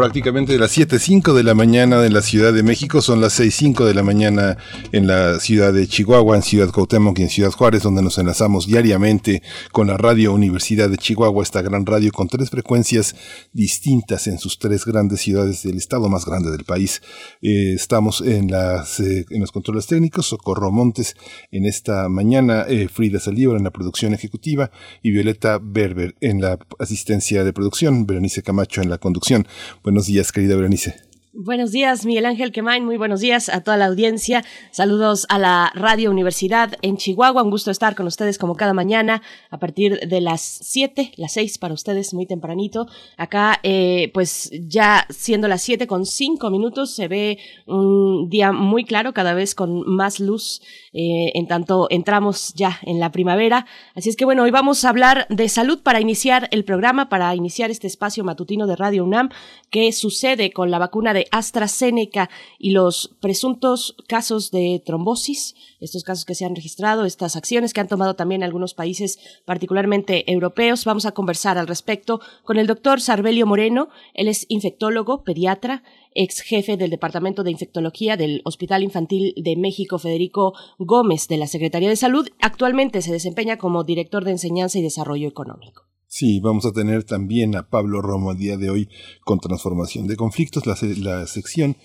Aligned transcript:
prácticamente 0.00 0.54
de 0.54 0.58
las 0.58 0.78
7.05 0.78 1.34
de 1.34 1.42
la 1.42 1.52
mañana 1.52 2.06
en 2.06 2.14
la 2.14 2.22
Ciudad 2.22 2.54
de 2.54 2.62
México, 2.62 3.02
son 3.02 3.20
las 3.20 3.38
6.05 3.38 3.84
de 3.84 3.92
la 3.92 4.02
mañana 4.02 4.56
en 4.92 5.06
la 5.06 5.38
ciudad 5.40 5.74
de 5.74 5.86
Chihuahua, 5.86 6.36
en 6.36 6.42
Ciudad 6.42 6.70
Cuauhtémoc 6.70 7.18
y 7.18 7.22
en 7.24 7.28
Ciudad 7.28 7.50
Juárez, 7.50 7.82
donde 7.82 8.00
nos 8.00 8.16
enlazamos 8.16 8.66
diariamente 8.66 9.42
con 9.72 9.88
la 9.88 9.98
Radio 9.98 10.32
Universidad 10.32 10.88
de 10.88 10.96
Chihuahua, 10.96 11.42
esta 11.42 11.60
gran 11.60 11.84
radio 11.84 12.12
con 12.12 12.28
tres 12.28 12.48
frecuencias 12.48 13.14
distintas 13.52 14.26
en 14.26 14.38
sus 14.38 14.58
tres 14.58 14.86
grandes 14.86 15.20
ciudades 15.20 15.64
del 15.64 15.76
estado 15.76 16.08
más 16.08 16.24
grande 16.24 16.50
del 16.50 16.64
país. 16.64 17.02
Eh, 17.42 17.74
estamos 17.74 18.22
en, 18.22 18.50
las, 18.50 19.00
eh, 19.00 19.26
en 19.28 19.42
los 19.42 19.52
controles 19.52 19.86
técnicos, 19.86 20.28
Socorro 20.28 20.72
Montes 20.72 21.14
en 21.50 21.66
esta 21.66 22.08
mañana, 22.08 22.64
eh, 22.66 22.88
Frida 22.88 23.20
Saldívar 23.20 23.58
en 23.58 23.64
la 23.64 23.70
producción 23.70 24.14
ejecutiva 24.14 24.70
y 25.02 25.10
Violeta 25.10 25.60
Berber 25.62 26.14
en 26.22 26.40
la 26.40 26.58
asistencia 26.78 27.44
de 27.44 27.52
producción, 27.52 28.06
Berenice 28.06 28.42
Camacho 28.42 28.80
en 28.80 28.88
la 28.88 28.96
conducción. 28.96 29.46
Buenos 29.90 30.06
días, 30.06 30.30
querida 30.30 30.54
Berenice. 30.54 31.10
Buenos 31.32 31.72
días, 31.72 32.04
Miguel 32.06 32.26
Ángel 32.26 32.52
Quemain. 32.52 32.84
Muy 32.84 32.96
buenos 32.96 33.20
días 33.20 33.48
a 33.48 33.62
toda 33.62 33.76
la 33.76 33.86
audiencia. 33.86 34.44
Saludos 34.72 35.26
a 35.28 35.38
la 35.38 35.72
Radio 35.74 36.10
Universidad 36.10 36.74
en 36.82 36.96
Chihuahua. 36.96 37.42
Un 37.42 37.50
gusto 37.50 37.70
estar 37.70 37.94
con 37.96 38.06
ustedes 38.06 38.36
como 38.36 38.56
cada 38.56 38.72
mañana 38.72 39.22
a 39.48 39.58
partir 39.58 40.00
de 40.08 40.20
las 40.20 40.42
7, 40.42 41.12
las 41.16 41.32
6 41.32 41.58
para 41.58 41.74
ustedes, 41.74 42.14
muy 42.14 42.26
tempranito. 42.26 42.86
Acá, 43.16 43.58
eh, 43.62 44.10
pues 44.14 44.50
ya 44.60 45.06
siendo 45.08 45.48
las 45.48 45.62
7 45.62 45.86
con 45.86 46.04
5 46.04 46.50
minutos, 46.50 46.94
se 46.94 47.08
ve 47.08 47.38
un 47.66 48.28
día 48.28 48.52
muy 48.52 48.84
claro, 48.84 49.12
cada 49.12 49.32
vez 49.32 49.54
con 49.54 49.88
más 49.88 50.20
luz, 50.20 50.62
eh, 50.92 51.30
en 51.34 51.46
tanto 51.46 51.86
entramos 51.90 52.52
ya 52.54 52.78
en 52.82 52.98
la 52.98 53.12
primavera. 53.12 53.66
Así 53.94 54.08
es 54.08 54.16
que 54.16 54.24
bueno, 54.24 54.42
hoy 54.42 54.50
vamos 54.50 54.84
a 54.84 54.88
hablar 54.88 55.26
de 55.28 55.48
salud 55.48 55.80
para 55.82 56.00
iniciar 56.00 56.48
el 56.50 56.64
programa, 56.64 57.08
para 57.08 57.34
iniciar 57.34 57.70
este 57.70 57.86
espacio 57.86 58.24
matutino 58.24 58.66
de 58.66 58.76
Radio 58.76 59.04
UNAM. 59.04 59.30
¿Qué 59.70 59.92
sucede 59.92 60.52
con 60.52 60.70
la 60.70 60.78
vacuna 60.78 61.14
de 61.14 61.26
AstraZeneca 61.30 62.28
y 62.58 62.72
los 62.72 63.14
presuntos 63.20 63.94
casos 64.08 64.50
de 64.50 64.82
trombosis, 64.84 65.54
estos 65.80 66.04
casos 66.04 66.24
que 66.24 66.34
se 66.34 66.44
han 66.44 66.54
registrado, 66.54 67.04
estas 67.04 67.36
acciones 67.36 67.72
que 67.72 67.80
han 67.80 67.88
tomado 67.88 68.14
también 68.14 68.42
algunos 68.42 68.74
países, 68.74 69.18
particularmente 69.44 70.30
europeos. 70.30 70.84
Vamos 70.84 71.06
a 71.06 71.12
conversar 71.12 71.58
al 71.58 71.66
respecto 71.66 72.20
con 72.44 72.58
el 72.58 72.66
doctor 72.66 73.00
Sarbelio 73.00 73.46
Moreno. 73.46 73.88
Él 74.14 74.28
es 74.28 74.46
infectólogo, 74.48 75.24
pediatra, 75.24 75.82
ex 76.14 76.40
jefe 76.40 76.76
del 76.76 76.90
Departamento 76.90 77.44
de 77.44 77.50
Infectología 77.50 78.16
del 78.16 78.42
Hospital 78.44 78.82
Infantil 78.82 79.34
de 79.36 79.56
México, 79.56 79.98
Federico 79.98 80.54
Gómez, 80.78 81.28
de 81.28 81.38
la 81.38 81.46
Secretaría 81.46 81.88
de 81.88 81.96
Salud. 81.96 82.28
Actualmente 82.40 83.02
se 83.02 83.12
desempeña 83.12 83.56
como 83.56 83.84
director 83.84 84.24
de 84.24 84.32
Enseñanza 84.32 84.78
y 84.78 84.82
Desarrollo 84.82 85.28
Económico. 85.28 85.84
Sí, 86.06 86.40
vamos 86.40 86.66
a 86.66 86.72
tener 86.72 87.04
también 87.04 87.54
a 87.54 87.68
Pablo 87.68 88.02
Romo 88.02 88.32
el 88.32 88.38
día 88.38 88.56
de 88.56 88.68
hoy 88.68 88.88
con 89.24 89.38
Transformación 89.38 90.08
de 90.08 90.16
Conflictos, 90.16 90.66
la, 90.66 90.76
la 90.98 91.26
sección 91.28 91.76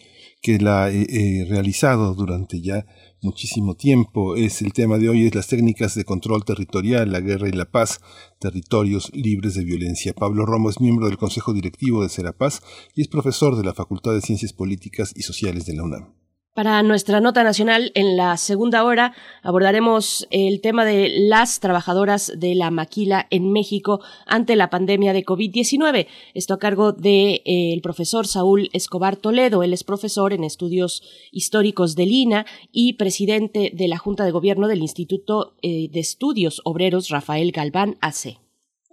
que 0.42 0.58
la 0.58 0.90
he 0.90 1.46
realizado 1.48 2.14
durante 2.16 2.59
ya 2.62 2.86
muchísimo 3.26 3.76
tiempo. 3.76 4.36
Es 4.38 4.62
el 4.62 4.72
tema 4.72 4.98
de 4.98 5.09
hoy, 5.09 5.26
es 5.26 5.36
las 5.36 5.48
técnicas 5.48 5.95
de 5.95 6.06
control 6.06 6.45
territorial, 6.45 7.12
la 7.12 7.20
guerra 7.20 7.50
y 7.50 7.52
la 7.52 7.66
paz, 7.66 8.00
territorios 8.40 9.12
libres 9.13 9.56
de 9.56 9.66
violencia. 9.66 10.13
Pablo 10.13 10.46
Romo 10.46 10.69
es 10.69 10.80
miembro 10.80 11.08
del 11.08 11.18
Consejo 11.18 11.52
Directivo 11.52 12.03
de 12.03 12.09
Serapaz 12.09 12.62
y 12.94 13.02
es 13.02 13.09
profesor 13.09 13.58
de 13.58 13.63
la 13.63 13.74
Facultad 13.74 14.13
de 14.13 14.22
Ciencias 14.22 14.53
Políticas 14.53 15.12
y 15.16 15.24
Sociales 15.24 15.66
de 15.66 15.75
la 15.75 15.84
UNAM. 15.84 16.15
Para 16.56 16.82
nuestra 16.84 17.20
nota 17.20 17.44
nacional, 17.44 17.92
en 17.96 18.16
la 18.16 18.38
segunda 18.38 18.86
hora 18.86 19.14
abordaremos 19.44 20.26
el 20.32 20.62
tema 20.62 20.86
de 20.86 21.10
las 21.10 21.60
trabajadoras 21.60 22.32
de 22.38 22.56
la 22.56 22.72
maquila 22.72 23.28
en 23.30 23.52
México 23.52 24.00
ante 24.26 24.56
la 24.56 24.70
pandemia 24.70 25.12
de 25.12 25.26
COVID-19. 25.26 26.08
Esto 26.34 26.54
a 26.54 26.58
cargo 26.58 26.94
del 26.94 27.04
de, 27.04 27.42
eh, 27.44 27.82
profesor 27.84 28.26
Saúl 28.26 28.70
Escobar 28.72 29.18
Toledo. 29.18 29.64
Él 29.64 29.74
es 29.74 29.84
profesor 29.84 30.32
en 30.32 30.46
estudios 30.46 31.04
históricos 31.30 31.94
de 31.98 32.06
Lina 32.06 32.46
y 32.72 32.94
presidente 32.94 33.72
de 33.74 33.90
la 33.90 33.98
Junta 33.98 34.24
de 34.24 34.32
Gobierno 34.32 34.70
del 34.70 34.80
Instituto 34.80 35.56
eh, 35.62 35.90
de 35.92 36.00
Estudios 36.00 36.62
Obreros 36.64 37.10
Rafael 37.10 37.52
Galván 37.52 37.98
AC. 38.00 38.44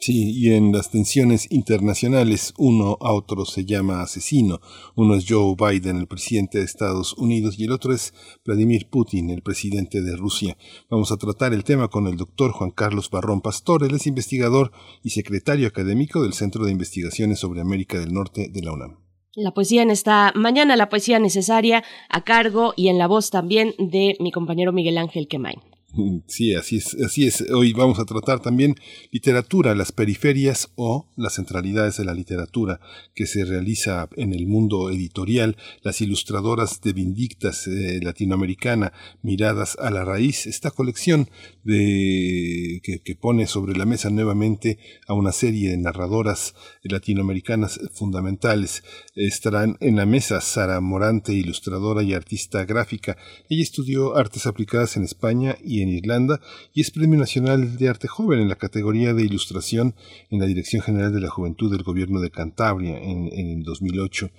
Sí, 0.02 0.32
y 0.36 0.52
en 0.52 0.72
las 0.72 0.90
tensiones 0.90 1.46
internacionales 1.52 2.54
uno 2.58 2.98
a 3.00 3.12
otro 3.12 3.44
se 3.44 3.64
llama 3.64 4.02
asesino. 4.02 4.60
Uno 4.96 5.14
es 5.14 5.26
Joe 5.28 5.54
Biden, 5.56 5.96
el 5.98 6.08
presidente 6.08 6.58
de 6.58 6.64
Estados 6.64 7.12
Unidos, 7.16 7.56
y 7.56 7.66
el 7.66 7.70
otro 7.70 7.94
es 7.94 8.12
Vladimir 8.44 8.90
Putin, 8.90 9.30
el 9.30 9.42
presidente 9.42 10.02
de 10.02 10.16
Rusia. 10.16 10.56
Vamos 10.90 11.12
a 11.12 11.18
tratar 11.18 11.54
el 11.54 11.62
tema 11.62 11.86
con 11.86 12.08
el 12.08 12.16
doctor 12.16 12.50
Juan 12.50 12.72
Carlos 12.72 13.10
Barrón 13.10 13.42
Pastor. 13.42 13.84
Él 13.84 13.94
es 13.94 14.08
investigador 14.08 14.72
y 15.04 15.10
secretario 15.10 15.68
académico 15.68 16.20
del 16.20 16.32
Centro 16.32 16.64
de 16.64 16.72
Investigaciones 16.72 17.38
sobre 17.38 17.60
América 17.60 18.00
del 18.00 18.12
Norte 18.12 18.48
de 18.52 18.60
la 18.60 18.72
UNAM. 18.72 18.98
La 19.36 19.54
poesía 19.54 19.82
en 19.82 19.90
esta 19.90 20.32
mañana, 20.34 20.74
la 20.74 20.88
poesía 20.88 21.20
necesaria 21.20 21.84
a 22.08 22.24
cargo 22.24 22.74
y 22.74 22.88
en 22.88 22.98
la 22.98 23.06
voz 23.06 23.30
también 23.30 23.72
de 23.78 24.16
mi 24.18 24.32
compañero 24.32 24.72
Miguel 24.72 24.98
Ángel 24.98 25.28
Quemain. 25.28 25.60
Sí, 26.26 26.54
así 26.54 26.78
es. 27.26 27.44
Hoy 27.50 27.72
vamos 27.72 27.98
a 27.98 28.04
tratar 28.04 28.40
también 28.40 28.76
literatura, 29.10 29.74
las 29.74 29.92
periferias 29.92 30.70
o 30.76 31.08
las 31.16 31.34
centralidades 31.34 31.96
de 31.98 32.04
la 32.04 32.14
literatura 32.14 32.80
que 33.14 33.26
se 33.26 33.44
realiza 33.44 34.08
en 34.16 34.32
el 34.32 34.46
mundo 34.46 34.90
editorial, 34.90 35.56
las 35.82 36.00
ilustradoras 36.00 36.80
de 36.80 36.92
Vindictas 36.92 37.66
eh, 37.66 38.00
latinoamericana, 38.02 38.92
miradas 39.22 39.76
a 39.78 39.90
la 39.90 40.04
raíz, 40.04 40.46
esta 40.46 40.70
colección 40.70 41.28
de, 41.64 42.80
que, 42.82 43.14
pone 43.14 43.46
sobre 43.46 43.76
la 43.76 43.84
mesa 43.84 44.10
nuevamente 44.10 44.78
a 45.06 45.14
una 45.14 45.32
serie 45.32 45.70
de 45.70 45.76
narradoras 45.76 46.54
latinoamericanas 46.82 47.78
fundamentales. 47.92 48.82
Estarán 49.14 49.76
en 49.80 49.96
la 49.96 50.06
mesa 50.06 50.40
Sara 50.40 50.80
Morante, 50.80 51.34
ilustradora 51.34 52.02
y 52.02 52.14
artista 52.14 52.64
gráfica. 52.64 53.16
Ella 53.48 53.62
estudió 53.62 54.16
artes 54.16 54.46
aplicadas 54.46 54.96
en 54.96 55.04
España 55.04 55.56
y 55.62 55.81
en 55.82 55.88
Irlanda 55.88 56.40
y 56.72 56.80
es 56.80 56.90
Premio 56.90 57.18
Nacional 57.18 57.76
de 57.76 57.88
Arte 57.88 58.08
Joven 58.08 58.40
en 58.40 58.48
la 58.48 58.56
categoría 58.56 59.14
de 59.14 59.24
ilustración 59.24 59.94
en 60.30 60.40
la 60.40 60.46
Dirección 60.46 60.82
General 60.82 61.12
de 61.12 61.20
la 61.20 61.28
Juventud 61.28 61.70
del 61.70 61.82
Gobierno 61.82 62.20
de 62.20 62.30
Cantabria 62.30 62.98
en, 62.98 63.28
en 63.32 63.62
2008 63.62 64.30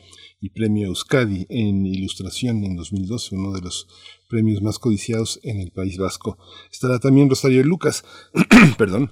y 0.41 0.49
Premio 0.49 0.87
Euskadi 0.87 1.45
en 1.49 1.85
Ilustración 1.85 2.65
en 2.65 2.75
2012, 2.75 3.35
uno 3.35 3.53
de 3.53 3.61
los 3.61 3.87
premios 4.27 4.61
más 4.61 4.77
codiciados 4.77 5.39
en 5.43 5.59
el 5.61 5.71
País 5.71 5.97
Vasco. 5.97 6.37
Estará 6.71 6.99
también 6.99 7.29
Rosario 7.29 7.63
Lucas, 7.63 8.03
perdón, 8.77 9.11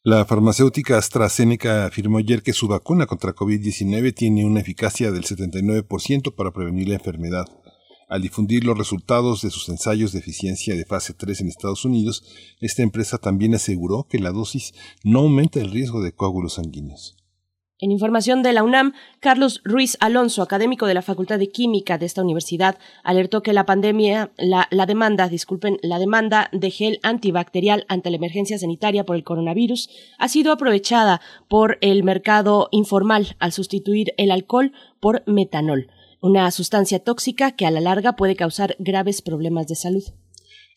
La 0.04 0.24
farmacéutica 0.24 0.98
AstraZeneca 0.98 1.86
afirmó 1.86 2.18
ayer 2.18 2.44
que 2.44 2.52
su 2.52 2.68
vacuna 2.68 3.06
contra 3.06 3.34
COVID-19 3.34 4.14
tiene 4.14 4.44
una 4.44 4.60
eficacia 4.60 5.10
del 5.10 5.24
79% 5.24 6.32
para 6.36 6.52
prevenir 6.52 6.90
la 6.90 6.94
enfermedad. 6.94 7.46
Al 8.08 8.22
difundir 8.22 8.62
los 8.62 8.78
resultados 8.78 9.42
de 9.42 9.50
sus 9.50 9.68
ensayos 9.68 10.12
de 10.12 10.20
eficiencia 10.20 10.76
de 10.76 10.84
fase 10.84 11.12
3 11.12 11.40
en 11.40 11.48
Estados 11.48 11.84
Unidos, 11.84 12.22
esta 12.60 12.84
empresa 12.84 13.18
también 13.18 13.56
aseguró 13.56 14.06
que 14.08 14.20
la 14.20 14.30
dosis 14.30 14.74
no 15.02 15.22
aumenta 15.22 15.58
el 15.58 15.72
riesgo 15.72 16.02
de 16.02 16.12
coágulos 16.12 16.52
sanguíneos. 16.52 17.15
En 17.78 17.90
información 17.90 18.42
de 18.42 18.54
la 18.54 18.62
UNAM, 18.62 18.94
Carlos 19.20 19.60
Ruiz 19.62 19.98
Alonso, 20.00 20.40
académico 20.40 20.86
de 20.86 20.94
la 20.94 21.02
Facultad 21.02 21.38
de 21.38 21.50
Química 21.50 21.98
de 21.98 22.06
esta 22.06 22.22
universidad, 22.22 22.78
alertó 23.04 23.42
que 23.42 23.52
la 23.52 23.66
pandemia, 23.66 24.30
la, 24.38 24.66
la, 24.70 24.86
demanda, 24.86 25.28
disculpen, 25.28 25.76
la 25.82 25.98
demanda 25.98 26.48
de 26.52 26.70
gel 26.70 27.00
antibacterial 27.02 27.84
ante 27.88 28.08
la 28.08 28.16
emergencia 28.16 28.58
sanitaria 28.58 29.04
por 29.04 29.14
el 29.14 29.24
coronavirus 29.24 29.90
ha 30.18 30.28
sido 30.28 30.52
aprovechada 30.52 31.20
por 31.48 31.76
el 31.82 32.02
mercado 32.02 32.68
informal 32.70 33.36
al 33.40 33.52
sustituir 33.52 34.14
el 34.16 34.30
alcohol 34.30 34.72
por 34.98 35.22
metanol 35.26 35.90
una 36.22 36.50
sustancia 36.50 36.98
tóxica 36.98 37.52
que 37.52 37.66
a 37.66 37.70
la 37.70 37.80
larga 37.80 38.16
puede 38.16 38.36
causar 38.36 38.74
graves 38.80 39.22
problemas 39.22 39.68
de 39.68 39.76
salud. 39.76 40.02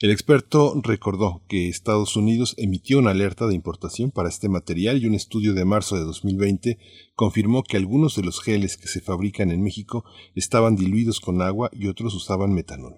El 0.01 0.11
experto 0.11 0.79
recordó 0.81 1.41
que 1.49 1.67
Estados 1.67 2.15
Unidos 2.15 2.55
emitió 2.57 2.99
una 2.99 3.11
alerta 3.11 3.47
de 3.47 3.53
importación 3.53 4.11
para 4.11 4.29
este 4.29 4.47
material 4.47 5.03
y 5.03 5.07
un 5.07 5.13
estudio 5.13 5.53
de 5.53 5.65
marzo 5.65 5.97
de 5.97 6.05
2020 6.05 6.77
confirmó 7.15 7.63
que 7.63 7.75
algunos 7.75 8.15
de 8.15 8.23
los 8.23 8.41
geles 8.41 8.77
que 8.77 8.87
se 8.87 9.01
fabrican 9.01 9.51
en 9.51 9.61
México 9.61 10.05
estaban 10.35 10.77
diluidos 10.77 11.19
con 11.19 11.41
agua 11.41 11.69
y 11.73 11.87
otros 11.87 12.15
usaban 12.15 12.53
metanol. 12.53 12.95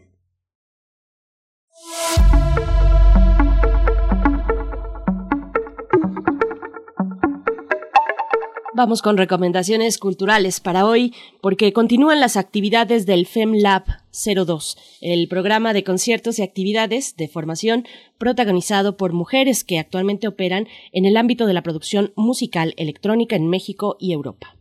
Vamos 8.74 9.02
con 9.02 9.18
recomendaciones 9.18 9.98
culturales 9.98 10.62
para 10.62 10.86
hoy, 10.86 11.14
porque 11.42 11.74
continúan 11.74 12.22
las 12.22 12.38
actividades 12.38 13.06
del 13.06 13.28
FemLab 13.28 13.84
02, 14.14 14.78
el 15.02 15.28
programa 15.28 15.74
de 15.74 15.84
conciertos 15.84 16.40
y 16.40 16.44
actividades 16.44 17.18
de 17.18 17.28
formación 17.28 17.86
protagonizado 18.18 18.96
por 18.96 19.12
mujeres 19.12 19.66
que 19.66 19.78
actualmente 19.78 20.30
operan 20.30 20.70
en 20.94 21.06
el 21.06 21.18
ámbito 21.18 21.48
de 21.48 21.54
la 21.54 21.64
producción 21.64 22.14
musical 22.16 22.74
electrónica 22.78 23.36
en 23.36 23.50
México 23.50 23.98
y 24.00 24.14
Europa. 24.14 24.56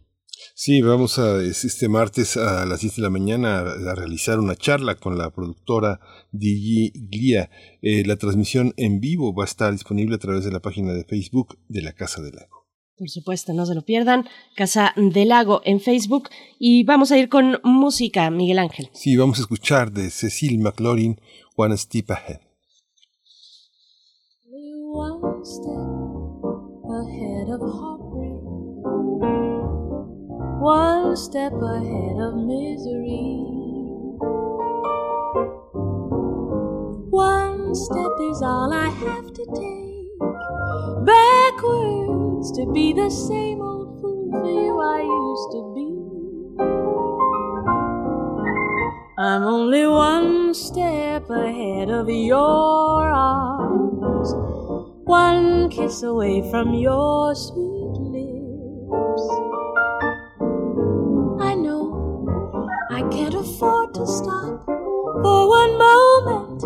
Sí, 0.56 0.82
vamos 0.82 1.20
a 1.20 1.40
este 1.44 1.88
martes 1.88 2.36
a 2.36 2.66
las 2.66 2.80
10 2.80 2.96
de 2.96 3.02
la 3.02 3.10
mañana 3.10 3.60
a, 3.60 3.94
realizar 3.94 4.40
una 4.40 4.56
charla 4.56 4.96
con 4.96 5.18
la 5.18 5.30
productora 5.30 6.00
Digi 6.32 6.90
Glia. 7.10 7.48
Eh, 7.80 8.02
la 8.04 8.16
transmisión 8.16 8.74
en 8.76 8.98
vivo 8.98 9.32
va 9.34 9.44
a 9.44 9.46
estar 9.46 9.70
disponible 9.70 10.16
a 10.16 10.18
través 10.18 10.44
de 10.44 10.50
la 10.50 10.60
página 10.60 10.92
de 10.94 11.04
Facebook 11.04 11.58
de 11.68 11.82
la 11.82 11.92
Casa 11.92 12.20
del 12.22 12.34
Lago. 12.34 12.59
Por 13.00 13.08
supuesto, 13.08 13.54
no 13.54 13.64
se 13.64 13.74
lo 13.74 13.80
pierdan. 13.80 14.28
Casa 14.54 14.92
del 14.94 15.28
Lago 15.28 15.62
en 15.64 15.80
Facebook. 15.80 16.28
Y 16.58 16.84
vamos 16.84 17.10
a 17.10 17.16
ir 17.16 17.30
con 17.30 17.58
música, 17.64 18.28
Miguel 18.30 18.58
Ángel. 18.58 18.90
Sí, 18.92 19.16
vamos 19.16 19.38
a 19.38 19.40
escuchar 19.40 19.90
de 19.90 20.10
Cecil 20.10 20.58
McLaurin, 20.58 21.18
One 21.56 21.74
Step 21.78 22.10
Ahead. 22.10 22.40
One 24.92 25.42
step 25.46 25.64
ahead 27.00 27.48
of 27.48 27.62
heartbreak. 27.62 28.42
One 30.60 31.16
step 31.16 31.54
ahead 31.54 32.20
of 32.20 32.34
misery. 32.34 33.40
One 37.08 37.74
step 37.74 38.12
is 38.30 38.42
all 38.42 38.70
I 38.74 38.90
have 38.90 39.32
to 39.32 39.46
take. 39.56 39.89
Backward. 41.04 42.10
to 42.60 42.66
be 42.72 42.92
the 42.92 43.10
same 43.10 43.60
old 43.60 44.00
fool 44.00 44.30
for 44.32 44.50
you 44.50 44.80
I 44.80 45.00
used 45.02 45.50
to 45.52 45.60
be. 45.74 45.86
I'm 49.18 49.42
only 49.42 49.86
one 49.86 50.54
step 50.54 51.28
ahead 51.28 51.90
of 51.90 52.08
your 52.08 53.08
arms, 53.10 54.32
one 55.04 55.70
kiss 55.70 56.02
away 56.02 56.48
from 56.50 56.74
your 56.74 57.34
sweet 57.34 57.96
lips. 58.16 59.24
I 61.42 61.54
know 61.54 62.68
I 62.90 63.02
can't 63.10 63.34
afford 63.34 63.94
to 63.94 64.06
stop 64.06 64.64
for 64.66 65.48
one 65.48 65.78
moment, 65.78 66.62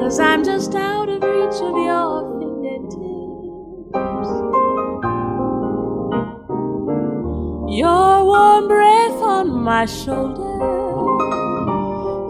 cause 0.00 0.20
I'm 0.20 0.44
just 0.44 0.74
out 0.74 1.08
of 1.08 1.22
reach 1.22 1.60
of 1.62 1.76
your 1.76 2.43
Your 7.74 8.24
warm 8.24 8.68
breath 8.68 9.20
on 9.20 9.50
my 9.50 9.84
shoulder 9.84 10.62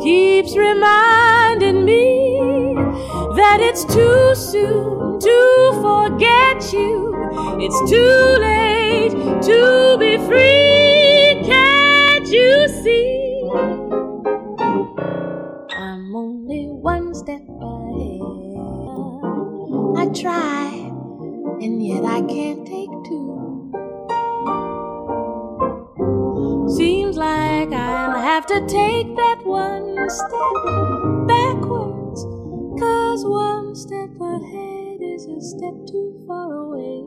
keeps 0.02 0.56
reminding 0.56 1.84
me 1.84 2.74
that 3.36 3.58
it's 3.60 3.84
too 3.84 4.34
soon 4.34 5.20
to 5.20 5.70
forget 5.82 6.72
you. 6.72 7.12
It's 7.60 7.78
too 7.90 8.40
late 8.40 9.12
to 9.42 9.98
be 10.00 10.16
free. 10.24 11.44
Can't 11.44 12.26
you 12.26 12.66
see? 12.82 13.46
I'm 15.76 16.16
only 16.16 16.68
one 16.70 17.14
step 17.14 17.42
ahead. 17.60 18.22
I 19.94 20.06
try, 20.18 20.72
and 21.60 21.86
yet 21.86 22.02
I 22.02 22.22
can't 22.22 22.66
take 22.66 22.88
two. 23.04 23.33
Seems 26.76 27.16
like 27.16 27.72
I'll 27.72 28.20
have 28.20 28.46
to 28.46 28.60
take 28.66 29.14
that 29.14 29.46
one 29.46 29.94
step 30.10 30.54
backwards. 31.28 32.24
Cause 32.80 33.24
one 33.24 33.76
step 33.76 34.10
ahead 34.20 34.98
is 35.00 35.24
a 35.26 35.40
step 35.40 35.74
too 35.86 36.24
far 36.26 36.52
away 36.52 37.04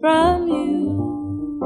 from 0.00 0.46
you. 0.46 1.58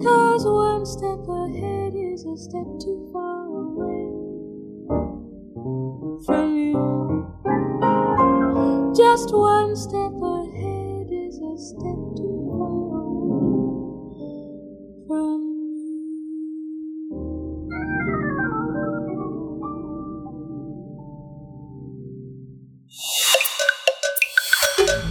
Cause 0.00 0.44
one 0.46 0.86
step 0.86 1.26
ahead 1.28 1.94
is 1.96 2.24
a 2.24 2.36
step 2.36 2.66
too 2.78 3.10
far 3.12 3.48
away 3.48 4.12
from 6.24 6.56
you. 6.56 6.78
Just 8.94 9.34
one 9.34 9.74
step 9.74 10.12
ahead 10.22 11.08
is 11.10 11.40
a 11.40 11.58
step 11.58 12.07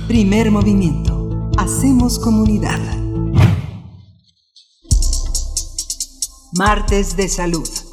Primer 0.08 0.52
movimiento. 0.52 1.50
Hacemos 1.58 2.20
comunidad. 2.20 2.80
Martes 6.54 7.18
de 7.18 7.28
salud. 7.28 7.87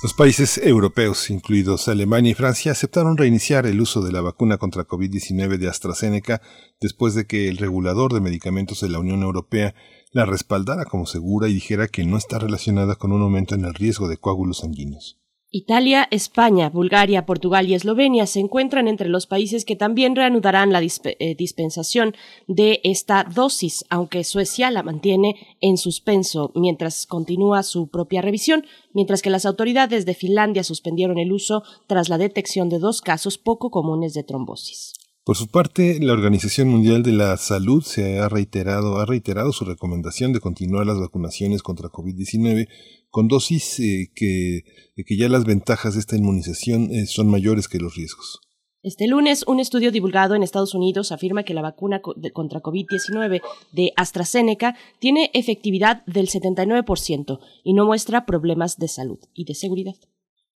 Los 0.00 0.14
países 0.14 0.58
europeos, 0.58 1.28
incluidos 1.28 1.88
Alemania 1.88 2.30
y 2.30 2.34
Francia, 2.34 2.70
aceptaron 2.70 3.16
reiniciar 3.16 3.66
el 3.66 3.80
uso 3.80 4.00
de 4.00 4.12
la 4.12 4.20
vacuna 4.20 4.56
contra 4.56 4.86
COVID-19 4.86 5.58
de 5.58 5.68
AstraZeneca 5.68 6.40
después 6.80 7.16
de 7.16 7.26
que 7.26 7.48
el 7.48 7.56
regulador 7.56 8.12
de 8.12 8.20
medicamentos 8.20 8.80
de 8.80 8.90
la 8.90 9.00
Unión 9.00 9.24
Europea 9.24 9.74
la 10.12 10.24
respaldara 10.24 10.84
como 10.84 11.04
segura 11.04 11.48
y 11.48 11.54
dijera 11.54 11.88
que 11.88 12.04
no 12.04 12.16
está 12.16 12.38
relacionada 12.38 12.94
con 12.94 13.10
un 13.10 13.22
aumento 13.22 13.56
en 13.56 13.64
el 13.64 13.74
riesgo 13.74 14.06
de 14.06 14.18
coágulos 14.18 14.58
sanguíneos. 14.58 15.18
Italia, 15.50 16.06
España, 16.10 16.68
Bulgaria, 16.68 17.24
Portugal 17.24 17.66
y 17.66 17.74
Eslovenia 17.74 18.26
se 18.26 18.40
encuentran 18.40 18.86
entre 18.86 19.08
los 19.08 19.26
países 19.26 19.64
que 19.64 19.76
también 19.76 20.14
reanudarán 20.14 20.72
la 20.72 20.82
eh, 20.82 21.34
dispensación 21.36 22.14
de 22.46 22.80
esta 22.84 23.24
dosis, 23.24 23.86
aunque 23.88 24.24
Suecia 24.24 24.70
la 24.70 24.82
mantiene 24.82 25.56
en 25.62 25.78
suspenso 25.78 26.52
mientras 26.54 27.06
continúa 27.06 27.62
su 27.62 27.88
propia 27.88 28.20
revisión, 28.20 28.66
mientras 28.92 29.22
que 29.22 29.30
las 29.30 29.46
autoridades 29.46 30.04
de 30.04 30.14
Finlandia 30.14 30.64
suspendieron 30.64 31.18
el 31.18 31.32
uso 31.32 31.62
tras 31.86 32.10
la 32.10 32.18
detección 32.18 32.68
de 32.68 32.78
dos 32.78 33.00
casos 33.00 33.38
poco 33.38 33.70
comunes 33.70 34.12
de 34.12 34.24
trombosis. 34.24 34.92
Por 35.24 35.36
su 35.36 35.48
parte, 35.48 35.98
la 36.00 36.14
Organización 36.14 36.68
Mundial 36.68 37.02
de 37.02 37.12
la 37.12 37.36
Salud 37.36 37.82
se 37.82 38.18
ha 38.18 38.30
reiterado, 38.30 38.98
ha 38.98 39.04
reiterado 39.04 39.52
su 39.52 39.66
recomendación 39.66 40.32
de 40.32 40.40
continuar 40.40 40.86
las 40.86 40.98
vacunaciones 40.98 41.62
contra 41.62 41.90
COVID-19 41.90 42.66
con 43.10 43.28
dosis 43.28 43.80
eh, 43.80 44.10
que, 44.14 44.62
que 45.04 45.16
ya 45.16 45.28
las 45.28 45.44
ventajas 45.44 45.94
de 45.94 46.00
esta 46.00 46.16
inmunización 46.16 46.92
eh, 46.92 47.06
son 47.06 47.28
mayores 47.28 47.68
que 47.68 47.78
los 47.78 47.94
riesgos. 47.94 48.40
Este 48.82 49.08
lunes, 49.08 49.44
un 49.48 49.58
estudio 49.58 49.90
divulgado 49.90 50.36
en 50.36 50.44
Estados 50.44 50.72
Unidos 50.72 51.10
afirma 51.10 51.42
que 51.42 51.52
la 51.52 51.62
vacuna 51.62 52.00
contra 52.00 52.62
COVID-19 52.62 53.42
de 53.72 53.92
AstraZeneca 53.96 54.76
tiene 55.00 55.30
efectividad 55.34 56.04
del 56.06 56.28
79% 56.28 57.40
y 57.64 57.74
no 57.74 57.86
muestra 57.86 58.24
problemas 58.24 58.76
de 58.78 58.86
salud 58.86 59.18
y 59.34 59.46
de 59.46 59.54
seguridad. 59.54 59.96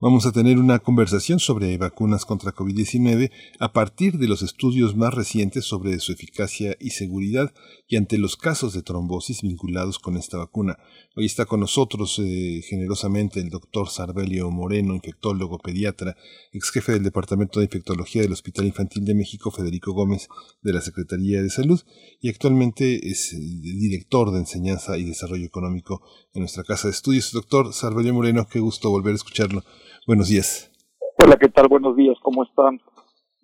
Vamos 0.02 0.26
a 0.26 0.32
tener 0.32 0.59
una 0.59 0.80
conversación 0.80 1.38
sobre 1.38 1.78
vacunas 1.78 2.25
contra 2.25 2.52
COVID-19 2.52 3.30
a 3.61 3.73
partir 3.73 4.18
de 4.18 4.26
los 4.26 4.42
estudios 4.42 4.97
más 4.97 5.14
recientes 5.14 5.64
sobre 5.64 5.97
su 6.00 6.11
eficacia 6.11 6.76
y 6.80 6.90
seguridad 6.90 7.54
y 7.87 7.94
ante 7.94 8.18
los 8.18 8.37
casos 8.37 8.73
de 8.73 8.82
trombosis 8.82 9.42
vinculados 9.42 10.00
con 10.00 10.16
esta 10.16 10.38
vacuna. 10.38 10.76
Hoy 11.14 11.26
está 11.26 11.47
con 11.47 11.61
nosotros 11.61 12.18
eh, 12.18 12.62
generosamente 12.68 13.38
el 13.38 13.49
doctor 13.49 13.90
Sarbelio 13.90 14.50
Moreno, 14.50 14.97
infectólogo 14.97 15.61
pediatra, 15.61 16.16
ex 16.52 16.73
jefe 16.73 16.90
del 16.90 17.04
Departamento 17.04 17.61
de 17.61 17.66
Infectología 17.66 18.23
del 18.23 18.32
Hospital 18.32 18.66
Infantil 18.66 19.04
de 19.04 19.14
México, 19.14 19.52
Federico 19.52 19.92
Gómez, 19.92 20.26
de 20.62 20.73
la 20.73 20.80
Secretaría 20.80 21.40
de 21.40 21.50
Salud, 21.50 21.80
y 22.21 22.28
actualmente 22.28 23.09
es 23.09 23.35
eh, 23.35 23.38
director 23.38 24.32
de 24.32 24.40
Enseñanza 24.40 24.99
y 24.99 25.04
Desarrollo 25.04 25.47
Económico 25.47 26.02
en 26.35 26.40
nuestra 26.40 26.64
Casa 26.64 26.88
de 26.88 26.92
Estudios. 26.92 27.30
Doctor 27.30 27.73
Sarbelio 27.73 28.14
Moreno, 28.14 28.49
qué 28.50 28.59
gusto 28.59 28.90
volver 28.90 29.12
a 29.12 29.16
escucharlo. 29.16 29.62
Buenos 30.06 30.28
días. 30.28 30.71
Hola, 31.25 31.37
¿qué 31.37 31.49
tal? 31.49 31.68
Buenos 31.68 31.97
días, 31.97 32.16
¿cómo 32.23 32.42
están? 32.42 32.80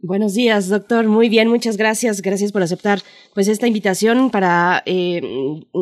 Buenos 0.00 0.34
días, 0.34 0.68
doctor. 0.68 1.08
Muy 1.08 1.28
bien, 1.28 1.48
muchas 1.48 1.76
gracias. 1.76 2.22
Gracias 2.22 2.52
por 2.52 2.62
aceptar 2.62 3.00
pues 3.34 3.48
esta 3.48 3.66
invitación 3.66 4.30
para 4.30 4.80
eh, 4.86 5.20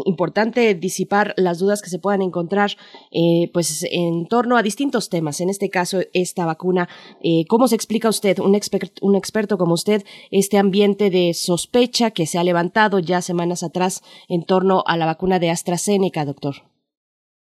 importante 0.07 0.75
disipar 0.75 1.35
las 1.37 1.59
dudas 1.59 1.83
que 1.83 1.91
se 1.91 1.99
puedan 1.99 2.23
encontrar 2.23 2.71
eh, 3.11 3.51
pues 3.53 3.87
en 3.91 4.27
torno 4.27 4.57
a 4.57 4.63
distintos 4.63 5.11
temas. 5.11 5.43
En 5.43 5.51
este 5.51 5.69
caso, 5.69 5.99
esta 6.15 6.47
vacuna. 6.47 6.89
Eh, 7.23 7.45
¿Cómo 7.47 7.69
se 7.69 7.75
explica 7.75 8.09
usted, 8.09 8.39
un, 8.39 8.59
un 9.03 9.17
experto 9.17 9.59
como 9.59 9.75
usted, 9.75 10.03
este 10.31 10.57
ambiente 10.57 11.11
de 11.11 11.35
sospecha 11.35 12.11
que 12.11 12.25
se 12.25 12.39
ha 12.39 12.45
levantado 12.45 12.99
ya 12.99 13.21
semanas 13.21 13.63
atrás 13.63 14.03
en 14.29 14.45
torno 14.45 14.83
a 14.87 14.97
la 14.97 15.05
vacuna 15.05 15.39
de 15.39 15.51
AstraZeneca, 15.51 16.25
doctor? 16.25 16.55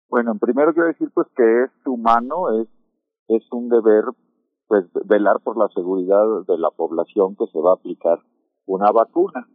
Bueno, 0.09 0.35
primero 0.39 0.73
quiero 0.73 0.87
decir 0.87 1.09
pues 1.13 1.27
que 1.35 1.63
es 1.65 1.71
humano, 1.85 2.61
es 2.61 2.67
es 3.27 3.43
un 3.51 3.69
deber 3.69 4.05
pues 4.67 4.85
velar 5.05 5.39
por 5.41 5.57
la 5.57 5.69
seguridad 5.69 6.25
de 6.47 6.57
la 6.57 6.71
población 6.71 7.35
que 7.35 7.47
se 7.47 7.59
va 7.59 7.71
a 7.71 7.75
aplicar 7.75 8.19
una 8.65 8.91
vacuna. 8.91 9.47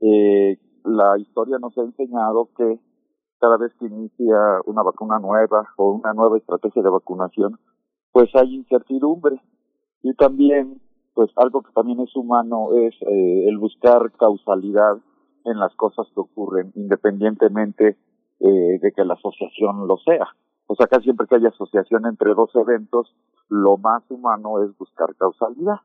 Eh, 0.00 0.58
la 0.84 1.18
historia 1.18 1.58
nos 1.58 1.76
ha 1.76 1.82
enseñado 1.82 2.48
que 2.56 2.80
cada 3.40 3.56
vez 3.56 3.72
que 3.78 3.86
inicia 3.86 4.36
una 4.66 4.82
vacuna 4.82 5.18
nueva 5.18 5.68
o 5.76 5.92
una 5.92 6.12
nueva 6.14 6.38
estrategia 6.38 6.82
de 6.82 6.90
vacunación, 6.90 7.58
pues 8.10 8.34
hay 8.34 8.54
incertidumbre. 8.54 9.40
Y 10.02 10.14
también, 10.14 10.80
pues 11.14 11.30
algo 11.36 11.62
que 11.62 11.72
también 11.72 12.00
es 12.00 12.14
humano 12.16 12.70
es 12.74 12.94
eh, 13.02 13.48
el 13.48 13.58
buscar 13.58 14.12
causalidad 14.12 14.96
en 15.44 15.58
las 15.58 15.74
cosas 15.74 16.06
que 16.14 16.20
ocurren, 16.20 16.72
independientemente 16.74 17.96
eh, 18.40 18.78
de 18.80 18.92
que 18.92 19.04
la 19.04 19.14
asociación 19.14 19.86
lo 19.86 19.98
sea. 19.98 20.26
O 20.68 20.74
sea, 20.74 20.84
acá 20.84 21.00
siempre 21.00 21.26
que 21.26 21.36
hay 21.36 21.46
asociación 21.46 22.06
entre 22.06 22.34
dos 22.34 22.54
eventos, 22.54 23.14
lo 23.48 23.78
más 23.78 24.02
humano 24.10 24.62
es 24.62 24.76
buscar 24.76 25.16
causalidad. 25.16 25.80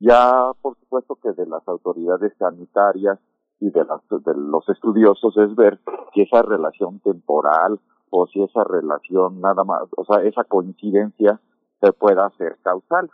Ya, 0.00 0.52
por 0.60 0.76
supuesto 0.78 1.16
que 1.22 1.30
de 1.32 1.46
las 1.46 1.66
autoridades 1.68 2.32
sanitarias 2.36 3.20
y 3.60 3.70
de, 3.70 3.84
las, 3.84 4.00
de 4.08 4.34
los 4.34 4.68
estudiosos 4.68 5.36
es 5.36 5.54
ver 5.54 5.78
si 6.12 6.22
esa 6.22 6.42
relación 6.42 6.98
temporal 7.00 7.78
o 8.10 8.26
si 8.26 8.42
esa 8.42 8.64
relación 8.64 9.40
nada 9.40 9.62
más, 9.62 9.82
o 9.96 10.04
sea, 10.04 10.24
esa 10.24 10.42
coincidencia 10.42 11.40
se 11.80 11.92
pueda 11.92 12.26
hacer 12.26 12.58
causal. 12.62 13.08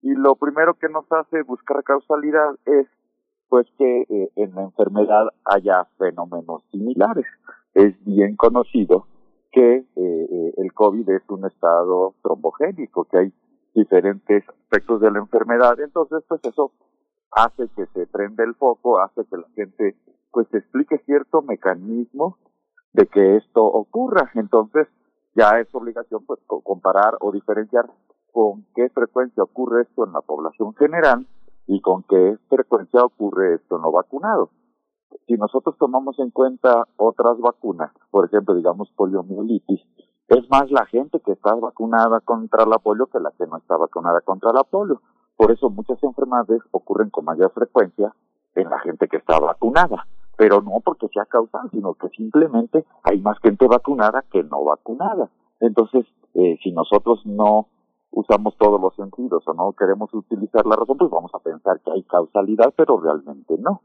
Y 0.00 0.14
lo 0.14 0.36
primero 0.36 0.74
que 0.74 0.88
nos 0.88 1.04
hace 1.12 1.42
buscar 1.42 1.84
causalidad 1.84 2.54
es 2.64 2.86
pues 3.50 3.66
que 3.76 4.02
eh, 4.08 4.30
en 4.36 4.54
la 4.54 4.62
enfermedad 4.62 5.26
haya 5.44 5.84
fenómenos 5.98 6.62
similares. 6.70 7.26
Es 7.74 8.02
bien 8.04 8.36
conocido 8.36 9.06
que 9.52 9.76
eh, 9.76 9.86
eh, 9.96 10.54
el 10.56 10.72
COVID 10.72 11.08
es 11.10 11.22
un 11.28 11.44
estado 11.46 12.14
trombogénico, 12.22 13.04
que 13.04 13.18
hay 13.18 13.32
diferentes 13.74 14.48
aspectos 14.48 15.00
de 15.00 15.10
la 15.10 15.18
enfermedad, 15.18 15.78
entonces 15.80 16.22
pues 16.28 16.40
eso 16.44 16.72
hace 17.32 17.68
que 17.76 17.86
se 17.86 18.06
prenda 18.06 18.44
el 18.44 18.54
foco, 18.54 19.00
hace 19.00 19.24
que 19.24 19.36
la 19.36 19.48
gente 19.54 19.96
pues 20.32 20.46
explique 20.54 20.98
cierto 21.06 21.42
mecanismo 21.42 22.38
de 22.92 23.06
que 23.06 23.36
esto 23.36 23.64
ocurra, 23.64 24.30
entonces 24.34 24.88
ya 25.34 25.60
es 25.60 25.72
obligación 25.74 26.24
pues 26.26 26.40
comparar 26.46 27.16
o 27.20 27.32
diferenciar 27.32 27.86
con 28.32 28.64
qué 28.74 28.88
frecuencia 28.90 29.42
ocurre 29.42 29.82
esto 29.82 30.06
en 30.06 30.12
la 30.12 30.20
población 30.20 30.74
general 30.74 31.26
y 31.66 31.80
con 31.80 32.02
qué 32.04 32.36
frecuencia 32.48 33.04
ocurre 33.04 33.54
esto 33.54 33.76
en 33.76 33.82
los 33.82 33.92
vacunados 33.92 34.50
si 35.26 35.34
nosotros 35.34 35.76
tomamos 35.78 36.18
en 36.18 36.30
cuenta 36.30 36.86
otras 36.96 37.38
vacunas, 37.38 37.92
por 38.10 38.26
ejemplo, 38.26 38.54
digamos 38.54 38.90
poliomielitis, 38.96 39.80
es 40.28 40.48
más 40.48 40.70
la 40.70 40.86
gente 40.86 41.20
que 41.20 41.32
está 41.32 41.54
vacunada 41.54 42.20
contra 42.20 42.64
la 42.64 42.78
polio 42.78 43.06
que 43.06 43.18
la 43.18 43.32
que 43.32 43.46
no 43.46 43.56
está 43.56 43.76
vacunada 43.76 44.20
contra 44.20 44.52
la 44.52 44.62
polio. 44.62 45.02
Por 45.36 45.50
eso 45.50 45.70
muchas 45.70 46.02
enfermedades 46.02 46.62
ocurren 46.70 47.10
con 47.10 47.24
mayor 47.24 47.50
frecuencia 47.52 48.14
en 48.54 48.70
la 48.70 48.78
gente 48.80 49.08
que 49.08 49.16
está 49.16 49.40
vacunada, 49.40 50.06
pero 50.36 50.60
no 50.60 50.80
porque 50.84 51.08
sea 51.08 51.24
causal, 51.24 51.68
sino 51.72 51.94
que 51.94 52.08
simplemente 52.10 52.84
hay 53.02 53.20
más 53.20 53.38
gente 53.40 53.66
vacunada 53.66 54.24
que 54.30 54.42
no 54.44 54.64
vacunada. 54.64 55.30
Entonces, 55.60 56.06
eh, 56.34 56.58
si 56.62 56.72
nosotros 56.72 57.24
no 57.24 57.66
usamos 58.12 58.56
todos 58.56 58.80
los 58.80 58.94
sentidos 58.94 59.42
o 59.46 59.54
no 59.54 59.72
queremos 59.72 60.12
utilizar 60.14 60.66
la 60.66 60.76
razón, 60.76 60.98
pues 60.98 61.10
vamos 61.10 61.30
a 61.34 61.38
pensar 61.38 61.80
que 61.80 61.90
hay 61.90 62.02
causalidad, 62.04 62.72
pero 62.76 63.00
realmente 63.00 63.56
no. 63.58 63.82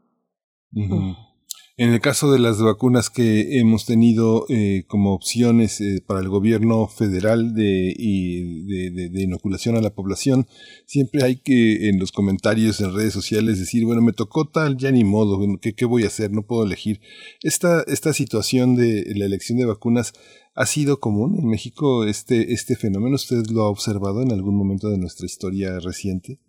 En 1.78 1.92
el 1.92 2.00
caso 2.00 2.32
de 2.32 2.38
las 2.38 2.58
vacunas 2.62 3.10
que 3.10 3.58
hemos 3.58 3.84
tenido 3.84 4.46
eh, 4.48 4.84
como 4.88 5.12
opciones 5.12 5.78
eh, 5.82 6.02
para 6.06 6.20
el 6.20 6.28
gobierno 6.30 6.88
federal 6.88 7.52
de, 7.52 7.92
y 7.94 9.10
de, 9.10 9.22
inoculación 9.22 9.76
a 9.76 9.82
la 9.82 9.94
población, 9.94 10.46
siempre 10.86 11.22
hay 11.22 11.36
que 11.36 11.90
en 11.90 11.98
los 11.98 12.12
comentarios 12.12 12.80
en 12.80 12.94
redes 12.94 13.12
sociales 13.12 13.58
decir, 13.58 13.84
bueno, 13.84 14.00
me 14.00 14.14
tocó 14.14 14.48
tal, 14.48 14.78
ya 14.78 14.90
ni 14.90 15.04
modo, 15.04 15.38
¿qué, 15.60 15.74
qué 15.74 15.84
voy 15.84 16.04
a 16.04 16.06
hacer? 16.06 16.32
No 16.32 16.46
puedo 16.46 16.64
elegir. 16.64 17.02
Esta, 17.42 17.82
esta 17.82 18.14
situación 18.14 18.74
de 18.74 19.12
la 19.14 19.26
elección 19.26 19.58
de 19.58 19.66
vacunas 19.66 20.14
ha 20.54 20.64
sido 20.64 20.98
común 20.98 21.38
en 21.38 21.46
México, 21.46 22.06
este, 22.06 22.54
este 22.54 22.76
fenómeno. 22.76 23.16
¿Usted 23.16 23.44
lo 23.50 23.64
ha 23.64 23.68
observado 23.68 24.22
en 24.22 24.32
algún 24.32 24.56
momento 24.56 24.88
de 24.88 24.96
nuestra 24.96 25.26
historia 25.26 25.78
reciente? 25.80 26.40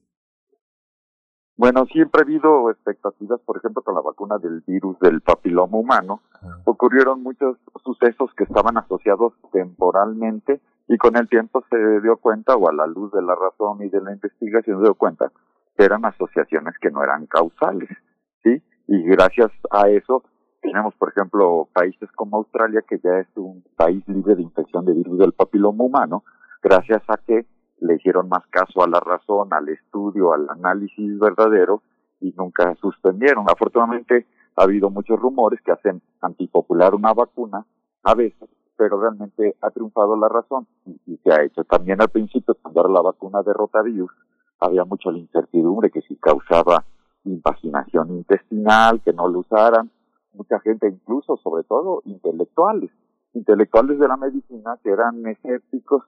Bueno, 1.58 1.86
siempre 1.88 2.22
ha 2.22 2.24
habido 2.24 2.70
expectativas, 2.70 3.42
por 3.42 3.58
ejemplo, 3.58 3.82
con 3.82 3.96
la 3.96 4.02
vacuna 4.02 4.38
del 4.38 4.62
virus 4.62 5.00
del 5.00 5.22
papiloma 5.22 5.76
humano. 5.76 6.22
Ocurrieron 6.66 7.24
muchos 7.24 7.58
sucesos 7.84 8.32
que 8.38 8.44
estaban 8.44 8.78
asociados 8.78 9.34
temporalmente 9.52 10.62
y 10.88 10.98
con 10.98 11.18
el 11.18 11.28
tiempo 11.28 11.64
se 11.70 12.00
dio 12.02 12.18
cuenta, 12.18 12.56
o 12.56 12.70
a 12.70 12.74
la 12.74 12.86
luz 12.86 13.12
de 13.12 13.24
la 13.24 13.34
razón 13.34 13.82
y 13.82 13.90
de 13.90 14.02
la 14.02 14.14
investigación 14.14 14.78
se 14.78 14.84
dio 14.84 14.94
cuenta, 14.94 15.32
que 15.76 15.84
eran 15.84 16.06
asociaciones 16.06 16.76
que 16.80 16.92
no 16.92 17.04
eran 17.04 17.26
causales, 17.26 17.90
¿sí? 18.44 18.62
Y 18.88 19.04
gracias 19.04 19.52
a 19.72 19.90
eso 19.90 20.24
tenemos, 20.62 20.94
por 20.96 21.10
ejemplo, 21.10 21.68
países 21.74 22.10
como 22.14 22.38
Australia, 22.38 22.84
que 22.88 23.00
ya 23.00 23.18
es 23.20 23.28
un 23.36 23.64
país 23.76 24.08
libre 24.08 24.36
de 24.36 24.44
infección 24.44 24.86
de 24.86 24.94
virus 24.94 25.18
del 25.18 25.34
papiloma 25.34 25.84
humano, 25.84 26.24
gracias 26.62 27.02
a 27.08 27.18
que 27.18 27.46
le 27.80 27.96
hicieron 27.96 28.30
más 28.30 28.46
caso 28.48 28.84
a 28.84 28.88
la 28.88 29.00
razón, 29.00 29.54
al 29.54 29.70
estudio, 29.70 30.34
al 30.34 30.50
análisis 30.50 31.20
verdadero 31.20 31.82
y 32.20 32.34
nunca 32.38 32.76
suspendieron. 32.76 33.46
Afortunadamente 33.50 34.26
ha 34.56 34.64
habido 34.64 34.90
muchos 34.90 35.20
rumores 35.20 35.62
que 35.62 35.72
hacen 35.72 36.02
antipopular 36.22 36.96
una 36.96 37.14
vacuna 37.14 37.66
a 38.04 38.16
veces, 38.16 38.50
pero 38.76 39.00
realmente 39.00 39.56
ha 39.62 39.70
triunfado 39.70 40.16
la 40.16 40.30
razón 40.30 40.68
y, 41.06 41.18
se 41.18 41.32
ha 41.32 41.44
hecho. 41.44 41.64
También 41.64 42.02
al 42.02 42.10
principio, 42.10 42.56
cuando 42.62 42.82
era 42.82 42.90
la 42.90 43.02
vacuna 43.02 43.42
de 43.44 43.54
rotavirus, 43.54 44.12
había 44.60 44.86
mucha 44.86 45.12
incertidumbre 45.12 45.92
que 45.92 46.02
si 46.02 46.16
causaba 46.16 46.86
impaginación 47.26 48.12
intestinal, 48.12 49.02
que 49.02 49.14
no 49.14 49.28
lo 49.28 49.40
usaran. 49.40 49.92
Mucha 50.34 50.60
gente, 50.60 50.88
incluso, 50.88 51.38
sobre 51.38 51.64
todo, 51.64 52.02
intelectuales, 52.06 52.92
intelectuales 53.34 54.00
de 54.00 54.08
la 54.08 54.18
medicina 54.18 54.78
que 54.84 54.90
eran 54.90 55.26
escépticos 55.28 56.04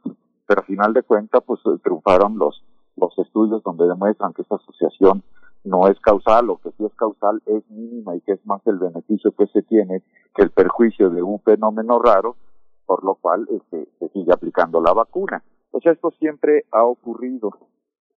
pero 0.50 0.62
a 0.62 0.66
final 0.66 0.94
de 0.94 1.04
cuentas 1.04 1.44
pues 1.46 1.60
eh, 1.68 1.78
triunfaron 1.84 2.40
los 2.40 2.64
los 2.98 3.18
estudios 3.20 3.64
donde 3.64 3.88
demuestran 3.88 4.34
que 4.34 4.42
esta 4.42 4.56
asociación 4.56 5.24
no 5.64 5.88
es 5.88 6.00
causal 6.00 6.50
o 6.50 6.58
que 6.58 6.72
si 6.72 6.86
es 6.86 6.94
causal 6.96 7.42
es 7.46 7.70
mínima 7.70 8.16
y 8.16 8.22
que 8.22 8.34
es 8.34 8.46
más 8.46 8.66
el 8.66 8.80
beneficio 8.80 9.32
que 9.32 9.46
se 9.48 9.62
tiene 9.62 10.02
que 10.36 10.42
el 10.42 10.50
perjuicio 10.50 11.10
de 11.10 11.22
un 11.22 11.40
fenómeno 11.42 12.00
raro, 12.00 12.36
por 12.86 13.04
lo 13.04 13.16
cual 13.16 13.48
este, 13.52 13.88
se 14.00 14.10
sigue 14.10 14.34
aplicando 14.34 14.82
la 14.82 14.94
vacuna. 14.94 15.44
Pues 15.72 15.86
esto 15.86 16.12
siempre 16.20 16.66
ha 16.72 16.84
ocurrido, 16.84 17.52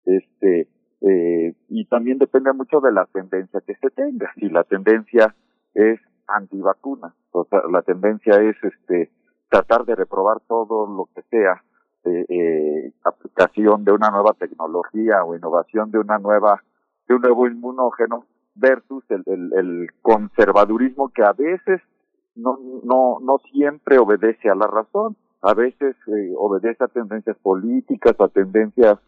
este, 0.04 0.68
eh, 1.00 1.54
y 1.68 1.84
también 1.86 2.18
depende 2.18 2.52
mucho 2.52 2.80
de 2.80 2.92
la 2.92 3.06
tendencia 3.06 3.60
que 3.66 3.74
se 3.74 3.90
tenga. 3.90 4.32
Si 4.36 4.48
la 4.48 4.64
tendencia 4.64 5.34
es 5.74 5.98
antivacuna, 6.28 7.14
o 7.32 7.44
sea, 7.44 7.62
la 7.70 7.82
tendencia 7.82 8.40
es 8.40 8.56
este 8.62 9.10
tratar 9.48 9.84
de 9.84 9.96
reprobar 9.96 10.40
todo 10.46 10.86
lo 10.86 11.08
que 11.14 11.22
sea 11.22 11.62
eh, 12.04 12.92
aplicación 13.04 13.84
de 13.84 13.92
una 13.92 14.10
nueva 14.10 14.34
tecnología 14.34 15.24
o 15.24 15.36
innovación 15.36 15.90
de 15.90 15.98
una 15.98 16.18
nueva 16.18 16.62
de 17.08 17.14
un 17.14 17.22
nuevo 17.22 17.46
inmunógeno 17.46 18.24
versus 18.54 19.04
el 19.08 19.88
conservadurismo 20.02 21.08
que 21.08 21.24
a 21.24 21.32
veces 21.32 21.80
no, 22.34 22.58
no, 22.84 23.18
no 23.20 23.38
siempre 23.52 23.98
obedece 23.98 24.48
a 24.48 24.54
la 24.54 24.66
razón, 24.66 25.16
a 25.42 25.54
veces 25.54 25.96
eh, 26.06 26.32
obedece 26.36 26.84
a 26.84 26.88
tendencias 26.88 27.36
políticas, 27.38 28.14
a 28.18 28.28
tendencias 28.28 28.98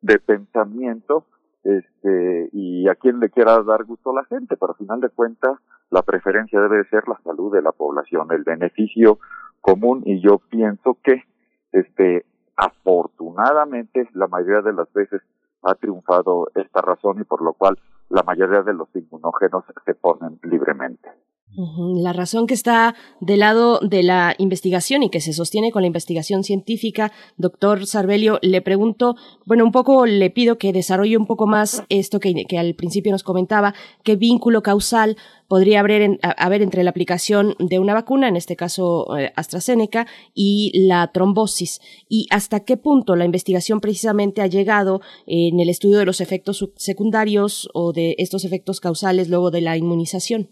de 0.00 0.18
pensamiento, 0.18 1.26
este, 1.64 2.48
y 2.52 2.88
a 2.88 2.96
quien 2.96 3.20
le 3.20 3.30
quiera 3.30 3.62
dar 3.62 3.84
gusto 3.84 4.10
a 4.10 4.14
la 4.14 4.24
gente, 4.24 4.56
pero 4.56 4.72
al 4.72 4.78
final 4.78 5.00
de 5.00 5.10
cuentas 5.10 5.58
la 5.90 6.02
preferencia 6.02 6.60
debe 6.60 6.84
ser 6.88 7.06
la 7.06 7.20
salud 7.22 7.52
de 7.52 7.62
la 7.62 7.72
población, 7.72 8.26
el 8.32 8.42
beneficio 8.42 9.18
común, 9.60 10.02
y 10.04 10.20
yo 10.20 10.38
pienso 10.50 10.98
que, 11.04 11.22
este, 11.70 12.24
afortunadamente, 12.56 14.08
la 14.14 14.26
mayoría 14.26 14.62
de 14.62 14.72
las 14.72 14.92
veces 14.92 15.22
ha 15.62 15.74
triunfado 15.74 16.50
esta 16.54 16.80
razón 16.80 17.20
y 17.20 17.24
por 17.24 17.42
lo 17.42 17.52
cual 17.52 17.78
la 18.08 18.22
mayoría 18.22 18.62
de 18.62 18.74
los 18.74 18.88
inmunógenos 18.94 19.64
se 19.84 19.94
ponen 19.94 20.38
libremente. 20.42 21.10
La 21.54 22.14
razón 22.14 22.46
que 22.46 22.54
está 22.54 22.94
del 23.20 23.40
lado 23.40 23.78
de 23.80 24.02
la 24.02 24.34
investigación 24.38 25.02
y 25.02 25.10
que 25.10 25.20
se 25.20 25.34
sostiene 25.34 25.70
con 25.70 25.82
la 25.82 25.86
investigación 25.86 26.44
científica, 26.44 27.12
doctor 27.36 27.86
Sarbelio, 27.86 28.38
le 28.40 28.62
pregunto, 28.62 29.16
bueno, 29.44 29.62
un 29.62 29.70
poco 29.70 30.06
le 30.06 30.30
pido 30.30 30.56
que 30.56 30.72
desarrolle 30.72 31.18
un 31.18 31.26
poco 31.26 31.46
más 31.46 31.84
esto 31.90 32.20
que, 32.20 32.46
al 32.56 32.74
principio 32.74 33.12
nos 33.12 33.22
comentaba, 33.22 33.74
qué 34.02 34.16
vínculo 34.16 34.62
causal 34.62 35.18
podría 35.46 35.80
haber, 35.80 36.18
haber, 36.38 36.62
entre 36.62 36.84
la 36.84 36.90
aplicación 36.90 37.54
de 37.58 37.78
una 37.78 37.92
vacuna, 37.92 38.28
en 38.28 38.36
este 38.36 38.56
caso 38.56 39.14
eh, 39.18 39.30
AstraZeneca, 39.36 40.06
y 40.32 40.86
la 40.86 41.12
trombosis, 41.12 41.82
y 42.08 42.28
hasta 42.30 42.60
qué 42.60 42.78
punto 42.78 43.14
la 43.14 43.26
investigación 43.26 43.82
precisamente 43.82 44.40
ha 44.40 44.46
llegado 44.46 45.02
en 45.26 45.60
el 45.60 45.68
estudio 45.68 45.98
de 45.98 46.06
los 46.06 46.22
efectos 46.22 46.66
secundarios 46.76 47.68
o 47.74 47.92
de 47.92 48.14
estos 48.16 48.46
efectos 48.46 48.80
causales 48.80 49.28
luego 49.28 49.50
de 49.50 49.60
la 49.60 49.76
inmunización. 49.76 50.48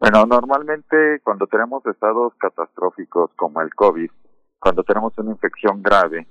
Bueno, 0.00 0.24
normalmente 0.24 1.20
cuando 1.22 1.46
tenemos 1.46 1.84
estados 1.84 2.32
catastróficos 2.38 3.30
como 3.36 3.60
el 3.60 3.74
COVID, 3.74 4.10
cuando 4.58 4.82
tenemos 4.82 5.12
una 5.18 5.32
infección 5.32 5.82
grave, 5.82 6.26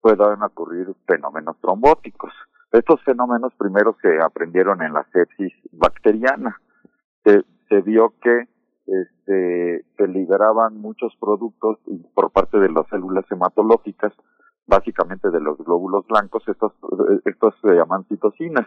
pueden 0.00 0.42
ocurrir 0.42 0.92
fenómenos 1.06 1.56
trombóticos. 1.60 2.32
Estos 2.72 3.00
fenómenos 3.04 3.52
primero 3.56 3.96
se 4.02 4.20
aprendieron 4.20 4.82
en 4.82 4.92
la 4.92 5.06
sepsis 5.12 5.52
bacteriana. 5.70 6.60
Se, 7.22 7.44
se 7.68 7.80
vio 7.82 8.12
que 8.20 8.48
este, 8.86 9.84
se 9.96 10.08
liberaban 10.08 10.78
muchos 10.78 11.14
productos 11.20 11.78
por 12.14 12.32
parte 12.32 12.58
de 12.58 12.72
las 12.72 12.88
células 12.88 13.24
hematológicas, 13.30 14.12
básicamente 14.66 15.30
de 15.30 15.40
los 15.40 15.58
glóbulos 15.58 16.04
blancos, 16.08 16.42
estos, 16.48 16.72
estos 17.24 17.54
se 17.62 17.68
llaman 17.68 18.04
citocinas 18.08 18.66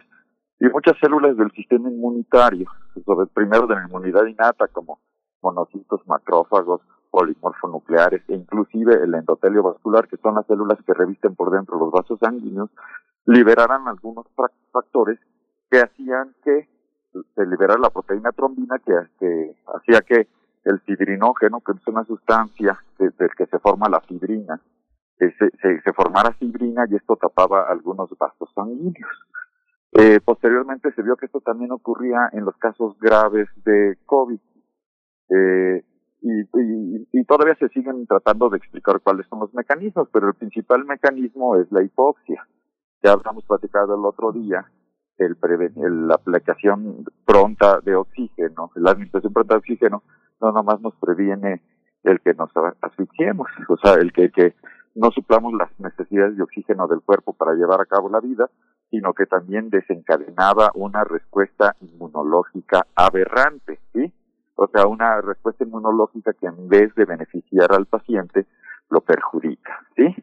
y 0.58 0.66
muchas 0.68 0.96
células 1.00 1.36
del 1.36 1.50
sistema 1.52 1.90
inmunitario, 1.90 2.66
sobre, 3.04 3.26
primero 3.26 3.66
de 3.66 3.74
la 3.74 3.84
inmunidad 3.84 4.24
innata 4.24 4.68
como 4.68 5.00
monocitos, 5.42 6.00
macrófagos, 6.06 6.80
polimorfonucleares 7.10 8.22
e 8.28 8.34
inclusive 8.34 8.94
el 9.02 9.14
endotelio 9.14 9.62
vascular, 9.62 10.08
que 10.08 10.16
son 10.18 10.34
las 10.34 10.46
células 10.46 10.78
que 10.84 10.94
revisten 10.94 11.34
por 11.34 11.50
dentro 11.50 11.78
los 11.78 11.90
vasos 11.90 12.18
sanguíneos, 12.20 12.70
liberaran 13.26 13.86
algunos 13.86 14.26
factores 14.72 15.18
que 15.70 15.80
hacían 15.80 16.34
que 16.44 16.68
se 17.34 17.46
liberara 17.46 17.80
la 17.80 17.90
proteína 17.90 18.32
trombina 18.32 18.78
que, 18.78 19.56
hacía 19.74 20.00
que 20.02 20.28
el 20.64 20.80
fibrinógeno, 20.80 21.60
que 21.60 21.72
es 21.72 21.86
una 21.86 22.04
sustancia 22.04 22.78
del 22.98 23.30
que 23.36 23.46
se 23.46 23.58
forma 23.58 23.88
la 23.88 24.00
fibrina, 24.00 24.60
se, 25.18 25.32
se, 25.32 25.80
se 25.80 25.92
formara 25.92 26.32
fibrina 26.32 26.84
y 26.90 26.96
esto 26.96 27.16
tapaba 27.16 27.62
algunos 27.70 28.10
vasos 28.18 28.50
sanguíneos. 28.54 29.26
Eh, 29.92 30.20
posteriormente 30.24 30.92
se 30.92 31.02
vio 31.02 31.16
que 31.16 31.26
esto 31.26 31.40
también 31.40 31.72
ocurría 31.72 32.28
en 32.32 32.44
los 32.44 32.56
casos 32.56 32.98
graves 32.98 33.48
de 33.64 33.96
COVID. 34.06 34.40
Eh, 35.30 35.84
y, 36.22 37.08
y, 37.12 37.24
todavía 37.24 37.54
se 37.56 37.68
siguen 37.68 38.06
tratando 38.06 38.48
de 38.48 38.56
explicar 38.58 39.00
cuáles 39.00 39.26
son 39.28 39.40
los 39.40 39.54
mecanismos, 39.54 40.08
pero 40.12 40.28
el 40.28 40.34
principal 40.34 40.84
mecanismo 40.84 41.56
es 41.56 41.70
la 41.70 41.82
hipoxia. 41.82 42.46
Ya 43.02 43.12
habíamos 43.12 43.44
platicado 43.44 43.94
el 43.94 44.04
otro 44.04 44.32
día 44.32 44.66
el, 45.18 45.36
el, 45.76 46.08
la 46.08 46.14
aplicación 46.14 47.04
pronta 47.24 47.80
de 47.80 47.94
oxígeno, 47.94 48.70
la 48.74 48.90
administración 48.92 49.32
pronta 49.32 49.54
de 49.54 49.58
oxígeno, 49.58 50.02
no 50.40 50.52
nomás 50.52 50.80
nos 50.80 50.94
previene 50.96 51.62
el 52.02 52.20
que 52.20 52.34
nos 52.34 52.50
asfixiemos, 52.80 53.48
o 53.68 53.76
sea, 53.76 53.94
el 53.94 54.12
que, 54.12 54.30
que 54.30 54.54
no 54.94 55.10
suplamos 55.10 55.54
las 55.54 55.68
necesidades 55.80 56.36
de 56.36 56.42
oxígeno 56.42 56.86
del 56.86 57.00
cuerpo 57.00 57.32
para 57.32 57.54
llevar 57.54 57.80
a 57.80 57.86
cabo 57.86 58.08
la 58.08 58.20
vida, 58.20 58.48
sino 58.90 59.12
que 59.14 59.26
también 59.26 59.70
desencadenaba 59.70 60.70
una 60.74 61.04
respuesta 61.04 61.74
inmunológica 61.80 62.86
aberrante, 62.94 63.80
¿sí? 63.92 64.12
O 64.54 64.68
sea, 64.68 64.86
una 64.86 65.20
respuesta 65.20 65.64
inmunológica 65.64 66.32
que 66.32 66.46
en 66.46 66.68
vez 66.68 66.94
de 66.94 67.04
beneficiar 67.04 67.72
al 67.72 67.86
paciente, 67.86 68.46
lo 68.90 69.00
perjudica, 69.00 69.84
¿sí? 69.96 70.14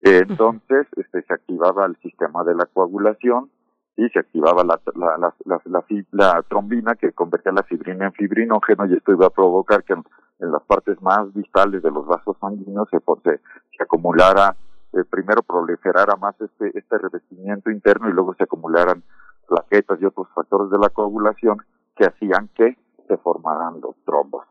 Entonces, 0.00 0.86
este, 0.96 1.22
se 1.22 1.32
activaba 1.32 1.86
el 1.86 1.96
sistema 1.96 2.42
de 2.44 2.54
la 2.54 2.66
coagulación, 2.66 3.50
y 3.96 4.08
se 4.08 4.18
activaba 4.18 4.64
la, 4.64 4.80
la, 4.94 5.32
la, 5.44 5.84
la, 6.12 6.42
trombina 6.42 6.94
que 6.94 7.12
convertía 7.12 7.52
la 7.52 7.62
fibrina 7.62 8.06
en 8.06 8.12
fibrinógeno 8.12 8.86
y 8.86 8.94
esto 8.94 9.12
iba 9.12 9.26
a 9.26 9.30
provocar 9.30 9.84
que 9.84 9.92
en, 9.92 10.02
las 10.40 10.62
partes 10.64 11.00
más 11.02 11.32
distales 11.34 11.82
de 11.82 11.90
los 11.90 12.04
vasos 12.06 12.36
sanguíneos 12.40 12.88
se, 12.90 12.98
se 12.98 13.82
acumulara 13.82 14.56
eh, 14.92 15.04
primero 15.10 15.42
proliferara 15.42 16.16
más 16.16 16.38
este, 16.40 16.76
este 16.78 16.98
revestimiento 16.98 17.70
interno 17.70 18.08
y 18.08 18.12
luego 18.12 18.34
se 18.34 18.44
acumularan 18.44 19.02
plaquetas 19.48 20.00
y 20.00 20.04
otros 20.04 20.28
factores 20.34 20.70
de 20.70 20.78
la 20.78 20.90
coagulación 20.90 21.58
que 21.96 22.06
hacían 22.06 22.48
que 22.54 22.76
se 23.08 23.16
formaran 23.18 23.80
los 23.80 23.96
trombos. 24.04 24.46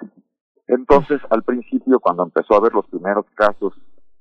Entonces, 0.67 1.21
al 1.30 1.43
principio, 1.43 1.99
cuando 1.99 2.23
empezó 2.23 2.54
a 2.54 2.58
haber 2.58 2.73
los 2.73 2.88
primeros 2.88 3.25
casos 3.36 3.73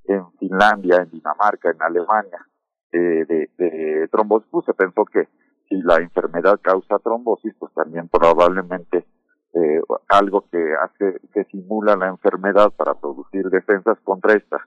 en 0.04 0.30
Finlandia, 0.38 0.96
en 0.96 1.10
Dinamarca, 1.10 1.70
en 1.70 1.82
Alemania, 1.82 2.46
eh, 2.92 3.24
de, 3.26 3.50
de 3.56 4.08
trombosis, 4.10 4.48
pues 4.50 4.66
se 4.66 4.74
pensó 4.74 5.04
que 5.04 5.28
si 5.68 5.80
la 5.82 5.96
enfermedad 5.96 6.58
causa 6.60 6.98
trombosis, 6.98 7.54
pues 7.58 7.72
también 7.74 8.08
probablemente 8.08 9.06
eh, 9.54 9.80
algo 10.08 10.44
que 10.50 10.74
hace, 10.74 11.20
que 11.32 11.44
simula 11.44 11.96
la 11.96 12.08
enfermedad 12.08 12.72
para 12.76 12.94
producir 12.94 13.48
defensas 13.50 13.98
contra 14.04 14.34
esta 14.34 14.58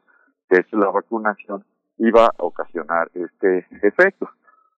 que 0.53 0.59
es 0.59 0.73
la 0.73 0.91
vacunación, 0.91 1.65
iba 1.97 2.25
a 2.25 2.33
ocasionar 2.37 3.09
este 3.15 3.65
efecto. 3.81 4.29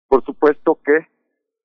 Por 0.06 0.24
supuesto 0.24 0.78
que 0.84 1.08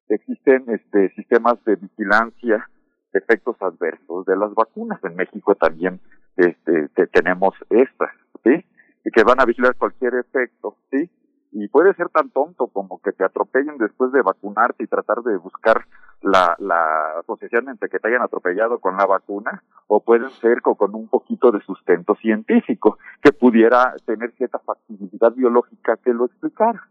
existen 0.08 0.66
este 0.68 1.14
sistemas 1.14 1.64
de 1.64 1.76
vigilancia 1.76 2.68
efectos 3.14 3.56
adversos 3.62 4.26
de 4.26 4.36
las 4.36 4.52
vacunas. 4.56 5.00
En 5.04 5.16
México 5.16 5.54
también 5.54 6.00
este 6.38 6.90
tenemos 7.08 7.54
estas, 7.70 8.12
¿sí? 8.44 8.66
que 9.14 9.24
van 9.24 9.40
a 9.40 9.46
vigilar 9.46 9.76
cualquier 9.76 10.16
efecto, 10.16 10.76
¿sí? 10.92 11.10
y 11.52 11.68
puede 11.68 11.94
ser 11.94 12.10
tan 12.10 12.32
tonto 12.32 12.68
como 12.68 13.00
que 13.02 13.12
te 13.12 13.24
atropellen 13.24 13.78
después 13.78 14.12
de 14.12 14.24
vacunarte 14.24 14.84
y 14.84 14.88
tratar 14.88 15.22
de 15.22 15.38
buscar 15.38 15.86
la, 16.22 16.56
la 16.60 17.20
asociación 17.20 17.70
entre 17.70 17.90
que 17.90 18.00
te 18.00 18.08
hayan 18.08 18.22
atropellado 18.22 18.80
con 18.80 18.98
la 18.98 19.06
vacuna 19.06 19.64
o 19.88 20.04
pueden 20.04 20.30
ser 20.42 20.62
con, 20.62 20.76
con 20.76 20.94
un 20.96 21.08
poquito 21.08 21.52
de 21.52 21.62
sustento 21.62 22.16
científico 22.16 22.98
que 23.22 23.32
pudiera 23.32 23.96
tener 24.06 24.32
cierta 24.34 24.60
factibilidad 24.60 25.34
biológica 25.34 25.98
que 25.98 26.14
lo 26.14 26.26
explicara. 26.26 26.90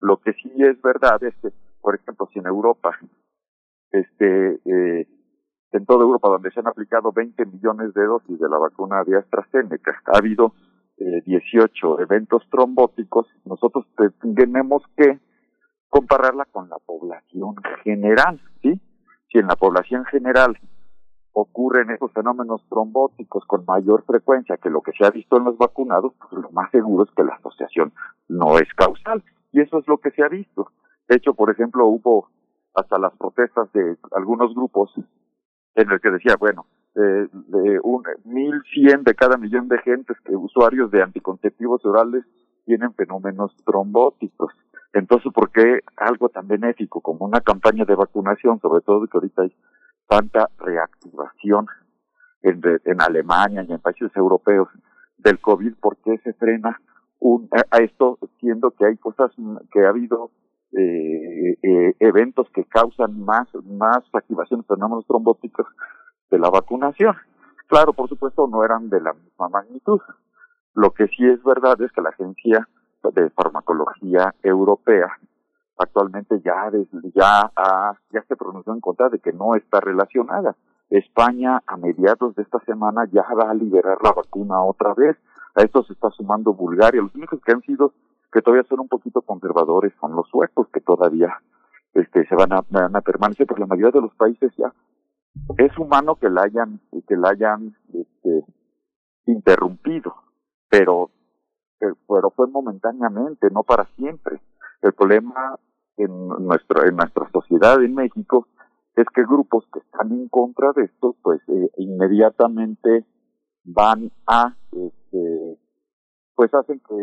Lo 0.00 0.18
que 0.18 0.32
sí 0.34 0.52
es 0.58 0.80
verdad 0.82 1.22
es 1.22 1.34
que, 1.36 1.50
por 1.80 1.94
ejemplo, 1.94 2.28
si 2.32 2.38
en 2.38 2.46
Europa, 2.46 2.98
este, 3.90 4.60
eh, 4.64 5.08
en 5.72 5.86
toda 5.86 6.04
Europa 6.04 6.28
donde 6.28 6.50
se 6.50 6.60
han 6.60 6.68
aplicado 6.68 7.12
20 7.12 7.44
millones 7.46 7.94
de 7.94 8.04
dosis 8.04 8.38
de 8.38 8.48
la 8.48 8.58
vacuna 8.58 9.04
de 9.04 9.18
AstraZeneca, 9.18 10.02
ha 10.06 10.18
habido 10.18 10.54
eh, 10.98 11.22
18 11.26 12.00
eventos 12.00 12.42
trombóticos, 12.50 13.26
nosotros 13.44 13.86
tenemos 14.34 14.82
que 14.96 15.20
compararla 15.88 16.44
con 16.46 16.68
la 16.68 16.78
población 16.78 17.56
general, 17.82 18.40
¿sí? 18.62 18.80
Si 19.30 19.38
en 19.38 19.46
la 19.46 19.56
población 19.56 20.04
general 20.06 20.58
ocurren 21.32 21.90
esos 21.90 22.12
fenómenos 22.12 22.62
trombóticos 22.68 23.44
con 23.46 23.64
mayor 23.66 24.04
frecuencia 24.04 24.56
que 24.56 24.70
lo 24.70 24.80
que 24.80 24.92
se 24.92 25.04
ha 25.04 25.10
visto 25.10 25.36
en 25.36 25.44
los 25.44 25.58
vacunados, 25.58 26.14
pues 26.18 26.42
lo 26.42 26.50
más 26.50 26.70
seguro 26.70 27.04
es 27.04 27.10
que 27.14 27.24
la 27.24 27.34
asociación 27.34 27.92
no 28.28 28.58
es 28.58 28.72
causal. 28.74 29.22
Y 29.52 29.60
eso 29.60 29.78
es 29.78 29.86
lo 29.86 29.98
que 29.98 30.10
se 30.12 30.22
ha 30.22 30.28
visto. 30.28 30.72
De 31.08 31.16
hecho, 31.16 31.34
por 31.34 31.50
ejemplo, 31.50 31.86
hubo 31.86 32.28
hasta 32.74 32.98
las 32.98 33.14
protestas 33.16 33.70
de 33.72 33.96
algunos 34.12 34.54
grupos 34.54 34.92
en 35.74 35.90
el 35.90 36.00
que 36.00 36.10
decía, 36.10 36.36
bueno, 36.38 36.66
eh, 36.94 37.28
de 37.32 37.80
un, 37.82 38.04
1.100 38.24 39.02
de 39.02 39.14
cada 39.14 39.36
millón 39.36 39.68
de 39.68 39.78
gentes 39.78 40.16
que 40.24 40.34
usuarios 40.34 40.90
de 40.90 41.02
anticonceptivos 41.02 41.84
orales 41.84 42.24
tienen 42.64 42.94
fenómenos 42.94 43.54
trombóticos. 43.64 44.52
Entonces, 44.96 45.30
¿por 45.30 45.50
qué 45.50 45.80
algo 45.98 46.30
tan 46.30 46.48
benéfico 46.48 47.02
como 47.02 47.26
una 47.26 47.42
campaña 47.42 47.84
de 47.84 47.94
vacunación, 47.94 48.58
sobre 48.60 48.80
todo 48.80 49.06
que 49.06 49.18
ahorita 49.18 49.42
hay 49.42 49.54
tanta 50.08 50.48
reactivación 50.58 51.66
en, 52.40 52.62
en 52.82 53.02
Alemania 53.02 53.62
y 53.62 53.72
en 53.74 53.80
países 53.80 54.10
europeos 54.16 54.68
del 55.18 55.38
COVID, 55.38 55.74
¿por 55.82 55.98
qué 55.98 56.16
se 56.24 56.32
frena 56.32 56.80
un, 57.18 57.46
a, 57.70 57.76
esto, 57.82 58.18
siendo 58.40 58.70
que 58.70 58.86
hay 58.86 58.96
cosas 58.96 59.30
que 59.70 59.84
ha 59.84 59.90
habido 59.90 60.30
eh, 60.72 61.58
eh, 61.62 61.94
eventos 62.00 62.48
que 62.54 62.64
causan 62.64 63.20
más, 63.22 63.48
más 63.66 64.02
activaciones 64.14 64.66
de 64.66 64.76
fenómenos 64.76 65.06
trombóticos 65.06 65.66
de 66.30 66.38
la 66.38 66.48
vacunación? 66.48 67.14
Claro, 67.66 67.92
por 67.92 68.08
supuesto, 68.08 68.48
no 68.48 68.64
eran 68.64 68.88
de 68.88 69.02
la 69.02 69.12
misma 69.12 69.50
magnitud. 69.50 70.00
Lo 70.72 70.92
que 70.92 71.06
sí 71.08 71.26
es 71.26 71.42
verdad 71.44 71.78
es 71.82 71.92
que 71.92 72.00
la 72.00 72.08
Agencia 72.08 72.66
de 73.12 73.30
Farmacología 73.30 74.34
Europea 74.42 75.18
actualmente 75.78 76.40
ya 76.44 76.70
ya 77.14 77.50
ya 78.10 78.22
se 78.22 78.36
pronunció 78.36 78.72
en 78.72 78.80
contra 78.80 79.08
de 79.08 79.18
que 79.18 79.32
no 79.32 79.54
está 79.54 79.80
relacionada. 79.80 80.56
España 80.88 81.62
a 81.66 81.76
mediados 81.76 82.34
de 82.36 82.42
esta 82.42 82.60
semana 82.60 83.06
ya 83.10 83.24
va 83.34 83.50
a 83.50 83.54
liberar 83.54 83.98
la 84.02 84.12
vacuna 84.12 84.62
otra 84.62 84.94
vez. 84.94 85.16
A 85.54 85.62
esto 85.62 85.82
se 85.84 85.94
está 85.94 86.10
sumando 86.10 86.54
Bulgaria. 86.54 87.02
Los 87.02 87.14
únicos 87.14 87.40
que 87.44 87.52
han 87.52 87.62
sido 87.62 87.92
que 88.32 88.42
todavía 88.42 88.66
son 88.68 88.80
un 88.80 88.88
poquito 88.88 89.22
conservadores 89.22 89.92
son 90.00 90.14
los 90.14 90.28
suecos 90.28 90.68
que 90.72 90.80
todavía 90.80 91.40
este 91.94 92.26
se 92.26 92.34
van 92.34 92.52
a, 92.52 92.62
van 92.68 92.94
a 92.94 93.00
permanecer, 93.00 93.46
pero 93.46 93.60
la 93.60 93.66
mayoría 93.66 93.92
de 93.92 94.02
los 94.02 94.14
países 94.14 94.52
ya 94.56 94.72
es 95.56 95.76
humano 95.78 96.16
que 96.16 96.28
la 96.28 96.42
hayan 96.42 96.80
que 97.06 97.16
la 97.16 97.30
hayan 97.30 97.74
este, 97.92 98.44
interrumpido, 99.26 100.14
pero 100.68 101.10
pero 101.78 102.30
fue 102.30 102.46
momentáneamente, 102.48 103.48
no 103.50 103.62
para 103.62 103.84
siempre. 103.96 104.40
El 104.82 104.92
problema 104.92 105.58
en 105.96 106.28
nuestro 106.28 106.84
en 106.84 106.96
nuestra 106.96 107.28
sociedad 107.30 107.82
en 107.82 107.94
México 107.94 108.46
es 108.96 109.06
que 109.14 109.22
grupos 109.22 109.64
que 109.72 109.80
están 109.80 110.12
en 110.12 110.28
contra 110.28 110.72
de 110.72 110.84
esto, 110.84 111.16
pues 111.22 111.40
eh, 111.48 111.70
inmediatamente 111.76 113.04
van 113.64 114.10
a, 114.26 114.56
este, 114.72 115.58
pues 116.34 116.52
hacen 116.54 116.80
que, 116.80 116.94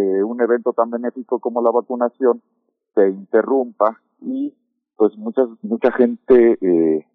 eh, 0.00 0.24
un 0.24 0.40
evento 0.40 0.72
tan 0.72 0.90
benéfico 0.90 1.38
como 1.38 1.62
la 1.62 1.70
vacunación 1.70 2.42
se 2.94 3.08
interrumpa 3.08 4.00
y 4.20 4.54
pues 4.96 5.16
mucha 5.16 5.42
mucha 5.62 5.92
gente 5.92 6.58
eh, 6.60 7.06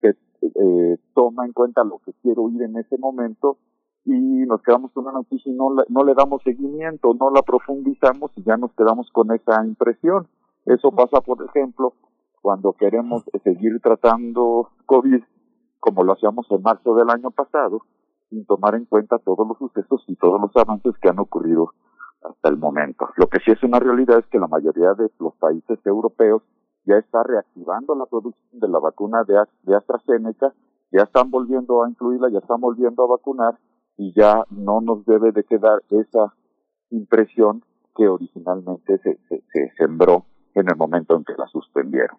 que 0.00 0.08
eh, 0.10 0.98
toma 1.14 1.46
en 1.46 1.52
cuenta 1.52 1.82
lo 1.82 1.98
que 1.98 2.12
quiero 2.22 2.42
oír 2.44 2.62
en 2.62 2.76
ese 2.76 2.98
momento 2.98 3.58
y 4.10 4.46
nos 4.46 4.62
quedamos 4.62 4.90
con 4.92 5.04
una 5.04 5.12
noticia 5.12 5.52
y 5.52 5.54
no, 5.54 5.68
no 5.86 6.02
le 6.02 6.14
damos 6.14 6.42
seguimiento, 6.42 7.12
no 7.12 7.30
la 7.30 7.42
profundizamos 7.42 8.30
y 8.36 8.42
ya 8.42 8.56
nos 8.56 8.72
quedamos 8.72 9.10
con 9.10 9.30
esa 9.32 9.62
impresión. 9.66 10.26
Eso 10.64 10.90
pasa, 10.92 11.20
por 11.20 11.44
ejemplo, 11.44 11.92
cuando 12.40 12.72
queremos 12.72 13.22
seguir 13.44 13.80
tratando 13.80 14.70
COVID 14.86 15.22
como 15.78 16.04
lo 16.04 16.14
hacíamos 16.14 16.46
en 16.50 16.62
marzo 16.62 16.94
del 16.94 17.10
año 17.10 17.30
pasado, 17.30 17.82
sin 18.30 18.46
tomar 18.46 18.74
en 18.76 18.86
cuenta 18.86 19.18
todos 19.18 19.46
los 19.46 19.58
sucesos 19.58 20.02
y 20.06 20.16
todos 20.16 20.40
los 20.40 20.56
avances 20.56 20.94
que 21.02 21.10
han 21.10 21.18
ocurrido 21.18 21.74
hasta 22.22 22.48
el 22.48 22.56
momento. 22.56 23.10
Lo 23.16 23.28
que 23.28 23.40
sí 23.40 23.50
es 23.52 23.62
una 23.62 23.78
realidad 23.78 24.18
es 24.18 24.26
que 24.26 24.38
la 24.38 24.48
mayoría 24.48 24.94
de 24.94 25.10
los 25.20 25.34
países 25.36 25.78
europeos 25.84 26.42
ya 26.86 26.96
está 26.96 27.22
reactivando 27.22 27.94
la 27.94 28.06
producción 28.06 28.58
de 28.58 28.68
la 28.68 28.78
vacuna 28.78 29.22
de, 29.24 29.38
de 29.64 29.76
AstraZeneca, 29.76 30.54
ya 30.92 31.02
están 31.02 31.30
volviendo 31.30 31.84
a 31.84 31.90
incluirla, 31.90 32.30
ya 32.30 32.38
están 32.38 32.60
volviendo 32.60 33.04
a 33.04 33.08
vacunar 33.08 33.58
y 33.98 34.14
ya 34.16 34.44
no 34.50 34.80
nos 34.80 35.04
debe 35.04 35.32
de 35.32 35.44
quedar 35.44 35.82
esa 35.90 36.34
impresión 36.90 37.62
que 37.94 38.08
originalmente 38.08 38.98
se, 39.02 39.18
se 39.28 39.72
sembró 39.76 40.24
en 40.54 40.70
el 40.70 40.76
momento 40.76 41.16
en 41.16 41.24
que 41.24 41.34
la 41.36 41.46
suspendieron. 41.48 42.16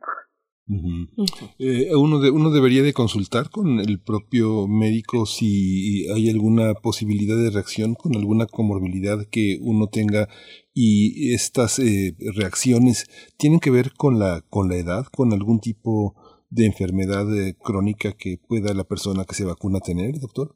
Eh, 1.58 1.96
uno, 1.96 2.20
de, 2.20 2.30
uno 2.30 2.52
debería 2.52 2.84
de 2.84 2.94
consultar 2.94 3.50
con 3.50 3.80
el 3.80 4.00
propio 4.00 4.68
médico 4.68 5.26
si 5.26 6.08
hay 6.10 6.30
alguna 6.30 6.76
posibilidad 6.76 7.36
de 7.36 7.50
reacción 7.50 7.96
con 7.96 8.16
alguna 8.16 8.46
comorbilidad 8.46 9.26
que 9.32 9.58
uno 9.62 9.88
tenga 9.88 10.28
y 10.72 11.34
estas 11.34 11.80
eh, 11.80 12.16
reacciones 12.36 13.08
tienen 13.38 13.60
que 13.60 13.72
ver 13.72 13.94
con 13.98 14.20
la, 14.20 14.44
con 14.48 14.70
la 14.70 14.76
edad, 14.76 15.06
con 15.12 15.34
algún 15.34 15.60
tipo 15.60 16.14
de 16.52 16.68
enfermedad 16.68 17.26
eh, 17.36 17.56
crónica 17.60 18.14
que 18.14 18.38
pueda 18.38 18.72
la 18.76 18.84
persona 18.84 19.26
que 19.26 19.34
se 19.34 19.46
vacuna 19.46 19.80
tener, 19.80 20.20
doctor. 20.20 20.56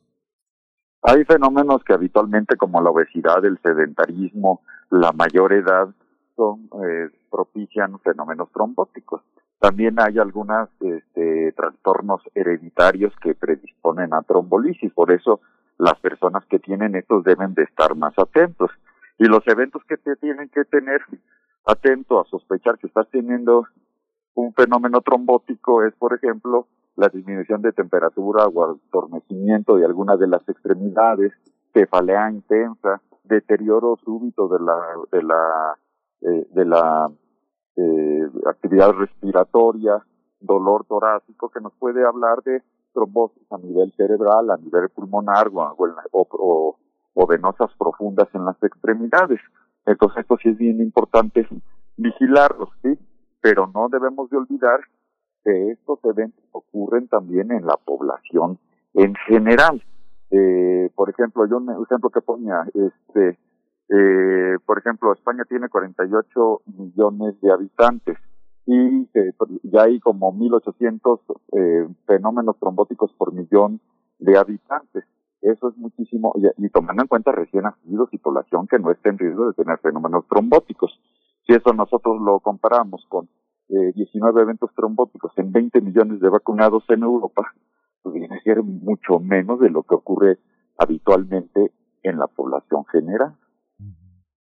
Hay 1.04 1.26
fenómenos 1.26 1.84
que 1.84 1.94
habitualmente 1.94 2.56
como 2.56 2.82
la 2.82 2.90
obesidad, 2.90 3.44
el 3.44 3.60
sedentarismo, 3.62 4.62
la 4.90 5.12
mayor 5.12 5.52
edad 5.52 5.90
son 6.36 6.70
eh, 6.82 7.10
propician 7.30 8.00
fenómenos 8.00 8.50
trombóticos. 8.52 9.22
También 9.60 10.00
hay 10.00 10.18
algunos 10.18 10.70
este, 10.80 11.52
trastornos 11.54 12.22
hereditarios 12.34 13.14
que 13.22 13.36
predisponen 13.36 14.14
a 14.14 14.22
trombolisis, 14.22 14.92
por 14.94 15.12
eso 15.12 15.42
las 15.78 16.00
personas 16.00 16.46
que 16.46 16.60
tienen 16.60 16.96
estos 16.96 17.24
deben 17.24 17.54
de 17.54 17.64
estar 17.64 17.96
más 17.96 18.14
atentos. 18.18 18.72
Y 19.18 19.26
los 19.26 19.46
eventos 19.48 19.84
que 19.86 19.98
te 19.98 20.16
tienen 20.16 20.50
que 20.50 20.64
tener 20.66 21.02
atento 21.66 22.20
a 22.20 22.26
sospechar 22.26 22.78
que 22.78 22.88
estás 22.88 23.10
teniendo 23.10 23.68
un 24.36 24.54
fenómeno 24.54 25.02
trombótico 25.02 25.84
es, 25.84 25.94
por 25.96 26.14
ejemplo, 26.14 26.68
la 26.96 27.10
disminución 27.10 27.62
de 27.62 27.72
temperatura 27.72 28.48
o 28.48 28.64
adormecimiento 28.64 29.76
de 29.76 29.86
alguna 29.86 30.16
de 30.18 30.28
las 30.28 30.48
extremidades, 30.48 31.34
cefalea 31.74 32.32
intensa, 32.32 33.02
deterioro 33.24 33.98
súbito 34.04 34.48
de 34.48 34.60
la 34.60 34.76
de 35.12 35.24
la 35.24 35.78
eh, 36.22 36.48
de 36.52 36.66
la 36.66 37.12
eh, 37.76 38.30
actividad 38.48 38.92
respiratoria, 38.92 40.06
dolor 40.40 40.86
torácico, 40.86 41.50
que 41.50 41.60
nos 41.62 41.74
puede 41.74 42.06
hablar 42.06 42.44
de 42.44 42.62
trombosis 42.94 43.52
a 43.52 43.58
nivel 43.58 43.92
cerebral, 43.98 44.52
a 44.52 44.58
nivel 44.58 44.90
pulmonar 44.90 45.48
o, 45.48 45.76
o, 46.12 46.78
o 47.14 47.28
venosas 47.28 47.72
profundas 47.78 48.28
en 48.34 48.46
las 48.46 48.62
extremidades. 48.62 49.40
Entonces 49.86 50.20
esto 50.20 50.38
sí 50.38 50.50
es 50.50 50.58
bien 50.58 50.80
importante 50.80 51.48
vigilarlos, 51.98 52.70
¿sí? 52.84 52.98
Pero 53.42 53.70
no 53.74 53.90
debemos 53.90 54.30
de 54.30 54.38
olvidar 54.38 54.80
que 55.44 55.72
estos 55.72 56.00
eventos 56.04 56.44
ocurren 56.52 57.08
también 57.08 57.52
en 57.52 57.66
la 57.66 57.78
población 57.78 58.60
en 58.94 59.16
general. 59.28 59.84
Eh, 60.32 60.90
por 60.96 61.10
ejemplo, 61.10 61.46
yo 61.48 61.58
un 61.58 61.70
ejemplo 61.84 62.10
que 62.10 62.22
ponía, 62.22 62.66
este, 62.74 63.38
eh, 63.90 64.58
por 64.66 64.80
ejemplo, 64.80 65.14
España 65.14 65.44
tiene 65.48 65.70
48 65.70 66.62
millones 66.78 67.40
de 67.42 67.52
habitantes 67.52 68.18
y 68.66 69.10
eh, 69.14 69.34
ya 69.64 69.84
hay 69.84 70.00
como 70.00 70.34
1.800 70.34 71.20
eh, 71.52 71.88
fenómenos 72.08 72.58
trombóticos 72.60 73.12
por 73.14 73.34
millón 73.34 73.82
de 74.20 74.38
habitantes. 74.38 75.04
Eso 75.42 75.70
es 75.70 75.78
muchísimo, 75.78 76.34
y, 76.58 76.70
tomando 76.70 77.02
en 77.02 77.08
cuenta 77.10 77.34
recién 77.34 77.64
nacidos 77.64 78.08
y 78.14 78.18
población 78.18 78.66
que 78.68 78.80
no 78.80 78.92
esté 78.92 79.10
en 79.10 79.18
riesgo 79.18 79.48
de 79.48 79.54
tener 79.54 79.78
fenómenos 79.80 80.26
trombóticos. 80.30 80.98
Si 81.46 81.54
eso 81.54 81.74
nosotros 81.74 82.22
lo 82.22 82.40
comparamos 82.40 83.06
con 83.10 83.28
eh, 83.74 83.92
19 83.96 84.42
eventos 84.42 84.70
trombóticos 84.76 85.32
en 85.38 85.52
20 85.52 85.82
millones 85.82 86.20
de 86.20 86.30
vacunados 86.30 86.84
en 86.90 87.02
Europa, 87.02 87.54
pues 88.04 88.14
viene 88.14 88.36
a 88.36 88.42
ser 88.42 88.62
mucho 88.62 89.20
menos 89.20 89.60
de 89.60 89.72
lo 89.72 89.82
que 89.84 89.96
ocurre 89.96 90.38
habitualmente 90.78 91.72
en 92.04 92.20
la 92.20 92.28
población 92.28 92.86
general. 92.86 93.36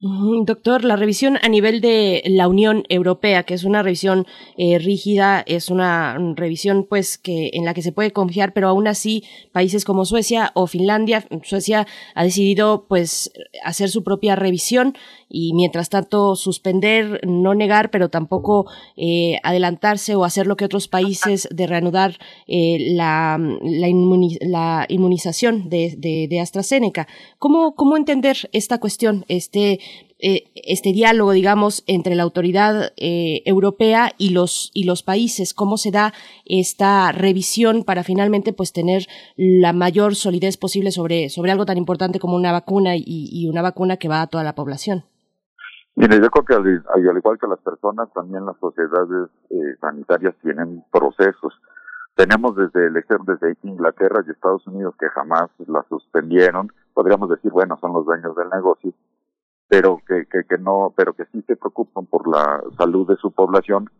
Doctor, 0.00 0.84
la 0.84 0.94
revisión 0.94 1.38
a 1.42 1.48
nivel 1.48 1.80
de 1.80 2.22
la 2.26 2.46
Unión 2.46 2.84
Europea, 2.88 3.42
que 3.42 3.54
es 3.54 3.64
una 3.64 3.82
revisión 3.82 4.28
eh, 4.56 4.78
rígida, 4.78 5.42
es 5.44 5.70
una 5.70 6.16
revisión 6.36 6.86
pues 6.88 7.18
que 7.18 7.50
en 7.54 7.64
la 7.64 7.74
que 7.74 7.82
se 7.82 7.90
puede 7.90 8.12
confiar, 8.12 8.52
pero 8.52 8.68
aún 8.68 8.86
así 8.86 9.24
países 9.50 9.84
como 9.84 10.04
Suecia 10.04 10.52
o 10.54 10.68
Finlandia, 10.68 11.26
Suecia 11.42 11.88
ha 12.14 12.22
decidido 12.22 12.86
pues 12.88 13.32
hacer 13.64 13.88
su 13.88 14.04
propia 14.04 14.36
revisión 14.36 14.94
y 15.28 15.52
mientras 15.54 15.90
tanto 15.90 16.36
suspender, 16.36 17.20
no 17.26 17.54
negar, 17.54 17.90
pero 17.90 18.08
tampoco 18.08 18.66
eh, 18.96 19.38
adelantarse 19.42 20.14
o 20.14 20.24
hacer 20.24 20.46
lo 20.46 20.56
que 20.56 20.64
otros 20.64 20.88
países 20.88 21.48
de 21.50 21.66
reanudar 21.66 22.18
eh, 22.46 22.92
la, 22.94 23.38
la, 23.62 23.88
inmunización 24.88 25.68
de, 25.68 25.94
de, 25.98 26.28
de, 26.28 26.40
AstraZeneca. 26.40 27.08
¿Cómo, 27.38 27.74
¿Cómo 27.74 27.96
entender 27.96 28.48
esta 28.52 28.78
cuestión, 28.78 29.24
este, 29.28 29.80
eh, 30.20 30.50
este 30.54 30.92
diálogo, 30.92 31.30
digamos, 31.30 31.84
entre 31.86 32.16
la 32.16 32.24
autoridad 32.24 32.92
eh, 32.96 33.42
europea 33.44 34.10
y 34.18 34.30
los, 34.30 34.70
y 34.74 34.84
los 34.84 35.02
países? 35.04 35.54
¿Cómo 35.54 35.76
se 35.76 35.92
da 35.92 36.12
esta 36.44 37.12
revisión 37.12 37.84
para 37.84 38.02
finalmente 38.02 38.52
pues 38.52 38.72
tener 38.72 39.02
la 39.36 39.72
mayor 39.72 40.16
solidez 40.16 40.56
posible 40.56 40.90
sobre, 40.90 41.28
sobre 41.28 41.52
algo 41.52 41.66
tan 41.66 41.78
importante 41.78 42.18
como 42.18 42.34
una 42.34 42.50
vacuna 42.50 42.96
y, 42.96 43.48
una 43.48 43.62
vacuna 43.62 43.96
que 43.96 44.08
va 44.08 44.22
a 44.22 44.26
toda 44.26 44.42
la 44.42 44.54
población? 44.54 45.04
Mire, 45.94 46.20
yo 46.20 46.30
creo 46.30 46.44
que 46.44 46.54
al, 46.54 47.16
igual 47.16 47.38
que 47.38 47.46
las 47.46 47.60
personas, 47.60 48.12
también 48.12 48.44
las 48.44 48.56
sociedades 48.58 49.30
eh, 49.50 49.76
sanitarias 49.80 50.34
tienen 50.42 50.84
procesos. 50.92 51.54
Tenemos 52.14 52.56
desde 52.56 52.86
el 52.86 52.94
desde 52.94 53.56
Inglaterra 53.62 54.24
y 54.26 54.30
Estados 54.30 54.66
Unidos 54.66 54.94
que 54.98 55.08
jamás 55.08 55.50
la 55.68 55.84
suspendieron. 55.88 56.72
Podríamos 56.92 57.30
decir, 57.30 57.52
bueno, 57.52 57.78
son 57.80 57.92
los 57.92 58.04
dueños 58.04 58.34
del 58.34 58.48
negocio, 58.48 58.92
pero 59.68 60.00
que, 60.06 60.26
que, 60.26 60.44
que 60.44 60.58
no, 60.58 60.92
pero 60.96 61.12
que 61.12 61.26
sí 61.26 61.42
se 61.42 61.56
preocupan 61.56 62.06
por 62.06 62.26
la 62.26 62.62
salud 62.76 63.06
de 63.06 63.16
su 63.16 63.32
población, 63.32 63.90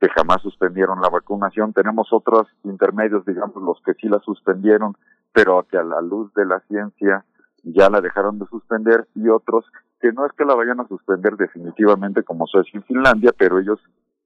que 0.00 0.08
jamás 0.10 0.42
suspendieron 0.42 1.00
la 1.00 1.08
vacunación. 1.08 1.72
Tenemos 1.72 2.12
otros 2.12 2.46
intermedios, 2.62 3.24
digamos, 3.24 3.56
los 3.56 3.80
que 3.84 3.94
sí 3.94 4.08
la 4.08 4.20
suspendieron, 4.20 4.96
pero 5.32 5.66
que 5.68 5.78
a 5.78 5.82
la 5.82 6.00
luz 6.02 6.32
de 6.34 6.44
la 6.44 6.60
ciencia 6.68 7.24
ya 7.62 7.88
la 7.88 8.00
dejaron 8.00 8.38
de 8.38 8.46
suspender 8.46 9.08
y 9.14 9.28
otros 9.28 9.64
que 10.00 10.12
no 10.12 10.26
es 10.26 10.32
que 10.32 10.44
la 10.44 10.54
vayan 10.54 10.80
a 10.80 10.88
suspender 10.88 11.36
definitivamente 11.36 12.22
como 12.22 12.46
Suecia 12.46 12.78
y 12.78 12.82
Finlandia, 12.82 13.32
pero 13.36 13.58
ellos 13.58 13.80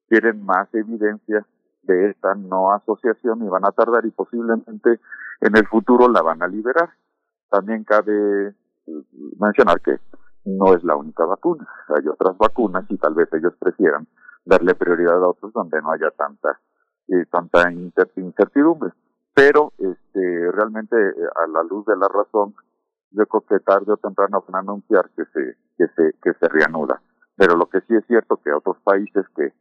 quieren 0.08 0.44
más 0.44 0.68
evidencia 0.74 1.46
de 1.82 2.10
esta 2.10 2.34
no 2.34 2.72
asociación 2.72 3.44
y 3.44 3.48
van 3.48 3.64
a 3.64 3.70
tardar 3.70 4.04
y 4.04 4.10
posiblemente 4.10 4.98
en 5.40 5.56
el 5.56 5.66
futuro 5.68 6.08
la 6.08 6.20
van 6.22 6.42
a 6.42 6.48
liberar. 6.48 6.90
También 7.48 7.84
cabe 7.84 8.54
mencionar 9.38 9.80
que 9.80 10.00
no 10.56 10.74
es 10.74 10.82
la 10.84 10.96
única 10.96 11.24
vacuna, 11.24 11.68
hay 11.88 12.06
otras 12.08 12.36
vacunas 12.38 12.84
y 12.88 12.96
tal 12.96 13.14
vez 13.14 13.28
ellos 13.32 13.54
prefieran 13.58 14.06
darle 14.44 14.74
prioridad 14.74 15.22
a 15.22 15.28
otros 15.28 15.52
donde 15.52 15.80
no 15.82 15.92
haya 15.92 16.10
tanta 16.12 16.58
eh, 17.08 17.24
tanta 17.30 17.70
incertidumbre. 17.70 18.92
Pero 19.34 19.72
este 19.78 20.52
realmente 20.52 20.96
eh, 20.96 21.14
a 21.36 21.46
la 21.48 21.62
luz 21.62 21.84
de 21.86 21.96
la 21.96 22.08
razón 22.08 22.54
yo 23.10 23.26
creo 23.26 23.44
que 23.48 23.60
tarde 23.60 23.92
o 23.92 23.96
temprano 23.96 24.44
van 24.46 24.56
a 24.56 24.58
anunciar 24.58 25.10
que 25.10 25.24
se 25.26 25.56
que 25.76 25.86
se 25.94 26.12
que 26.22 26.32
se 26.34 26.48
reanuda. 26.48 27.00
Pero 27.36 27.56
lo 27.56 27.66
que 27.66 27.80
sí 27.82 27.94
es 27.94 28.04
cierto 28.06 28.38
que 28.42 28.52
otros 28.52 28.78
países 28.82 29.26
que 29.36 29.52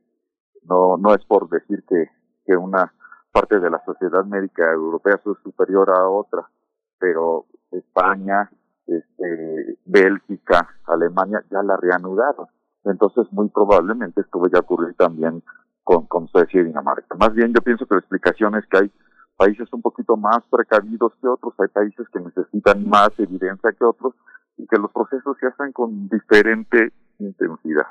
no 0.64 0.98
no 0.98 1.14
es 1.14 1.24
por 1.26 1.50
decir 1.50 1.84
que 1.88 2.10
que 2.46 2.56
una 2.56 2.94
parte 3.32 3.60
de 3.60 3.70
la 3.70 3.84
sociedad 3.86 4.24
médica 4.26 4.72
europea 4.72 5.16
es 5.16 5.38
superior 5.44 5.90
a 5.92 6.08
otra, 6.10 6.50
pero 6.98 7.46
España, 7.72 8.50
este, 8.88 9.78
Bélgica, 9.86 10.68
Alemania 10.86 11.44
ya 11.52 11.62
la 11.64 11.78
reanudaron. 11.78 12.48
Entonces, 12.86 13.26
muy 13.32 13.50
probablemente 13.50 14.22
esto 14.22 14.40
vaya 14.40 14.60
a 14.60 14.62
ocurrir 14.62 14.96
también 14.96 15.44
con, 15.84 16.06
con 16.08 16.28
Suecia 16.30 16.62
y 16.62 16.66
Dinamarca. 16.66 17.16
Más 17.20 17.34
bien, 17.34 17.54
yo 17.54 17.62
pienso 17.62 17.86
que 17.86 17.96
la 17.96 18.00
explicación 18.00 18.56
es 18.56 18.66
que 18.68 18.78
hay 18.78 18.92
países 19.36 19.68
un 19.72 19.82
poquito 19.82 20.18
más 20.18 20.40
precavidos 20.50 21.14
que 21.22 21.28
otros, 21.28 21.54
hay 21.60 21.68
países 21.68 22.08
que 22.12 22.20
necesitan 22.20 22.88
más 22.88 23.10
evidencia 23.18 23.72
que 23.72 23.86
otros 23.86 24.14
y 24.58 24.66
que 24.66 24.78
los 24.78 24.92
procesos 24.92 25.38
se 25.40 25.48
hacen 25.48 25.72
con 25.74 26.10
diferente 26.10 26.92
intensidad 27.20 27.88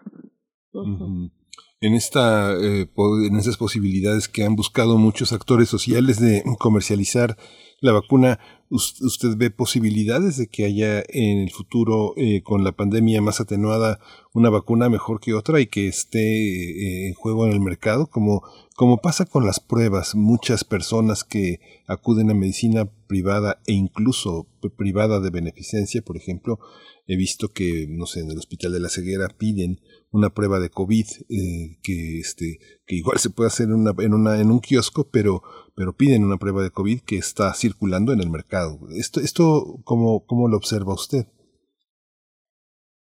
en 1.80 1.94
esta 1.94 2.52
eh, 2.54 2.88
en 3.26 3.36
esas 3.36 3.56
posibilidades 3.56 4.28
que 4.28 4.44
han 4.44 4.56
buscado 4.56 4.98
muchos 4.98 5.32
actores 5.32 5.68
sociales 5.68 6.20
de 6.20 6.42
comercializar 6.58 7.36
la 7.80 7.92
vacuna 7.92 8.38
usted 8.70 9.36
ve 9.36 9.50
posibilidades 9.50 10.36
de 10.36 10.48
que 10.48 10.64
haya 10.64 11.02
en 11.08 11.38
el 11.38 11.50
futuro 11.50 12.14
eh, 12.16 12.42
con 12.42 12.64
la 12.64 12.72
pandemia 12.72 13.22
más 13.22 13.40
atenuada 13.40 14.00
una 14.32 14.50
vacuna 14.50 14.88
mejor 14.88 15.20
que 15.20 15.34
otra 15.34 15.60
y 15.60 15.66
que 15.66 15.88
esté 15.88 16.18
eh, 16.20 17.08
en 17.08 17.14
juego 17.14 17.46
en 17.46 17.52
el 17.52 17.60
mercado 17.60 18.06
como 18.06 18.42
como 18.74 18.98
pasa 18.98 19.24
con 19.24 19.46
las 19.46 19.58
pruebas. 19.58 20.14
Muchas 20.14 20.62
personas 20.62 21.24
que 21.24 21.60
acuden 21.86 22.30
a 22.30 22.34
medicina 22.34 22.90
privada 23.06 23.62
e 23.66 23.72
incluso 23.72 24.46
privada 24.76 25.20
de 25.20 25.30
beneficencia 25.30 26.02
por 26.02 26.16
ejemplo 26.16 26.58
he 27.06 27.16
visto 27.16 27.52
que 27.52 27.86
no 27.88 28.06
sé 28.06 28.20
en 28.20 28.30
el 28.30 28.38
hospital 28.38 28.72
de 28.72 28.80
la 28.80 28.88
ceguera 28.88 29.28
piden 29.28 29.80
una 30.10 30.30
prueba 30.30 30.58
de 30.58 30.70
COVID 30.70 31.06
eh, 31.28 31.78
que 31.82 32.18
este 32.18 32.58
que 32.86 32.96
igual 32.96 33.18
se 33.18 33.30
puede 33.30 33.48
hacer 33.48 33.66
en 33.66 33.74
una, 33.74 33.94
en 33.98 34.12
una 34.12 34.40
en 34.40 34.50
un 34.50 34.60
kiosco 34.60 35.08
pero 35.10 35.42
pero 35.76 35.92
piden 35.92 36.24
una 36.24 36.38
prueba 36.38 36.62
de 36.62 36.70
COVID 36.70 37.02
que 37.06 37.18
está 37.18 37.52
circulando 37.54 38.12
en 38.12 38.20
el 38.20 38.30
mercado. 38.30 38.78
Esto 38.96 39.20
esto 39.20 39.76
cómo 39.84 40.24
cómo 40.26 40.48
lo 40.48 40.56
observa 40.56 40.94
usted 40.94 41.26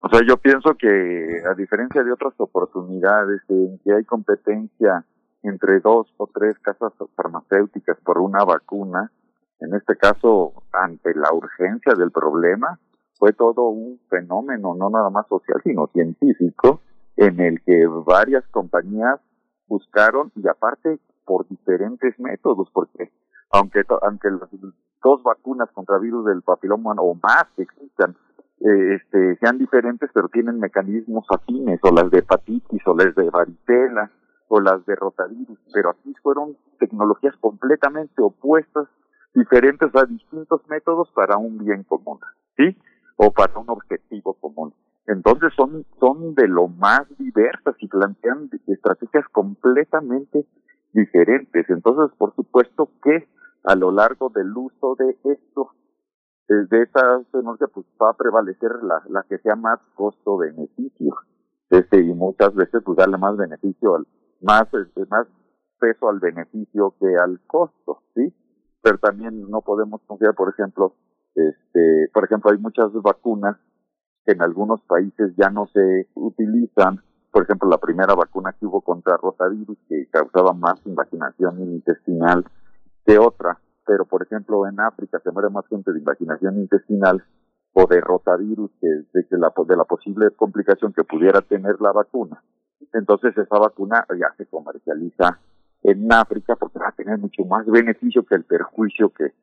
o 0.07 0.09
sea 0.09 0.21
yo 0.27 0.37
pienso 0.37 0.75
que 0.79 1.43
a 1.51 1.55
diferencia 1.55 2.05
de 2.05 2.13
otras 2.13 2.35
oportunidades 2.39 3.41
en 3.49 3.79
que 3.79 3.93
hay 3.93 4.05
competencia 4.05 5.05
entre 5.43 5.81
dos 5.81 6.07
o 6.17 6.29
tres 6.33 6.57
casas 6.61 6.93
farmacéuticas 7.17 7.99
por 8.05 8.19
una 8.19 8.45
vacuna 8.45 9.11
en 9.59 9.75
este 9.75 9.97
caso 9.97 10.63
ante 10.73 11.13
la 11.15 11.33
urgencia 11.33 11.95
del 11.95 12.13
problema 12.13 12.79
fue 13.19 13.33
todo 13.33 13.69
un 13.69 13.99
fenómeno 14.09 14.77
no 14.77 14.91
nada 14.91 15.11
más 15.11 15.27
social 15.29 15.61
sino 15.65 15.89
científico 15.89 16.83
en 17.17 17.41
el 17.41 17.61
que 17.63 17.87
varias 18.07 18.47
compañías 18.53 19.19
buscaron 19.67 20.31
y 20.37 20.47
aparte 20.47 21.01
por 21.27 21.47
diferentes 21.49 22.19
métodos 22.19 22.69
porque 22.73 23.11
aunque 23.51 23.83
aunque 24.03 24.31
las 24.31 24.49
dos 25.03 25.23
vacunas 25.23 25.71
contra 25.73 25.99
virus 25.99 26.25
del 26.27 26.43
papiloma 26.43 26.95
o 26.99 27.15
más 27.15 27.45
que 27.57 27.63
existan 27.63 28.17
eh, 28.61 28.95
este 28.95 29.37
sean 29.37 29.59
diferentes 29.59 30.11
pero 30.15 30.29
tienen 30.29 30.59
mecanismos 30.59 31.27
afines 31.31 31.81
o 31.83 31.91
las 31.93 32.11
de 32.11 32.21
hepatitis 32.21 32.83
o 32.87 32.97
las 32.97 33.15
de 33.15 33.29
varicela 33.29 34.11
o 34.49 34.61
las 34.61 34.87
de 34.87 34.97
rotavirus 34.97 35.59
pero 35.75 35.91
aquí 35.91 36.15
fueron 36.23 36.57
tecnologías 36.79 37.37
completamente 37.41 38.23
opuestas 38.23 38.87
diferentes 39.35 39.95
a 39.95 40.07
distintos 40.07 40.63
métodos 40.69 41.11
para 41.15 41.37
un 41.37 41.59
bien 41.59 41.83
común 41.83 42.21
sí 42.57 42.77
o 43.17 43.33
para 43.33 43.59
un 43.59 43.69
objetivo 43.69 44.35
común. 44.35 44.75
Entonces 45.07 45.53
son, 45.57 45.85
son 46.01 46.35
de 46.35 46.49
lo 46.49 46.69
más 46.69 47.07
diversas 47.19 47.75
y 47.79 47.89
plantean 47.89 48.51
estrategias 48.67 49.25
completamente 49.31 50.45
diferentes. 50.93 51.69
Entonces, 51.69 52.17
por 52.17 52.35
supuesto 52.35 52.91
que 53.03 53.29
a 53.65 53.75
lo 53.75 53.91
largo 53.91 54.31
del 54.31 54.57
uso 54.57 54.97
de 54.99 55.17
esto, 55.25 55.71
de 56.49 56.83
esa 56.83 57.21
tecnología, 57.33 57.67
pues 57.73 57.87
va 58.01 58.11
a 58.11 58.17
prevalecer 58.17 58.71
la, 58.83 59.03
la 59.09 59.25
que 59.29 59.39
sea 59.39 59.57
más 59.57 59.81
costo-beneficio. 59.95 61.17
Este, 61.71 62.01
y 62.01 62.15
muchas 62.15 62.55
veces 62.55 62.83
pues 62.85 62.97
darle 62.97 63.19
más 63.19 63.37
beneficio 63.37 63.97
al, 63.97 64.07
más, 64.41 64.73
este, 64.73 65.05
más 65.11 65.27
peso 65.81 66.09
al 66.09 66.21
beneficio 66.21 66.95
que 67.01 67.17
al 67.17 67.41
costo, 67.47 68.03
¿sí? 68.15 68.33
Pero 68.83 68.99
también 68.99 69.51
no 69.51 69.63
podemos 69.63 70.01
confiar, 70.07 70.35
por 70.35 70.51
ejemplo, 70.51 70.95
este, 71.35 72.09
por 72.15 72.25
ejemplo, 72.25 72.53
hay 72.53 72.59
muchas 72.59 72.93
vacunas 72.93 73.57
en 74.27 74.43
algunos 74.43 74.81
países 74.83 75.33
ya 75.37 75.51
no 75.51 75.67
se 75.67 76.09
utilizan. 76.15 77.03
Por 77.37 77.43
ejemplo, 77.43 77.69
la 77.69 77.77
primera 77.77 78.15
vacuna 78.15 78.55
que 78.59 78.65
hubo 78.65 78.81
contra 78.81 79.19
rotavirus 79.19 79.77
que 79.91 80.07
causaba 80.11 80.55
más 80.55 80.81
invaginación 80.87 81.61
intestinal 81.61 82.47
que 83.05 83.19
otra. 83.19 83.61
Pero, 83.85 84.07
por 84.07 84.23
ejemplo, 84.23 84.67
en 84.67 84.81
África 84.81 85.21
se 85.23 85.31
muere 85.33 85.51
más 85.51 85.67
gente 85.69 85.93
de 85.93 85.99
invaginación 85.99 86.57
intestinal 86.57 87.23
o 87.75 87.87
de 87.87 88.01
rotavirus 88.01 88.71
que 88.81 88.89
de, 88.89 89.27
la, 89.33 89.53
de 89.69 89.77
la 89.77 89.85
posible 89.85 90.31
complicación 90.31 90.95
que 90.95 91.05
pudiera 91.05 91.43
tener 91.43 91.79
la 91.79 91.93
vacuna. 91.93 92.43
Entonces 92.95 93.37
esa 93.37 93.59
vacuna 93.59 94.07
ya 94.19 94.35
se 94.39 94.47
comercializa 94.47 95.39
en 95.83 96.11
África 96.11 96.57
porque 96.57 96.79
va 96.79 96.89
a 96.89 96.93
tener 96.93 97.19
mucho 97.19 97.45
más 97.45 97.67
beneficio 97.67 98.25
que 98.25 98.37
el 98.37 98.45
perjuicio 98.45 99.11
que, 99.11 99.35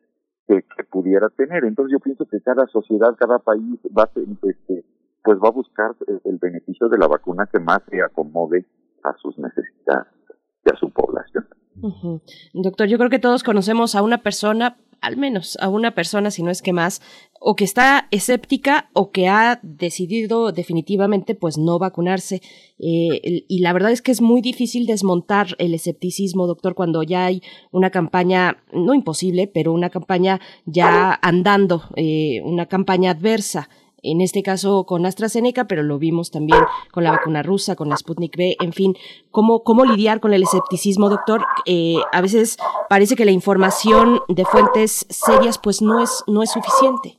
que, 0.47 0.83
pudiera 0.89 1.29
tener. 1.29 1.63
Entonces 1.63 1.91
yo 1.91 1.99
pienso 1.99 2.25
que 2.25 2.41
cada 2.41 2.65
sociedad, 2.65 3.15
cada 3.19 3.37
país 3.37 3.79
va 3.95 4.05
a, 4.05 4.09
este, 4.49 4.83
pues 5.23 5.37
va 5.37 5.47
a 5.47 5.51
buscar 5.51 5.95
el 6.25 6.37
beneficio 6.37 6.89
de 6.89 6.97
la 6.97 7.07
vacuna 7.07 7.47
que 7.51 7.59
más 7.59 7.79
se 7.89 8.01
acomode 8.01 8.65
a 9.03 9.13
sus 9.21 9.37
necesidades 9.37 10.07
y 10.65 10.69
a 10.69 10.75
su 10.77 10.89
población. 10.91 11.45
Doctor, 12.53 12.87
yo 12.87 12.97
creo 12.97 13.09
que 13.09 13.19
todos 13.19 13.43
conocemos 13.43 13.95
a 13.95 14.03
una 14.03 14.19
persona, 14.19 14.77
al 15.01 15.17
menos 15.17 15.57
a 15.59 15.69
una 15.69 15.95
persona, 15.95 16.29
si 16.31 16.43
no 16.43 16.51
es 16.51 16.61
que 16.61 16.71
más, 16.71 17.01
o 17.39 17.55
que 17.55 17.63
está 17.63 18.07
escéptica 18.11 18.89
o 18.93 19.11
que 19.11 19.27
ha 19.27 19.59
decidido 19.63 20.51
definitivamente 20.51 21.35
pues 21.35 21.57
no 21.57 21.79
vacunarse. 21.79 22.41
Eh, 22.79 23.45
y 23.47 23.59
la 23.59 23.73
verdad 23.73 23.91
es 23.91 24.01
que 24.01 24.11
es 24.11 24.21
muy 24.21 24.41
difícil 24.41 24.85
desmontar 24.85 25.47
el 25.57 25.73
escepticismo, 25.73 26.47
doctor, 26.47 26.75
cuando 26.75 27.03
ya 27.03 27.25
hay 27.25 27.41
una 27.71 27.89
campaña, 27.89 28.63
no 28.71 28.93
imposible, 28.93 29.51
pero 29.53 29.73
una 29.73 29.89
campaña 29.89 30.39
ya 30.65 31.17
andando, 31.21 31.83
eh, 31.95 32.41
una 32.45 32.67
campaña 32.67 33.11
adversa 33.11 33.69
en 34.03 34.21
este 34.21 34.43
caso 34.43 34.85
con 34.85 35.05
AstraZeneca, 35.05 35.65
pero 35.65 35.81
lo 35.81 35.97
vimos 35.97 36.29
también 36.29 36.59
con 36.91 37.03
la 37.03 37.11
vacuna 37.11 37.41
rusa, 37.41 37.75
con 37.75 37.89
la 37.89 37.97
Sputnik 37.97 38.35
V, 38.37 38.57
en 38.59 38.73
fin, 38.73 38.93
¿cómo, 39.31 39.63
cómo 39.63 39.85
lidiar 39.85 40.19
con 40.19 40.33
el 40.33 40.43
escepticismo, 40.43 41.09
doctor? 41.09 41.41
Eh, 41.65 41.95
a 42.11 42.21
veces 42.21 42.57
parece 42.89 43.15
que 43.15 43.25
la 43.25 43.31
información 43.31 44.19
de 44.27 44.45
fuentes 44.45 45.05
serias 45.09 45.57
pues 45.57 45.81
no 45.81 46.01
es, 46.01 46.23
no 46.27 46.43
es 46.43 46.51
suficiente. 46.51 47.17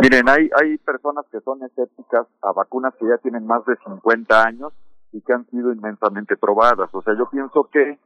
Miren, 0.00 0.28
hay, 0.28 0.48
hay 0.60 0.78
personas 0.78 1.26
que 1.30 1.40
son 1.40 1.62
escépticas 1.62 2.26
a 2.42 2.52
vacunas 2.52 2.94
que 2.98 3.06
ya 3.06 3.18
tienen 3.18 3.46
más 3.46 3.64
de 3.66 3.76
50 3.84 4.42
años 4.42 4.72
y 5.12 5.20
que 5.20 5.32
han 5.32 5.46
sido 5.50 5.72
inmensamente 5.72 6.36
probadas. 6.36 6.88
O 6.92 7.02
sea, 7.02 7.14
yo 7.16 7.28
pienso 7.30 7.68
que 7.70 7.98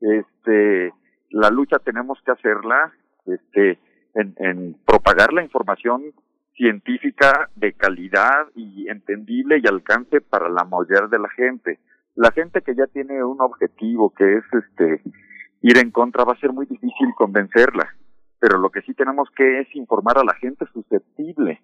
este 0.00 0.92
la 1.30 1.50
lucha 1.50 1.78
tenemos 1.78 2.18
que 2.24 2.32
hacerla 2.32 2.92
este 3.26 3.78
en, 4.14 4.34
en 4.38 4.76
propagar 4.84 5.32
la 5.32 5.42
información 5.42 6.02
científica 6.62 7.50
de 7.56 7.72
calidad 7.72 8.46
y 8.54 8.88
entendible 8.88 9.60
y 9.60 9.66
alcance 9.66 10.20
para 10.20 10.48
la 10.48 10.62
mayoría 10.62 11.08
de 11.08 11.18
la 11.18 11.28
gente. 11.30 11.80
La 12.14 12.30
gente 12.30 12.62
que 12.62 12.76
ya 12.76 12.86
tiene 12.86 13.24
un 13.24 13.40
objetivo 13.40 14.10
que 14.10 14.36
es 14.36 14.44
este 14.52 15.02
ir 15.62 15.78
en 15.78 15.90
contra 15.90 16.22
va 16.24 16.34
a 16.34 16.38
ser 16.38 16.52
muy 16.52 16.66
difícil 16.66 17.08
convencerla, 17.16 17.88
pero 18.38 18.58
lo 18.58 18.70
que 18.70 18.80
sí 18.82 18.94
tenemos 18.94 19.28
que 19.34 19.62
es 19.62 19.74
informar 19.74 20.18
a 20.18 20.24
la 20.24 20.34
gente 20.34 20.64
susceptible 20.72 21.60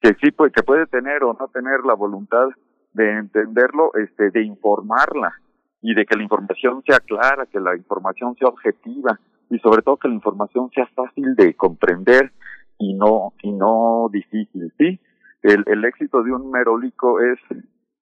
que 0.00 0.16
sí 0.20 0.32
puede, 0.32 0.50
que 0.50 0.64
puede 0.64 0.86
tener 0.88 1.22
o 1.22 1.36
no 1.38 1.46
tener 1.46 1.84
la 1.86 1.94
voluntad 1.94 2.48
de 2.94 3.18
entenderlo, 3.18 3.92
este 3.94 4.30
de 4.30 4.42
informarla 4.42 5.34
y 5.82 5.94
de 5.94 6.04
que 6.04 6.16
la 6.16 6.24
información 6.24 6.82
sea 6.84 6.98
clara, 6.98 7.46
que 7.46 7.60
la 7.60 7.76
información 7.76 8.34
sea 8.34 8.48
objetiva 8.48 9.20
y 9.50 9.60
sobre 9.60 9.82
todo 9.82 9.98
que 9.98 10.08
la 10.08 10.14
información 10.14 10.68
sea 10.74 10.86
fácil 10.96 11.36
de 11.36 11.54
comprender 11.54 12.32
y 12.82 12.94
no 12.94 13.32
y 13.42 13.52
no 13.52 14.08
difícil, 14.12 14.72
¿sí? 14.78 14.98
El, 15.42 15.64
el 15.66 15.84
éxito 15.84 16.22
de 16.22 16.32
un 16.32 16.50
merólico 16.50 17.20
es 17.20 17.38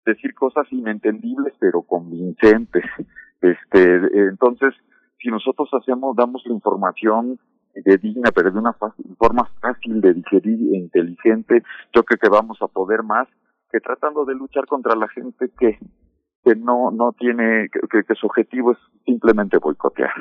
decir 0.04 0.34
cosas 0.34 0.66
inentendibles 0.70 1.54
pero 1.58 1.82
convincentes. 1.82 2.84
Este, 3.42 3.94
entonces, 4.28 4.74
si 5.18 5.30
nosotros 5.30 5.70
hacemos, 5.72 6.14
damos 6.14 6.42
la 6.44 6.52
información 6.52 7.38
de 7.74 7.96
digna, 7.96 8.30
pero 8.34 8.50
de 8.50 8.58
una 8.58 8.74
forma 9.18 9.48
fácil 9.62 10.02
de 10.02 10.12
digerir 10.12 10.74
e 10.74 10.76
inteligente, 10.76 11.62
yo 11.94 12.02
creo 12.02 12.18
que 12.18 12.28
vamos 12.28 12.58
a 12.60 12.66
poder 12.66 13.02
más 13.02 13.26
que 13.72 13.80
tratando 13.80 14.26
de 14.26 14.34
luchar 14.34 14.66
contra 14.66 14.94
la 14.94 15.08
gente 15.08 15.50
que 15.58 15.78
que 16.44 16.54
no 16.54 16.90
no 16.90 17.12
tiene 17.18 17.70
que, 17.70 18.04
que 18.04 18.14
su 18.14 18.26
objetivo 18.26 18.72
es 18.72 18.78
simplemente 19.06 19.56
boicotear. 19.56 20.12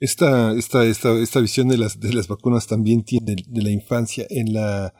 Esta, 0.00 0.52
esta, 0.56 0.86
esta, 0.86 1.12
esta 1.18 1.40
visión 1.40 1.68
de 1.68 1.76
las, 1.76 2.00
de 2.00 2.14
las 2.14 2.26
vacunas 2.26 2.66
también 2.66 3.04
tiene 3.04 3.36
de 3.46 3.62
la 3.62 3.70
infancia. 3.70 4.26
En 4.30 4.54
la, 4.54 4.94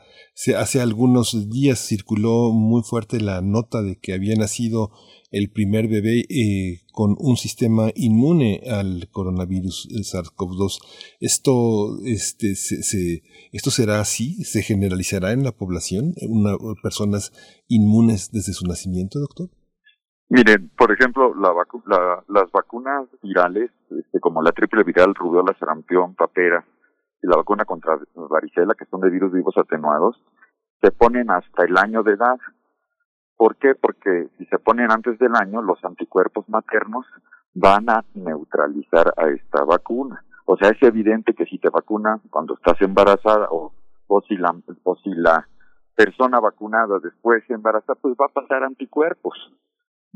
hace 0.57 0.81
algunos 0.81 1.49
días 1.49 1.79
circuló 1.79 2.51
muy 2.51 2.83
fuerte 2.83 3.19
la 3.19 3.41
nota 3.41 3.81
de 3.81 3.97
que 3.97 4.13
había 4.13 4.35
nacido 4.35 4.91
el 5.31 5.49
primer 5.49 5.87
bebé 5.87 6.25
eh, 6.29 6.81
con 6.91 7.15
un 7.17 7.37
sistema 7.37 7.91
inmune 7.95 8.61
al 8.67 9.09
coronavirus 9.09 9.87
SARS-CoV-2. 9.89 10.79
Esto, 11.19 11.97
este, 12.05 12.55
se, 12.55 13.23
esto 13.51 13.71
será 13.71 14.01
así, 14.01 14.43
se 14.43 14.61
generalizará 14.61 15.31
en 15.31 15.43
la 15.43 15.53
población, 15.53 16.13
una, 16.27 16.57
personas 16.83 17.31
inmunes 17.67 18.29
desde 18.31 18.53
su 18.53 18.65
nacimiento, 18.65 19.19
doctor. 19.19 19.49
Miren, 20.31 20.71
por 20.77 20.89
ejemplo, 20.93 21.35
la 21.35 21.51
la, 21.87 22.23
las 22.29 22.49
vacunas 22.53 23.05
virales, 23.21 23.69
este, 23.89 24.21
como 24.21 24.41
la 24.41 24.53
triple 24.53 24.85
viral, 24.85 25.13
rubiola, 25.13 25.53
sarampión, 25.59 26.15
papera 26.15 26.63
y 27.21 27.27
la 27.27 27.35
vacuna 27.35 27.65
contra 27.65 27.99
varicela, 28.15 28.73
que 28.75 28.85
son 28.85 29.01
de 29.01 29.09
virus 29.09 29.33
vivos 29.33 29.57
atenuados, 29.57 30.15
se 30.81 30.89
ponen 30.91 31.29
hasta 31.31 31.65
el 31.65 31.77
año 31.77 32.01
de 32.03 32.13
edad. 32.13 32.37
¿Por 33.35 33.57
qué? 33.57 33.75
Porque 33.75 34.29
si 34.37 34.45
se 34.45 34.57
ponen 34.57 34.89
antes 34.89 35.19
del 35.19 35.35
año, 35.35 35.61
los 35.61 35.83
anticuerpos 35.83 36.47
maternos 36.47 37.05
van 37.53 37.89
a 37.89 38.05
neutralizar 38.13 39.13
a 39.17 39.27
esta 39.27 39.65
vacuna. 39.65 40.23
O 40.45 40.55
sea, 40.55 40.69
es 40.69 40.81
evidente 40.81 41.33
que 41.33 41.45
si 41.45 41.59
te 41.59 41.67
vacunan 41.67 42.21
cuando 42.29 42.53
estás 42.53 42.81
embarazada 42.81 43.49
o, 43.51 43.73
o, 44.07 44.21
si, 44.21 44.37
la, 44.37 44.55
o 44.83 44.95
si 44.95 45.13
la 45.13 45.45
persona 45.93 46.39
vacunada 46.39 46.99
después 46.99 47.43
se 47.47 47.53
embaraza, 47.53 47.95
pues 47.95 48.15
va 48.15 48.27
a 48.27 48.41
pasar 48.41 48.63
anticuerpos. 48.63 49.35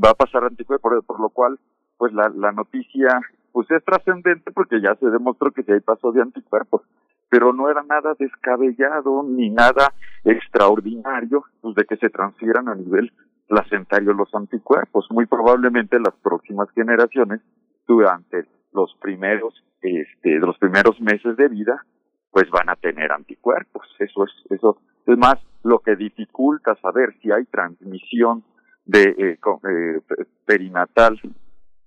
Va 0.04 0.12
a 0.12 0.14
pasar 0.16 0.44
anticuerpos, 0.44 1.06
por, 1.06 1.20
lo 1.20 1.30
cual, 1.30 1.60
pues 1.98 2.14
la, 2.14 2.30
la 2.30 2.52
noticia 2.52 3.22
pues 3.52 3.72
es 3.72 3.84
trascendente 3.86 4.52
porque 4.52 4.82
ya 4.82 4.96
se 4.96 5.10
demostró 5.10 5.52
que 5.52 5.64
si 5.64 5.72
hay 5.72 5.80
paso 5.80 6.12
de 6.12 6.22
anticuerpos 6.22 6.82
pero 7.30 7.54
no 7.54 7.70
era 7.70 7.84
nada 7.84 8.16
descabellado 8.18 9.24
ni 9.24 9.50
nada 9.50 9.94
extraordinario 10.24 11.44
pues, 11.62 11.76
de 11.76 11.86
que 11.86 11.98
se 11.98 12.10
transfieran 12.10 12.70
a 12.70 12.76
nivel 12.76 13.12
placentario 13.48 14.14
los 14.14 14.34
anticuerpos. 14.34 15.08
Muy 15.12 15.26
probablemente 15.26 16.00
las 16.00 16.16
próximas 16.24 16.70
generaciones, 16.72 17.42
durante 17.88 18.46
los 18.74 18.96
primeros, 19.02 19.54
este, 19.82 20.40
los 20.40 20.58
primeros 20.58 21.00
meses 21.00 21.38
de 21.38 21.48
vida, 21.48 21.86
pues 22.32 22.50
van 22.50 22.70
a 22.70 22.76
tener 22.76 23.12
anticuerpos. 23.12 23.86
Eso 24.00 24.24
es, 24.24 24.32
eso 24.50 24.78
es 25.06 25.18
más 25.18 25.36
lo 25.64 25.80
que 25.80 25.96
dificulta 25.96 26.76
saber 26.76 27.16
si 27.22 27.32
hay 27.32 27.46
transmisión 27.46 28.44
de 28.86 29.04
eh, 29.04 29.40
eh, 29.40 30.26
perinatal 30.46 31.20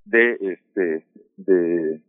de 0.04 0.32
este 0.40 1.06
de 1.36 2.02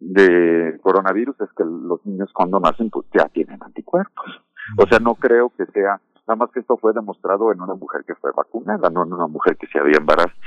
de 0.00 0.78
coronavirus 0.80 1.38
es 1.42 1.50
que 1.56 1.64
los 1.64 2.04
niños 2.06 2.30
cuando 2.32 2.58
nacen 2.58 2.90
pues 2.90 3.06
ya 3.12 3.28
tienen 3.28 3.62
anticuerpos. 3.62 4.42
O 4.78 4.86
sea, 4.86 4.98
no 4.98 5.14
creo 5.14 5.50
que 5.50 5.66
sea, 5.66 6.00
nada 6.26 6.36
más 6.36 6.50
que 6.50 6.60
esto 6.60 6.76
fue 6.78 6.92
demostrado 6.94 7.52
en 7.52 7.60
una 7.60 7.74
mujer 7.74 8.04
que 8.06 8.14
fue 8.14 8.30
vacunada, 8.34 8.88
no 8.88 9.04
en 9.04 9.12
una 9.12 9.26
mujer 9.26 9.56
que 9.56 9.66
se 9.66 9.78
había 9.78 9.98
embarazado, 9.98 10.38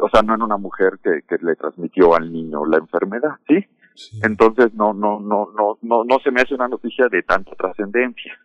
o 0.00 0.08
sea, 0.10 0.22
no 0.22 0.34
en 0.34 0.42
una 0.42 0.58
mujer 0.58 0.98
que, 1.02 1.22
que 1.22 1.42
le 1.42 1.56
transmitió 1.56 2.14
al 2.14 2.30
niño 2.30 2.66
la 2.66 2.78
enfermedad, 2.78 3.36
¿sí? 3.48 3.64
sí. 3.94 4.20
Entonces 4.22 4.74
no, 4.74 4.92
no, 4.92 5.20
no, 5.20 5.48
no, 5.56 5.78
no, 5.80 6.04
no 6.04 6.18
se 6.22 6.30
me 6.30 6.42
hace 6.42 6.54
una 6.54 6.68
noticia 6.68 7.08
de 7.08 7.22
tanta 7.22 7.52
trascendencia. 7.52 8.38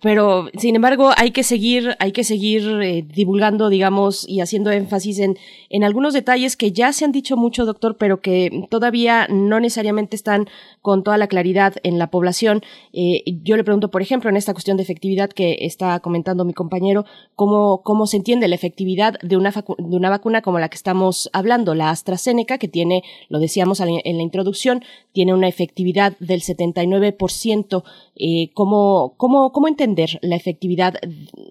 Pero, 0.00 0.48
sin 0.56 0.76
embargo, 0.76 1.10
hay 1.16 1.32
que 1.32 1.42
seguir, 1.42 1.96
hay 1.98 2.12
que 2.12 2.24
seguir 2.24 2.62
eh, 2.82 3.02
divulgando, 3.02 3.68
digamos, 3.68 4.28
y 4.28 4.40
haciendo 4.40 4.70
énfasis 4.70 5.18
en, 5.18 5.36
en 5.70 5.82
algunos 5.82 6.14
detalles 6.14 6.56
que 6.56 6.70
ya 6.70 6.92
se 6.92 7.04
han 7.04 7.12
dicho 7.12 7.36
mucho, 7.36 7.64
doctor, 7.64 7.96
pero 7.98 8.20
que 8.20 8.66
todavía 8.70 9.26
no 9.28 9.58
necesariamente 9.58 10.14
están 10.14 10.46
con 10.82 11.02
toda 11.02 11.18
la 11.18 11.26
claridad 11.26 11.74
en 11.82 11.98
la 11.98 12.10
población. 12.10 12.62
Eh, 12.92 13.22
yo 13.42 13.56
le 13.56 13.64
pregunto, 13.64 13.90
por 13.90 14.02
ejemplo, 14.02 14.30
en 14.30 14.36
esta 14.36 14.52
cuestión 14.52 14.76
de 14.76 14.82
efectividad 14.84 15.30
que 15.30 15.58
está 15.60 15.98
comentando 16.00 16.44
mi 16.44 16.54
compañero, 16.54 17.04
¿cómo, 17.34 17.82
cómo 17.82 18.06
se 18.06 18.18
entiende 18.18 18.48
la 18.48 18.54
efectividad 18.54 19.18
de 19.20 19.36
una, 19.36 19.50
de 19.50 19.96
una 19.96 20.10
vacuna 20.10 20.42
como 20.42 20.58
la 20.58 20.68
que 20.68 20.76
estamos 20.76 21.28
hablando, 21.32 21.74
la 21.74 21.90
AstraZeneca, 21.90 22.58
que 22.58 22.68
tiene, 22.68 23.02
lo 23.28 23.38
decíamos 23.38 23.80
en 23.80 24.16
la 24.16 24.22
introducción, 24.22 24.82
tiene 25.12 25.34
una 25.34 25.48
efectividad 25.48 26.16
del 26.18 26.40
79%. 26.40 27.82
Eh, 28.22 28.49
¿cómo, 28.54 29.14
cómo, 29.16 29.52
¿Cómo 29.52 29.68
entender 29.68 30.18
la 30.22 30.36
efectividad 30.36 30.94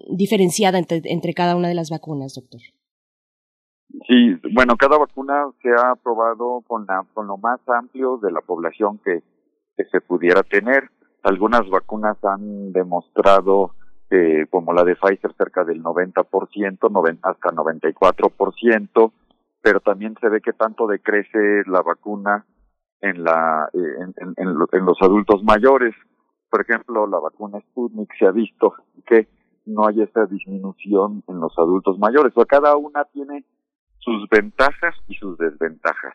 diferenciada 0.08 0.78
entre, 0.78 1.00
entre 1.04 1.34
cada 1.34 1.56
una 1.56 1.68
de 1.68 1.74
las 1.74 1.90
vacunas, 1.90 2.34
doctor? 2.34 2.60
Sí, 4.06 4.40
bueno, 4.54 4.76
cada 4.76 4.98
vacuna 4.98 5.46
se 5.62 5.68
ha 5.70 5.92
aprobado 5.92 6.62
con, 6.66 6.86
la, 6.86 7.04
con 7.12 7.26
lo 7.26 7.36
más 7.36 7.60
amplio 7.68 8.18
de 8.18 8.30
la 8.30 8.40
población 8.40 8.98
que, 9.04 9.22
que 9.76 9.84
se 9.90 10.00
pudiera 10.00 10.42
tener. 10.42 10.90
Algunas 11.22 11.68
vacunas 11.68 12.16
han 12.24 12.72
demostrado, 12.72 13.74
eh, 14.10 14.46
como 14.48 14.72
la 14.72 14.84
de 14.84 14.96
Pfizer, 14.96 15.34
cerca 15.36 15.64
del 15.64 15.82
90%, 15.82 16.90
90, 16.90 17.28
hasta 17.28 17.48
94%, 17.50 19.12
pero 19.60 19.80
también 19.80 20.14
se 20.20 20.28
ve 20.28 20.40
que 20.40 20.52
tanto 20.52 20.86
decrece 20.86 21.62
la 21.66 21.82
vacuna 21.82 22.46
en, 23.00 23.24
la, 23.24 23.68
eh, 23.72 23.78
en, 24.02 24.34
en, 24.36 24.56
en 24.72 24.84
los 24.86 24.96
adultos 25.02 25.42
mayores. 25.42 25.94
Por 26.50 26.62
ejemplo, 26.62 27.06
la 27.06 27.18
vacuna 27.18 27.60
Sputnik 27.60 28.12
se 28.18 28.26
ha 28.26 28.32
visto 28.32 28.74
que 29.06 29.28
no 29.66 29.86
hay 29.86 30.02
esa 30.02 30.26
disminución 30.26 31.22
en 31.28 31.40
los 31.40 31.56
adultos 31.58 31.98
mayores. 31.98 32.32
O 32.36 32.44
cada 32.44 32.76
una 32.76 33.04
tiene 33.04 33.44
sus 33.98 34.28
ventajas 34.28 34.94
y 35.08 35.14
sus 35.14 35.38
desventajas. 35.38 36.14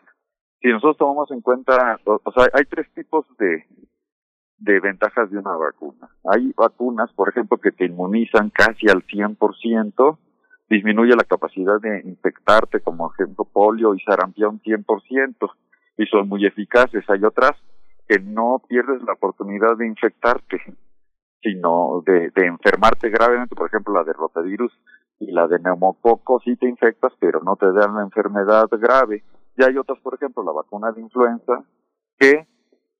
Si 0.60 0.68
nosotros 0.68 0.98
tomamos 0.98 1.30
en 1.30 1.40
cuenta, 1.40 1.98
o 2.04 2.32
sea, 2.32 2.48
hay 2.52 2.64
tres 2.64 2.92
tipos 2.94 3.24
de, 3.38 3.64
de 4.58 4.80
ventajas 4.80 5.30
de 5.30 5.38
una 5.38 5.56
vacuna. 5.56 6.08
Hay 6.24 6.52
vacunas, 6.56 7.12
por 7.12 7.28
ejemplo, 7.28 7.58
que 7.58 7.72
te 7.72 7.86
inmunizan 7.86 8.50
casi 8.50 8.88
al 8.88 9.06
100%, 9.06 10.18
disminuye 10.68 11.14
la 11.14 11.24
capacidad 11.24 11.80
de 11.80 12.02
infectarte, 12.04 12.80
como 12.80 13.12
ejemplo 13.12 13.44
polio 13.44 13.94
y 13.94 14.00
sarampión 14.00 14.60
100%, 14.60 15.50
y 15.98 16.06
son 16.06 16.28
muy 16.28 16.44
eficaces. 16.46 17.08
Hay 17.08 17.24
otras 17.24 17.52
que 18.08 18.18
no 18.20 18.62
pierdes 18.68 19.02
la 19.02 19.14
oportunidad 19.14 19.76
de 19.76 19.86
infectarte, 19.86 20.60
sino 21.42 22.02
de, 22.04 22.30
de 22.30 22.46
enfermarte 22.46 23.10
gravemente, 23.10 23.54
por 23.54 23.68
ejemplo, 23.68 23.94
la 23.94 24.04
de 24.04 24.12
rotavirus 24.12 24.72
y 25.18 25.32
la 25.32 25.46
de 25.48 25.58
neumococo 25.58 26.40
sí 26.44 26.56
te 26.56 26.68
infectas, 26.68 27.12
pero 27.18 27.40
no 27.42 27.56
te 27.56 27.72
dan 27.72 27.94
la 27.94 28.02
enfermedad 28.02 28.68
grave. 28.70 29.24
Y 29.56 29.64
hay 29.64 29.76
otras, 29.78 29.98
por 30.00 30.14
ejemplo, 30.14 30.42
la 30.42 30.52
vacuna 30.52 30.92
de 30.92 31.00
influenza, 31.00 31.64
que 32.18 32.46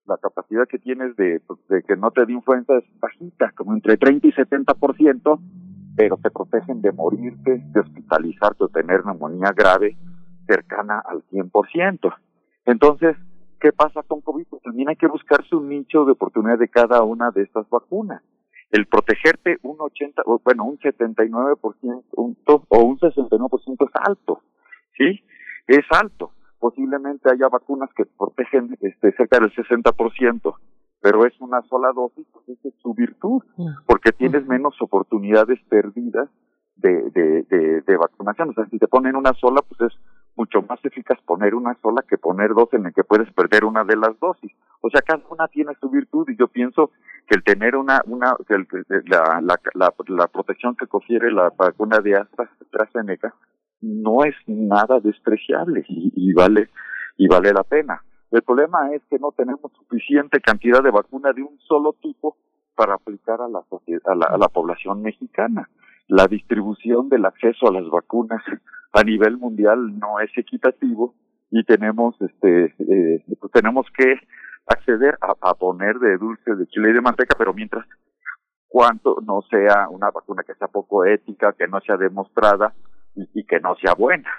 la 0.06 0.16
capacidad 0.18 0.66
que 0.68 0.78
tienes 0.78 1.16
de, 1.16 1.40
de 1.68 1.82
que 1.82 1.96
no 1.96 2.10
te 2.10 2.24
dé 2.24 2.32
influenza 2.32 2.76
es 2.76 2.84
bajita, 3.00 3.52
como 3.52 3.74
entre 3.74 3.96
30 3.96 4.26
y 4.28 4.32
70%, 4.32 5.40
pero 5.96 6.16
te 6.18 6.30
protegen 6.30 6.80
de 6.80 6.92
morirte, 6.92 7.62
de 7.72 7.80
hospitalizarte 7.80 8.64
o 8.64 8.68
tener 8.68 9.04
neumonía 9.04 9.52
grave 9.54 9.96
cercana 10.46 11.02
al 11.04 11.22
100%. 11.30 12.14
Entonces, 12.66 13.16
¿qué 13.60 13.72
pasa 13.72 14.02
con 14.02 14.20
COVID? 14.20 14.46
Pues 14.48 14.62
también 14.62 14.88
hay 14.88 14.96
que 14.96 15.06
buscarse 15.06 15.54
un 15.54 15.68
nicho 15.68 16.04
de 16.04 16.12
oportunidad 16.12 16.58
de 16.58 16.68
cada 16.68 17.02
una 17.02 17.30
de 17.30 17.42
estas 17.42 17.68
vacunas 17.68 18.22
el 18.70 18.86
protegerte 18.86 19.58
un 19.62 19.76
80, 19.78 20.22
bueno, 20.44 20.64
un 20.64 20.78
79% 20.78 22.04
un, 22.12 22.36
o 22.46 22.78
un 22.84 22.98
69% 22.98 23.86
es 23.86 23.94
alto, 23.94 24.42
¿sí? 24.96 25.22
Es 25.66 25.84
alto. 25.90 26.32
Posiblemente 26.58 27.30
haya 27.30 27.48
vacunas 27.48 27.90
que 27.94 28.06
protegen 28.06 28.76
este, 28.80 29.12
cerca 29.12 29.38
del 29.38 29.52
60%, 29.52 30.54
pero 31.00 31.26
es 31.26 31.40
una 31.40 31.62
sola 31.62 31.92
dosis, 31.94 32.26
pues 32.32 32.48
esa 32.48 32.68
es 32.68 32.74
su 32.82 32.94
virtud, 32.94 33.42
porque 33.86 34.12
tienes 34.12 34.46
menos 34.46 34.74
oportunidades 34.80 35.60
perdidas 35.68 36.28
de, 36.76 37.10
de, 37.10 37.42
de, 37.42 37.82
de 37.82 37.96
vacunación. 37.96 38.50
O 38.50 38.52
sea, 38.54 38.66
si 38.66 38.78
te 38.78 38.88
ponen 38.88 39.16
una 39.16 39.32
sola, 39.34 39.62
pues 39.68 39.92
es 39.92 39.98
mucho 40.36 40.62
más 40.62 40.78
eficaz 40.84 41.18
poner 41.22 41.54
una 41.54 41.74
sola 41.80 42.04
que 42.08 42.18
poner 42.18 42.54
dos 42.54 42.68
en 42.72 42.86
el 42.86 42.94
que 42.94 43.04
puedes 43.04 43.32
perder 43.32 43.64
una 43.64 43.84
de 43.84 43.96
las 43.96 44.18
dosis. 44.20 44.52
O 44.82 44.90
sea, 44.90 45.00
cada 45.00 45.22
una 45.30 45.48
tiene 45.48 45.72
su 45.80 45.88
virtud 45.90 46.28
y 46.28 46.36
yo 46.36 46.48
pienso 46.48 46.90
que 47.26 47.36
el 47.36 47.42
tener 47.42 47.74
una, 47.74 48.02
una, 48.06 48.36
que 48.46 48.54
el, 48.54 48.66
la, 49.06 49.40
la, 49.42 49.58
la, 49.74 49.92
la, 50.08 50.26
protección 50.28 50.76
que 50.76 50.86
confiere 50.86 51.32
la 51.32 51.50
vacuna 51.56 51.98
de 51.98 52.16
AstraZeneca 52.16 53.34
no 53.80 54.24
es 54.24 54.34
nada 54.46 55.00
despreciable 55.00 55.84
y, 55.88 56.12
y 56.14 56.32
vale, 56.34 56.68
y 57.16 57.26
vale 57.28 57.52
la 57.52 57.64
pena. 57.64 58.02
El 58.30 58.42
problema 58.42 58.92
es 58.92 59.02
que 59.08 59.18
no 59.18 59.32
tenemos 59.32 59.72
suficiente 59.72 60.40
cantidad 60.40 60.82
de 60.82 60.90
vacuna 60.90 61.32
de 61.32 61.42
un 61.42 61.58
solo 61.60 61.94
tipo 62.02 62.36
para 62.74 62.94
aplicar 62.94 63.40
a 63.40 63.48
la, 63.48 63.64
la, 64.14 64.26
a 64.26 64.38
la 64.38 64.48
población 64.48 65.02
mexicana. 65.02 65.68
La 66.08 66.26
distribución 66.26 67.08
del 67.08 67.24
acceso 67.24 67.66
a 67.66 67.72
las 67.72 67.88
vacunas 67.88 68.42
a 68.92 69.02
nivel 69.02 69.36
mundial 69.36 69.98
no 69.98 70.20
es 70.20 70.30
equitativo 70.36 71.14
y 71.50 71.64
tenemos 71.64 72.14
este 72.20 72.74
eh, 72.78 73.24
pues 73.40 73.52
tenemos 73.52 73.86
que 73.96 74.14
acceder 74.66 75.16
a, 75.20 75.34
a, 75.40 75.54
poner 75.54 75.98
de 75.98 76.18
dulce 76.18 76.54
de 76.54 76.66
chile 76.68 76.90
y 76.90 76.94
de 76.94 77.00
manteca 77.00 77.36
pero 77.38 77.54
mientras 77.54 77.86
cuanto 78.68 79.16
no 79.24 79.42
sea 79.50 79.88
una 79.90 80.10
vacuna 80.10 80.42
que 80.46 80.54
sea 80.54 80.68
poco 80.68 81.04
ética 81.04 81.54
que 81.58 81.68
no 81.68 81.80
sea 81.80 81.96
demostrada 81.96 82.74
y, 83.14 83.40
y 83.40 83.44
que 83.44 83.60
no 83.60 83.76
sea 83.76 83.94
buena 83.94 84.30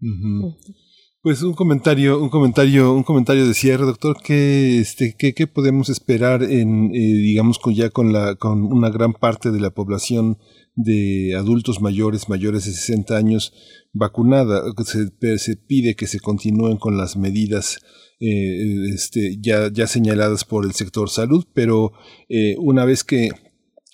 uh 0.00 0.06
-huh. 0.06 0.88
Pues 1.20 1.42
un 1.42 1.52
comentario, 1.52 2.22
un 2.22 2.28
comentario, 2.28 2.94
un 2.94 3.02
comentario 3.02 3.44
de 3.46 3.52
cierre, 3.52 3.84
doctor. 3.84 4.16
¿Qué, 4.22 4.78
este, 4.78 5.16
qué, 5.18 5.34
qué 5.34 5.48
podemos 5.48 5.88
esperar 5.88 6.44
en, 6.44 6.94
eh, 6.94 6.98
digamos, 6.98 7.58
con 7.58 7.74
ya 7.74 7.90
con 7.90 8.12
la, 8.12 8.36
con 8.36 8.62
una 8.72 8.88
gran 8.88 9.12
parte 9.14 9.50
de 9.50 9.58
la 9.60 9.70
población 9.70 10.38
de 10.78 11.34
adultos 11.36 11.80
mayores, 11.80 12.28
mayores 12.28 12.64
de 12.64 12.72
60 12.72 13.16
años 13.16 13.52
vacunada? 13.92 14.62
Se, 14.84 15.38
se 15.38 15.56
pide 15.56 15.96
que 15.96 16.06
se 16.06 16.20
continúen 16.20 16.76
con 16.76 16.96
las 16.96 17.16
medidas 17.16 17.80
eh, 18.20 18.90
este, 18.94 19.38
ya, 19.40 19.70
ya 19.72 19.86
señaladas 19.86 20.44
por 20.44 20.64
el 20.64 20.72
sector 20.72 21.10
salud, 21.10 21.44
pero 21.54 21.92
eh, 22.28 22.56
una 22.58 22.84
vez 22.84 23.04
que 23.04 23.30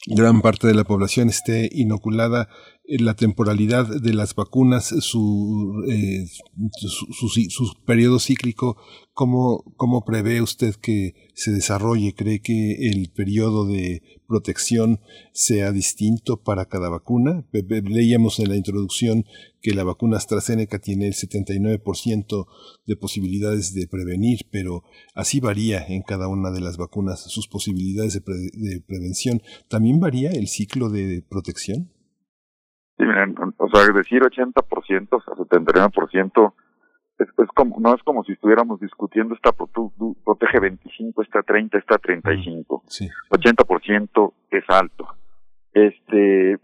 gran 0.07 0.43
parte 0.43 0.67
de 0.67 0.75
la 0.75 0.85
población 0.85 1.29
esté 1.29 1.69
inoculada, 1.73 2.49
la 2.87 3.15
temporalidad 3.15 3.89
de 3.89 4.13
las 4.13 4.35
vacunas, 4.35 4.95
su, 5.01 5.85
eh, 5.89 6.27
su, 6.73 7.29
su, 7.29 7.29
su, 7.49 7.75
periodo 7.87 8.19
cíclico, 8.19 8.77
¿cómo, 9.15 9.65
¿cómo 9.77 10.05
prevé 10.05 10.43
usted 10.43 10.75
que 10.75 11.15
se 11.35 11.51
desarrolle? 11.51 12.15
¿Cree 12.15 12.41
que 12.41 12.91
el 12.91 13.11
periodo 13.11 13.67
de 13.67 14.03
protección 14.27 15.01
sea 15.33 15.73
distinto 15.73 16.43
para 16.43 16.67
cada 16.67 16.91
vacuna? 16.91 17.47
Leíamos 17.53 18.39
en 18.39 18.51
la 18.51 18.57
introducción 18.57 19.25
que 19.63 19.73
la 19.73 19.85
vacuna 19.85 20.19
AstraZeneca 20.19 20.79
tiene 20.79 21.07
el 21.07 21.15
79% 21.15 22.47
de 22.85 22.97
posibilidades 22.97 23.73
de 23.73 23.89
prevenir, 23.89 24.41
pero 24.51 24.83
así 25.15 25.41
varía 25.41 25.87
en 25.87 26.03
cada 26.03 26.29
una 26.29 26.51
de 26.51 26.61
las 26.61 26.77
vacunas 26.77 27.23
sus 27.23 27.49
posibilidades 27.49 28.13
de, 28.13 28.21
pre 28.21 28.35
de 28.53 28.83
prevención. 28.83 29.41
¿También 29.69 30.01
varía 30.01 30.31
el 30.31 30.49
ciclo 30.49 30.91
de 30.91 31.25
protección? 31.27 31.94
Sí, 32.97 33.05
miren, 33.05 33.35
o 33.57 33.69
sea, 33.69 33.93
decir 33.93 34.23
80%, 34.23 35.09
o 35.11 35.21
sea, 35.21 35.35
79%, 35.35 36.55
es, 37.19 37.29
es 37.39 37.49
como, 37.55 37.79
no 37.81 37.95
es 37.95 38.03
como 38.03 38.25
si 38.25 38.33
estuviéramos 38.33 38.81
discutiendo 38.81 39.35
esta 39.35 39.53
protege 39.53 40.61
25, 40.61 41.23
esta 41.23 41.43
30, 41.43 41.79
esta 41.79 41.99
35. 41.99 42.85
Sí. 42.87 43.09
80% 43.31 44.33
es 44.51 44.65
alto. 44.69 45.09
Este, 45.73 46.59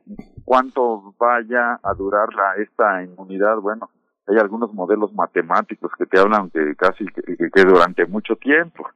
¿cuánto 0.45 1.15
vaya 1.19 1.81
a 1.83 1.95
durar 1.95 2.33
la, 2.35 2.63
esta 2.63 3.03
inmunidad? 3.03 3.57
Bueno, 3.57 3.91
hay 4.27 4.39
algunos 4.39 4.73
modelos 4.73 5.13
matemáticos 5.13 5.91
que 5.99 6.07
te 6.07 6.21
hablan 6.21 6.51
de 6.55 6.77
casi 6.77 7.05
que, 7.07 7.23
que, 7.37 7.51
que 7.51 7.65
durante 7.65 8.07
mucho 8.07 8.37
tiempo. 8.37 8.89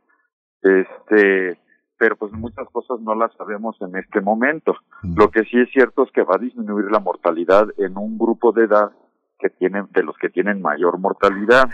Este, 0.63 1.59
pero 1.99 2.17
pues 2.17 2.33
muchas 2.33 2.69
cosas 2.71 3.01
no 3.01 3.15
las 3.15 3.33
sabemos 3.35 3.77
en 3.81 3.97
este 3.97 4.21
momento. 4.21 4.77
Lo 5.17 5.31
que 5.31 5.45
sí 5.45 5.59
es 5.59 5.71
cierto 5.71 6.05
es 6.05 6.11
que 6.13 6.23
va 6.23 6.37
a 6.37 6.39
disminuir 6.39 6.91
la 6.91 6.99
mortalidad 6.99 7.69
en 7.79 7.97
un 7.97 8.19
grupo 8.19 8.53
de 8.53 8.65
edad 8.65 8.93
que 9.39 9.51
tienen, 9.51 9.87
de 9.91 10.03
los 10.03 10.17
que 10.19 10.29
tienen 10.29 10.61
mayor 10.61 10.99
mortalidad. 10.99 11.71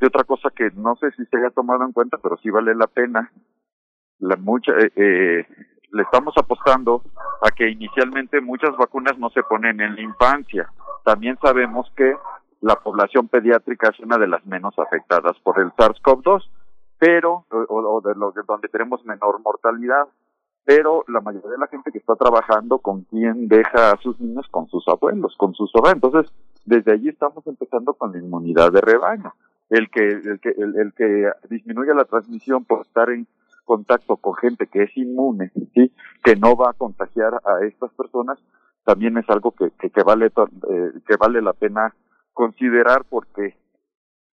Y 0.00 0.06
otra 0.06 0.24
cosa 0.24 0.50
que 0.54 0.70
no 0.74 0.96
sé 0.96 1.10
si 1.12 1.24
se 1.26 1.36
haya 1.36 1.50
tomado 1.50 1.84
en 1.84 1.92
cuenta, 1.92 2.18
pero 2.22 2.36
sí 2.38 2.50
vale 2.50 2.74
la 2.74 2.86
pena, 2.86 3.30
la 4.18 4.36
mucha, 4.36 4.72
eh, 4.72 4.92
eh, 4.96 5.46
le 5.90 6.02
estamos 6.02 6.34
apostando 6.36 7.02
a 7.42 7.50
que 7.50 7.68
inicialmente 7.68 8.40
muchas 8.40 8.76
vacunas 8.76 9.18
no 9.18 9.30
se 9.30 9.42
ponen 9.42 9.80
en 9.80 9.96
la 9.96 10.02
infancia. 10.02 10.68
También 11.04 11.38
sabemos 11.40 11.90
que 11.96 12.14
la 12.60 12.76
población 12.76 13.28
pediátrica 13.28 13.90
es 13.90 14.00
una 14.00 14.18
de 14.18 14.28
las 14.28 14.44
menos 14.46 14.78
afectadas 14.78 15.38
por 15.42 15.60
el 15.60 15.70
SARS-CoV-2 15.72 16.42
pero 16.98 17.44
o, 17.50 18.00
de 18.00 18.14
lo 18.14 18.32
donde 18.46 18.68
tenemos 18.68 19.04
menor 19.04 19.40
mortalidad 19.40 20.08
pero 20.66 21.04
la 21.08 21.20
mayoría 21.20 21.50
de 21.50 21.58
la 21.58 21.66
gente 21.66 21.92
que 21.92 21.98
está 21.98 22.14
trabajando 22.16 22.78
con 22.78 23.02
quién 23.02 23.48
deja 23.48 23.92
a 23.92 23.96
sus 23.98 24.18
niños 24.20 24.46
con 24.50 24.68
sus 24.68 24.86
abuelos 24.88 25.34
con 25.36 25.54
sus 25.54 25.70
abuelos 25.74 25.96
entonces 25.96 26.32
desde 26.64 26.92
allí 26.92 27.08
estamos 27.08 27.46
empezando 27.46 27.94
con 27.94 28.12
la 28.12 28.18
inmunidad 28.18 28.72
de 28.72 28.80
rebaño. 28.80 29.34
El 29.70 29.90
que 29.90 30.08
el 30.08 30.40
que 30.40 30.50
el, 30.50 30.76
el 30.76 30.92
que 30.94 31.30
disminuye 31.48 31.94
la 31.94 32.04
transmisión 32.04 32.64
por 32.64 32.82
estar 32.82 33.10
en 33.10 33.26
contacto 33.64 34.16
con 34.16 34.34
gente 34.34 34.66
que 34.66 34.82
es 34.82 34.96
inmune 34.96 35.50
sí 35.74 35.90
que 36.22 36.36
no 36.36 36.54
va 36.54 36.70
a 36.70 36.74
contagiar 36.74 37.40
a 37.44 37.64
estas 37.64 37.90
personas 37.94 38.38
también 38.84 39.16
es 39.16 39.28
algo 39.30 39.52
que 39.52 39.70
que, 39.78 39.88
que 39.88 40.02
vale 40.02 40.26
eh, 40.26 40.92
que 41.06 41.16
vale 41.16 41.40
la 41.40 41.54
pena 41.54 41.94
considerar 42.34 43.04
porque 43.08 43.56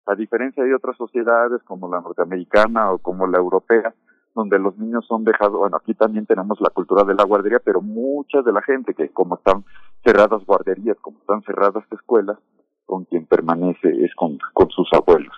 a 0.09 0.15
diferencia 0.15 0.63
de 0.63 0.73
otras 0.73 0.97
sociedades 0.97 1.61
como 1.63 1.87
la 1.87 2.01
norteamericana 2.01 2.91
o 2.91 2.97
como 2.97 3.27
la 3.27 3.37
europea, 3.37 3.93
donde 4.33 4.57
los 4.57 4.75
niños 4.77 5.05
son 5.07 5.23
dejados, 5.23 5.59
bueno, 5.59 5.77
aquí 5.77 5.93
también 5.93 6.25
tenemos 6.25 6.59
la 6.61 6.71
cultura 6.71 7.03
de 7.03 7.13
la 7.13 7.25
guardería, 7.25 7.59
pero 7.63 7.81
mucha 7.81 8.41
de 8.41 8.51
la 8.51 8.61
gente 8.63 8.95
que 8.95 9.09
como 9.09 9.35
están 9.35 9.63
cerradas 10.03 10.43
guarderías, 10.45 10.97
como 11.01 11.19
están 11.19 11.43
cerradas 11.43 11.83
escuelas, 11.91 12.37
con 12.85 13.05
quien 13.05 13.27
permanece 13.27 13.87
es 14.03 14.15
con, 14.15 14.39
con 14.53 14.69
sus 14.71 14.89
abuelos. 14.93 15.35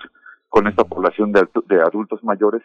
Con 0.48 0.68
esta 0.68 0.86
población 0.86 1.34
de, 1.34 1.82
adultos 1.82 2.24
mayores, 2.24 2.62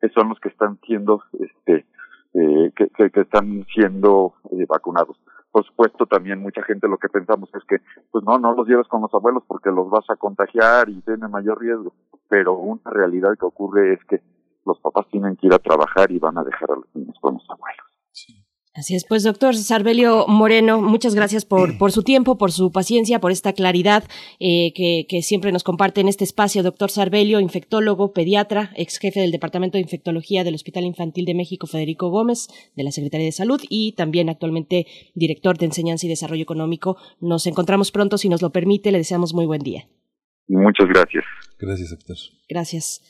que 0.00 0.08
son 0.10 0.28
los 0.28 0.38
que 0.38 0.48
están 0.48 0.78
siendo, 0.86 1.22
este, 1.40 1.86
eh, 2.34 2.72
que 2.74 3.20
están 3.20 3.64
siendo 3.74 4.34
eh, 4.52 4.64
vacunados 4.68 5.16
por 5.50 5.64
supuesto 5.64 6.06
también 6.06 6.40
mucha 6.40 6.62
gente 6.62 6.88
lo 6.88 6.98
que 6.98 7.08
pensamos 7.08 7.48
es 7.54 7.64
que 7.64 7.78
pues 8.10 8.24
no 8.24 8.38
no 8.38 8.54
los 8.54 8.66
lleves 8.68 8.88
con 8.88 9.02
los 9.02 9.12
abuelos 9.14 9.42
porque 9.46 9.70
los 9.70 9.88
vas 9.90 10.08
a 10.10 10.16
contagiar 10.16 10.88
y 10.88 11.00
tiene 11.02 11.28
mayor 11.28 11.60
riesgo 11.60 11.92
pero 12.28 12.54
una 12.54 12.90
realidad 12.90 13.30
que 13.38 13.46
ocurre 13.46 13.94
es 13.94 14.04
que 14.04 14.20
los 14.64 14.78
papás 14.80 15.06
tienen 15.10 15.36
que 15.36 15.46
ir 15.46 15.54
a 15.54 15.58
trabajar 15.58 16.10
y 16.12 16.18
van 16.18 16.36
a 16.38 16.44
dejar 16.44 16.70
a 16.70 16.76
los 16.76 16.94
niños 16.94 17.16
con 17.20 17.34
los 17.34 17.50
abuelos. 17.50 17.86
Así 18.74 18.94
es, 18.94 19.04
pues 19.04 19.24
doctor 19.24 19.56
Sarbelio 19.56 20.26
Moreno, 20.28 20.80
muchas 20.80 21.14
gracias 21.14 21.44
por, 21.44 21.78
por 21.78 21.90
su 21.90 22.02
tiempo, 22.02 22.38
por 22.38 22.52
su 22.52 22.70
paciencia, 22.70 23.18
por 23.18 23.32
esta 23.32 23.52
claridad 23.52 24.04
eh, 24.38 24.72
que, 24.72 25.06
que, 25.08 25.22
siempre 25.22 25.50
nos 25.50 25.64
comparte 25.64 26.00
en 26.00 26.08
este 26.08 26.22
espacio. 26.22 26.62
Doctor 26.62 26.90
Sarbelio, 26.90 27.40
infectólogo, 27.40 28.12
pediatra, 28.12 28.70
ex 28.76 28.98
jefe 28.98 29.20
del 29.20 29.32
Departamento 29.32 29.78
de 29.78 29.82
Infectología 29.82 30.44
del 30.44 30.54
Hospital 30.54 30.84
Infantil 30.84 31.24
de 31.24 31.34
México, 31.34 31.66
Federico 31.66 32.10
Gómez, 32.10 32.48
de 32.76 32.84
la 32.84 32.92
Secretaría 32.92 33.26
de 33.26 33.32
Salud, 33.32 33.60
y 33.68 33.92
también 33.92 34.28
actualmente 34.28 34.86
director 35.14 35.58
de 35.58 35.66
Enseñanza 35.66 36.06
y 36.06 36.10
Desarrollo 36.10 36.42
Económico. 36.42 36.96
Nos 37.20 37.46
encontramos 37.46 37.90
pronto, 37.90 38.16
si 38.16 38.28
nos 38.28 38.42
lo 38.42 38.50
permite, 38.50 38.92
le 38.92 38.98
deseamos 38.98 39.34
muy 39.34 39.46
buen 39.46 39.62
día. 39.62 39.88
Muchas 40.46 40.86
gracias. 40.88 41.24
Gracias, 41.58 41.90
doctor. 41.90 42.16
Gracias. 42.48 43.02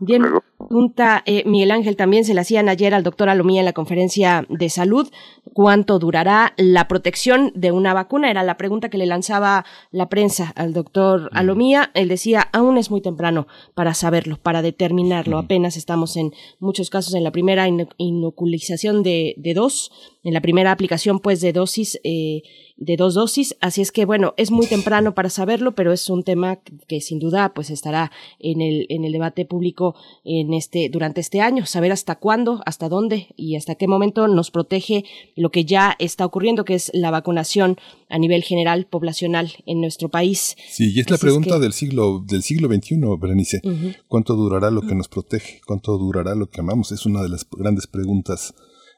Bien, 0.00 0.22
pregunta 0.66 1.22
eh, 1.26 1.42
Miguel 1.46 1.70
Ángel, 1.70 1.96
también 1.96 2.24
se 2.24 2.34
le 2.34 2.40
hacían 2.40 2.68
ayer 2.68 2.94
al 2.94 3.02
doctor 3.02 3.28
Alomía 3.28 3.60
en 3.60 3.64
la 3.64 3.72
conferencia 3.72 4.46
de 4.48 4.68
salud, 4.68 5.08
¿cuánto 5.52 5.98
durará 5.98 6.52
la 6.56 6.88
protección 6.88 7.52
de 7.54 7.72
una 7.72 7.94
vacuna? 7.94 8.30
Era 8.30 8.42
la 8.42 8.56
pregunta 8.56 8.88
que 8.88 8.98
le 8.98 9.06
lanzaba 9.06 9.64
la 9.90 10.08
prensa 10.08 10.52
al 10.56 10.72
doctor 10.72 11.30
mm. 11.32 11.36
Alomía. 11.36 11.90
Él 11.94 12.08
decía, 12.08 12.48
aún 12.52 12.78
es 12.78 12.90
muy 12.90 13.00
temprano 13.00 13.46
para 13.74 13.94
saberlo, 13.94 14.36
para 14.36 14.62
determinarlo. 14.62 15.36
Mm. 15.36 15.44
Apenas 15.44 15.76
estamos 15.76 16.16
en 16.16 16.32
muchos 16.58 16.90
casos 16.90 17.14
en 17.14 17.24
la 17.24 17.30
primera 17.30 17.66
inoculización 17.96 19.02
de, 19.02 19.34
de 19.38 19.54
dos, 19.54 19.90
en 20.26 20.34
la 20.34 20.40
primera 20.40 20.72
aplicación 20.72 21.20
pues 21.20 21.40
de 21.40 21.52
dosis. 21.52 22.00
Eh, 22.02 22.42
de 22.78 22.96
dos 22.96 23.14
dosis, 23.14 23.56
así 23.60 23.80
es 23.80 23.90
que 23.90 24.04
bueno, 24.04 24.34
es 24.36 24.50
muy 24.50 24.66
temprano 24.66 25.14
para 25.14 25.30
saberlo, 25.30 25.74
pero 25.74 25.92
es 25.92 26.10
un 26.10 26.22
tema 26.24 26.58
que 26.86 27.00
sin 27.00 27.18
duda 27.18 27.54
pues 27.54 27.70
estará 27.70 28.12
en 28.38 28.60
el, 28.60 28.86
en 28.90 29.04
el 29.04 29.12
debate 29.12 29.46
público 29.46 29.94
en 30.24 30.52
este, 30.52 30.90
durante 30.90 31.22
este 31.22 31.40
año, 31.40 31.64
saber 31.64 31.90
hasta 31.90 32.16
cuándo, 32.16 32.60
hasta 32.66 32.90
dónde 32.90 33.28
y 33.34 33.56
hasta 33.56 33.76
qué 33.76 33.88
momento 33.88 34.28
nos 34.28 34.50
protege 34.50 35.04
lo 35.36 35.50
que 35.50 35.64
ya 35.64 35.96
está 35.98 36.26
ocurriendo, 36.26 36.66
que 36.66 36.74
es 36.74 36.90
la 36.92 37.10
vacunación 37.10 37.78
a 38.10 38.18
nivel 38.18 38.42
general 38.42 38.86
poblacional 38.86 39.52
en 39.64 39.80
nuestro 39.80 40.10
país. 40.10 40.54
Sí, 40.68 40.92
y 40.94 41.00
es 41.00 41.08
la 41.08 41.16
pregunta 41.16 41.50
es 41.50 41.54
que... 41.54 41.60
del 41.60 41.72
siglo, 41.72 42.22
del 42.26 42.42
siglo 42.42 42.68
XXI, 42.68 42.96
Berenice. 43.18 43.60
Uh 43.64 43.68
-huh. 43.70 43.96
¿Cuánto 44.06 44.34
durará 44.34 44.70
lo 44.70 44.82
que 44.82 44.94
nos 44.94 45.08
protege? 45.08 45.60
¿Cuánto 45.66 45.96
durará 45.96 46.34
lo 46.34 46.50
que 46.50 46.60
amamos? 46.60 46.92
Es 46.92 47.06
una 47.06 47.22
de 47.22 47.30
las 47.30 47.46
grandes 47.50 47.86
preguntas 47.86 48.54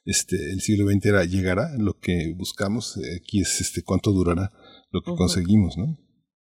este, 0.08 0.52
el 0.52 0.60
siglo 0.60 0.90
XX 0.90 1.06
era, 1.06 1.24
llegará 1.24 1.70
lo 1.78 1.98
que 1.98 2.32
buscamos, 2.36 2.98
aquí 3.16 3.40
es 3.40 3.60
este, 3.60 3.82
cuánto 3.82 4.10
durará 4.12 4.52
lo 4.90 5.02
que 5.02 5.10
uh 5.10 5.14
-huh. 5.14 5.18
conseguimos, 5.18 5.76
¿no? 5.76 5.98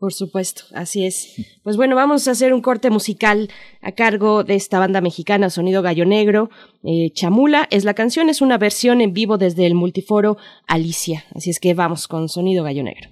Por 0.03 0.13
supuesto, 0.13 0.63
así 0.73 1.05
es. 1.05 1.33
Pues 1.63 1.77
bueno, 1.77 1.95
vamos 1.95 2.27
a 2.27 2.31
hacer 2.31 2.53
un 2.53 2.59
corte 2.59 2.89
musical 2.89 3.49
a 3.81 3.93
cargo 3.93 4.43
de 4.43 4.55
esta 4.55 4.77
banda 4.77 4.99
mexicana 4.99 5.49
Sonido 5.49 5.81
Gallo 5.81 6.05
Negro. 6.05 6.49
Eh, 6.83 7.11
Chamula 7.13 7.69
es 7.71 7.85
la 7.85 7.93
canción, 7.93 8.27
es 8.27 8.41
una 8.41 8.57
versión 8.57 8.99
en 8.99 9.13
vivo 9.13 9.37
desde 9.37 9.65
el 9.65 9.75
multiforo 9.75 10.35
Alicia. 10.67 11.23
Así 11.33 11.51
es 11.51 11.61
que 11.61 11.73
vamos 11.73 12.09
con 12.09 12.27
Sonido 12.27 12.65
Gallo 12.65 12.83
Negro. 12.83 13.11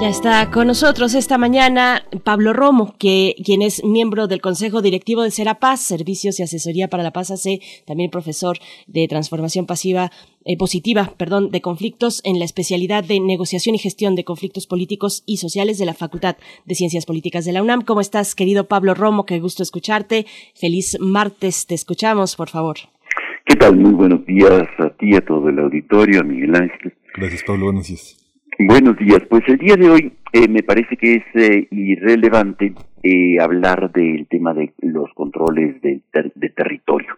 Ya 0.00 0.10
está 0.10 0.48
con 0.52 0.68
nosotros 0.68 1.16
esta 1.16 1.38
mañana 1.38 2.04
Pablo 2.22 2.52
Romo, 2.52 2.94
que, 3.00 3.34
quien 3.44 3.62
es 3.62 3.82
miembro 3.82 4.28
del 4.28 4.40
Consejo 4.40 4.80
Directivo 4.80 5.22
de 5.24 5.32
Serapaz, 5.32 5.80
Servicios 5.80 6.38
y 6.38 6.44
Asesoría 6.44 6.86
para 6.86 7.02
la 7.02 7.10
Paz 7.10 7.32
AC, 7.32 7.60
también 7.84 8.08
profesor 8.08 8.58
de 8.86 9.08
Transformación 9.08 9.66
Pasiva, 9.66 10.12
eh, 10.44 10.56
Positiva, 10.56 11.14
perdón, 11.16 11.50
de 11.50 11.60
Conflictos 11.60 12.22
en 12.24 12.38
la 12.38 12.44
especialidad 12.44 13.02
de 13.02 13.18
Negociación 13.18 13.74
y 13.74 13.78
Gestión 13.78 14.14
de 14.14 14.22
Conflictos 14.22 14.68
Políticos 14.68 15.24
y 15.26 15.38
Sociales 15.38 15.78
de 15.78 15.86
la 15.86 15.94
Facultad 15.94 16.36
de 16.64 16.74
Ciencias 16.76 17.04
Políticas 17.04 17.44
de 17.44 17.52
la 17.52 17.62
UNAM. 17.62 17.82
¿Cómo 17.82 18.00
estás, 18.00 18.36
querido 18.36 18.68
Pablo 18.68 18.94
Romo? 18.94 19.26
Qué 19.26 19.40
gusto 19.40 19.64
escucharte. 19.64 20.26
Feliz 20.54 20.96
martes, 21.00 21.66
te 21.66 21.74
escuchamos, 21.74 22.36
por 22.36 22.50
favor. 22.50 22.76
¿Qué 23.44 23.56
tal? 23.56 23.76
Muy 23.76 23.94
buenos 23.94 24.24
días 24.26 24.68
a 24.78 24.90
ti, 24.90 25.16
a 25.16 25.24
todo 25.24 25.48
el 25.48 25.58
auditorio, 25.58 26.20
a 26.20 26.22
Miguel 26.22 26.54
Ángel. 26.54 26.94
Gracias, 27.16 27.42
Pablo. 27.42 27.64
Buenos 27.64 27.88
días. 27.88 28.17
Buenos 28.60 28.96
días. 28.96 29.20
Pues 29.30 29.44
el 29.46 29.58
día 29.58 29.76
de 29.76 29.88
hoy 29.88 30.12
eh, 30.32 30.48
me 30.48 30.64
parece 30.64 30.96
que 30.96 31.14
es 31.14 31.24
eh, 31.34 31.68
irrelevante 31.70 32.74
eh, 33.04 33.40
hablar 33.40 33.92
del 33.92 34.26
tema 34.26 34.52
de 34.52 34.74
los 34.78 35.14
controles 35.14 35.80
de, 35.80 36.02
de, 36.12 36.50
territorio 36.50 37.16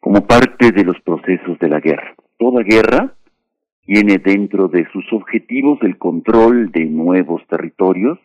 como 0.00 0.26
parte 0.26 0.72
de 0.72 0.82
los 0.82 1.00
procesos 1.02 1.60
de 1.60 1.68
la 1.68 1.78
guerra. 1.78 2.12
Toda 2.38 2.64
guerra 2.64 3.14
tiene 3.86 4.18
dentro 4.18 4.66
de 4.66 4.84
sus 4.92 5.04
objetivos 5.12 5.78
el 5.82 5.96
control 5.96 6.72
de 6.72 6.86
nuevos 6.86 7.40
territorios 7.48 8.18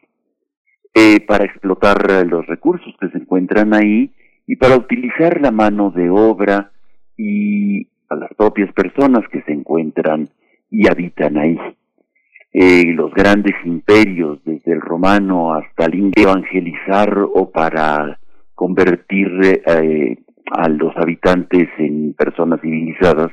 para 1.27 1.45
explotar 1.45 2.25
los 2.27 2.45
recursos 2.47 2.95
que 2.99 3.09
se 3.09 3.17
encuentran 3.17 3.73
ahí 3.73 4.11
y 4.47 4.55
para 4.55 4.75
utilizar 4.75 5.39
la 5.41 5.51
mano 5.51 5.91
de 5.91 6.09
obra 6.09 6.71
y 7.17 7.87
a 8.09 8.15
las 8.15 8.33
propias 8.35 8.71
personas 8.73 9.27
que 9.31 9.41
se 9.43 9.53
encuentran 9.53 10.29
y 10.69 10.87
habitan 10.87 11.37
ahí 11.37 11.57
eh, 12.53 12.85
los 12.93 13.11
grandes 13.13 13.55
imperios, 13.65 14.39
desde 14.45 14.73
el 14.73 14.81
romano 14.81 15.55
hasta 15.55 15.85
el 15.85 16.11
evangelizar 16.15 17.17
o 17.17 17.51
para 17.51 18.19
convertir 18.53 19.27
eh, 19.43 20.17
a 20.51 20.69
los 20.69 20.95
habitantes 20.97 21.67
en 21.79 22.13
personas 22.13 22.61
civilizadas, 22.61 23.31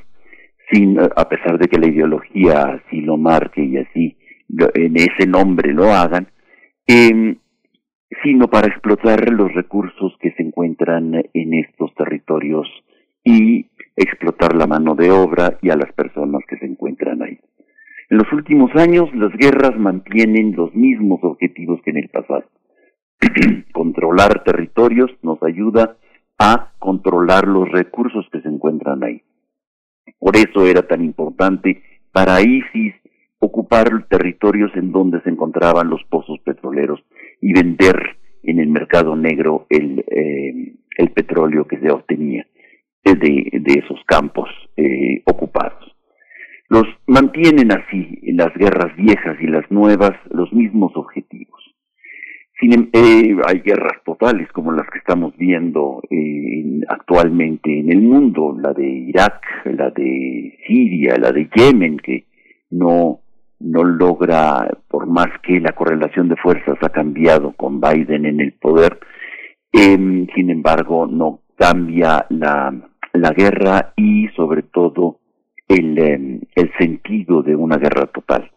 sin, 0.72 0.98
a 0.98 1.28
pesar 1.28 1.58
de 1.58 1.68
que 1.68 1.78
la 1.78 1.88
ideología 1.88 2.62
así 2.62 3.02
lo 3.02 3.18
marque 3.18 3.62
y 3.62 3.76
así 3.76 4.16
en 4.74 4.96
ese 4.96 5.26
nombre 5.26 5.72
lo 5.74 5.92
hagan, 5.92 6.28
eh, 6.86 7.36
sino 8.22 8.48
para 8.48 8.68
explotar 8.68 9.30
los 9.30 9.52
recursos 9.52 10.16
que 10.20 10.32
se 10.32 10.42
encuentran 10.42 11.14
en 11.14 11.54
estos 11.54 11.94
territorios 11.94 12.66
y 13.22 13.66
explotar 13.96 14.54
la 14.56 14.66
mano 14.66 14.94
de 14.94 15.10
obra 15.10 15.58
y 15.60 15.70
a 15.70 15.76
las 15.76 15.92
personas 15.92 16.40
que 16.48 16.56
se 16.56 16.66
encuentran 16.66 17.22
ahí. 17.22 17.38
En 18.11 18.18
los 18.18 18.32
últimos 18.32 18.74
años 18.74 19.08
las 19.14 19.32
guerras 19.34 19.78
mantienen 19.78 20.56
los 20.56 20.74
mismos 20.74 21.20
objetivos 21.22 21.80
que 21.84 21.90
en 21.90 21.98
el 21.98 22.08
pasado. 22.08 22.44
Controlar 23.72 24.42
territorios 24.42 25.12
nos 25.22 25.40
ayuda 25.44 25.96
a 26.36 26.72
controlar 26.80 27.46
los 27.46 27.70
recursos 27.70 28.26
que 28.32 28.40
se 28.40 28.48
encuentran 28.48 29.04
ahí. 29.04 29.22
Por 30.18 30.36
eso 30.36 30.66
era 30.66 30.82
tan 30.88 31.04
importante 31.04 31.84
para 32.11 32.40
ISIS 32.40 32.94
ocupar 33.38 34.06
territorios 34.08 34.72
en 34.74 34.90
donde 34.90 35.20
se 35.22 35.30
encontraban 35.30 35.88
los 35.88 36.02
pozos 36.11 36.40
petroleros 36.40 37.00
y 37.40 37.52
vender 37.52 38.16
en 38.42 38.58
el 38.58 38.70
mercado 38.70 39.14
negro 39.14 39.66
el, 39.68 40.04
eh, 40.08 40.74
petróleo 41.14 41.66
que 41.66 41.78
se 41.78 41.90
obtenía 41.90 42.46
de, 43.04 43.14
de 43.14 43.72
esos 43.84 44.00
campos 44.06 44.48
eh, 44.76 45.22
ocupados 45.26 45.89
los 46.70 46.84
mantienen 47.08 47.72
así 47.72 48.20
las 48.22 48.54
guerras 48.54 48.96
viejas 48.96 49.36
y 49.40 49.46
las 49.48 49.68
nuevas 49.70 50.12
los 50.30 50.52
mismos 50.52 50.92
objetivos. 50.94 51.60
Sin, 52.60 52.72
em, 52.72 52.90
eh, 52.92 53.36
hay 53.46 53.60
guerras 53.60 53.98
totales 54.04 54.48
como 54.52 54.70
las 54.70 54.88
que 54.88 54.98
estamos 54.98 55.36
viendo 55.36 56.00
eh, 56.08 56.80
actualmente 56.88 57.80
en 57.80 57.90
el 57.90 58.02
mundo, 58.02 58.56
la 58.56 58.72
de 58.72 58.86
Irak, 58.86 59.42
la 59.64 59.90
de 59.90 60.58
Siria, 60.66 61.16
la 61.18 61.32
de 61.32 61.48
Yemen, 61.52 61.96
que 61.96 62.26
no, 62.70 63.18
no 63.58 63.82
logra, 63.82 64.68
por 64.88 65.06
más 65.06 65.28
que 65.42 65.58
la 65.58 65.72
correlación 65.72 66.28
de 66.28 66.36
fuerzas 66.36 66.76
ha 66.82 66.90
cambiado 66.90 67.52
con 67.52 67.80
Biden 67.80 68.26
en 68.26 68.40
el 68.40 68.52
poder, 68.52 69.00
eh, 69.72 70.26
sin 70.34 70.50
embargo 70.50 71.08
no 71.08 71.40
cambia 71.56 72.26
la, 72.28 72.72
la 73.12 73.30
guerra 73.30 73.92
y 73.96 74.28
sobre 74.36 74.62
todo 74.62 75.20
el, 75.70 75.98
em, 75.98 76.40
el 76.56 76.72
sentido 76.78 77.42
de 77.42 77.54
una 77.54 77.76
guerra 77.76 78.06
total. 78.06 78.50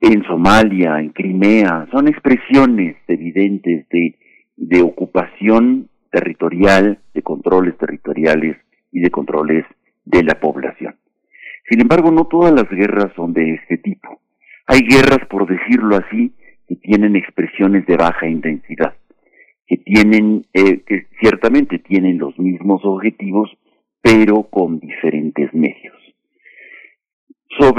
En 0.00 0.22
Somalia, 0.24 0.98
en 1.00 1.10
Crimea, 1.10 1.88
son 1.90 2.08
expresiones 2.08 2.96
evidentes 3.08 3.86
de, 3.88 4.16
ocupación 4.82 5.88
territorial, 6.10 7.00
de 7.12 7.22
controles 7.22 7.76
territoriales 7.78 8.56
y 8.92 9.00
de 9.00 9.10
controles 9.10 9.64
de 10.04 10.22
la 10.22 10.38
población. 10.38 10.94
Sin 11.68 11.80
embargo, 11.80 12.10
no 12.10 12.26
todas 12.26 12.52
las 12.52 12.68
guerras 12.70 13.12
son 13.16 13.32
de 13.32 13.54
este 13.54 13.78
tipo. 13.78 14.20
Hay 14.66 14.80
guerras, 14.80 15.26
por 15.28 15.46
decirlo 15.46 15.96
así, 15.96 16.32
que 16.68 16.76
tienen 16.76 17.16
expresiones 17.16 17.84
de 17.86 17.96
baja 17.96 18.28
intensidad, 18.28 18.94
que 19.66 19.78
tienen, 19.78 20.46
eh, 20.54 20.82
ciertamente 21.20 21.78
tienen 21.78 22.18
los 22.18 22.38
mismos 22.38 22.82
objetivos, 22.84 23.50
pero 24.00 24.44
con 24.44 24.78
diferentes 24.80 25.52
medios 25.52 25.79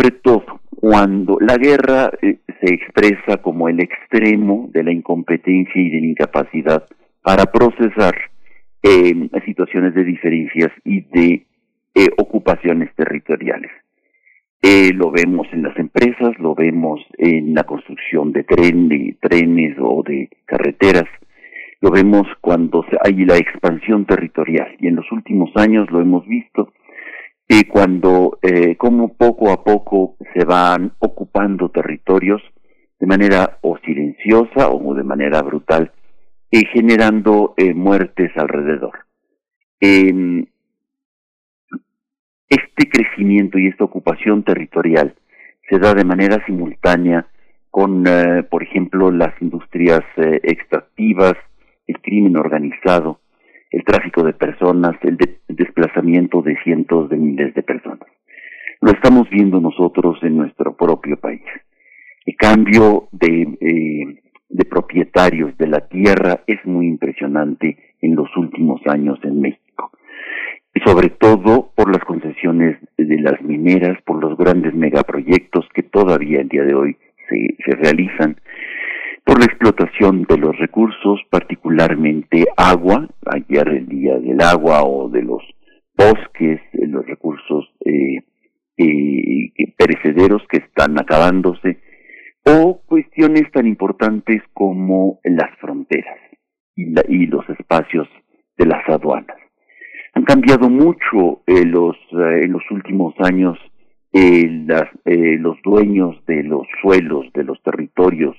sobre 0.01 0.19
todo 0.21 0.61
cuando 0.69 1.37
la 1.39 1.57
guerra 1.57 2.11
eh, 2.21 2.39
se 2.59 2.73
expresa 2.73 3.37
como 3.41 3.69
el 3.69 3.79
extremo 3.79 4.67
de 4.73 4.83
la 4.83 4.91
incompetencia 4.91 5.79
y 5.79 5.89
de 5.91 6.01
la 6.01 6.07
incapacidad 6.07 6.87
para 7.21 7.45
procesar 7.45 8.15
eh, 8.81 9.29
situaciones 9.45 9.93
de 9.93 10.03
diferencias 10.03 10.71
y 10.83 11.01
de 11.01 11.45
eh, 11.93 12.07
ocupaciones 12.17 12.89
territoriales. 12.95 13.71
lo 14.95 15.11
vemos 15.11 15.47
en 15.51 15.63
las 15.63 15.77
empresas, 15.77 16.31
lo 16.39 16.55
vemos 16.55 16.99
en 17.17 17.53
la 17.53 17.63
construcción 17.63 18.31
de, 18.31 18.43
tren, 18.43 18.89
de 18.89 19.17
trenes 19.21 19.77
o 19.79 20.03
de 20.03 20.29
carreteras, 20.45 21.09
lo 21.79 21.91
vemos 21.91 22.27
cuando 22.41 22.83
hay 23.03 23.25
la 23.25 23.37
expansión 23.37 24.05
territorial 24.05 24.75
y 24.79 24.87
en 24.87 24.95
los 24.95 25.11
últimos 25.11 25.51
años 25.55 25.91
lo 25.91 26.01
hemos 26.01 26.25
visto 26.27 26.73
y 27.53 27.65
cuando, 27.65 28.39
eh, 28.41 28.77
como 28.77 29.09
poco 29.09 29.51
a 29.51 29.61
poco 29.61 30.15
se 30.33 30.45
van 30.45 30.93
ocupando 30.99 31.67
territorios 31.67 32.41
de 32.97 33.05
manera 33.05 33.57
o 33.59 33.77
silenciosa 33.79 34.69
o 34.69 34.93
de 34.93 35.03
manera 35.03 35.41
brutal, 35.41 35.91
y 36.49 36.63
generando 36.67 37.53
eh, 37.57 37.73
muertes 37.73 38.31
alrededor. 38.37 38.99
Este 39.81 40.47
crecimiento 42.89 43.59
y 43.59 43.67
esta 43.67 43.83
ocupación 43.83 44.43
territorial 44.43 45.15
se 45.69 45.77
da 45.77 45.93
de 45.93 46.05
manera 46.05 46.41
simultánea 46.45 47.27
con, 47.69 48.07
eh, 48.07 48.43
por 48.43 48.63
ejemplo, 48.63 49.11
las 49.11 49.33
industrias 49.41 50.03
extractivas, 50.15 51.33
el 51.85 51.99
crimen 51.99 52.37
organizado, 52.37 53.19
el 53.71 53.83
tráfico 53.85 54.23
de 54.23 54.33
personas, 54.33 54.95
el, 55.01 55.17
desplazamiento 55.47 56.41
de 56.41 56.57
cientos 56.63 57.09
de 57.09 57.17
miles 57.17 57.53
de 57.55 57.63
personas. 57.63 58.07
Lo 58.81 58.91
estamos 58.91 59.29
viendo 59.29 59.59
nosotros 59.59 60.17
en 60.23 60.37
nuestro 60.37 60.75
propio 60.75 61.17
país. 61.17 61.43
El 62.25 62.35
cambio 62.35 63.07
de, 63.11 63.47
eh, 63.59 64.21
de 64.49 64.65
propietarios 64.65 65.57
de 65.57 65.67
la 65.67 65.87
tierra 65.87 66.41
es 66.47 66.63
muy 66.65 66.87
impresionante 66.87 67.77
en 68.01 68.15
los 68.15 68.35
últimos 68.37 68.81
años 68.87 69.19
en 69.23 69.39
México. 69.39 69.91
Y 70.73 70.79
sobre 70.81 71.09
todo 71.09 71.71
por 71.75 71.91
las 71.91 72.03
concesiones 72.03 72.77
de 72.97 73.19
las 73.19 73.41
mineras, 73.41 74.01
por 74.05 74.21
los 74.21 74.37
grandes 74.37 74.73
megaproyectos 74.73 75.67
que 75.73 75.83
todavía 75.83 76.41
el 76.41 76.49
día 76.49 76.63
de 76.63 76.73
hoy 76.73 76.97
se 77.29 77.71
realizan 77.71 78.35
por 79.31 79.39
la 79.39 79.45
explotación 79.45 80.23
de 80.23 80.37
los 80.37 80.57
recursos, 80.57 81.21
particularmente 81.29 82.43
agua, 82.57 83.07
ayer 83.27 83.65
el 83.69 83.87
día 83.87 84.19
del 84.19 84.41
agua 84.41 84.83
o 84.83 85.07
de 85.07 85.21
los 85.21 85.41
bosques, 85.95 86.59
de 86.73 86.87
los 86.87 87.05
recursos 87.05 87.63
eh, 87.85 88.25
eh, 88.75 89.73
perecederos 89.77 90.41
que 90.49 90.57
están 90.57 90.99
acabándose, 90.99 91.79
o 92.45 92.81
cuestiones 92.85 93.49
tan 93.53 93.67
importantes 93.67 94.41
como 94.51 95.21
las 95.23 95.57
fronteras 95.61 96.19
y, 96.75 97.27
los 97.27 97.49
espacios 97.51 98.09
de 98.57 98.65
las 98.65 98.83
aduanas. 98.89 99.37
Han 100.13 100.25
cambiado 100.25 100.69
mucho 100.69 101.41
eh, 101.47 101.63
los, 101.63 101.95
en 102.11 102.51
los 102.51 102.69
últimos 102.69 103.13
años 103.19 103.57
los 104.13 105.57
dueños 105.63 106.17
de 106.27 106.43
los 106.43 106.67
suelos, 106.81 107.31
de 107.33 107.45
los 107.45 107.63
territorios, 107.63 108.35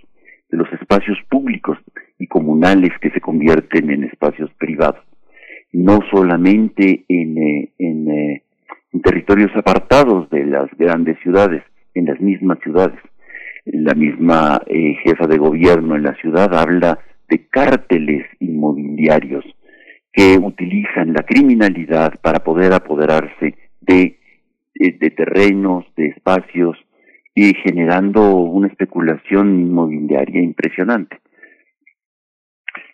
de 0.52 0.58
los 0.58 0.72
espacios 0.74 1.18
públicos 1.30 1.78
y 2.18 2.26
comunales 2.26 2.92
que 3.00 3.10
se 3.10 3.20
convierten 3.20 3.90
en 3.90 4.04
espacios 4.04 4.50
privados, 4.58 5.02
no 5.72 6.00
solamente 6.10 7.04
en, 7.08 7.38
eh, 7.38 7.72
eh, 7.78 8.42
en, 8.92 9.02
territorios 9.02 9.50
apartados 9.56 10.28
de 10.28 10.44
las 10.44 10.70
grandes 10.78 11.18
ciudades, 11.20 11.62
en 11.94 12.04
las 12.04 12.20
mismas 12.20 12.58
ciudades. 12.62 13.00
La 13.64 13.94
misma 13.94 14.60
eh, 14.66 14.96
jefa 15.02 15.26
de 15.26 15.38
gobierno 15.38 15.96
en 15.96 16.02
la 16.02 16.14
ciudad 16.16 16.54
habla 16.54 16.98
de 17.28 17.46
cárteles 17.48 18.26
inmobiliarios 18.38 19.44
que 20.12 20.36
utilizan 20.36 21.14
la 21.14 21.22
criminalidad 21.22 22.20
para 22.20 22.40
poder 22.40 22.74
apoderarse 22.74 23.54
de, 23.80 24.18
de 24.74 25.10
terrenos, 25.10 25.86
de 25.96 26.08
espacios 26.08 26.76
y 27.34 27.54
generando 27.54 28.36
una 28.36 28.68
especulación 28.68 29.60
inmobiliaria 29.60 30.42
impresionante. 30.42 31.18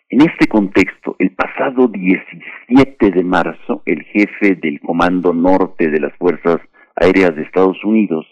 En 0.09 0.21
este 0.21 0.47
contexto, 0.47 1.15
el 1.19 1.31
pasado 1.35 1.87
17 1.87 3.11
de 3.11 3.23
marzo, 3.23 3.83
el 3.85 4.03
jefe 4.05 4.55
del 4.55 4.79
Comando 4.79 5.33
Norte 5.33 5.89
de 5.91 5.99
las 5.99 6.15
Fuerzas 6.17 6.57
Aéreas 6.95 7.35
de 7.35 7.43
Estados 7.43 7.77
Unidos, 7.83 8.25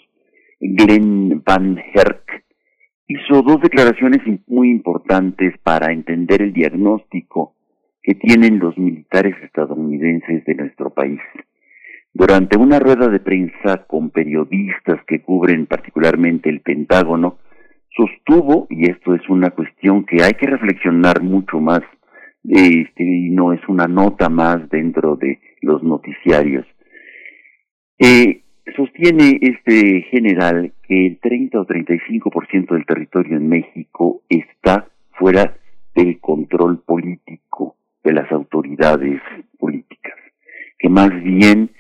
Glenn 0.60 1.44
Van 1.46 1.78
Herk, 1.94 2.44
hizo 3.08 3.44
dos 3.44 3.62
declaraciones 3.62 4.22
muy 4.48 4.72
importantes 4.72 5.54
para 5.62 5.92
entender 5.92 6.42
el 6.42 6.52
diagnóstico 6.52 7.56
que 8.02 8.16
tienen 8.16 8.58
los 8.58 8.78
militares 8.78 9.36
estadounidenses 9.44 10.44
de 10.46 10.56
nuestro 10.56 10.90
país. 10.90 11.20
Durante 12.14 12.58
una 12.58 12.80
rueda 12.80 13.08
de 13.08 13.20
prensa 13.20 13.86
con 13.88 14.10
periodistas 14.10 15.04
que 15.06 15.22
cubren 15.22 15.66
particularmente 15.66 16.50
el 16.50 16.62
Pentágono, 16.62 17.38
sostuvo, 17.96 18.68
y 18.70 18.90
esto 18.90 19.16
es 19.16 19.28
una 19.30 19.52
cuestión 19.52 20.06
que 20.06 20.24
hay 20.24 20.34
que 20.34 20.48
reflexionar 20.48 21.22
mucho 21.22 21.60
más, 21.60 21.82
este, 22.44 23.04
y 23.04 23.30
no 23.30 23.54
es 23.54 23.62
una 23.68 23.88
nota 23.88 24.30
más 24.30 24.70
dentro 24.70 25.16
de 25.16 25.40
los 25.62 25.84
noticiarios, 25.84 26.66
eh, 28.00 28.44
sostiene 28.76 29.40
este 29.42 30.04
general 30.12 30.74
que 30.88 31.08
el 31.08 31.20
30 31.20 31.60
o 31.60 31.66
35% 31.66 32.76
del 32.76 32.86
territorio 32.86 33.38
en 33.38 33.50
México 33.50 34.22
está 34.30 34.88
fuera 35.12 35.58
del 35.96 36.20
control 36.20 36.80
político 36.84 37.76
de 38.04 38.14
las 38.14 38.32
autoridades 38.32 39.22
políticas, 39.58 40.14
que 40.78 40.90
más 40.90 41.10
bien 41.24 41.72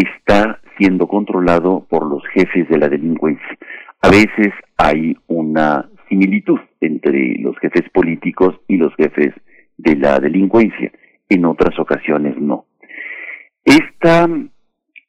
está 0.00 0.60
siendo 0.78 1.06
controlado 1.06 1.86
por 1.88 2.06
los 2.06 2.22
jefes 2.34 2.68
de 2.68 2.78
la 2.78 2.88
delincuencia. 2.88 3.58
A 4.00 4.08
veces 4.08 4.52
hay 4.76 5.16
una 5.28 5.88
similitud 6.08 6.58
entre 6.80 7.36
los 7.38 7.56
jefes 7.58 7.88
políticos 7.92 8.58
y 8.66 8.76
los 8.76 8.94
jefes 8.96 9.34
de 9.76 9.96
la 9.96 10.18
delincuencia, 10.18 10.90
en 11.28 11.44
otras 11.44 11.78
ocasiones 11.78 12.36
no. 12.38 12.66
Esta, 13.64 14.28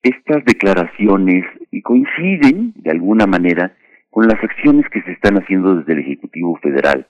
estas 0.03 0.45
declaraciones 0.45 1.45
coinciden 1.84 2.73
de 2.75 2.91
alguna 2.91 3.25
manera 3.25 3.75
con 4.09 4.27
las 4.27 4.41
acciones 4.43 4.86
que 4.89 5.01
se 5.01 5.11
están 5.11 5.38
haciendo 5.38 5.75
desde 5.75 5.93
el 5.93 5.99
Ejecutivo 5.99 6.55
Federal, 6.61 7.07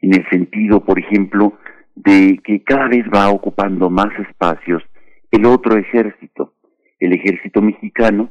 en 0.00 0.14
el 0.14 0.28
sentido, 0.30 0.84
por 0.84 0.98
ejemplo, 0.98 1.54
de 1.96 2.38
que 2.44 2.62
cada 2.62 2.88
vez 2.88 3.04
va 3.12 3.28
ocupando 3.30 3.90
más 3.90 4.08
espacios 4.18 4.82
el 5.30 5.46
otro 5.46 5.76
ejército, 5.76 6.53
el 7.04 7.12
ejército 7.12 7.60
mexicano, 7.60 8.30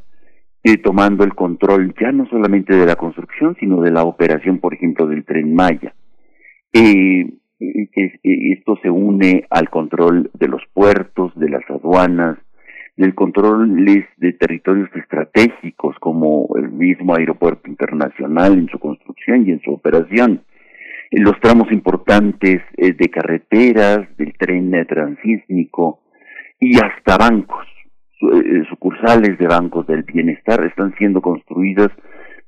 eh, 0.64 0.78
tomando 0.78 1.24
el 1.24 1.36
control 1.36 1.94
ya 2.00 2.12
no 2.12 2.26
solamente 2.28 2.76
de 2.76 2.86
la 2.86 2.96
construcción, 2.96 3.56
sino 3.60 3.82
de 3.82 3.92
la 3.92 4.04
operación, 4.04 4.60
por 4.60 4.74
ejemplo, 4.74 5.08
del 5.08 5.26
tren 5.26 5.54
Maya. 5.54 5.94
Eh, 6.72 7.28
eh, 7.60 8.20
esto 8.58 8.78
se 8.82 8.90
une 8.90 9.46
al 9.50 9.70
control 9.70 10.32
de 10.34 10.48
los 10.48 10.62
puertos, 10.74 11.34
de 11.36 11.50
las 11.50 11.70
aduanas, 11.70 12.38
del 12.96 13.16
control 13.16 13.86
de 14.18 14.34
territorios 14.34 14.90
estratégicos 14.96 15.98
como 16.00 16.48
el 16.56 16.72
mismo 16.72 17.16
aeropuerto 17.16 17.70
internacional 17.70 18.54
en 18.54 18.68
su 18.68 18.78
construcción 18.80 19.48
y 19.48 19.52
en 19.52 19.62
su 19.62 19.72
operación, 19.72 20.44
los 21.12 21.40
tramos 21.42 21.72
importantes 21.72 22.62
de 22.78 23.10
carreteras, 23.10 24.16
del 24.18 24.34
tren 24.38 24.72
transísmico 24.88 26.02
y 26.60 26.78
hasta 26.78 27.18
bancos. 27.18 27.73
Eh, 28.32 28.64
sucursales 28.70 29.38
de 29.38 29.48
bancos 29.48 29.86
del 29.86 30.04
bienestar 30.04 30.64
están 30.64 30.96
siendo 30.98 31.22
construidas 31.22 31.90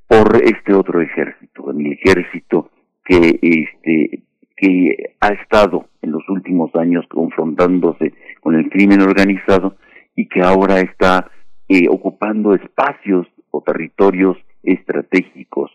por 0.08 0.36
este 0.38 0.74
otro 0.74 1.02
ejército, 1.02 1.70
el 1.72 1.92
ejército 1.92 2.70
que 3.04 3.40
este 3.42 4.24
que 4.56 5.16
ha 5.20 5.28
estado 5.34 5.90
en 6.02 6.12
los 6.12 6.24
últimos 6.30 6.74
años 6.76 7.06
confrontándose 7.10 8.14
con 8.40 8.56
el 8.56 8.70
crimen 8.70 9.02
organizado 9.02 9.76
y 10.16 10.30
que 10.30 10.42
ahora 10.42 10.80
está 10.80 11.30
eh, 11.68 11.88
ocupando 11.90 12.56
espacios 12.56 13.28
o 13.52 13.62
territorios 13.62 14.38
estratégicos 14.64 15.72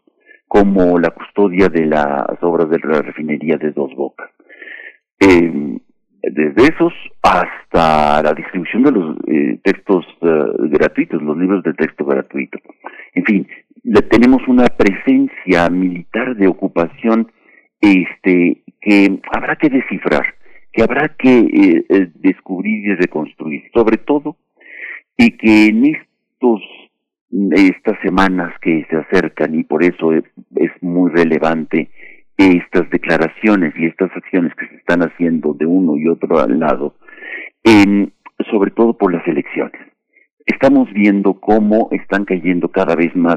como 0.49 0.99
la 0.99 1.11
custodia 1.11 1.69
de 1.69 1.85
las 1.85 2.43
obras 2.43 2.71
de 2.71 2.79
la 2.83 3.03
refinería 3.03 3.59
de 3.59 3.73
Dos 3.73 3.95
Bocas. 3.95 4.31
Eh, 5.21 5.79
desde 6.23 6.75
esos 6.75 6.93
hasta 7.23 8.23
la 8.23 8.35
distribución 8.35 8.83
de 8.83 8.93
los 8.93 9.17
eh, 9.27 9.59
textos 9.63 10.05
eh, 10.21 10.45
gratuitos, 10.71 11.23
los 11.23 11.37
libros 11.37 11.63
de 11.63 11.75
texto 11.75 12.05
gratuito. 12.05 12.59
En 13.15 13.25
fin, 13.25 13.49
tenemos 14.11 14.47
una 14.49 14.67
presencia 14.67 15.69
militar 15.71 16.37
de 16.37 16.49
ocupación 16.49 17.31
este 17.81 18.63
que 18.81 19.21
habrá 19.33 19.57
que 19.57 19.69
descifrar, 19.69 20.35
que 20.73 20.83
habrá 20.83 21.09
que 21.09 21.85
eh, 21.89 22.11
descubrir 22.15 22.87
y 22.87 22.95
reconstruir, 22.95 23.65
sobre 23.73 23.97
todo, 23.99 24.37
y 25.17 25.33
que 25.33 25.67
en 25.67 25.87
estos 25.87 26.61
estas 27.53 27.97
semanas 28.03 28.53
que 28.61 28.85
se 28.91 28.97
acercan 28.97 29.55
y 29.55 29.63
por 29.63 29.85
eso 29.85 30.13
es 30.13 30.71
muy 30.81 31.13
relevante 31.13 31.89
estas 32.41 32.89
declaraciones 32.91 33.75
y 33.77 33.87
estas 33.87 34.11
acciones 34.17 34.55
que 34.55 34.67
se 34.69 34.77
están 34.77 35.03
haciendo 35.03 35.53
de 35.53 35.67
uno 35.67 35.97
y 35.97 36.09
otro 36.09 36.47
lado, 36.49 36.95
sobre 38.51 38.71
todo 38.71 38.97
por 38.97 39.13
las 39.13 39.27
elecciones. 39.29 39.81
Estamos 40.47 40.91
viendo 40.93 41.35
cómo 41.35 41.89
están 41.93 42.25
cayendo 42.25 42.69
cada 42.69 42.97
vez 42.97 43.15
más 43.15 43.37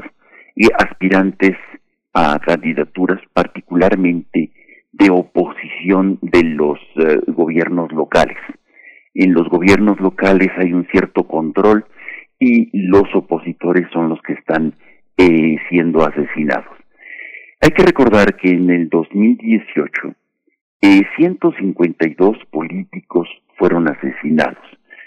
aspirantes 0.78 1.56
a 2.14 2.38
candidaturas, 2.38 3.20
particularmente 3.32 4.50
de 4.92 5.10
oposición 5.10 6.18
de 6.22 6.44
los 6.44 6.78
eh, 6.96 7.20
gobiernos 7.26 7.92
locales. 7.92 8.38
En 9.14 9.34
los 9.34 9.48
gobiernos 9.48 10.00
locales 10.00 10.50
hay 10.56 10.72
un 10.72 10.86
cierto 10.86 11.24
control 11.24 11.84
y 12.38 12.70
los 12.72 13.04
opositores 13.14 13.86
son 13.92 14.08
los 14.08 14.20
que 14.22 14.34
están 14.34 14.74
eh, 15.16 15.56
siendo 15.68 16.04
asesinados. 16.04 16.73
Hay 17.64 17.70
que 17.70 17.82
recordar 17.82 18.36
que 18.36 18.50
en 18.50 18.68
el 18.68 18.90
2018 18.90 20.14
eh, 20.82 21.00
152 21.16 22.36
políticos 22.50 23.26
fueron 23.56 23.88
asesinados, 23.88 24.62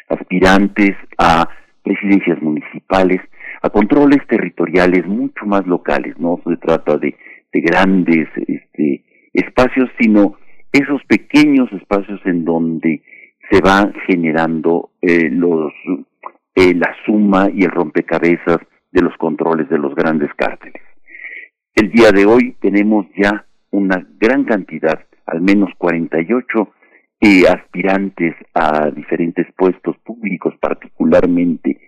aspirantes 0.09 0.95
a 1.19 1.47
presidencias 1.83 2.41
municipales, 2.41 3.21
a 3.61 3.69
controles 3.69 4.25
territoriales 4.27 5.05
mucho 5.05 5.45
más 5.45 5.67
locales, 5.67 6.17
no 6.17 6.41
se 6.47 6.57
trata 6.57 6.97
de, 6.97 7.15
de 7.53 7.61
grandes 7.61 8.27
este, 8.47 9.03
espacios, 9.33 9.91
sino 9.99 10.37
esos 10.73 11.03
pequeños 11.03 11.71
espacios 11.73 12.19
en 12.25 12.43
donde 12.43 13.03
se 13.51 13.61
va 13.61 13.91
generando 14.07 14.89
eh, 15.03 15.29
eh, 16.55 16.73
la 16.73 16.95
suma 17.05 17.51
y 17.53 17.65
el 17.65 17.69
rompecabezas 17.69 18.57
de 18.91 19.01
los 19.03 19.15
controles 19.17 19.69
de 19.69 19.77
los 19.77 19.93
grandes 19.93 20.33
cárteles. 20.35 20.86
El 21.79 21.91
día 21.91 22.11
de 22.11 22.25
hoy 22.25 22.55
tenemos 22.59 23.05
ya 23.15 23.45
una 23.69 24.03
gran 24.19 24.45
cantidad, 24.45 24.99
al 25.27 25.41
menos 25.41 25.69
48 25.77 26.73
eh, 27.21 27.43
aspirantes 27.47 28.33
a 28.55 28.89
diferentes 28.89 29.45
puestos 29.55 29.95
públicos, 29.99 30.55
particularmente 30.59 31.79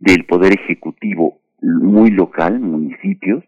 del 0.00 0.24
Poder 0.24 0.52
Ejecutivo 0.52 1.42
muy 1.62 2.10
local, 2.10 2.58
municipios, 2.58 3.44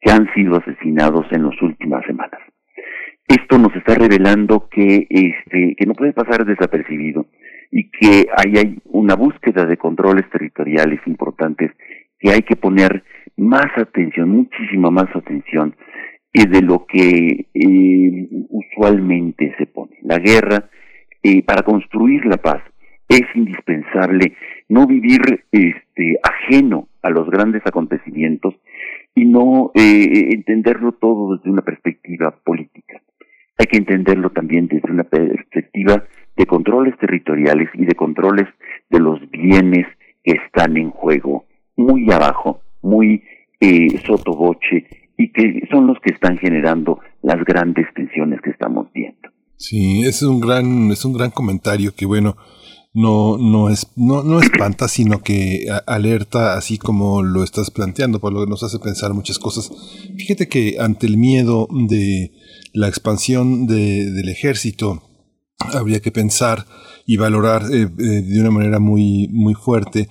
que 0.00 0.10
han 0.10 0.26
sido 0.34 0.56
asesinados 0.56 1.26
en 1.30 1.44
las 1.44 1.62
últimas 1.62 2.04
semanas. 2.04 2.40
Esto 3.28 3.58
nos 3.58 3.72
está 3.76 3.94
revelando 3.94 4.68
que, 4.68 5.06
este, 5.08 5.76
que 5.78 5.86
no 5.86 5.94
puede 5.94 6.14
pasar 6.14 6.46
desapercibido 6.46 7.26
y 7.70 7.88
que 7.92 8.26
ahí 8.36 8.54
hay 8.56 8.78
una 8.86 9.14
búsqueda 9.14 9.66
de 9.66 9.76
controles 9.76 10.28
territoriales 10.30 10.98
importantes 11.06 11.70
que 12.18 12.30
hay 12.30 12.42
que 12.42 12.56
poner 12.56 13.04
más 13.36 13.66
atención, 13.76 14.30
muchísima 14.30 14.90
más 14.90 15.14
atención 15.14 15.76
eh, 16.32 16.46
de 16.46 16.62
lo 16.62 16.86
que 16.86 17.46
eh, 17.54 18.28
usualmente 18.48 19.54
se 19.58 19.66
pone. 19.66 19.96
La 20.02 20.18
guerra, 20.18 20.68
eh, 21.22 21.42
para 21.42 21.62
construir 21.62 22.24
la 22.26 22.36
paz, 22.36 22.62
es 23.08 23.24
indispensable 23.34 24.34
no 24.68 24.86
vivir 24.86 25.44
este, 25.50 26.18
ajeno 26.22 26.88
a 27.02 27.10
los 27.10 27.28
grandes 27.30 27.62
acontecimientos 27.64 28.54
y 29.14 29.24
no 29.24 29.72
eh, 29.74 30.30
entenderlo 30.32 30.92
todo 30.92 31.36
desde 31.36 31.50
una 31.50 31.62
perspectiva 31.62 32.30
política. 32.44 33.00
Hay 33.56 33.66
que 33.66 33.78
entenderlo 33.78 34.30
también 34.30 34.68
desde 34.68 34.90
una 34.90 35.04
perspectiva 35.04 36.04
de 36.36 36.46
controles 36.46 36.96
territoriales 36.98 37.68
y 37.74 37.84
de 37.84 37.94
controles 37.94 38.46
de 38.90 39.00
los 39.00 39.18
bienes 39.30 39.86
que 40.22 40.36
están 40.44 40.76
en 40.76 40.90
juego, 40.90 41.46
muy 41.78 42.10
abajo, 42.12 42.60
muy 42.82 43.22
eh, 43.60 43.98
sotoboche, 44.04 44.86
y 45.16 45.32
que 45.32 45.66
son 45.70 45.86
los 45.86 45.98
que 46.00 46.12
están 46.12 46.36
generando 46.38 47.00
las 47.22 47.42
grandes 47.44 47.86
tensiones 47.94 48.40
que 48.42 48.50
estamos 48.50 48.88
viendo. 48.92 49.30
Sí, 49.56 50.02
es 50.02 50.22
un 50.22 50.40
gran, 50.40 50.90
es 50.92 51.04
un 51.04 51.14
gran 51.14 51.30
comentario 51.30 51.92
que 51.94 52.06
bueno, 52.06 52.36
no, 52.94 53.38
no, 53.38 53.68
es, 53.68 53.92
no, 53.96 54.22
no 54.22 54.40
espanta, 54.40 54.88
sino 54.88 55.22
que 55.22 55.66
alerta, 55.86 56.54
así 56.54 56.78
como 56.78 57.22
lo 57.22 57.42
estás 57.42 57.70
planteando, 57.70 58.20
por 58.20 58.32
lo 58.32 58.44
que 58.44 58.50
nos 58.50 58.62
hace 58.62 58.78
pensar 58.78 59.14
muchas 59.14 59.38
cosas. 59.38 59.70
Fíjate 60.16 60.48
que 60.48 60.76
ante 60.78 61.06
el 61.06 61.16
miedo 61.16 61.68
de 61.70 62.32
la 62.72 62.88
expansión 62.88 63.66
de, 63.66 64.10
del 64.10 64.28
ejército, 64.28 65.02
habría 65.58 66.00
que 66.00 66.12
pensar 66.12 66.64
y 67.06 67.16
valorar 67.16 67.62
eh, 67.72 67.82
eh, 67.82 67.86
de 67.86 68.40
una 68.40 68.50
manera 68.50 68.78
muy, 68.78 69.28
muy 69.32 69.54
fuerte 69.54 70.08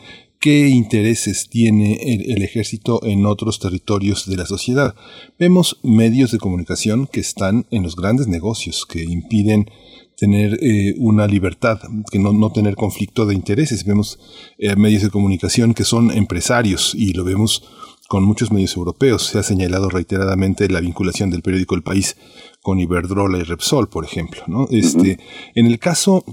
qué 0.48 0.70
intereses 0.70 1.50
tiene 1.50 1.96
el, 1.96 2.32
el, 2.32 2.42
ejército 2.42 3.02
en 3.04 3.26
otros 3.26 3.60
territorios 3.60 4.26
de 4.28 4.38
la 4.38 4.46
sociedad. 4.46 4.96
Vemos 5.38 5.78
medios 5.84 6.32
de 6.32 6.38
comunicación 6.38 7.06
que 7.06 7.20
están 7.20 7.66
en 7.70 7.84
los 7.84 7.98
grandes 7.98 8.30
negocios, 8.30 8.86
que 8.86 9.04
impiden 9.04 9.70
tener 10.16 10.58
eh, 10.62 10.96
una 11.00 11.28
libertad, 11.28 11.82
que 12.10 12.20
no, 12.20 12.32
no, 12.32 12.50
tener 12.54 12.76
conflicto 12.76 13.26
de 13.26 13.36
intereses. 13.36 13.84
Vemos 13.84 14.20
eh, 14.58 14.74
medios 14.78 15.04
de 15.04 15.10
comunicación 15.10 15.74
que 15.74 15.84
son 15.84 16.12
empresarios 16.12 16.96
y 16.96 17.12
lo 17.12 17.26
vemos 17.26 17.64
con 18.08 18.24
muchos 18.24 18.50
medios 18.50 18.78
europeos. 18.78 19.26
Se 19.26 19.40
ha 19.40 19.44
señalado 19.44 19.90
reiteradamente 19.90 20.70
la 20.70 20.80
vinculación 20.80 21.30
del 21.30 21.42
periódico 21.42 21.76
El 21.76 21.84
País 21.84 22.16
con 22.62 22.80
Iberdrola 22.80 23.38
y 23.40 23.44
Repsol, 23.44 23.90
por 23.90 24.06
ejemplo. 24.06 24.44
¿no? 24.48 24.66
Este, 24.72 25.20
En 25.56 25.68
el 25.68 25.78
caso 25.78 26.24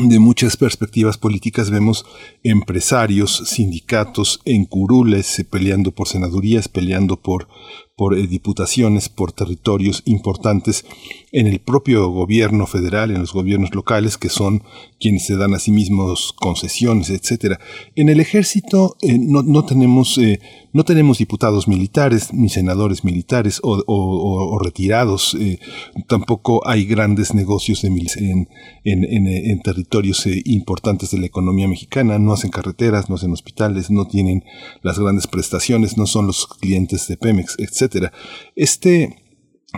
de 0.00 0.18
muchas 0.18 0.56
perspectivas 0.56 1.18
políticas 1.18 1.70
vemos 1.70 2.06
empresarios, 2.42 3.42
sindicatos 3.46 4.40
en 4.46 4.64
curules 4.64 5.38
eh, 5.38 5.44
peleando 5.44 5.92
por 5.92 6.08
senadurías, 6.08 6.68
peleando 6.68 7.20
por 7.20 7.48
por 7.96 8.18
eh, 8.18 8.26
diputaciones, 8.26 9.08
por 9.08 9.32
territorios 9.32 10.02
importantes 10.06 10.84
en 11.32 11.46
el 11.46 11.60
propio 11.60 12.08
gobierno 12.10 12.66
federal, 12.66 13.10
en 13.10 13.20
los 13.20 13.32
gobiernos 13.32 13.74
locales, 13.74 14.18
que 14.18 14.28
son 14.28 14.62
quienes 15.00 15.26
se 15.26 15.36
dan 15.36 15.54
a 15.54 15.58
sí 15.58 15.72
mismos 15.72 16.34
concesiones, 16.38 17.08
etcétera. 17.08 17.58
En 17.96 18.10
el 18.10 18.20
ejército 18.20 18.96
eh, 19.00 19.18
no, 19.18 19.42
no, 19.42 19.64
tenemos 19.64 20.18
eh, 20.18 20.40
no 20.72 20.84
tenemos 20.84 21.18
diputados 21.18 21.68
militares 21.68 22.32
ni 22.34 22.50
senadores 22.50 23.02
militares 23.02 23.60
o, 23.62 23.82
o, 23.86 24.54
o 24.54 24.58
retirados. 24.58 25.34
Eh, 25.40 25.58
tampoco 26.06 26.66
hay 26.68 26.84
grandes 26.84 27.34
negocios 27.34 27.82
de 27.82 27.88
en, 27.88 28.48
en, 28.84 29.04
en, 29.04 29.26
en 29.26 29.62
territorios 29.62 30.26
importantes 30.44 31.10
de 31.10 31.18
la 31.18 31.26
economía 31.26 31.66
mexicana. 31.66 32.18
No 32.18 32.34
hacen 32.34 32.50
carreteras, 32.50 33.08
no 33.08 33.14
hacen 33.14 33.32
hospitales, 33.32 33.90
no 33.90 34.06
tienen 34.06 34.44
las 34.82 34.98
grandes 34.98 35.26
prestaciones, 35.26 35.96
no 35.96 36.06
son 36.06 36.26
los 36.26 36.46
clientes 36.46 37.08
de 37.08 37.16
Pemex, 37.16 37.56
etcétera. 37.58 38.12
Este 38.54 39.21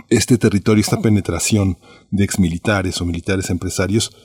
este 0.09 0.37
territorio, 0.37 0.81
esta 0.81 1.01
penetración 1.01 1.77
de 2.11 2.23
exmilitares 2.23 3.01
o 3.01 3.05
militares 3.05 3.49
empresarios 3.49 4.15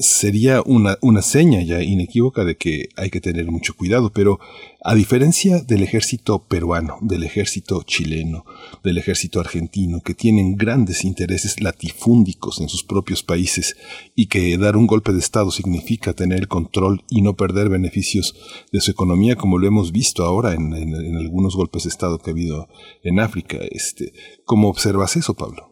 sería 0.00 0.62
una, 0.64 0.96
una 1.02 1.20
seña 1.20 1.60
ya 1.62 1.82
inequívoca 1.82 2.44
de 2.44 2.56
que 2.56 2.88
hay 2.96 3.10
que 3.10 3.20
tener 3.20 3.50
mucho 3.50 3.74
cuidado, 3.74 4.10
pero 4.10 4.40
a 4.82 4.94
diferencia 4.94 5.60
del 5.60 5.82
ejército 5.82 6.38
peruano, 6.38 6.96
del 7.02 7.22
ejército 7.22 7.82
chileno, 7.82 8.46
del 8.82 8.96
ejército 8.96 9.40
argentino, 9.40 10.00
que 10.00 10.14
tienen 10.14 10.56
grandes 10.56 11.04
intereses 11.04 11.60
latifúndicos 11.60 12.62
en 12.62 12.70
sus 12.70 12.82
propios 12.82 13.22
países 13.22 13.76
y 14.16 14.26
que 14.26 14.56
dar 14.56 14.78
un 14.78 14.86
golpe 14.86 15.12
de 15.12 15.18
Estado 15.18 15.50
significa 15.50 16.14
tener 16.14 16.38
el 16.38 16.48
control 16.48 17.04
y 17.10 17.20
no 17.20 17.36
perder 17.36 17.68
beneficios 17.68 18.34
de 18.72 18.80
su 18.80 18.90
economía, 18.90 19.36
como 19.36 19.58
lo 19.58 19.66
hemos 19.66 19.92
visto 19.92 20.24
ahora 20.24 20.54
en, 20.54 20.72
en, 20.72 20.94
en 20.94 21.16
algunos 21.18 21.54
golpes 21.56 21.82
de 21.82 21.90
Estado 21.90 22.18
que 22.18 22.30
ha 22.30 22.32
habido 22.32 22.68
en 23.02 23.20
África. 23.20 23.58
Este, 23.70 24.14
¿Cómo 24.46 24.70
observas 24.70 25.16
eso, 25.16 25.34
Pablo? 25.34 25.69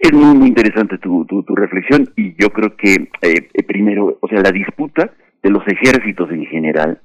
Es 0.00 0.12
muy, 0.12 0.36
muy 0.36 0.48
interesante 0.48 0.98
tu, 0.98 1.24
tu, 1.24 1.42
tu 1.42 1.54
reflexión 1.56 2.08
y 2.16 2.34
yo 2.40 2.50
creo 2.50 2.76
que 2.76 3.08
eh, 3.22 3.62
primero, 3.64 4.16
o 4.20 4.28
sea, 4.28 4.40
la 4.40 4.52
disputa 4.52 5.12
de 5.42 5.50
los 5.50 5.66
ejércitos 5.66 6.30
en 6.30 6.46
general 6.46 7.00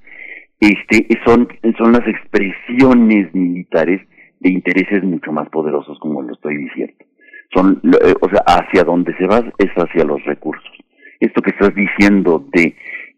este, 0.60 1.08
son, 1.26 1.48
son 1.78 1.92
las 1.92 2.08
expresiones 2.08 3.34
militares 3.34 4.02
de 4.40 4.50
intereses 4.50 5.04
mucho 5.04 5.32
más 5.32 5.50
poderosos, 5.50 5.98
como 6.00 6.22
lo 6.22 6.34
estoy 6.34 6.58
diciendo. 6.58 6.94
Son, 7.54 7.82
eh, 7.84 8.14
o 8.22 8.30
sea, 8.30 8.44
hacia 8.46 8.84
donde 8.84 9.16
se 9.18 9.26
va 9.26 9.44
es 9.58 9.72
hacia 9.76 10.04
los 10.04 10.24
recursos. 10.26 10.72
Esto 11.20 11.42
que 11.42 11.52
estás 11.52 11.74
diciendo 11.76 12.46
de, 12.52 12.76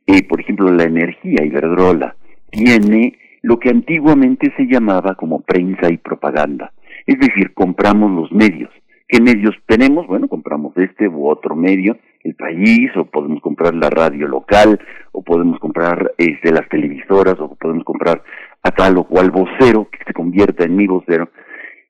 eh, 0.07 0.23
por 0.28 0.39
ejemplo, 0.39 0.71
la 0.71 0.84
energía 0.84 1.43
Iberdrola, 1.43 2.15
tiene 2.49 3.17
lo 3.41 3.59
que 3.59 3.69
antiguamente 3.69 4.53
se 4.57 4.65
llamaba 4.65 5.15
como 5.15 5.41
prensa 5.41 5.91
y 5.91 5.97
propaganda. 5.97 6.71
Es 7.05 7.19
decir, 7.19 7.53
compramos 7.53 8.11
los 8.11 8.32
medios 8.32 8.71
¿Qué 9.08 9.22
medios 9.22 9.56
tenemos? 9.68 10.08
Bueno, 10.08 10.28
compramos 10.28 10.76
este 10.78 11.08
u 11.08 11.28
otro 11.28 11.56
medio, 11.56 11.95
el 12.24 12.36
país, 12.36 12.89
o 12.95 13.06
podemos 13.06 13.39
comprar 13.39 13.76
la 13.76 13.89
radio 13.91 14.28
local, 14.28 14.80
o 15.12 15.24
podemos 15.24 15.60
comprar 15.60 16.14
este, 16.18 16.51
las 16.51 16.68
televisoras, 16.70 17.39
o 17.39 17.56
podemos 17.56 17.84
comprar 17.84 18.24
a 18.64 18.72
tal 18.72 18.97
o 18.97 19.03
cual 19.03 19.30
vocero 19.30 19.88
que 19.91 19.99
se 20.08 20.14
convierta 20.14 20.64
en 20.64 20.76
mi 20.76 20.88
vocero. 20.88 21.30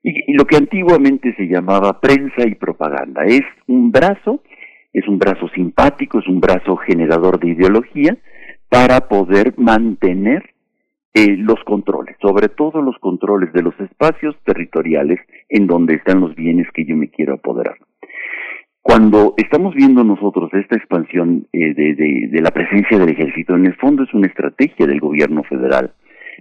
Y, 0.04 0.32
y 0.32 0.36
lo 0.36 0.46
que 0.46 0.58
antiguamente 0.58 1.34
se 1.38 1.48
llamaba 1.48 2.02
prensa 2.02 2.46
y 2.46 2.56
propaganda 2.56 3.24
es 3.24 3.44
un 3.68 3.92
brazo, 3.92 4.44
es 4.92 5.08
un 5.08 5.18
brazo 5.18 5.48
simpático, 5.56 6.20
es 6.20 6.28
un 6.28 6.42
brazo 6.42 6.76
generador 6.76 7.40
de 7.40 7.52
ideología 7.52 8.18
para 8.70 9.08
poder 9.08 9.54
mantener 9.58 10.55
eh, 11.18 11.38
los 11.38 11.64
controles, 11.64 12.18
sobre 12.22 12.50
todo 12.50 12.82
los 12.82 12.98
controles 13.00 13.54
de 13.54 13.62
los 13.62 13.74
espacios 13.80 14.36
territoriales 14.44 15.18
en 15.48 15.66
donde 15.66 15.94
están 15.94 16.20
los 16.20 16.36
bienes 16.36 16.68
que 16.74 16.84
yo 16.84 16.98
me 16.98 17.10
quiero 17.10 17.36
apoderar. 17.36 17.78
Cuando 18.82 19.34
estamos 19.38 19.74
viendo 19.74 20.04
nosotros 20.04 20.54
esta 20.54 20.76
expansión 20.76 21.48
eh, 21.54 21.74
de, 21.74 22.42
la 22.42 22.52
presencia 22.52 23.00
del 23.00 23.08
ejército, 23.08 23.56
en 23.56 23.66
el 23.66 23.76
fondo 23.78 24.04
es 24.04 24.14
una 24.14 24.28
estrategia 24.28 24.86
del 24.86 25.00
gobierno 25.00 25.44
federal 25.44 25.94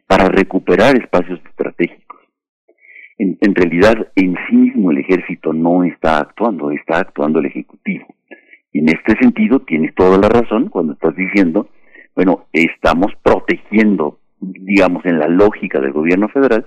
para 0.08 0.24
recuperar 0.24 0.96
espacios 0.96 1.38
estratégicos. 1.48 2.18
En, 3.16 3.38
en, 3.42 3.54
realidad, 3.54 4.08
en 4.16 4.34
sí 4.48 4.56
mismo 4.56 4.90
el 4.90 4.98
ejército 4.98 5.52
no 5.52 5.84
está 5.84 6.18
actuando, 6.18 6.72
está 6.72 6.98
actuando 6.98 7.38
el 7.38 7.46
ejecutivo. 7.46 8.08
Y 8.72 8.80
en 8.80 8.88
este 8.88 9.16
sentido 9.20 9.60
tienes 9.60 9.94
toda 9.94 10.18
la 10.18 10.28
razón 10.28 10.68
cuando 10.68 10.94
estás 10.94 11.14
diciendo, 11.14 11.68
bueno, 12.16 12.48
estamos 12.52 13.12
protegiendo 13.22 14.18
digamos, 14.52 15.04
en 15.06 15.18
la 15.18 15.28
lógica 15.28 15.80
del 15.80 15.92
gobierno 15.92 16.28
federal, 16.28 16.64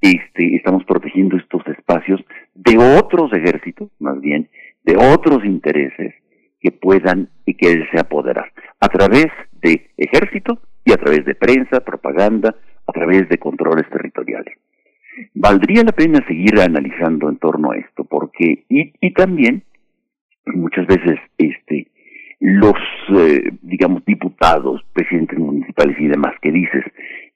este, 0.00 0.56
estamos 0.56 0.84
protegiendo 0.84 1.36
estos 1.36 1.66
espacios 1.68 2.20
de 2.54 2.76
otros 2.98 3.32
ejércitos, 3.32 3.90
más 4.00 4.20
bien, 4.20 4.48
de 4.84 4.96
otros 4.96 5.44
intereses 5.44 6.14
que 6.60 6.72
puedan 6.72 7.28
y 7.46 7.54
que 7.54 7.86
se 7.90 8.00
apoderar 8.00 8.52
a 8.80 8.88
través 8.88 9.26
de 9.60 9.90
ejército 9.96 10.58
y 10.84 10.92
a 10.92 10.96
través 10.96 11.24
de 11.24 11.34
prensa, 11.34 11.80
propaganda, 11.80 12.54
a 12.86 12.92
través 12.92 13.28
de 13.28 13.38
controles 13.38 13.88
territoriales. 13.90 14.58
Valdría 15.34 15.84
la 15.84 15.92
pena 15.92 16.24
seguir 16.26 16.58
analizando 16.60 17.28
en 17.28 17.36
torno 17.36 17.70
a 17.70 17.76
esto, 17.76 18.04
porque, 18.04 18.64
y, 18.68 18.92
y 19.00 19.12
también, 19.12 19.62
muchas 20.46 20.86
veces, 20.86 21.20
este, 21.38 21.91
los, 22.42 22.74
eh, 23.10 23.52
digamos, 23.62 24.04
diputados, 24.04 24.82
presidentes 24.92 25.38
municipales 25.38 25.96
y 26.00 26.08
demás 26.08 26.34
que 26.42 26.50
dices, 26.50 26.84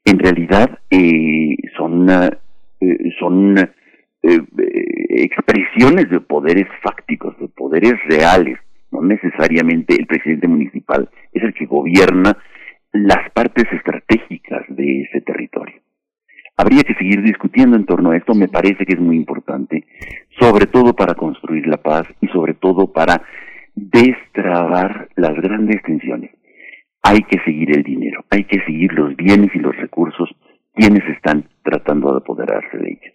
en 0.04 0.18
realidad 0.18 0.80
eh, 0.90 1.56
son, 1.76 2.08
eh, 2.10 3.10
son 3.20 3.56
eh, 3.56 4.40
expresiones 5.08 6.10
de 6.10 6.20
poderes 6.20 6.66
fácticos, 6.82 7.38
de 7.38 7.46
poderes 7.46 7.94
reales, 8.08 8.58
no 8.90 9.00
necesariamente 9.02 9.94
el 9.94 10.06
presidente 10.06 10.48
municipal 10.48 11.08
es 11.32 11.42
el 11.44 11.54
que 11.54 11.66
gobierna 11.66 12.36
las 12.92 13.30
partes 13.30 13.64
estratégicas 13.72 14.64
de 14.70 15.02
ese 15.02 15.20
territorio. 15.20 15.80
Habría 16.56 16.82
que 16.82 16.94
seguir 16.94 17.22
discutiendo 17.22 17.76
en 17.76 17.84
torno 17.84 18.10
a 18.10 18.16
esto, 18.16 18.34
me 18.34 18.48
parece 18.48 18.84
que 18.84 18.94
es 18.94 19.00
muy 19.00 19.14
importante, 19.14 19.84
sobre 20.40 20.66
todo 20.66 20.96
para 20.96 21.14
construir 21.14 21.68
la 21.68 21.76
paz 21.76 22.08
y 22.20 22.26
sobre 22.28 22.54
todo 22.54 22.92
para 22.92 23.22
destrabar 23.96 25.08
las 25.16 25.34
grandes 25.36 25.82
tensiones. 25.82 26.30
Hay 27.02 27.20
que 27.22 27.38
seguir 27.44 27.76
el 27.76 27.82
dinero, 27.82 28.24
hay 28.30 28.44
que 28.44 28.60
seguir 28.64 28.92
los 28.92 29.14
bienes 29.16 29.54
y 29.54 29.58
los 29.58 29.76
recursos 29.76 30.28
quienes 30.74 31.04
están 31.08 31.48
tratando 31.62 32.12
de 32.12 32.18
apoderarse 32.18 32.76
de 32.76 32.88
ellos. 32.90 33.14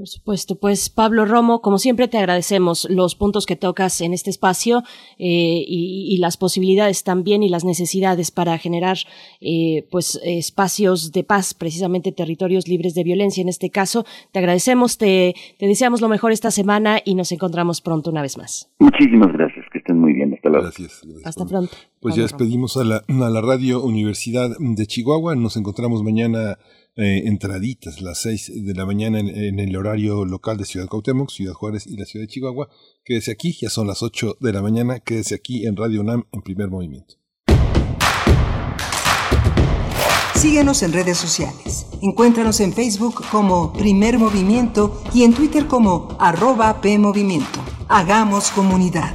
Por 0.00 0.08
supuesto, 0.08 0.58
pues 0.58 0.88
Pablo 0.88 1.26
Romo, 1.26 1.60
como 1.60 1.76
siempre 1.76 2.08
te 2.08 2.16
agradecemos 2.16 2.88
los 2.88 3.14
puntos 3.16 3.44
que 3.44 3.54
tocas 3.54 4.00
en 4.00 4.14
este 4.14 4.30
espacio 4.30 4.78
eh, 5.18 5.62
y, 5.66 6.08
y, 6.08 6.16
las 6.20 6.38
posibilidades 6.38 7.04
también 7.04 7.42
y 7.42 7.50
las 7.50 7.66
necesidades 7.66 8.30
para 8.30 8.56
generar 8.56 8.96
eh, 9.42 9.86
pues 9.90 10.18
espacios 10.24 11.12
de 11.12 11.22
paz, 11.22 11.52
precisamente 11.52 12.12
territorios 12.12 12.66
libres 12.66 12.94
de 12.94 13.04
violencia 13.04 13.42
en 13.42 13.50
este 13.50 13.68
caso. 13.68 14.06
Te 14.32 14.38
agradecemos, 14.38 14.96
te, 14.96 15.34
te 15.58 15.66
deseamos 15.66 16.00
lo 16.00 16.08
mejor 16.08 16.32
esta 16.32 16.50
semana 16.50 17.00
y 17.04 17.14
nos 17.14 17.30
encontramos 17.30 17.82
pronto 17.82 18.08
una 18.08 18.22
vez 18.22 18.38
más. 18.38 18.72
Muchísimas 18.78 19.30
gracias, 19.34 19.59
Gracias. 20.52 21.00
gracias 21.02 21.26
Hasta 21.26 21.46
pronto. 21.46 21.76
Pues 22.00 22.16
ya 22.16 22.22
despedimos 22.22 22.76
a 22.76 22.84
la, 22.84 22.96
a 23.06 23.30
la 23.30 23.40
Radio 23.40 23.82
Universidad 23.82 24.50
de 24.58 24.86
Chihuahua, 24.86 25.34
nos 25.36 25.56
encontramos 25.56 26.02
mañana 26.02 26.58
eh, 26.96 27.22
entraditas, 27.26 28.00
las 28.00 28.18
6 28.22 28.64
de 28.64 28.74
la 28.74 28.84
mañana 28.84 29.20
en, 29.20 29.28
en, 29.28 29.58
el 29.58 29.76
horario 29.76 30.24
local 30.24 30.56
de 30.56 30.64
Ciudad 30.64 30.86
Cuauhtémoc, 30.86 31.30
Ciudad 31.30 31.54
Juárez 31.54 31.86
y 31.86 31.96
la 31.96 32.04
Ciudad 32.04 32.24
de 32.24 32.28
Chihuahua. 32.28 32.68
Quédese 33.04 33.30
aquí, 33.30 33.56
ya 33.60 33.70
son 33.70 33.86
las 33.86 34.02
8 34.02 34.38
de 34.40 34.52
la 34.52 34.60
mañana, 34.60 34.98
quédese 35.00 35.34
aquí 35.34 35.66
en 35.66 35.76
Radio 35.76 36.00
UNAM 36.00 36.24
en 36.32 36.42
primer 36.42 36.68
movimiento. 36.68 37.20
Síguenos 40.40 40.82
en 40.82 40.94
redes 40.94 41.18
sociales. 41.18 41.86
Encuéntranos 42.00 42.60
en 42.60 42.72
Facebook 42.72 43.22
como 43.30 43.74
Primer 43.74 44.18
Movimiento 44.18 45.02
y 45.12 45.24
en 45.24 45.34
Twitter 45.34 45.66
como 45.66 46.16
arroba 46.18 46.80
PMovimiento. 46.80 47.60
Hagamos 47.88 48.50
comunidad. 48.50 49.14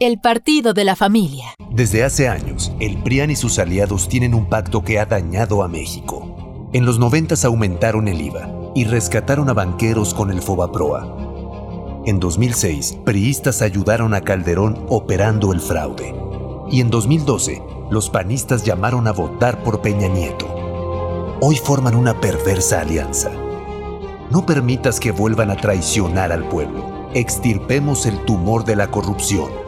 el 0.00 0.20
partido 0.20 0.74
de 0.74 0.84
la 0.84 0.94
familia. 0.94 1.54
Desde 1.70 2.04
hace 2.04 2.28
años, 2.28 2.72
el 2.78 3.02
PRIAN 3.02 3.30
y 3.30 3.36
sus 3.36 3.58
aliados 3.58 4.08
tienen 4.08 4.32
un 4.32 4.48
pacto 4.48 4.84
que 4.84 5.00
ha 5.00 5.06
dañado 5.06 5.64
a 5.64 5.68
México. 5.68 6.68
En 6.72 6.86
los 6.86 7.00
90 7.00 7.34
aumentaron 7.44 8.06
el 8.06 8.20
IVA 8.20 8.48
y 8.76 8.84
rescataron 8.84 9.48
a 9.48 9.54
banqueros 9.54 10.14
con 10.14 10.30
el 10.30 10.40
Fobaproa. 10.40 12.02
En 12.06 12.20
2006, 12.20 12.98
priistas 13.04 13.60
ayudaron 13.60 14.14
a 14.14 14.20
Calderón 14.20 14.86
operando 14.88 15.52
el 15.52 15.60
fraude. 15.60 16.14
Y 16.70 16.80
en 16.80 16.90
2012, 16.90 17.60
los 17.90 18.08
panistas 18.08 18.64
llamaron 18.64 19.08
a 19.08 19.12
votar 19.12 19.64
por 19.64 19.80
Peña 19.80 20.06
Nieto. 20.06 20.46
Hoy 21.40 21.56
forman 21.56 21.96
una 21.96 22.20
perversa 22.20 22.82
alianza. 22.82 23.32
No 24.30 24.46
permitas 24.46 25.00
que 25.00 25.10
vuelvan 25.10 25.50
a 25.50 25.56
traicionar 25.56 26.30
al 26.30 26.48
pueblo. 26.48 27.08
Extirpemos 27.14 28.06
el 28.06 28.18
tumor 28.24 28.64
de 28.64 28.76
la 28.76 28.90
corrupción. 28.90 29.67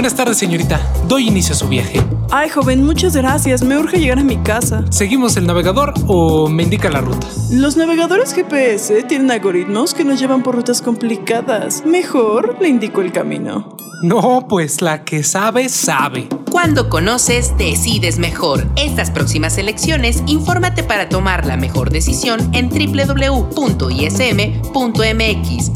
Buenas 0.00 0.16
tardes, 0.16 0.38
señorita. 0.38 0.80
Doy 1.08 1.28
inicio 1.28 1.52
a 1.52 1.58
su 1.58 1.68
viaje. 1.68 2.00
Ay, 2.30 2.48
joven, 2.48 2.86
muchas 2.86 3.14
gracias. 3.14 3.62
Me 3.62 3.76
urge 3.76 4.00
llegar 4.00 4.18
a 4.18 4.24
mi 4.24 4.38
casa. 4.38 4.82
¿Seguimos 4.88 5.36
el 5.36 5.46
navegador 5.46 5.92
o 6.06 6.48
me 6.48 6.62
indica 6.62 6.88
la 6.88 7.02
ruta? 7.02 7.26
Los 7.50 7.76
navegadores 7.76 8.32
GPS 8.32 9.02
tienen 9.02 9.30
algoritmos 9.30 9.92
que 9.92 10.04
nos 10.04 10.18
llevan 10.18 10.42
por 10.42 10.54
rutas 10.54 10.80
complicadas. 10.80 11.84
Mejor 11.84 12.56
le 12.62 12.68
indico 12.70 13.02
el 13.02 13.12
camino. 13.12 13.76
No, 14.02 14.46
pues 14.48 14.80
la 14.80 15.04
que 15.04 15.22
sabe, 15.22 15.68
sabe. 15.68 16.30
Cuando 16.50 16.88
conoces, 16.88 17.56
decides 17.58 18.18
mejor. 18.18 18.66
Estas 18.76 19.10
próximas 19.10 19.58
elecciones, 19.58 20.22
infórmate 20.26 20.82
para 20.82 21.10
tomar 21.10 21.44
la 21.44 21.58
mejor 21.58 21.90
decisión 21.90 22.50
en 22.54 22.70
www.ism.mx, 22.70 23.60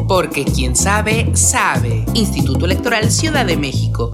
porque 0.08 0.44
quien 0.46 0.74
sabe, 0.74 1.30
sabe. 1.36 2.06
Instituto 2.14 2.64
Electoral 2.64 3.10
Ciudad 3.10 3.44
de 3.44 3.58
México. 3.58 4.13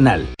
Nacional. 0.01 0.40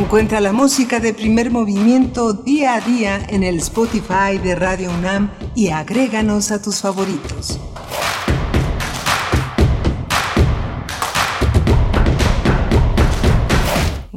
Encuentra 0.00 0.40
la 0.40 0.54
música 0.54 0.98
de 0.98 1.12
primer 1.12 1.50
movimiento 1.50 2.32
día 2.32 2.74
a 2.74 2.80
día 2.80 3.20
en 3.28 3.42
el 3.42 3.58
Spotify 3.58 4.38
de 4.42 4.54
Radio 4.54 4.90
UNAM 4.90 5.30
y 5.54 5.68
agréganos 5.68 6.50
a 6.50 6.62
tus 6.62 6.80
favoritos. 6.80 7.60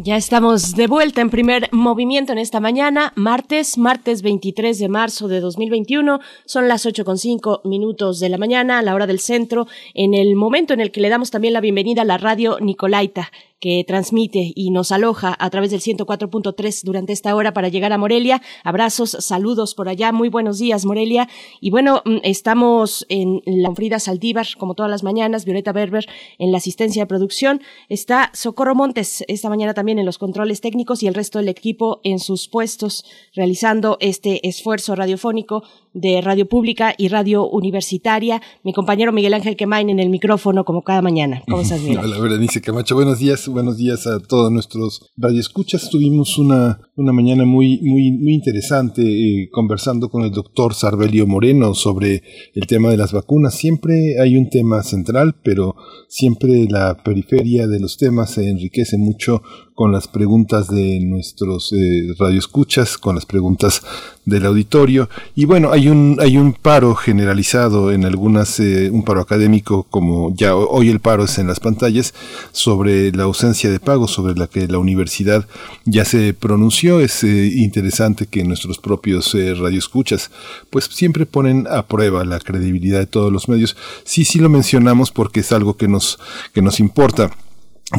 Ya 0.06 0.18
estamos 0.18 0.76
de 0.76 0.88
vuelta 0.88 1.22
en 1.22 1.30
primer 1.30 1.70
movimiento 1.72 2.34
en 2.34 2.38
esta 2.38 2.60
mañana, 2.60 3.14
martes, 3.16 3.78
martes 3.78 4.22
23 4.22 4.78
de 4.78 4.90
marzo 4.90 5.30
de 5.30 5.40
2021. 5.40 6.20
Son 6.46 6.68
las 6.68 6.86
8.5 6.86 7.62
minutos 7.64 8.20
de 8.20 8.28
la 8.28 8.38
mañana, 8.38 8.80
a 8.80 8.82
la 8.82 8.96
hora 8.96 9.08
del 9.08 9.20
centro, 9.20 9.66
en 9.94 10.14
el 10.14 10.36
momento 10.36 10.74
en 10.74 10.82
el 10.82 10.92
que 10.92 11.00
le 11.00 11.08
damos 11.08 11.32
también 11.32 11.54
la 11.54 11.62
bienvenida 11.62 12.02
a 12.02 12.06
la 12.06 12.18
radio 12.18 12.58
Nicolaita, 12.60 13.32
que 13.64 13.86
transmite 13.88 14.52
y 14.54 14.72
nos 14.72 14.92
aloja 14.92 15.34
a 15.40 15.50
través 15.50 15.72
del 15.72 15.80
104.3 15.80 16.84
durante 16.84 17.14
esta 17.14 17.34
hora 17.34 17.54
para 17.54 17.70
llegar 17.70 17.94
a 17.94 17.98
Morelia. 17.98 18.42
Abrazos, 18.66 19.16
saludos 19.22 19.74
por 19.74 19.88
allá. 19.88 20.12
Muy 20.12 20.28
buenos 20.28 20.60
días, 20.60 20.84
Morelia. 20.84 21.30
Y 21.62 21.70
bueno, 21.70 22.02
mm, 22.04 22.18
estamos 22.24 23.06
en 23.08 23.42
la 23.46 23.74
Frida 23.74 24.00
Saldívar, 24.00 24.48
como 24.58 24.74
todas 24.74 24.92
las 24.92 25.04
mañanas, 25.04 25.46
Violeta 25.46 25.72
Berber 25.72 26.06
en 26.40 26.52
la 26.52 26.58
asistencia 26.58 27.04
de 27.04 27.08
producción. 27.08 27.62
Está 27.88 28.32
Socorro 28.34 28.76
Montes 28.76 29.24
esta 29.30 29.48
mañana 29.48 29.74
también 29.74 29.98
en 29.98 30.06
los 30.06 30.18
controles 30.18 30.60
técnicos 30.60 31.02
y 31.02 31.08
el 31.08 31.14
resto 31.14 31.40
del 31.40 31.48
equipo 31.48 32.02
en 32.04 32.20
sus 32.20 32.50
puestos 32.50 33.06
realizando 33.34 33.96
este 34.02 34.46
esfuerzo 34.46 34.94
radiofónico 34.94 35.64
de 35.94 36.22
Radio 36.22 36.48
Pública 36.48 36.94
y 36.98 37.08
Radio 37.08 37.48
Universitaria. 37.48 38.42
Mi 38.64 38.74
compañero 38.74 39.12
Miguel 39.12 39.34
Ángel 39.34 39.56
Quemain 39.56 39.90
en 39.90 40.00
el 40.00 40.10
micrófono 40.10 40.66
como 40.66 40.82
cada 40.82 41.02
mañana. 41.02 41.44
¿Cómo 41.48 41.62
estás, 41.62 41.82
Miguel? 41.82 42.00
Hola, 42.04 42.20
Berenice 42.20 42.62
Camacho. 42.62 42.96
Buenos 42.96 43.20
días, 43.20 43.48
buenos 43.48 43.78
días 43.78 44.08
a 44.08 44.20
todos 44.20 44.52
nuestros 44.52 45.12
radioescuchas. 45.18 45.90
Tuvimos 45.90 46.38
una, 46.38 46.80
una 46.96 47.14
mañana 47.14 47.46
muy, 47.46 47.80
muy, 47.82 48.12
muy 48.12 48.34
interesante 48.34 49.02
eh, 49.04 49.50
conversando 49.52 50.10
con 50.10 50.24
el 50.24 50.32
doctor 50.32 50.74
Sarbelio 50.74 51.28
Moreno 51.28 51.74
sobre 51.74 52.24
el 52.56 52.68
tema 52.68 52.90
de 52.90 52.98
las 52.98 53.12
vacunas. 53.12 53.56
Siempre 53.56 54.20
hay 54.20 54.36
un 54.36 54.50
tema 54.50 54.84
central, 54.84 55.36
pero 55.44 55.76
siempre 56.08 56.66
la 56.70 57.04
periferia 57.04 57.68
de 57.68 57.80
los 57.80 57.98
temas 57.98 58.32
se 58.32 58.50
enriquece 58.50 58.98
mucho 58.98 59.42
con 59.76 59.92
las 59.92 60.08
preguntas 60.08 60.68
de 60.68 61.00
nuestros 61.02 61.74
eh, 61.74 62.14
radioescuchas, 62.20 62.98
con 62.98 63.16
las 63.16 63.26
preguntas 63.26 63.82
del 64.26 64.46
auditorio. 64.46 65.10
Y 65.36 65.46
bueno, 65.46 65.72
hay 65.72 65.90
un, 65.90 66.18
hay 66.20 66.38
un 66.38 66.54
paro 66.54 66.96
generalizado 66.96 67.92
en 67.92 68.06
algunas, 68.06 68.60
eh, 68.60 68.90
un 68.92 69.04
paro 69.04 69.22
académico, 69.22 69.84
como 69.90 70.34
ya 70.36 70.56
hoy 70.56 70.90
el 70.90 71.00
paro 71.00 71.26
es 71.26 71.38
en 71.38 71.48
las 71.48 71.60
pantallas, 71.60 72.14
sobre 72.52 73.12
la 73.12 73.24
ausencia 73.24 73.70
de 73.70 73.80
pago, 73.80 74.08
sobre 74.08 74.36
la 74.36 74.48
que 74.48 74.68
la 74.68 74.78
universidad 74.78 75.48
ya 75.86 76.06
se 76.06 76.34
pronunció. 76.34 77.00
Es 77.00 77.24
eh, 77.24 77.52
interesante 77.56 78.28
que 78.28 78.44
nuestros 78.44 78.78
propios 78.78 79.34
eh, 79.36 79.54
radioescuchas, 79.54 80.32
pues 80.70 80.86
siempre 80.86 81.26
ponen 81.26 81.68
a 81.70 81.84
prueba 81.84 82.24
la 82.26 82.40
credibilidad 82.40 83.00
de 83.00 83.08
todos 83.08 83.32
los 83.32 83.50
medios. 83.50 83.76
Sí, 84.04 84.26
sí 84.26 84.40
lo 84.40 84.50
mencionamos 84.50 85.12
porque 85.12 85.42
es 85.42 85.52
algo 85.52 85.76
que 85.76 85.88
nos, 85.88 86.20
que 86.54 86.62
nos 86.62 86.80
importa 86.80 87.32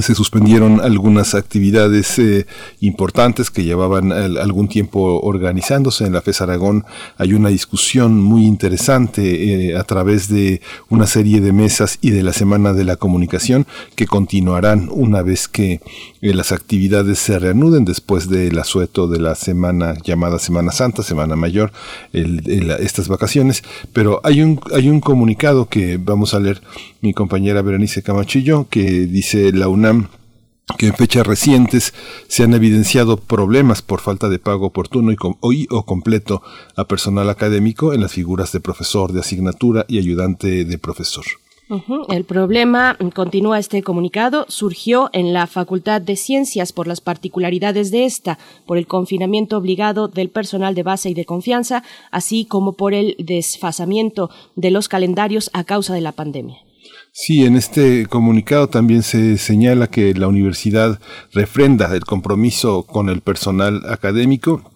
se 0.03 0.15
suspendieron 0.15 0.81
algunas 0.81 1.35
actividades 1.35 2.19
eh, 2.19 2.47
importantes 2.81 3.51
que 3.51 3.63
llevaban 3.63 4.13
algún 4.13 4.69
tiempo 4.69 5.21
organizándose. 5.21 6.07
En 6.07 6.13
la 6.13 6.21
FES 6.21 6.41
Aragón 6.41 6.85
hay 7.17 7.33
una 7.33 7.49
discusión 7.49 8.21
muy 8.21 8.45
interesante 8.45 9.69
eh, 9.71 9.77
a 9.77 9.85
través 9.85 10.29
de 10.29 10.61
una 10.89 11.07
serie 11.07 11.41
de 11.41 11.53
mesas 11.53 11.99
y 12.01 12.11
de 12.11 12.23
la 12.23 12.33
Semana 12.33 12.73
de 12.73 12.85
la 12.85 12.97
Comunicación 12.97 13.67
que 13.95 14.07
continuarán 14.07 14.89
una 14.91 15.23
vez 15.23 15.47
que 15.47 15.81
eh, 16.21 16.35
las 16.35 16.53
actividades 16.53 17.19
se 17.19 17.39
reanuden 17.39 17.85
después 17.85 18.29
del 18.29 18.59
asueto 18.59 19.07
de 19.07 19.21
la 19.21 19.35
semana 19.35 19.95
llamada 20.03 20.39
Semana 20.39 20.73
Santa, 20.73 21.03
Semana 21.03 21.37
Mayor, 21.37 21.73
estas 22.13 23.09
vacaciones. 23.09 23.63
Pero 23.93 24.21
hay 24.25 24.43
un, 24.43 24.61
hay 24.75 24.89
un 24.89 25.01
comunicado 25.01 25.67
que 25.67 25.99
vamos 25.99 26.35
a 26.35 26.41
leer 26.41 26.63
mi 27.05 27.13
compañera 27.13 27.61
Berenice 27.61 28.03
Camachillo 28.03 28.67
que 28.71 28.83
dice 28.83 29.53
la 29.53 29.69
UNAM 29.69 30.09
que 30.79 30.87
en 30.87 30.95
fechas 30.95 31.27
recientes 31.27 31.93
se 32.29 32.45
han 32.45 32.55
evidenciado 32.55 33.19
problemas 33.19 33.83
por 33.83 34.01
falta 34.01 34.31
de 34.31 34.39
pago 34.39 34.69
oportuno 34.69 35.13
y, 35.13 35.67
o 35.71 35.85
completo 35.85 36.41
a 36.77 36.87
personal 36.87 37.29
académico 37.29 37.93
en 37.93 38.01
las 38.01 38.13
figuras 38.13 38.53
de 38.53 38.61
profesor 38.61 39.13
de 39.13 39.21
asignatura 39.21 39.85
y 39.87 39.99
ayudante 39.99 40.65
de 40.65 40.79
profesor. 40.79 41.27
El 42.09 42.25
problema, 42.25 42.97
continúa 43.15 43.59
este 43.59 43.83
comunicado, 43.83 44.47
surgió 44.49 45.11
en 45.13 45.35
la 45.35 45.47
Facultad 45.47 46.01
de 46.01 46.17
Ciencias 46.17 46.73
por 46.73 46.87
las 46.87 47.01
particularidades 47.03 47.91
de 47.91 48.05
esta, 48.05 48.39
por 48.67 48.79
el 48.79 48.87
confinamiento 48.87 49.59
obligado 49.59 50.09
del 50.09 50.31
personal 50.31 50.75
de 50.75 50.83
base 50.83 51.11
y 51.11 51.15
de 51.15 51.25
confianza, 51.25 51.83
así 52.11 52.47
como 52.47 52.73
por 52.73 52.95
el 52.95 53.17
desfasamiento 53.19 54.31
de 54.57 54.71
los 54.71 54.89
calendarios 54.89 55.51
a 55.53 55.65
causa 55.65 55.95
de 55.95 56.03
la 56.03 56.13
pandemia. 56.13 56.64
Sí, 57.17 57.45
en 57.45 57.55
este 57.55 58.07
comunicado 58.07 58.69
también 58.69 59.05
se 59.05 59.39
señala 59.39 59.87
que 59.87 60.15
la 60.15 60.27
universidad 60.27 60.99
refrenda 61.33 61.95
el 61.95 62.05
compromiso 62.05 62.83
con 62.83 63.09
el 63.09 63.21
personal 63.21 63.83
académico 63.89 64.74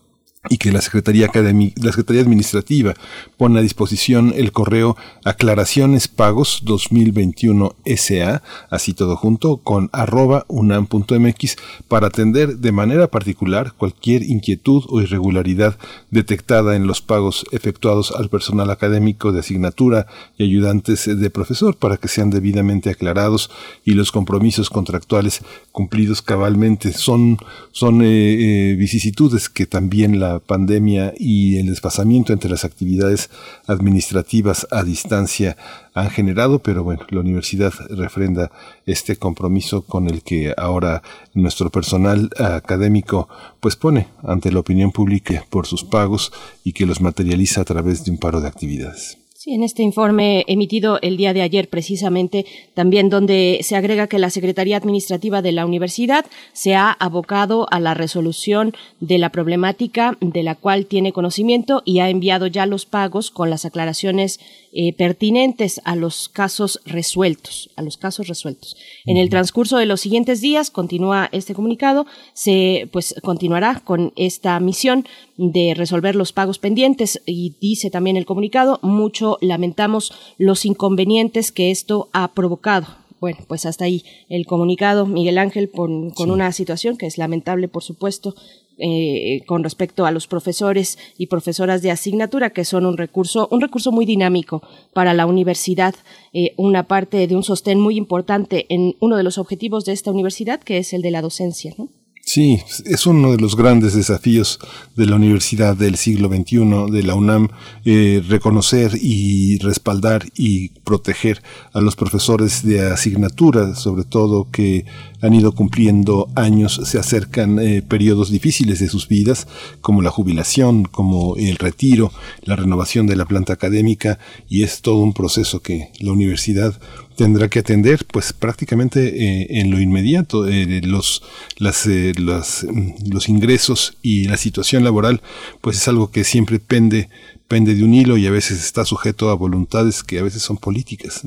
y 0.49 0.59
que 0.59 0.73
la 0.73 0.81
Secretaría, 0.81 1.31
la 1.35 1.91
Secretaría 1.91 2.23
Administrativa 2.23 2.95
pone 3.37 3.59
a 3.59 3.63
disposición 3.63 4.33
el 4.37 4.53
correo 4.53 4.97
aclaraciones 5.25 6.09
pagos 6.09 6.63
2021 6.65 7.75
SA, 7.97 8.43
así 8.71 8.95
todo 8.95 9.17
junto, 9.17 9.59
con 9.59 9.91
arroba 9.93 10.45
unam.mx 10.49 11.57
para 11.89 12.09
atender 12.09 12.59
de 12.59 12.73
manera 12.73 13.09
particular 13.09 13.73
cualquier 13.77 14.23
inquietud 14.23 14.85
o 14.89 15.01
irregularidad 15.01 15.79
detectada 16.11 16.77
en 16.77 16.87
los 16.87 17.03
pagos 17.03 17.45
efectuados 17.53 18.13
al 18.13 18.29
personal 18.29 18.71
académico 18.71 19.33
de 19.33 19.41
asignatura 19.41 20.07
y 20.37 20.45
ayudantes 20.45 21.05
de 21.07 21.31
profesor 21.31 21.77
para 21.77 21.97
que 21.97 22.09
sean 22.09 22.31
debidamente 22.31 22.91
aclarados 22.91 23.51
y 23.85 23.93
los 23.93 24.13
compromisos 24.13 24.71
contractuales 24.71 25.41
cumplidos 25.73 26.23
cabalmente. 26.23 26.93
Son, 26.93 27.39
son 27.73 28.03
eh, 28.03 28.73
eh, 28.73 28.75
vicisitudes 28.77 29.49
que 29.49 29.67
también 29.67 30.21
la 30.21 30.38
pandemia 30.41 31.15
y 31.19 31.59
el 31.59 31.67
desfasamiento 31.67 32.33
entre 32.33 32.51
las 32.51 32.65
actividades 32.65 33.31
administrativas 33.67 34.67
a 34.71 34.83
distancia 34.83 35.57
han 35.95 36.11
generado, 36.11 36.61
pero 36.61 36.85
bueno, 36.85 37.03
la 37.11 37.21
universidad 37.21 37.73
refrenda 37.91 38.51
este 38.87 39.17
compromiso 39.17 39.83
con 39.83 40.09
el 40.09 40.23
que 40.23 40.55
ahora 40.57 41.03
nuestro 41.35 41.71
personal 41.71 42.31
académico 42.39 43.29
pues 43.61 43.77
pone 43.77 44.09
ante 44.23 44.53
la 44.53 44.61
opinión 44.61 44.93
pública 44.93 45.45
por 45.51 45.67
sus 45.67 45.85
pagos 45.85 46.33
y 46.65 46.73
que 46.73 46.87
los 46.87 47.01
materializa 47.01 47.61
a 47.61 47.65
través 47.65 48.05
de 48.05 48.11
un 48.11 48.19
paro 48.19 48.41
de 48.41 48.49
actividades. 48.49 49.19
Sí, 49.41 49.55
en 49.55 49.63
este 49.63 49.85
informe 49.85 50.45
emitido 50.49 50.99
el 51.01 51.17
día 51.17 51.33
de 51.33 51.43
ayer 51.43 51.69
precisamente, 51.69 52.45
también 52.75 53.09
donde 53.09 53.61
se 53.63 53.77
agrega 53.77 54.09
que 54.09 54.19
la 54.19 54.31
Secretaría 54.31 54.77
Administrativa 54.77 55.43
de 55.43 55.53
la 55.53 55.65
Universidad 55.65 56.27
se 56.53 56.75
ha 56.75 56.91
abocado 56.91 57.69
a 57.71 57.79
la 57.79 57.95
resolución 57.95 58.75
de 58.99 59.17
la 59.19 59.31
problemática 59.31 60.19
de 60.21 60.43
la 60.43 60.57
cual 60.57 60.87
tiene 60.87 61.13
conocimiento 61.13 61.83
y 61.85 62.01
ha 62.01 62.11
enviado 62.11 62.49
ya 62.49 62.67
los 62.67 62.85
pagos 62.85 63.31
con 63.31 63.49
las 63.49 63.65
aclaraciones 63.65 64.41
eh, 64.73 64.93
pertinentes 64.93 65.81
a 65.85 65.95
los 65.95 66.29
casos 66.29 66.81
resueltos, 66.85 67.71
a 67.77 67.83
los 67.83 67.97
casos 67.97 68.27
resueltos. 68.27 68.77
En 69.07 69.19
el 69.19 69.31
transcurso 69.31 69.79
de 69.79 69.87
los 69.87 70.01
siguientes 70.01 70.41
días, 70.41 70.73
continúa 70.73 71.29
este 71.31 71.55
comunicado, 71.55 72.07
se 72.33 72.89
pues 72.91 73.15
continuará 73.23 73.83
con 73.85 74.13
esta 74.17 74.59
misión 74.59 75.07
de 75.39 75.73
resolver 75.75 76.15
los 76.15 76.33
pagos 76.33 76.59
pendientes 76.59 77.23
y 77.25 77.55
dice 77.61 77.91
también 77.91 78.17
el 78.17 78.27
comunicado, 78.27 78.79
mucho 78.83 79.39
lamentamos 79.41 80.13
los 80.37 80.67
inconvenientes 80.67 81.53
que 81.53 81.71
esto 81.71 82.09
ha 82.13 82.35
provocado 82.35 82.87
bueno, 83.21 83.39
pues 83.49 83.67
hasta 83.67 83.85
ahí 83.85 84.05
el 84.29 84.47
comunicado, 84.47 85.07
Miguel 85.07 85.39
Ángel, 85.39 85.71
con, 85.71 86.13
una 86.31 86.53
situación 86.53 86.97
que 86.97 87.07
es 87.07 87.19
lamentable, 87.19 87.67
por 87.67 87.83
supuesto, 87.83 88.35
eh, 88.79 89.43
con 89.47 89.65
respecto 89.65 90.07
a 90.07 90.13
los 90.13 90.29
profesores 90.29 90.99
y 91.17 91.27
profesoras 91.27 91.83
de 91.83 91.91
asignatura, 91.91 92.51
que 92.51 92.65
son 92.65 92.87
un 92.87 92.97
recurso, 92.97 93.49
un 93.51 93.61
recurso 93.61 93.91
muy 93.91 94.07
dinámico 94.07 94.63
para 94.93 95.15
la 95.15 95.27
universidad, 95.27 95.97
eh, 96.33 96.53
una 96.57 96.85
parte 96.85 97.27
de 97.27 97.35
un 97.35 97.43
sostén 97.43 97.81
muy 97.81 97.97
importante 97.97 98.67
en 98.69 98.95
uno 99.01 99.17
de 99.17 99.25
los 99.25 99.39
objetivos 99.39 99.85
de 99.85 99.95
esta 99.95 100.13
universidad, 100.13 100.61
que 100.61 100.79
es 100.79 100.93
el 100.93 101.03
de 101.03 101.11
la 101.11 101.23
docencia. 101.23 101.75
¿no? 101.77 101.89
Sí, 102.29 102.61
es 102.85 103.07
uno 103.07 103.33
de 103.33 103.39
los 103.39 103.57
grandes 103.57 103.95
desafíos 103.95 104.59
de 104.97 105.07
la 105.07 105.17
universidad 105.17 105.75
del 105.75 105.97
siglo 105.97 106.29
XXI, 106.29 106.93
de 106.93 107.03
la 107.03 107.15
UNAM, 107.15 107.49
eh, 107.87 108.23
reconocer 108.29 108.93
y 109.01 109.57
respaldar 109.61 110.27
y 110.37 110.69
proteger 110.85 111.43
a 111.73 111.81
los 111.81 111.97
profesores 111.97 112.63
de 112.67 112.83
asignatura, 112.83 113.75
sobre 113.75 114.05
todo 114.05 114.51
que 114.51 114.85
han 115.23 115.33
ido 115.33 115.53
cumpliendo 115.53 116.29
años, 116.35 116.79
se 116.85 116.99
acercan 116.99 117.59
eh, 117.61 117.81
periodos 117.81 118.31
difíciles 118.31 118.79
de 118.79 118.91
sus 118.91 119.09
vidas, 119.09 119.49
como 119.81 120.03
la 120.03 120.11
jubilación, 120.11 120.85
como 120.85 121.35
el 121.37 121.57
retiro, 121.57 122.13
la 122.43 122.57
renovación 122.57 123.07
de 123.07 123.17
la 123.17 123.25
planta 123.25 123.55
académica, 123.55 124.19
y 124.51 124.65
es 124.65 124.83
todo 124.83 124.99
un 124.99 125.15
proceso 125.15 125.61
que 125.61 125.93
la 125.99 126.13
universidad 126.13 126.79
tendrá 127.19 127.49
que 127.49 127.59
atender 127.59 128.07
pues 128.07 128.33
prácticamente 128.33 129.01
eh, 129.09 129.47
en 129.61 129.73
lo 129.73 129.81
inmediato 129.81 130.47
eh, 130.47 130.81
los 130.85 131.25
las, 131.59 131.85
mm, 131.87 133.11
los 133.11 133.29
ingresos 133.29 133.97
y 134.03 134.29
la 134.29 134.37
situación 134.37 134.85
laboral 134.85 135.21
pues 135.61 135.79
es 135.79 135.89
algo 135.89 136.13
que 136.13 136.23
siempre 136.23 136.61
pende 136.61 137.09
pende 137.49 137.75
de 137.75 137.83
un 137.83 137.93
hilo 137.93 138.17
y 138.19 138.27
a 138.29 138.31
veces 138.31 138.65
está 138.65 138.85
sujeto 138.85 139.31
a 139.31 139.35
voluntades 139.35 140.05
que 140.05 140.21
a 140.21 140.23
veces 140.23 140.43
son 140.43 140.59
políticas 140.59 141.25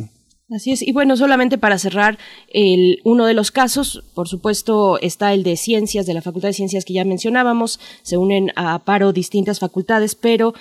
Así 0.53 0.73
es. 0.73 0.81
Y 0.81 0.91
bueno, 0.91 1.15
solamente 1.15 1.57
para 1.57 1.77
cerrar, 1.77 2.17
el, 2.49 2.99
uno 3.05 3.25
de 3.25 3.33
los 3.33 3.51
casos, 3.51 4.03
por 4.13 4.27
supuesto, 4.27 4.99
está 4.99 5.33
el 5.33 5.43
de 5.43 5.55
ciencias, 5.55 6.05
de 6.05 6.13
la 6.13 6.21
Facultad 6.21 6.49
de 6.49 6.53
Ciencias 6.53 6.83
que 6.83 6.91
ya 6.91 7.05
mencionábamos. 7.05 7.79
Se 8.01 8.17
unen 8.17 8.51
a 8.57 8.79
paro 8.79 9.13
distintas 9.13 9.59
facultades, 9.59 10.13
pero 10.13 10.53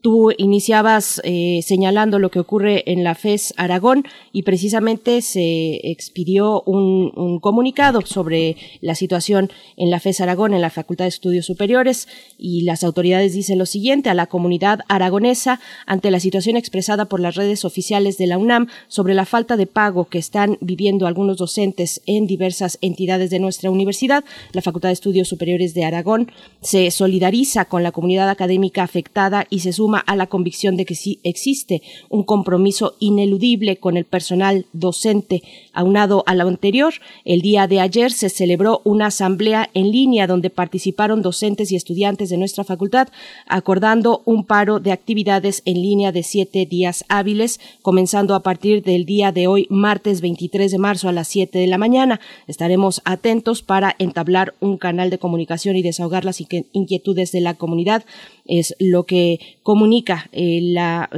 Tú 0.00 0.30
iniciabas 0.38 1.20
eh, 1.24 1.60
señalando 1.62 2.18
lo 2.18 2.30
que 2.30 2.40
ocurre 2.40 2.82
en 2.86 3.04
la 3.04 3.14
FES 3.14 3.54
Aragón 3.56 4.04
y 4.32 4.42
precisamente 4.42 5.22
se 5.22 5.80
expidió 5.90 6.62
un, 6.62 7.38
comunicado 7.40 8.00
sobre 8.02 8.56
la 8.80 8.94
situación 8.94 9.50
en 9.76 9.90
la 9.90 10.00
FES 10.00 10.20
Aragón, 10.20 10.54
en 10.54 10.62
la 10.62 10.70
Facultad 10.70 11.04
de 11.04 11.10
Estudios 11.10 11.46
Superiores, 11.46 12.08
y 12.38 12.62
las 12.62 12.82
autoridades 12.82 13.34
dicen 13.34 13.58
lo 13.58 13.66
siguiente 13.66 14.10
a 14.10 14.14
la 14.14 14.26
comunidad 14.26 14.80
aragonesa 14.88 15.60
ante 15.86 16.10
la 16.10 16.20
situación 16.20 16.56
expresada 16.56 17.04
por 17.04 17.20
las 17.20 17.34
redes 17.34 17.64
oficiales 17.64 18.18
de 18.18 18.26
la 18.26 18.38
UNAM 18.38 18.68
sobre 18.88 19.14
la 19.14 19.26
falta 19.26 19.56
de 19.56 19.66
pago 19.66 20.06
que 20.06 20.18
están 20.18 20.58
viviendo 20.60 21.06
algunos 21.06 21.36
docentes 21.36 22.02
en 22.06 22.26
diversas 22.26 22.78
entidades 22.80 23.30
de 23.30 23.38
nuestra 23.38 23.70
universidad. 23.70 24.24
La 24.52 24.62
Facultad 24.62 24.88
de 24.88 24.94
Estudios 24.94 25.28
Superiores 25.28 25.74
de 25.74 25.84
Aragón 25.84 26.32
se 26.60 26.90
solidariza 26.90 27.66
con 27.66 27.82
la 27.82 27.92
comunidad 27.92 28.28
académica 28.28 28.82
afectada 28.82 29.46
y 29.50 29.60
se 29.60 29.72
suma 29.72 29.83
a 30.06 30.16
la 30.16 30.26
convicción 30.26 30.76
de 30.76 30.84
que 30.84 30.94
sí 30.94 31.20
existe 31.22 31.82
un 32.08 32.24
compromiso 32.24 32.94
ineludible 33.00 33.76
con 33.76 33.96
el 33.96 34.04
personal 34.04 34.66
docente. 34.72 35.42
Aunado 35.72 36.24
a 36.26 36.34
lo 36.34 36.48
anterior, 36.48 36.94
el 37.24 37.42
día 37.42 37.66
de 37.66 37.80
ayer 37.80 38.10
se 38.12 38.30
celebró 38.30 38.80
una 38.84 39.06
asamblea 39.06 39.68
en 39.74 39.90
línea 39.90 40.26
donde 40.26 40.50
participaron 40.50 41.22
docentes 41.22 41.70
y 41.70 41.76
estudiantes 41.76 42.30
de 42.30 42.38
nuestra 42.38 42.64
facultad, 42.64 43.08
acordando 43.46 44.22
un 44.24 44.44
paro 44.44 44.80
de 44.80 44.92
actividades 44.92 45.62
en 45.64 45.82
línea 45.82 46.12
de 46.12 46.22
siete 46.22 46.66
días 46.66 47.04
hábiles, 47.08 47.60
comenzando 47.82 48.34
a 48.34 48.40
partir 48.40 48.82
del 48.82 49.04
día 49.04 49.32
de 49.32 49.46
hoy, 49.46 49.66
martes 49.68 50.20
23 50.20 50.70
de 50.70 50.78
marzo 50.78 51.08
a 51.08 51.12
las 51.12 51.28
7 51.28 51.58
de 51.58 51.66
la 51.66 51.78
mañana. 51.78 52.20
Estaremos 52.46 53.02
atentos 53.04 53.62
para 53.62 53.94
entablar 53.98 54.54
un 54.60 54.78
canal 54.78 55.10
de 55.10 55.18
comunicación 55.18 55.76
y 55.76 55.82
desahogar 55.82 56.24
las 56.24 56.40
inquietudes 56.40 57.32
de 57.32 57.40
la 57.40 57.54
comunidad 57.54 58.04
es 58.44 58.74
lo 58.78 59.04
que 59.04 59.40
comunica 59.62 60.28
eh, 60.32 60.60
la, 60.62 61.08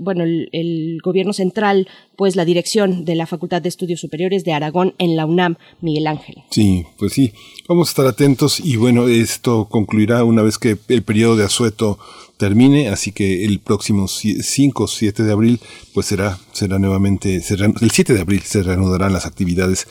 bueno, 0.00 0.24
el, 0.24 0.98
gobierno 1.02 1.32
central, 1.32 1.88
pues 2.16 2.36
la 2.36 2.44
dirección 2.44 3.04
de 3.04 3.14
la 3.14 3.26
Facultad 3.26 3.62
de 3.62 3.68
Estudios 3.68 4.00
Superiores 4.00 4.44
de 4.44 4.52
Aragón 4.52 4.94
en 4.98 5.16
la 5.16 5.26
UNAM, 5.26 5.56
Miguel 5.80 6.06
Ángel. 6.06 6.36
Sí, 6.50 6.84
pues 6.98 7.12
sí, 7.12 7.32
vamos 7.68 7.88
a 7.88 7.90
estar 7.90 8.06
atentos 8.06 8.60
y 8.60 8.76
bueno, 8.76 9.08
esto 9.08 9.68
concluirá 9.70 10.24
una 10.24 10.42
vez 10.42 10.58
que 10.58 10.76
el 10.88 11.02
periodo 11.02 11.36
de 11.36 11.44
asueto 11.44 11.98
termine, 12.36 12.88
así 12.88 13.12
que 13.12 13.44
el 13.44 13.60
próximo 13.60 14.08
5 14.08 14.84
o 14.84 14.88
7 14.88 15.22
de 15.22 15.32
abril, 15.32 15.60
pues 15.92 16.06
será, 16.06 16.38
será 16.52 16.78
nuevamente, 16.78 17.36
el 17.36 17.90
7 17.90 18.14
de 18.14 18.20
abril 18.20 18.42
se 18.42 18.62
reanudarán 18.62 19.12
las 19.12 19.26
actividades 19.26 19.86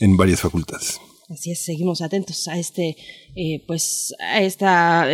en 0.00 0.16
varias 0.16 0.40
facultades. 0.40 1.00
Así 1.30 1.50
es, 1.50 1.62
seguimos 1.62 2.00
atentos 2.00 2.48
a 2.48 2.58
este, 2.58 2.96
eh, 3.40 3.62
pues, 3.68 4.16
a 4.18 4.40
este 4.40 4.66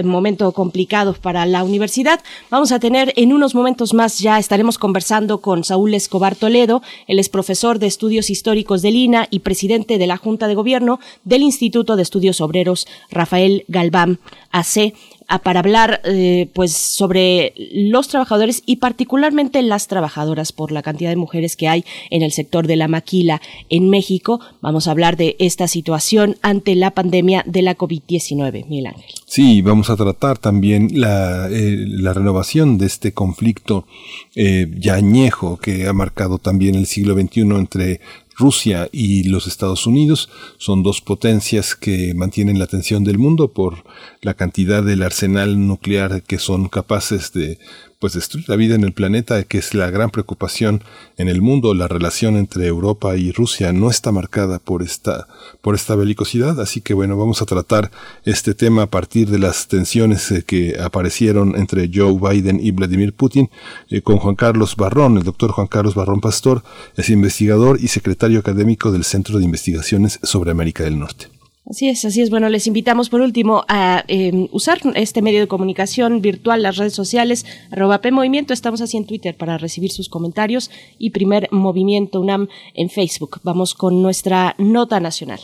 momento 0.03 0.51
complicado 0.53 1.13
para 1.13 1.45
la 1.45 1.63
universidad. 1.63 2.21
Vamos 2.49 2.73
a 2.73 2.79
tener 2.79 3.13
en 3.17 3.35
unos 3.35 3.55
momentos 3.55 3.93
más 3.93 4.19
ya 4.19 4.39
estaremos 4.39 4.79
conversando 4.79 5.43
con 5.43 5.63
Saúl 5.63 5.93
Escobar 5.93 6.35
Toledo. 6.35 6.81
Él 7.07 7.19
es 7.19 7.29
profesor 7.29 7.79
de 7.79 7.87
estudios 7.87 8.31
históricos 8.31 8.81
de 8.81 8.93
Lina 8.93 9.29
y 9.29 9.41
presidente 9.41 9.99
de 9.99 10.07
la 10.07 10.17
Junta 10.17 10.49
de 10.49 10.55
Gobierno 10.55 11.01
del 11.25 11.43
Instituto 11.43 11.97
de 11.97 12.03
Estudios 12.03 12.41
Obreros 12.41 12.87
Rafael 13.11 13.67
Galván 13.69 14.19
AC 14.53 14.95
para 15.43 15.61
hablar 15.61 16.01
eh, 16.05 16.49
pues 16.53 16.73
sobre 16.73 17.55
los 17.57 18.09
trabajadores 18.09 18.63
y 18.67 18.77
particularmente 18.77 19.63
las 19.63 19.89
trabajadoras 19.89 20.53
por 20.53 20.71
la 20.71 20.83
cantidad 20.83 21.11
de 21.11 21.17
mujeres 21.17 21.57
que 21.57 21.69
hay 21.69 21.85
en 22.11 22.23
el 22.23 22.33
sector 22.33 22.67
de 22.67 22.77
la 22.77 22.89
maquila 22.89 23.41
en 23.69 23.89
México. 23.89 24.41
Vamos 24.61 24.87
a 24.87 24.91
hablar 24.91 25.17
de 25.17 25.37
esta 25.39 25.67
situación 25.67 26.37
ante 26.43 26.75
la 26.75 26.93
pandemia 26.93 27.43
de 27.47 27.63
la 27.63 27.77
COVID-19, 27.77 28.14
Miguel 28.21 28.87
Ángel. 28.87 29.11
Sí, 29.27 29.63
vamos 29.63 29.91
a 29.91 29.97
tratar 29.97 30.39
también 30.39 30.89
la, 30.93 31.49
eh, 31.51 31.87
renovación 32.15 32.79
de 32.79 32.87
este 32.87 33.13
conflicto 33.13 33.87
eh, 34.35 34.73
ya 34.79 34.95
añejo 34.95 35.57
que 35.57 35.89
ha 35.89 35.93
marcado 35.93 36.39
también 36.39 36.75
el 36.75 36.87
siglo 36.87 37.15
XXI 37.15 37.41
entre 37.41 38.01
Rusia 38.37 38.89
y 38.93 39.25
los 39.25 39.47
Estados 39.47 39.87
Unidos 39.87 40.29
son 40.59 40.83
dos 40.83 41.01
potencias 41.01 41.75
que 41.75 42.15
mantienen 42.15 42.59
la 42.59 42.65
atención 42.65 43.05
del 43.05 43.19
mundo 43.19 43.53
por 43.53 43.85
la 44.23 44.35
cantidad 44.35 44.83
del 44.83 45.03
arsenal 45.03 45.67
nuclear 45.67 46.23
que 46.23 46.39
son 46.39 46.69
capaces 46.69 47.33
de 47.33 47.59
pues 48.05 48.13
destruir 48.13 48.47
la 48.51 48.57
vida 48.57 48.75
en 48.75 48.85
el 48.85 48.93
planeta, 48.93 49.45
que 49.45 49.57
es 49.57 49.73
la 49.73 49.89
gran 49.89 50.11
preocupación 50.11 50.85
en 51.17 51.31
el 51.31 51.41
mundo. 51.41 51.73
La 51.73 51.89
relación 51.89 52.37
entre 52.37 52.67
Europa 52.67 53.17
y 53.17 53.33
Rusia 53.33 53.73
no 53.73 53.89
está 53.89 54.13
marcada 54.13 54.59
por 54.59 54.83
esta, 54.83 55.27
por 55.63 55.75
esta 55.75 55.95
belicosidad, 55.95 56.61
así 56.61 56.83
que 56.83 56.93
bueno, 56.93 57.17
vamos 57.17 57.41
a 57.41 57.47
tratar 57.47 57.91
este 58.27 58.53
tema 58.53 58.83
a 58.83 58.91
partir 58.91 59.31
de 59.31 59.39
las 59.39 59.69
tensiones 59.69 60.31
eh, 60.33 60.45
que 60.47 60.77
aparecieron 60.79 61.57
entre 61.57 61.91
Joe 61.91 62.19
Biden 62.21 62.61
y 62.63 62.73
Vladimir 62.73 63.15
Putin, 63.15 63.49
eh, 63.89 64.03
con 64.03 64.19
Juan 64.19 64.35
Carlos 64.35 64.77
Barrón, 64.77 65.17
el 65.17 65.23
doctor 65.23 65.53
Juan 65.53 65.69
Carlos 65.69 65.95
Barrón 65.95 66.21
Pastor, 66.21 66.63
es 66.99 67.09
investigador 67.09 67.79
y 67.81 67.89
secretario 67.89 68.39
académico 68.39 68.93
del 68.93 69.05
Centro 69.05 69.39
de 69.39 69.47
Investigaciones 69.47 70.21
sobre 70.23 70.51
América 70.51 70.85
del 70.85 70.99
Norte. 70.99 71.34
Así 71.67 71.89
es, 71.89 72.05
así 72.05 72.21
es. 72.21 72.29
Bueno, 72.29 72.51
les 72.51 72.67
invitamos 72.67 73.09
por 73.09 73.23
último 73.23 73.65
a 73.69 74.05
em, 74.09 74.49
usar 74.53 74.81
este 74.95 75.23
medio 75.23 75.41
de 75.41 75.49
comunicación 75.49 76.21
virtual, 76.21 76.63
las 76.63 76.77
redes 76.77 76.93
sociales, 76.93 77.47
arroba 77.71 78.01
Movimiento. 78.13 78.53
Estamos 78.53 78.83
así 78.83 78.99
en 78.99 79.07
Twitter 79.07 79.35
para 79.35 79.57
recibir 79.57 79.91
sus 79.91 80.11
comentarios 80.11 80.71
y 80.99 81.11
primer 81.11 81.49
movimiento 81.53 82.21
UNAM 82.21 82.49
en 82.75 82.91
Facebook. 82.91 83.41
Vamos 83.45 83.75
con 83.75 84.03
nuestra 84.03 84.55
nota 84.59 85.01
nacional. 85.01 85.41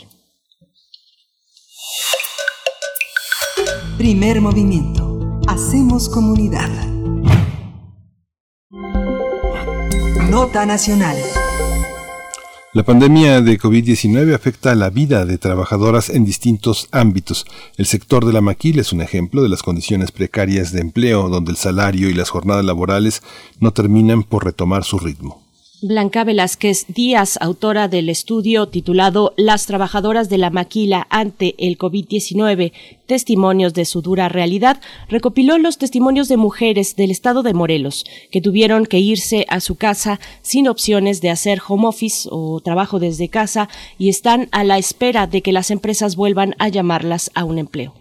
Primer 3.97 4.43
movimiento. 4.43 5.41
Hacemos 5.49 6.09
comunidad. 6.11 6.69
Nota 10.31 10.67
nacional. 10.67 11.17
La 12.73 12.85
pandemia 12.85 13.41
de 13.41 13.59
COVID-19 13.59 14.33
afecta 14.33 14.71
a 14.71 14.75
la 14.77 14.91
vida 14.91 15.27
de 15.27 15.39
trabajadoras 15.39 16.09
en 16.09 16.25
distintos 16.25 16.87
ámbitos. 16.93 17.45
El 17.77 17.87
sector 17.87 18.25
de 18.25 18.33
la 18.33 18.43
maquila 18.43 18.83
es 18.83 18.93
un 18.93 19.01
ejemplo 19.01 19.43
de 19.43 19.49
las 19.49 19.65
condiciones 19.65 20.13
precarias 20.13 20.71
de 20.71 20.81
empleo, 20.81 21.29
donde 21.29 21.51
el 21.51 21.57
salario 21.57 22.09
y 22.09 22.15
las 22.15 22.31
jornadas 22.31 22.65
laborales 22.65 23.25
no 23.59 23.73
terminan 23.73 24.23
por 24.23 24.45
retomar 24.45 24.85
su 24.85 25.01
ritmo. 25.01 25.43
Blanca 25.83 26.25
Velázquez 26.25 26.85
Díaz, 26.89 27.39
autora 27.41 27.89
del 27.89 28.11
estudio 28.11 28.69
titulado 28.69 29.33
Las 29.39 29.65
trabajadoras 29.65 30.29
de 30.29 30.37
la 30.37 30.51
maquila 30.51 31.07
ante 31.09 31.55
el 31.57 31.79
COVID-19, 31.79 32.73
testimonios 33.07 33.73
de 33.73 33.87
su 33.87 34.03
dura 34.03 34.29
realidad, 34.29 34.79
recopiló 35.09 35.57
los 35.57 35.79
testimonios 35.79 36.29
de 36.29 36.37
mujeres 36.37 36.97
del 36.97 37.11
estado 37.11 37.43
de 37.43 37.55
Morelos 37.55 38.05
que 38.31 38.43
tuvieron 38.43 38.85
que 38.85 38.99
irse 38.99 39.47
a 39.49 39.61
su 39.61 39.77
casa 39.77 40.21
sin 40.43 40.69
opciones 40.69 41.23
de 41.23 41.31
hacer 41.31 41.63
home 41.67 41.87
office 41.87 42.29
o 42.31 42.61
trabajo 42.61 42.99
desde 42.99 43.31
casa 43.31 43.71
y 43.97 44.11
están 44.11 44.49
a 44.53 44.65
la 44.65 44.77
espera 44.77 45.27
de 45.27 45.41
que 45.41 45.53
las 45.53 45.71
empresas 45.71 46.15
vuelvan 46.15 46.57
a 46.59 46.69
llamarlas 46.69 47.31
a 47.35 47.45
un 47.45 47.57
empleo. 47.57 47.95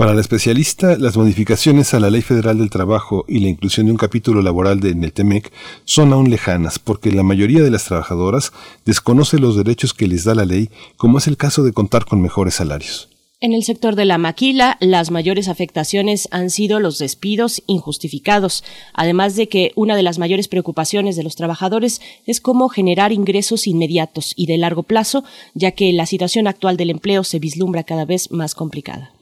Para 0.00 0.14
la 0.14 0.22
especialista, 0.22 0.96
las 0.96 1.18
modificaciones 1.18 1.92
a 1.92 2.00
la 2.00 2.08
Ley 2.08 2.22
Federal 2.22 2.56
del 2.56 2.70
Trabajo 2.70 3.26
y 3.28 3.40
la 3.40 3.48
inclusión 3.48 3.84
de 3.84 3.92
un 3.92 3.98
capítulo 3.98 4.40
laboral 4.40 4.80
de, 4.80 4.92
en 4.92 5.04
el 5.04 5.12
TEMEC 5.12 5.52
son 5.84 6.14
aún 6.14 6.30
lejanas 6.30 6.78
porque 6.78 7.12
la 7.12 7.22
mayoría 7.22 7.62
de 7.62 7.70
las 7.70 7.84
trabajadoras 7.84 8.50
desconoce 8.86 9.38
los 9.38 9.58
derechos 9.58 9.92
que 9.92 10.08
les 10.08 10.24
da 10.24 10.34
la 10.34 10.46
ley, 10.46 10.70
como 10.96 11.18
es 11.18 11.26
el 11.26 11.36
caso 11.36 11.64
de 11.64 11.74
contar 11.74 12.06
con 12.06 12.22
mejores 12.22 12.54
salarios. 12.54 13.10
En 13.40 13.52
el 13.52 13.62
sector 13.62 13.94
de 13.94 14.06
la 14.06 14.16
maquila, 14.16 14.78
las 14.80 15.10
mayores 15.10 15.48
afectaciones 15.48 16.28
han 16.30 16.48
sido 16.48 16.80
los 16.80 16.96
despidos 16.96 17.62
injustificados, 17.66 18.64
además 18.94 19.36
de 19.36 19.50
que 19.50 19.72
una 19.76 19.96
de 19.96 20.02
las 20.02 20.18
mayores 20.18 20.48
preocupaciones 20.48 21.14
de 21.14 21.24
los 21.24 21.36
trabajadores 21.36 22.00
es 22.26 22.40
cómo 22.40 22.70
generar 22.70 23.12
ingresos 23.12 23.66
inmediatos 23.66 24.32
y 24.34 24.46
de 24.46 24.56
largo 24.56 24.82
plazo, 24.82 25.24
ya 25.52 25.72
que 25.72 25.92
la 25.92 26.06
situación 26.06 26.46
actual 26.46 26.78
del 26.78 26.88
empleo 26.88 27.22
se 27.22 27.38
vislumbra 27.38 27.82
cada 27.82 28.06
vez 28.06 28.30
más 28.30 28.54
complicada. 28.54 29.12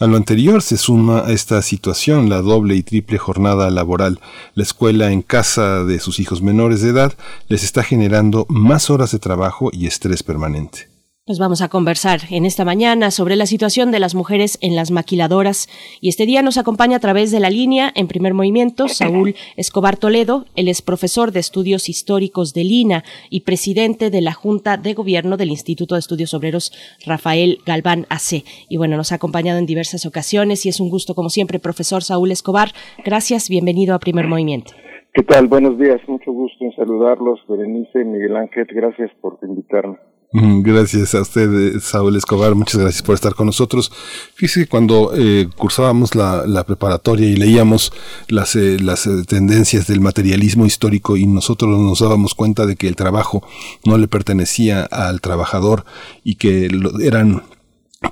A 0.00 0.06
lo 0.06 0.16
anterior 0.16 0.62
se 0.62 0.76
suma 0.76 1.24
esta 1.26 1.60
situación 1.60 2.28
la 2.28 2.40
doble 2.40 2.76
y 2.76 2.84
triple 2.84 3.18
jornada 3.18 3.68
laboral. 3.68 4.20
La 4.54 4.62
escuela 4.62 5.10
en 5.10 5.22
casa 5.22 5.82
de 5.82 5.98
sus 5.98 6.20
hijos 6.20 6.40
menores 6.40 6.82
de 6.82 6.90
edad 6.90 7.14
les 7.48 7.64
está 7.64 7.82
generando 7.82 8.46
más 8.48 8.90
horas 8.90 9.10
de 9.10 9.18
trabajo 9.18 9.70
y 9.72 9.88
estrés 9.88 10.22
permanente. 10.22 10.87
Nos 11.28 11.38
vamos 11.38 11.60
a 11.60 11.68
conversar 11.68 12.20
en 12.30 12.46
esta 12.46 12.64
mañana 12.64 13.10
sobre 13.10 13.36
la 13.36 13.44
situación 13.44 13.90
de 13.90 13.98
las 13.98 14.14
mujeres 14.14 14.56
en 14.62 14.74
las 14.74 14.90
maquiladoras 14.90 15.68
y 16.00 16.08
este 16.08 16.24
día 16.24 16.40
nos 16.40 16.56
acompaña 16.56 16.96
a 16.96 17.00
través 17.00 17.30
de 17.30 17.38
la 17.38 17.50
línea 17.50 17.92
en 17.94 18.08
primer 18.08 18.32
movimiento 18.32 18.88
Saúl 18.88 19.34
Escobar 19.58 19.98
Toledo, 19.98 20.46
él 20.56 20.68
es 20.68 20.80
profesor 20.80 21.30
de 21.30 21.40
estudios 21.40 21.90
históricos 21.90 22.54
de 22.54 22.64
Lina 22.64 23.04
y 23.28 23.40
presidente 23.40 24.08
de 24.08 24.22
la 24.22 24.32
Junta 24.32 24.78
de 24.78 24.94
Gobierno 24.94 25.36
del 25.36 25.50
Instituto 25.50 25.96
de 25.96 25.98
Estudios 25.98 26.32
Obreros 26.32 26.72
Rafael 27.04 27.58
Galván 27.66 28.06
AC. 28.08 28.42
Y 28.70 28.78
bueno, 28.78 28.96
nos 28.96 29.12
ha 29.12 29.16
acompañado 29.16 29.58
en 29.58 29.66
diversas 29.66 30.06
ocasiones 30.06 30.64
y 30.64 30.70
es 30.70 30.80
un 30.80 30.88
gusto 30.88 31.14
como 31.14 31.28
siempre, 31.28 31.58
profesor 31.58 32.02
Saúl 32.02 32.30
Escobar. 32.30 32.70
Gracias, 33.04 33.50
bienvenido 33.50 33.94
a 33.94 33.98
primer 33.98 34.28
movimiento. 34.28 34.72
¿Qué 35.12 35.24
tal? 35.24 35.46
Buenos 35.46 35.78
días, 35.78 36.00
mucho 36.08 36.32
gusto 36.32 36.64
en 36.64 36.74
saludarlos, 36.74 37.38
Berenice, 37.46 38.02
Miguel 38.02 38.34
Ángel, 38.34 38.66
gracias 38.72 39.10
por 39.20 39.38
invitarme. 39.42 39.98
Gracias 40.30 41.14
a 41.14 41.22
usted, 41.22 41.76
eh, 41.76 41.80
Saúl 41.80 42.14
Escobar. 42.16 42.54
Muchas 42.54 42.78
gracias 42.78 43.02
por 43.02 43.14
estar 43.14 43.34
con 43.34 43.46
nosotros. 43.46 43.90
Fíjese 44.34 44.60
que 44.60 44.66
cuando 44.66 45.12
eh, 45.16 45.48
cursábamos 45.56 46.14
la, 46.14 46.64
preparatoria 46.64 47.26
y 47.26 47.36
leíamos 47.36 47.92
las, 48.28 48.54
eh, 48.54 48.76
las 48.78 49.08
tendencias 49.26 49.86
del 49.86 50.02
materialismo 50.02 50.66
histórico 50.66 51.16
y 51.16 51.26
nosotros 51.26 51.78
nos 51.78 52.00
dábamos 52.00 52.34
cuenta 52.34 52.66
de 52.66 52.76
que 52.76 52.88
el 52.88 52.96
trabajo 52.96 53.42
no 53.86 53.96
le 53.96 54.06
pertenecía 54.06 54.82
al 54.82 55.22
trabajador 55.22 55.86
y 56.24 56.34
que 56.34 56.68
eran 57.02 57.42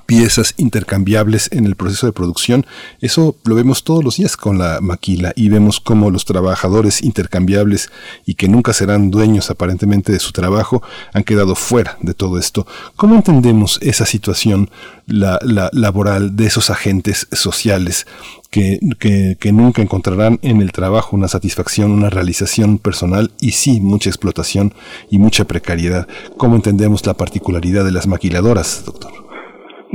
piezas 0.05 0.53
intercambiables 0.57 1.49
en 1.51 1.65
el 1.65 1.75
proceso 1.75 2.07
de 2.07 2.13
producción. 2.13 2.65
Eso 2.99 3.35
lo 3.45 3.55
vemos 3.55 3.83
todos 3.83 4.03
los 4.03 4.17
días 4.17 4.35
con 4.35 4.57
la 4.57 4.79
maquila 4.81 5.31
y 5.35 5.47
vemos 5.49 5.79
cómo 5.79 6.11
los 6.11 6.25
trabajadores 6.25 7.01
intercambiables 7.01 7.89
y 8.25 8.35
que 8.35 8.49
nunca 8.49 8.73
serán 8.73 9.11
dueños 9.11 9.49
aparentemente 9.49 10.11
de 10.11 10.19
su 10.19 10.33
trabajo 10.33 10.83
han 11.13 11.23
quedado 11.23 11.55
fuera 11.55 11.97
de 12.01 12.13
todo 12.13 12.37
esto. 12.37 12.67
¿Cómo 12.95 13.15
entendemos 13.15 13.79
esa 13.81 14.05
situación 14.05 14.69
la, 15.05 15.39
laboral 15.71 16.35
de 16.35 16.47
esos 16.47 16.69
agentes 16.69 17.27
sociales 17.31 18.07
que, 18.49 18.79
que, 18.99 19.51
nunca 19.51 19.81
encontrarán 19.81 20.39
en 20.41 20.61
el 20.61 20.71
trabajo 20.71 21.15
una 21.15 21.27
satisfacción, 21.27 21.91
una 21.91 22.09
realización 22.09 22.77
personal 22.77 23.31
y 23.39 23.51
sí 23.51 23.79
mucha 23.79 24.09
explotación 24.09 24.73
y 25.09 25.17
mucha 25.17 25.45
precariedad? 25.45 26.07
¿Cómo 26.35 26.57
entendemos 26.57 27.05
la 27.05 27.13
particularidad 27.13 27.85
de 27.85 27.91
las 27.91 28.07
maquiladoras, 28.07 28.83
doctor? 28.85 29.26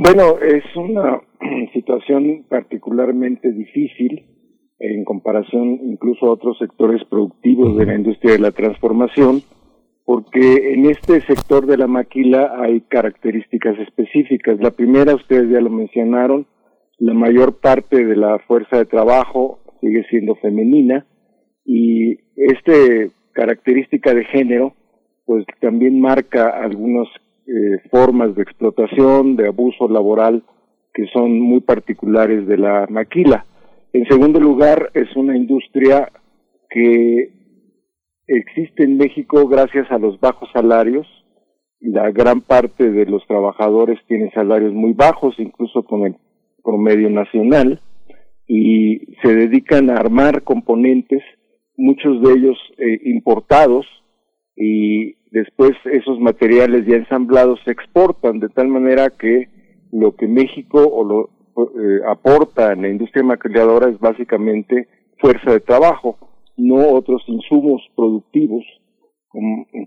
Bueno, 0.05 0.37
es 0.41 0.65
una 0.75 1.21
situación 1.73 2.45
particularmente 2.49 3.53
difícil 3.53 4.25
en 4.81 5.05
comparación 5.05 5.79
incluso 5.85 6.27
a 6.27 6.33
otros 6.33 6.59
sectores 6.59 7.05
productivos 7.09 7.77
de 7.77 7.87
la 7.87 7.95
industria 7.95 8.33
de 8.33 8.41
la 8.41 8.51
transformación, 8.51 9.43
porque 10.05 10.75
en 10.75 10.87
este 10.87 11.21
sector 11.21 11.67
de 11.67 11.77
la 11.77 11.87
maquila 11.87 12.53
hay 12.59 12.81
características 12.81 13.79
específicas. 13.79 14.59
La 14.59 14.73
primera, 14.73 15.15
ustedes 15.15 15.49
ya 15.51 15.61
lo 15.61 15.71
mencionaron, 15.71 16.49
la 16.99 17.15
mayor 17.15 17.61
parte 17.61 18.05
de 18.05 18.17
la 18.17 18.41
fuerza 18.41 18.79
de 18.79 18.87
trabajo 18.87 19.61
sigue 19.81 20.05
siendo 20.11 20.35
femenina 20.35 21.07
y 21.65 22.19
esta 22.35 22.73
característica 23.35 24.13
de 24.15 24.25
género 24.25 24.75
pues 25.27 25.47
también 25.61 26.01
marca 26.01 26.49
algunos 26.61 27.09
eh, 27.47 27.81
formas 27.91 28.35
de 28.35 28.43
explotación, 28.43 29.37
de 29.37 29.49
abuso 29.49 29.89
laboral 29.89 30.43
que 30.95 31.07
son 31.13 31.41
muy 31.41 31.61
particulares 31.61 32.47
de 32.47 32.59
la 32.59 32.87
maquila. 32.89 33.47
En 33.93 34.07
segundo 34.07 34.41
lugar, 34.41 34.91
es 34.95 35.15
una 35.17 35.37
industria 35.37 36.11
que 36.71 37.31
existe 38.27 38.85
en 38.85 38.97
México 38.97 39.47
gracias 39.49 39.91
a 39.91 39.99
los 39.99 40.19
bajos 40.21 40.49
salarios. 40.53 41.07
La 41.81 42.11
gran 42.11 42.41
parte 42.41 42.91
de 42.91 43.07
los 43.07 43.27
trabajadores 43.27 43.99
tienen 44.07 44.31
salarios 44.33 44.73
muy 44.73 44.93
bajos, 44.93 45.35
incluso 45.39 45.83
con 45.83 46.07
el 46.07 46.17
promedio 46.63 47.11
nacional, 47.11 47.81
y 48.47 49.15
se 49.23 49.35
dedican 49.35 49.91
a 49.91 49.95
armar 49.95 50.43
componentes, 50.43 51.23
muchos 51.77 52.23
de 52.23 52.33
ellos 52.33 52.59
eh, 52.79 53.01
importados, 53.05 53.87
y 54.55 55.17
después 55.33 55.73
esos 55.91 56.21
materiales 56.21 56.87
ya 56.87 56.97
ensamblados 56.97 57.59
se 57.65 57.73
exportan 57.73 58.39
de 58.39 58.49
tal 58.51 58.69
manera 58.69 59.11
que 59.11 59.49
lo 59.91 60.15
que 60.15 60.29
México 60.29 60.87
o 60.87 61.05
lo 61.05 61.31
eh, 61.57 62.01
aporta 62.07 62.73
en 62.73 62.83
la 62.83 62.89
industria 62.89 63.25
maquiladora 63.25 63.91
es 63.91 63.99
básicamente 63.99 64.89
fuerza 65.19 65.53
de 65.53 65.61
trabajo, 65.61 66.19
no 66.57 66.89
otros 66.89 67.23
insumos 67.27 67.83
productivos 67.97 68.65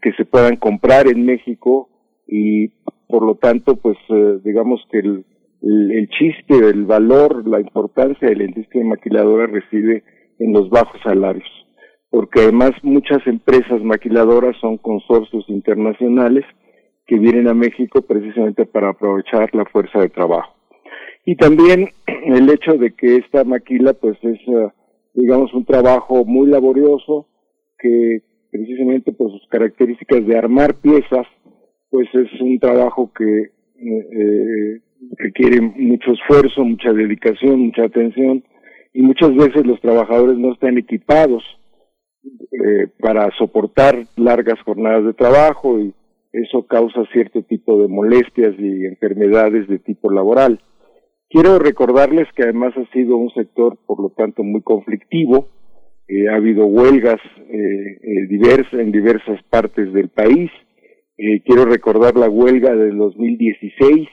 que 0.02 0.12
se 0.14 0.26
puedan 0.26 0.56
comprar 0.56 1.08
en 1.08 1.24
México 1.24 1.90
y 2.28 2.70
por 3.08 3.24
lo 3.24 3.36
tanto 3.36 3.76
pues 3.76 3.98
eh, 4.10 4.40
digamos 4.44 4.82
que 4.92 5.00
el, 5.00 5.26
el, 5.62 5.92
el, 5.92 6.10
chiste, 6.10 6.58
el 6.58 6.86
valor, 6.86 7.48
la 7.48 7.60
importancia 7.60 8.28
de 8.28 8.36
la 8.36 8.46
industria 8.46 8.84
maquiladora 8.84 9.46
reside 9.46 10.04
en 10.40 10.54
los 10.54 10.70
bajos 10.72 11.00
salarios 11.04 11.65
porque 12.16 12.40
además 12.40 12.72
muchas 12.82 13.28
empresas 13.28 13.84
maquiladoras 13.84 14.56
son 14.62 14.78
consorcios 14.78 15.44
internacionales 15.50 16.46
que 17.06 17.20
vienen 17.20 17.50
a 17.50 17.54
México 17.54 18.04
precisamente 18.04 18.66
para 18.66 18.92
aprovechar 18.92 19.54
la 19.54 19.66
fuerza 19.66 20.00
de 20.00 20.08
trabajo. 20.08 20.56
Y 21.26 21.36
también 21.36 21.90
el 22.26 22.50
hecho 22.50 22.78
de 22.78 22.94
que 22.94 23.18
esta 23.18 23.44
maquila 23.44 23.92
pues 23.92 24.18
es 24.22 24.40
eh, 24.48 24.70
digamos 25.14 25.54
un 25.54 25.66
trabajo 25.66 26.24
muy 26.24 26.50
laborioso 26.50 27.28
que 27.78 28.22
precisamente 28.50 29.12
por 29.12 29.30
sus 29.32 29.46
características 29.50 30.26
de 30.26 30.38
armar 30.38 30.76
piezas 30.76 31.28
pues 31.90 32.08
es 32.14 32.30
un 32.40 32.58
trabajo 32.60 33.12
que 33.14 33.42
eh, 33.42 33.52
eh, 33.78 34.82
requiere 35.18 35.60
mucho 35.60 36.14
esfuerzo, 36.14 36.64
mucha 36.64 36.94
dedicación, 36.94 37.60
mucha 37.60 37.84
atención 37.84 38.42
y 38.94 39.02
muchas 39.02 39.36
veces 39.36 39.66
los 39.66 39.82
trabajadores 39.82 40.38
no 40.38 40.54
están 40.54 40.78
equipados 40.78 41.44
eh, 42.52 42.88
para 43.00 43.30
soportar 43.38 44.06
largas 44.16 44.60
jornadas 44.64 45.06
de 45.06 45.14
trabajo 45.14 45.80
y 45.80 45.94
eso 46.32 46.66
causa 46.68 47.06
cierto 47.14 47.44
tipo 47.44 47.82
de 47.82 47.88
molestias 47.88 48.56
y 48.58 48.86
enfermedades 48.86 49.68
de 49.68 49.80
tipo 49.80 50.12
laboral. 50.12 50.60
Quiero 51.30 51.60
recordarles 51.60 52.28
que 52.36 52.44
además 52.44 52.74
ha 52.78 52.92
sido 52.92 53.18
un 53.18 53.30
sector, 53.32 53.78
por 53.86 54.02
lo 54.02 54.10
tanto, 54.10 54.44
muy 54.44 54.62
conflictivo. 54.62 55.48
Eh, 56.08 56.30
ha 56.30 56.36
habido 56.36 56.66
huelgas 56.66 57.20
eh, 57.50 58.28
diversas 58.30 58.74
en 58.74 58.92
diversas 58.92 59.42
partes 59.50 59.92
del 59.94 60.10
país. 60.10 60.52
quiero 61.46 61.66
recordar 61.66 62.16
la 62.18 62.30
huelga 62.30 62.76
del 62.76 62.98
2016 62.98 64.08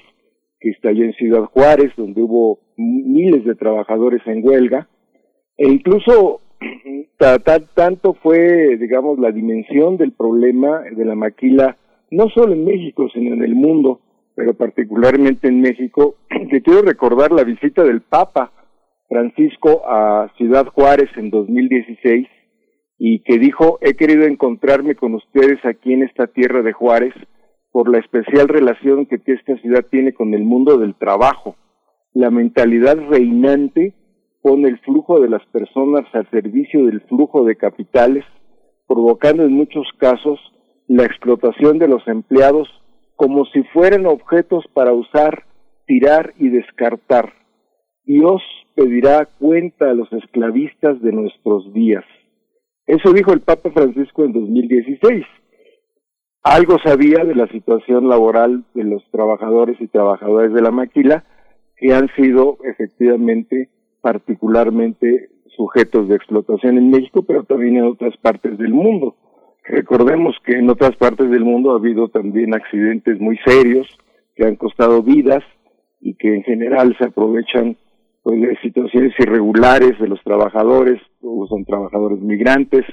que 0.61 0.71
estalló 0.71 1.05
en 1.05 1.13
Ciudad 1.15 1.45
Juárez, 1.47 1.91
donde 1.97 2.23
hubo 2.23 2.61
miles 2.77 3.45
de 3.45 3.57
trabajadores 3.57 4.23
en 4.27 4.47
huelga, 4.47 4.89
e 5.57 5.69
incluso 5.69 6.42
tanto 7.75 8.15
fue, 8.15 8.77
digamos, 8.79 9.19
la 9.19 9.31
dimensión 9.31 9.97
del 9.97 10.13
problema 10.13 10.81
de 10.81 11.05
la 11.05 11.15
maquila 11.15 11.77
no 12.11 12.29
solo 12.29 12.53
en 12.53 12.65
México, 12.65 13.09
sino 13.13 13.35
en 13.35 13.43
el 13.43 13.55
mundo, 13.55 14.01
pero 14.35 14.55
particularmente 14.55 15.49
en 15.49 15.61
México, 15.61 16.17
que 16.51 16.63
quiero 16.63 16.83
recordar 16.83 17.33
la 17.33 17.45
visita 17.45 17.83
del 17.83 18.03
Papa 18.03 18.53
Francisco 19.09 19.83
a 19.87 20.31
Ciudad 20.37 20.67
Juárez 20.67 21.11
en 21.17 21.31
2016 21.31 22.29
y 22.99 23.23
que 23.25 23.39
dijo, 23.39 23.79
he 23.81 23.95
querido 23.95 24.25
encontrarme 24.25 24.95
con 24.95 25.15
ustedes 25.15 25.65
aquí 25.65 25.93
en 25.93 26.03
esta 26.03 26.29
tierra 26.29 26.63
de 26.63 26.73
Juárez 26.73 27.15
por 27.73 27.91
la 27.91 27.99
especial 27.99 28.49
relación 28.49 29.07
que 29.07 29.21
esta 29.25 29.57
ciudad 29.57 29.87
tiene 29.91 30.13
con 30.13 30.35
el 30.35 30.45
mundo 30.45 30.79
del 30.79 30.95
trabajo. 30.95 31.57
La 32.13 32.31
mentalidad 32.31 32.97
reinante 33.09 33.95
pone 34.43 34.69
el 34.69 34.79
flujo 34.81 35.21
de 35.21 35.31
las 35.31 35.45
personas 35.47 36.05
al 36.13 36.29
servicio 36.31 36.85
del 36.87 37.01
flujo 37.03 37.45
de 37.45 37.57
capitales, 37.57 38.25
provocando 38.87 39.45
en 39.45 39.53
muchos 39.53 39.87
casos 39.99 40.39
la 40.89 41.05
explotación 41.05 41.79
de 41.79 41.89
los 41.89 42.07
empleados 42.09 42.69
como 43.17 43.47
si 43.47 43.63
fueran 43.73 44.05
objetos 44.07 44.65
para 44.75 44.93
usar, 44.93 45.45
tirar 45.87 46.35
y 46.39 46.49
descartar. 46.49 47.33
Dios 48.05 48.43
pedirá 48.75 49.29
cuenta 49.39 49.91
a 49.91 49.95
los 49.95 50.13
esclavistas 50.13 51.01
de 51.01 51.13
nuestros 51.13 51.73
días. 51.73 52.05
Eso 52.87 53.13
dijo 53.13 53.33
el 53.33 53.41
Papa 53.41 53.71
Francisco 53.71 54.25
en 54.25 54.33
2016. 54.33 55.25
Algo 56.43 56.79
sabía 56.85 57.25
de 57.25 57.37
la 57.37 57.47
situación 57.47 58.09
laboral 58.09 58.65
de 58.75 58.83
los 58.83 59.09
trabajadores 59.13 59.81
y 59.81 59.87
trabajadoras 59.87 60.53
de 60.53 60.63
la 60.63 60.73
maquila 60.73 61.25
que 61.77 61.95
han 61.95 62.09
sido 62.17 62.59
efectivamente 62.65 63.71
particularmente 64.03 65.31
sujetos 65.57 66.09
de 66.09 66.17
explotación 66.17 66.77
en 66.77 66.91
México, 66.91 67.23
pero 67.23 67.45
también 67.45 67.77
en 67.77 67.85
otras 67.85 68.15
partes 68.19 68.59
del 68.59 68.75
mundo. 68.75 69.17
Recordemos 69.65 70.37
que 70.45 70.59
en 70.59 70.69
otras 70.69 70.97
partes 70.97 71.31
del 71.31 71.45
mundo 71.45 71.73
ha 71.73 71.79
habido 71.79 72.09
también 72.09 72.55
accidentes 72.55 73.19
muy 73.21 73.39
serios 73.47 73.87
que 74.35 74.45
han 74.45 74.57
costado 74.57 75.03
vidas 75.03 75.43
y 76.01 76.15
que 76.15 76.35
en 76.35 76.43
general 76.43 76.97
se 76.99 77.07
aprovechan 77.07 77.77
pues, 78.23 78.41
de 78.41 78.57
situaciones 78.61 79.13
irregulares 79.19 79.99
de 80.01 80.09
los 80.09 80.23
trabajadores, 80.25 81.01
o 81.23 81.47
son 81.47 81.65
trabajadores 81.65 82.21
migrantes, 82.21 82.85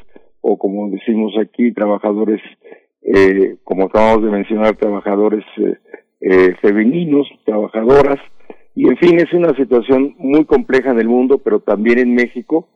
o 0.41 0.57
como 0.57 0.89
decimos 0.89 1.33
aquí, 1.41 1.71
trabajadores, 1.71 2.41
eh, 3.01 3.57
como 3.63 3.85
acabamos 3.85 4.23
de 4.23 4.31
mencionar, 4.31 4.75
trabajadores 4.75 5.43
eh, 5.57 5.77
eh, 6.21 6.55
femeninos, 6.61 7.27
trabajadoras, 7.45 8.19
y 8.79 8.87
en 8.87 8.95
fin, 8.95 9.19
es 9.19 9.33
una 9.33 9.53
situación 9.57 10.15
muy 10.19 10.45
compleja 10.45 10.91
en 10.91 10.99
el 10.99 11.09
mundo, 11.09 11.39
pero 11.39 11.59
también 11.59 11.99
en 11.99 12.13
México. 12.13 12.69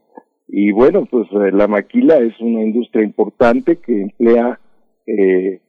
Y 0.50 0.74
bueno, 0.74 1.06
pues 1.10 1.30
eh, 1.32 1.54
la 1.54 1.70
maquila 1.70 2.18
es 2.18 2.38
una 2.42 2.62
industria 2.62 3.06
importante 3.06 3.78
que 3.78 4.02
emplea 4.02 4.60
eh, 5.08 5.62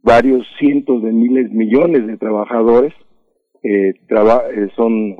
varios 0.00 0.46
cientos 0.60 1.02
de 1.02 1.10
miles, 1.10 1.50
millones 1.50 2.06
de 2.06 2.16
trabajadores. 2.16 2.92
Eh, 3.64 3.94
eh 4.08 4.68
son 4.76 5.16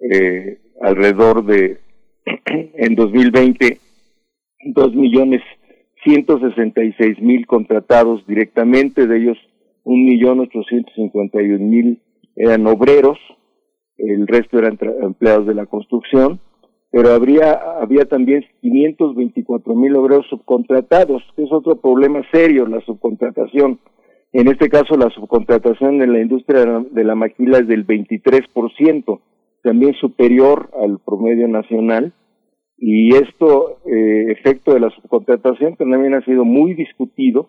eh, 0.00 0.58
alrededor 0.80 1.46
de, 1.46 1.78
en 2.74 2.96
2020, 2.96 3.78
dos 4.74 4.92
millones 4.92 5.40
ciento 6.02 6.40
sesenta 6.40 6.82
y 6.82 6.92
seis 6.94 7.16
mil 7.20 7.46
contratados 7.46 8.26
directamente, 8.26 9.06
de 9.06 9.18
ellos 9.18 9.38
un 9.84 10.04
millón 10.04 10.40
ochocientos 10.40 10.92
cincuenta 10.96 11.40
y 11.40 11.46
mil 11.46 12.02
eran 12.34 12.66
obreros, 12.66 13.16
el 14.08 14.26
resto 14.26 14.58
eran 14.58 14.78
empleados 15.02 15.46
de 15.46 15.54
la 15.54 15.66
construcción, 15.66 16.40
pero 16.90 17.10
habría, 17.10 17.52
había 17.80 18.04
también 18.06 18.44
524 18.60 19.74
mil 19.74 19.94
obreros 19.96 20.26
subcontratados, 20.28 21.22
que 21.36 21.44
es 21.44 21.52
otro 21.52 21.76
problema 21.76 22.22
serio, 22.32 22.66
la 22.66 22.80
subcontratación. 22.80 23.78
En 24.32 24.48
este 24.48 24.68
caso, 24.68 24.96
la 24.96 25.10
subcontratación 25.10 26.02
en 26.02 26.12
la 26.12 26.20
industria 26.20 26.64
de 26.90 27.04
la 27.04 27.14
maquila 27.14 27.58
es 27.58 27.68
del 27.68 27.86
23%, 27.86 29.20
también 29.62 29.94
superior 29.94 30.70
al 30.80 30.98
promedio 30.98 31.48
nacional. 31.48 32.12
Y 32.76 33.14
esto, 33.14 33.78
eh, 33.86 34.32
efecto 34.32 34.72
de 34.72 34.80
la 34.80 34.90
subcontratación, 34.90 35.76
también 35.76 36.14
ha 36.14 36.24
sido 36.24 36.44
muy 36.44 36.74
discutido 36.74 37.48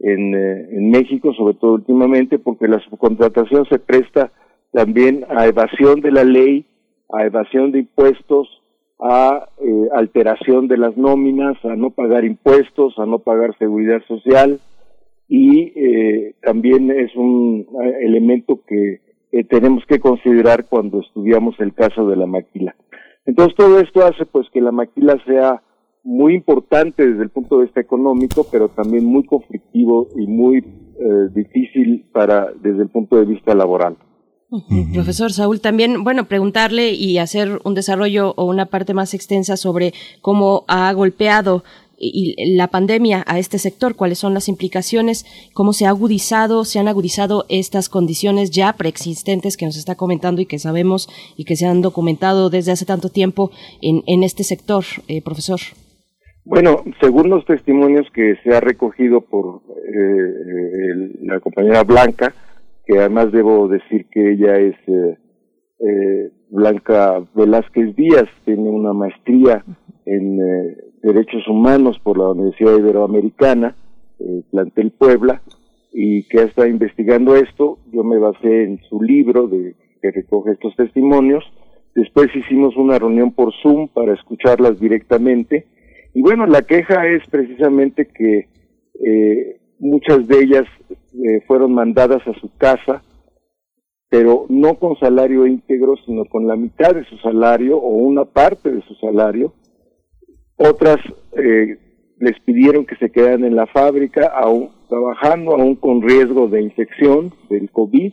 eh, 0.00 0.14
en 0.14 0.90
México, 0.90 1.34
sobre 1.34 1.54
todo 1.54 1.74
últimamente, 1.74 2.38
porque 2.38 2.68
la 2.68 2.78
subcontratación 2.80 3.66
se 3.66 3.78
presta 3.78 4.30
también 4.72 5.24
a 5.28 5.46
evasión 5.46 6.00
de 6.00 6.12
la 6.12 6.24
ley, 6.24 6.66
a 7.10 7.24
evasión 7.24 7.72
de 7.72 7.80
impuestos, 7.80 8.48
a 9.00 9.48
eh, 9.60 9.88
alteración 9.94 10.66
de 10.68 10.76
las 10.76 10.96
nóminas, 10.96 11.56
a 11.64 11.76
no 11.76 11.90
pagar 11.90 12.24
impuestos, 12.24 12.98
a 12.98 13.06
no 13.06 13.20
pagar 13.20 13.56
seguridad 13.58 14.02
social 14.08 14.60
y 15.28 15.72
eh, 15.76 16.34
también 16.42 16.90
es 16.90 17.14
un 17.14 17.66
eh, 17.82 18.06
elemento 18.06 18.60
que 18.66 19.00
tenemos 19.50 19.84
que 19.86 20.00
considerar 20.00 20.66
cuando 20.70 21.00
estudiamos 21.00 21.54
el 21.60 21.74
caso 21.74 22.08
de 22.08 22.16
la 22.16 22.26
maquila. 22.26 22.74
Entonces 23.26 23.54
todo 23.56 23.78
esto 23.78 24.04
hace 24.04 24.24
pues 24.24 24.48
que 24.50 24.62
la 24.62 24.72
maquila 24.72 25.22
sea 25.26 25.62
muy 26.02 26.34
importante 26.34 27.06
desde 27.06 27.24
el 27.24 27.28
punto 27.28 27.58
de 27.58 27.66
vista 27.66 27.80
económico, 27.80 28.46
pero 28.50 28.70
también 28.70 29.04
muy 29.04 29.24
conflictivo 29.24 30.08
y 30.16 30.26
muy 30.26 30.64
difícil 31.32 32.06
para 32.10 32.50
desde 32.60 32.82
el 32.82 32.88
punto 32.88 33.16
de 33.16 33.26
vista 33.26 33.54
laboral. 33.54 33.96
Profesor 34.94 35.30
Saúl, 35.30 35.60
también, 35.60 36.04
bueno, 36.04 36.24
preguntarle 36.24 36.92
y 36.92 37.18
hacer 37.18 37.60
un 37.64 37.74
desarrollo 37.74 38.32
o 38.36 38.44
una 38.44 38.66
parte 38.66 38.94
más 38.94 39.12
extensa 39.12 39.58
sobre 39.58 39.92
cómo 40.22 40.64
ha 40.68 40.90
golpeado 40.92 41.64
la 42.00 42.68
pandemia 42.68 43.24
a 43.26 43.38
este 43.38 43.58
sector, 43.58 43.96
cuáles 43.96 44.18
son 44.18 44.32
las 44.32 44.48
implicaciones, 44.48 45.26
cómo 45.52 45.72
se 45.72 45.86
ha 45.86 45.90
agudizado, 45.90 46.64
se 46.64 46.78
han 46.78 46.88
agudizado 46.88 47.44
estas 47.48 47.88
condiciones 47.88 48.50
ya 48.50 48.72
preexistentes 48.72 49.56
que 49.56 49.66
nos 49.66 49.76
está 49.76 49.96
comentando 49.96 50.40
y 50.40 50.46
que 50.46 50.58
sabemos 50.58 51.08
y 51.36 51.44
que 51.44 51.56
se 51.56 51.66
han 51.66 51.82
documentado 51.82 52.50
desde 52.50 52.72
hace 52.72 52.86
tanto 52.86 53.08
tiempo 53.10 53.50
en, 53.82 54.02
en 54.06 54.22
este 54.22 54.44
sector, 54.44 54.84
eh, 55.08 55.22
profesor. 55.22 55.58
Bueno, 56.44 56.82
según 57.00 57.28
los 57.28 57.44
testimonios 57.44 58.06
que 58.14 58.36
se 58.42 58.54
ha 58.54 58.60
recogido 58.60 59.20
por 59.20 59.60
eh, 59.76 61.12
la 61.22 61.40
compañera 61.40 61.82
Blanca, 61.82 62.32
que 62.88 62.98
además 62.98 63.30
debo 63.30 63.68
decir 63.68 64.06
que 64.10 64.32
ella 64.32 64.56
es 64.56 64.74
eh, 64.86 65.18
eh, 65.80 66.30
Blanca 66.48 67.22
Velázquez 67.34 67.94
Díaz, 67.94 68.26
tiene 68.46 68.70
una 68.70 68.94
maestría 68.94 69.62
en 70.06 70.40
eh, 70.40 70.76
Derechos 71.02 71.46
Humanos 71.48 72.00
por 72.02 72.16
la 72.16 72.30
Universidad 72.30 72.78
Iberoamericana, 72.78 73.76
plantel 74.50 74.90
Puebla, 74.92 75.42
y 75.92 76.22
que 76.24 76.42
estado 76.42 76.66
investigando 76.66 77.36
esto. 77.36 77.78
Yo 77.92 78.02
me 78.02 78.18
basé 78.18 78.64
en 78.64 78.80
su 78.88 79.02
libro 79.02 79.46
de, 79.46 79.74
que 80.00 80.10
recoge 80.10 80.52
estos 80.52 80.74
testimonios. 80.74 81.44
Después 81.94 82.34
hicimos 82.34 82.74
una 82.76 82.98
reunión 82.98 83.32
por 83.32 83.52
Zoom 83.62 83.88
para 83.88 84.14
escucharlas 84.14 84.80
directamente. 84.80 85.66
Y 86.14 86.22
bueno, 86.22 86.46
la 86.46 86.62
queja 86.62 87.06
es 87.06 87.22
precisamente 87.28 88.06
que 88.06 88.48
muchas 89.78 90.26
de 90.26 90.40
ellas 90.40 90.64
eh, 90.92 91.42
fueron 91.46 91.74
mandadas 91.74 92.26
a 92.26 92.38
su 92.40 92.50
casa, 92.56 93.02
pero 94.10 94.46
no 94.48 94.78
con 94.78 94.98
salario 94.98 95.46
íntegro, 95.46 95.94
sino 96.06 96.24
con 96.24 96.46
la 96.46 96.56
mitad 96.56 96.94
de 96.94 97.04
su 97.04 97.16
salario 97.18 97.78
o 97.78 97.88
una 97.88 98.24
parte 98.24 98.70
de 98.70 98.82
su 98.82 98.94
salario. 98.94 99.52
Otras 100.56 100.96
eh, 101.36 101.78
les 102.18 102.38
pidieron 102.40 102.86
que 102.86 102.96
se 102.96 103.10
quedaran 103.10 103.44
en 103.44 103.54
la 103.54 103.66
fábrica, 103.66 104.26
aún, 104.26 104.70
trabajando 104.88 105.52
aún 105.52 105.76
con 105.76 106.02
riesgo 106.02 106.48
de 106.48 106.62
infección 106.62 107.32
del 107.50 107.70
COVID. 107.70 108.12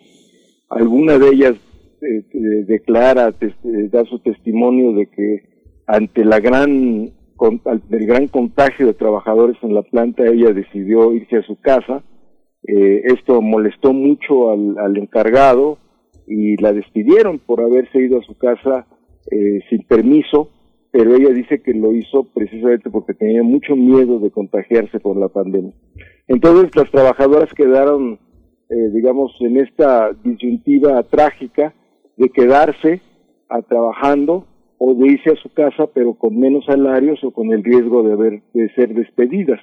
Alguna 0.70 1.18
de 1.18 1.30
ellas 1.30 1.56
eh, 2.02 2.66
declara, 2.68 3.34
da 3.92 4.06
su 4.06 4.20
testimonio 4.20 4.94
de 4.94 5.08
que 5.08 5.56
ante 5.88 6.26
la 6.26 6.40
gran 6.40 7.12
del 7.90 8.06
gran 8.06 8.28
contagio 8.28 8.88
de 8.88 8.94
trabajadores 8.94 9.58
en 9.62 9.74
la 9.74 9.82
planta, 9.82 10.26
ella 10.26 10.54
decidió 10.54 11.14
irse 11.14 11.38
a 11.38 11.44
su 11.44 11.60
casa. 11.60 12.04
Eh, 12.64 13.04
esto 13.06 13.42
molestó 13.42 13.94
mucho 13.94 14.50
al, 14.52 14.98
encargado 14.98 15.78
y 16.28 16.60
la 16.62 16.74
despidieron 16.74 17.40
por 17.40 17.62
haberse 17.62 18.00
ido 18.00 18.20
a 18.20 18.24
su 18.24 18.36
casa 18.38 18.88
eh, 19.30 19.60
sin 19.70 19.84
permiso, 19.84 20.50
pero 20.92 21.16
ella 21.16 21.30
dice 21.30 21.62
que 21.62 21.74
lo 21.74 21.94
hizo 21.94 22.24
precisamente 22.34 22.90
porque 22.90 23.14
tenía 23.14 23.44
mucho 23.44 23.76
miedo 23.76 24.20
de 24.20 24.32
contagiarse 24.32 25.00
por 25.00 25.18
la 25.18 25.28
pandemia. 25.28 25.74
Entonces 26.28 26.76
las 26.76 26.90
trabajadoras 26.90 27.54
quedaron, 27.54 28.18
eh, 28.70 28.90
digamos, 28.94 29.36
en 29.42 29.58
esta 29.58 30.12
disyuntiva 30.24 31.04
trágica 31.04 31.74
de 32.18 32.30
quedarse 32.30 33.02
a, 33.50 33.62
trabajando 33.62 34.48
o 34.78 34.94
de 34.94 35.08
irse 35.08 35.32
a 35.32 35.42
su 35.42 35.50
casa 35.54 35.88
pero 35.94 36.16
con 36.16 36.38
menos 36.38 36.66
salarios 36.66 37.24
o 37.24 37.32
con 37.32 37.52
el 37.52 37.64
riesgo 37.64 38.04
de 38.04 38.14
haber 38.14 38.44
de 38.54 38.70
ser 38.76 38.94
despedidas. 38.94 39.60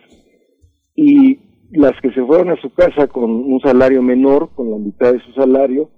Y 0.95 1.39
las 1.73 1.93
que 2.03 2.13
se 2.13 2.25
fueron 2.25 2.51
a 2.51 2.61
su 2.61 2.73
casa 2.75 3.07
con 3.07 3.31
un 3.31 3.61
salario 3.61 4.03
menor, 4.03 4.51
con 4.55 4.71
la 4.71 4.79
mitad 4.79 5.13
de 5.13 5.21
su 5.21 5.33
salario, 5.33 5.91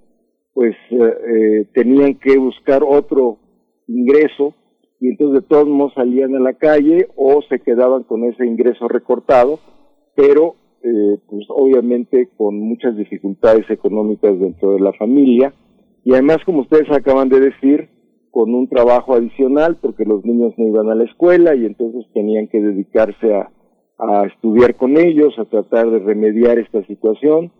pues 0.52 0.76
eh, 0.90 0.96
eh, 0.96 1.66
tenían 1.74 2.14
que 2.14 2.38
buscar 2.38 2.82
otro 2.86 3.38
ingreso 3.88 4.54
y 5.00 5.08
entonces 5.08 5.42
de 5.42 5.48
todos 5.48 5.66
modos 5.66 5.92
salían 5.94 6.34
a 6.36 6.40
la 6.40 6.54
calle 6.54 7.08
o 7.16 7.42
se 7.48 7.58
quedaban 7.60 8.04
con 8.04 8.24
ese 8.24 8.46
ingreso 8.46 8.86
recortado, 8.88 9.58
pero 10.14 10.54
eh, 10.82 11.18
pues 11.28 11.46
obviamente 11.48 12.28
con 12.36 12.58
muchas 12.60 12.96
dificultades 12.96 13.68
económicas 13.68 14.38
dentro 14.38 14.72
de 14.72 14.80
la 14.80 14.92
familia 14.92 15.52
y 16.04 16.12
además, 16.12 16.38
como 16.44 16.60
ustedes 16.60 16.90
acaban 16.90 17.30
de 17.30 17.40
decir, 17.40 17.88
con 18.34 18.52
un 18.52 18.68
trabajo 18.68 19.14
adicional 19.14 19.78
porque 19.80 20.04
los 20.04 20.24
niños 20.24 20.54
no 20.56 20.66
iban 20.66 20.90
a 20.90 20.96
la 20.96 21.04
escuela 21.04 21.54
y 21.54 21.66
entonces 21.66 22.04
tenían 22.12 22.48
que 22.48 22.60
dedicarse 22.60 23.32
a, 23.32 23.52
a 23.96 24.26
estudiar 24.26 24.74
con 24.74 24.96
ellos, 24.98 25.38
a 25.38 25.44
tratar 25.44 25.88
de 25.88 26.00
remediar 26.00 26.58
esta 26.58 26.84
situación. 26.88 27.52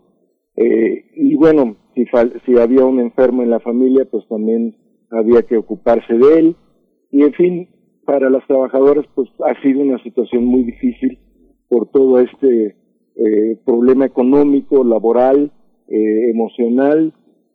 Eh, 0.57 1.05
y 1.15 1.37
bueno, 1.37 1.77
si, 1.95 2.07
si 2.45 2.59
había 2.59 2.85
un 2.85 2.99
enfermo 2.99 3.45
en 3.45 3.51
la 3.51 3.61
familia, 3.61 4.05
pues 4.11 4.27
también 4.27 4.75
había 5.13 5.43
que 5.43 5.59
ocuparse 5.59 6.13
de 6.13 6.39
él. 6.41 6.57
Y 7.13 7.23
en 7.23 7.33
fin, 7.35 7.69
para 8.05 8.29
las 8.29 8.45
trabajadoras, 8.49 9.07
pues 9.15 9.29
ha 9.47 9.55
sido 9.63 9.81
una 9.81 10.03
situación 10.03 10.45
muy 10.45 10.65
difícil 10.65 11.21
por 11.69 11.89
todo 11.93 12.19
este 12.19 12.75
eh, 13.15 13.61
problema 13.65 14.07
económico, 14.07 14.83
laboral, 14.83 15.53
eh, 15.87 16.31
emocional, 16.31 17.15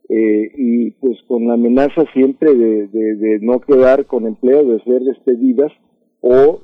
eh, 0.10 0.52
y 0.58 0.92
pues 0.92 1.18
con 1.28 1.48
la 1.48 1.54
amenaza 1.54 2.04
siempre 2.14 2.54
de, 2.56 2.88
de, 2.88 3.40
no 3.42 3.60
quedar 3.62 4.06
con 4.06 4.26
empleo, 4.26 4.66
de 4.66 4.84
ser 4.84 5.02
despedidas 5.02 5.72
o 6.22 6.62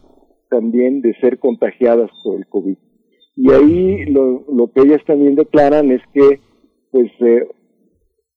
también 0.50 1.02
de 1.02 1.14
ser 1.22 1.38
contagiadas 1.38 2.10
por 2.24 2.38
el 2.38 2.48
COVID. 2.48 2.78
Y 3.36 3.52
ahí 3.52 4.06
lo, 4.06 4.46
lo 4.52 4.72
que 4.72 4.82
ellas 4.82 5.02
también 5.06 5.36
declaran 5.36 5.92
es 5.92 6.02
que 6.14 6.40
pues 6.92 7.12
eh, 7.20 7.48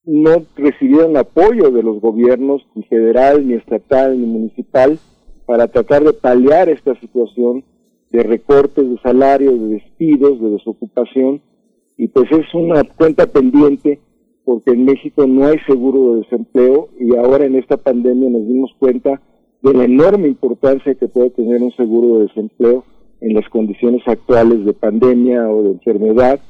no 0.05 0.43
recibieron 0.57 1.17
apoyo 1.17 1.71
de 1.71 1.83
los 1.83 2.01
gobiernos 2.01 2.63
ni 2.75 2.83
federal, 2.85 3.47
ni 3.47 3.55
estatal, 3.55 4.21
ni 4.21 4.27
municipal 4.27 4.99
para 5.47 5.69
tratar 5.69 6.05
de 6.05 6.13
paliar 6.13 6.69
esta 6.69 6.95
situación 7.01 7.65
de 8.11 8.23
recortes 8.23 8.89
de 8.89 8.99
salarios, 8.99 9.59
de 9.59 9.69
despidos, 9.69 10.41
de 10.41 10.51
desocupación, 10.51 11.41
y 11.97 12.09
pues 12.09 12.31
es 12.33 12.47
una 12.55 12.85
cuenta 12.85 13.27
pendiente 13.27 14.01
porque 14.49 14.71
en 14.71 14.87
México 14.87 15.27
no 15.27 15.45
hay 15.45 15.59
seguro 15.67 16.15
de 16.15 16.21
desempleo 16.23 16.89
y 16.99 17.15
ahora 17.15 17.45
en 17.45 17.55
esta 17.55 17.77
pandemia 17.77 18.31
nos 18.31 18.49
dimos 18.49 18.71
cuenta 18.79 19.21
de 19.61 19.75
la 19.75 19.85
enorme 19.85 20.27
importancia 20.27 20.95
que 20.95 21.07
puede 21.07 21.29
tener 21.29 21.61
un 21.61 21.71
seguro 21.73 22.17
de 22.17 22.29
desempleo 22.29 22.83
en 23.21 23.35
las 23.35 23.47
condiciones 23.51 24.01
actuales 24.07 24.65
de 24.65 24.73
pandemia 24.73 25.51
o 25.51 25.65
de 25.65 25.71
enfermedad, 25.73 26.41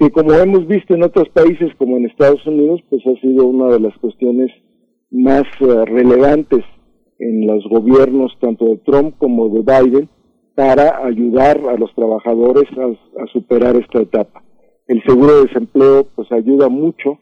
que 0.00 0.10
como 0.10 0.32
hemos 0.32 0.66
visto 0.66 0.96
en 0.96 1.04
otros 1.04 1.28
países 1.28 1.72
como 1.78 1.96
en 1.96 2.06
Estados 2.06 2.44
Unidos, 2.44 2.80
pues 2.90 3.02
ha 3.06 3.20
sido 3.20 3.46
una 3.46 3.72
de 3.72 3.78
las 3.78 3.96
cuestiones 3.98 4.50
más 5.12 5.44
eh, 5.60 5.84
relevantes 5.84 6.64
en 7.20 7.46
los 7.46 7.62
gobiernos 7.70 8.32
tanto 8.40 8.64
de 8.64 8.78
Trump 8.78 9.14
como 9.16 9.48
de 9.50 9.60
Biden, 9.60 10.08
para 10.56 11.06
ayudar 11.06 11.60
a 11.68 11.76
los 11.76 11.94
trabajadores 11.94 12.64
a, 12.76 13.26
superar 13.32 13.76
esta 13.76 14.00
etapa. 14.00 14.42
El 14.88 15.00
seguro 15.04 15.36
de 15.36 15.46
desempleo 15.46 16.08
pues 16.16 16.32
ayuda 16.32 16.68
mucho 16.68 17.16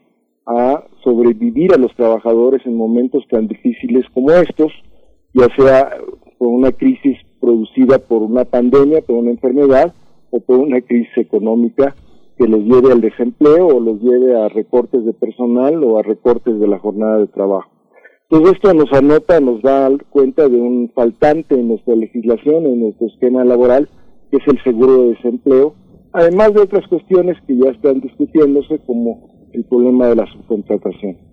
a 0.47 0.83
sobrevivir 1.03 1.73
a 1.73 1.77
los 1.77 1.93
trabajadores 1.95 2.65
en 2.65 2.75
momentos 2.75 3.23
tan 3.29 3.47
difíciles 3.47 4.05
como 4.13 4.31
estos, 4.31 4.71
ya 5.33 5.47
sea 5.55 5.97
por 6.37 6.47
una 6.47 6.71
crisis 6.71 7.17
producida 7.39 7.99
por 7.99 8.23
una 8.23 8.45
pandemia, 8.45 9.01
por 9.01 9.17
una 9.17 9.31
enfermedad 9.31 9.93
o 10.31 10.39
por 10.39 10.59
una 10.59 10.81
crisis 10.81 11.17
económica 11.17 11.95
que 12.37 12.47
los 12.47 12.61
lleve 12.61 12.91
al 12.91 13.01
desempleo 13.01 13.67
o 13.67 13.79
los 13.79 14.01
lleve 14.01 14.39
a 14.39 14.47
recortes 14.47 15.03
de 15.03 15.13
personal 15.13 15.83
o 15.83 15.97
a 15.97 16.03
recortes 16.03 16.59
de 16.59 16.67
la 16.67 16.79
jornada 16.79 17.17
de 17.17 17.27
trabajo. 17.27 17.69
Todo 18.29 18.51
esto 18.51 18.73
nos 18.73 18.91
anota, 18.93 19.39
nos 19.39 19.61
da 19.61 19.89
cuenta 20.09 20.47
de 20.47 20.59
un 20.59 20.91
faltante 20.93 21.55
en 21.55 21.69
nuestra 21.69 21.95
legislación, 21.95 22.65
en 22.65 22.81
nuestro 22.81 23.07
esquema 23.07 23.43
laboral, 23.43 23.89
que 24.29 24.37
es 24.37 24.47
el 24.47 24.61
seguro 24.63 25.03
de 25.03 25.09
desempleo, 25.15 25.73
además 26.11 26.53
de 26.53 26.61
otras 26.61 26.87
cuestiones 26.87 27.37
que 27.47 27.57
ya 27.57 27.71
están 27.71 28.01
discutiéndose, 28.01 28.79
como 28.85 29.36
el 29.53 29.65
problema 29.65 30.07
de 30.07 30.15
la 30.15 30.25
subcontratación. 30.31 31.27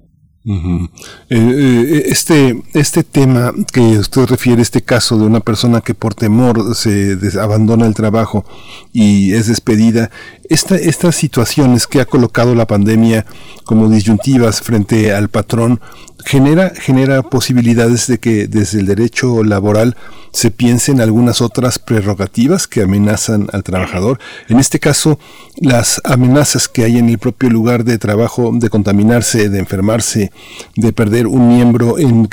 Eh, 0.47 0.89
eh, 1.31 2.03
este, 2.07 2.63
este 2.75 3.03
tema 3.03 3.53
que 3.73 3.81
usted 3.81 4.27
refiere, 4.27 4.61
este 4.61 4.83
caso 4.83 5.19
de 5.19 5.25
una 5.25 5.41
persona 5.41 5.81
que 5.81 5.95
por 5.95 6.15
temor 6.15 6.75
se 6.75 7.17
abandona 7.41 7.87
el 7.87 7.95
trabajo 7.95 8.45
y 8.93 9.33
es 9.33 9.49
despedida, 9.49 10.11
esta, 10.55 10.77
estas 10.77 11.17
situaciones 11.17 11.87
que 11.87 12.01
ha 12.01 12.05
colocado 12.05 12.55
la 12.55 12.67
pandemia 12.67 13.27
como 13.65 13.89
disyuntivas 13.89 14.61
frente 14.61 15.13
al 15.13 15.29
patrón, 15.29 15.81
genera, 16.25 16.71
genera 16.71 17.23
posibilidades 17.23 18.07
de 18.07 18.19
que 18.19 18.47
desde 18.47 18.81
el 18.81 18.87
derecho 18.87 19.43
laboral 19.43 19.97
se 20.33 20.51
piensen 20.51 21.01
algunas 21.01 21.41
otras 21.41 21.79
prerrogativas 21.79 22.67
que 22.67 22.83
amenazan 22.83 23.47
al 23.53 23.63
trabajador. 23.63 24.19
En 24.49 24.59
este 24.59 24.81
caso, 24.81 25.19
las 25.57 26.01
amenazas 26.03 26.67
que 26.67 26.83
hay 26.83 26.99
en 26.99 27.09
el 27.09 27.19
propio 27.19 27.51
lugar 27.51 27.85
de 27.85 27.99
trabajo 27.99 28.51
de 28.53 28.69
contaminarse, 28.69 29.49
de 29.49 29.61
enfermarse, 29.61 30.33
de 30.75 30.93
perder 30.93 31.29
un 31.29 31.49
miembro 31.49 32.01
en 32.01 32.29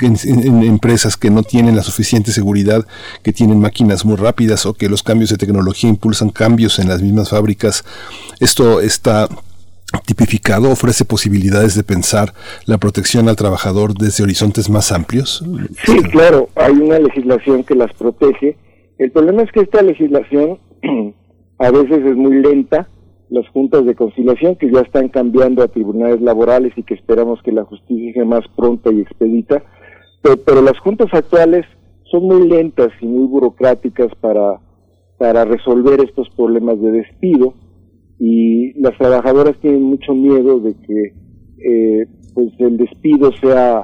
empresas 0.64 1.16
que 1.16 1.30
no 1.30 1.44
tienen 1.44 1.76
la 1.76 1.84
suficiente 1.84 2.32
seguridad, 2.32 2.84
que 3.22 3.32
tienen 3.32 3.60
máquinas 3.60 4.04
muy 4.04 4.16
rápidas 4.16 4.66
o 4.66 4.74
que 4.74 4.88
los 4.88 5.04
cambios 5.04 5.30
de 5.30 5.36
tecnología 5.36 5.88
impulsan 5.88 6.30
cambios 6.30 6.80
en 6.80 6.88
las 6.88 7.02
mismas 7.02 7.30
fábricas. 7.30 7.84
Esto 8.40 8.80
está 8.80 9.28
tipificado 10.00 10.70
ofrece 10.70 11.04
posibilidades 11.04 11.76
de 11.76 11.84
pensar 11.84 12.32
la 12.66 12.78
protección 12.78 13.28
al 13.28 13.36
trabajador 13.36 13.94
desde 13.94 14.24
horizontes 14.24 14.70
más 14.70 14.92
amplios? 14.92 15.44
Sí, 15.84 15.98
claro, 16.10 16.48
hay 16.54 16.72
una 16.72 16.98
legislación 16.98 17.64
que 17.64 17.74
las 17.74 17.92
protege. 17.92 18.56
El 18.98 19.10
problema 19.10 19.42
es 19.42 19.52
que 19.52 19.60
esta 19.60 19.82
legislación 19.82 20.58
a 21.58 21.70
veces 21.70 22.04
es 22.04 22.16
muy 22.16 22.40
lenta. 22.40 22.88
Las 23.28 23.48
juntas 23.48 23.86
de 23.86 23.94
conciliación 23.94 24.56
que 24.56 24.70
ya 24.70 24.80
están 24.80 25.08
cambiando 25.08 25.62
a 25.62 25.68
tribunales 25.68 26.20
laborales 26.20 26.72
y 26.76 26.82
que 26.82 26.92
esperamos 26.92 27.40
que 27.42 27.50
la 27.50 27.64
justicia 27.64 28.12
sea 28.12 28.24
más 28.26 28.44
pronta 28.54 28.92
y 28.92 29.00
expedita, 29.00 29.62
pero, 30.20 30.36
pero 30.36 30.60
las 30.60 30.78
juntas 30.80 31.08
actuales 31.12 31.64
son 32.10 32.24
muy 32.24 32.46
lentas 32.46 32.90
y 33.00 33.06
muy 33.06 33.26
burocráticas 33.26 34.14
para, 34.20 34.60
para 35.16 35.46
resolver 35.46 36.04
estos 36.04 36.28
problemas 36.36 36.78
de 36.82 36.92
despido 36.92 37.54
y 38.24 38.72
las 38.80 38.96
trabajadoras 38.98 39.56
tienen 39.60 39.82
mucho 39.82 40.14
miedo 40.14 40.60
de 40.60 40.74
que 40.86 41.12
eh, 41.58 42.06
pues 42.32 42.52
el 42.60 42.76
despido 42.76 43.32
sea 43.42 43.82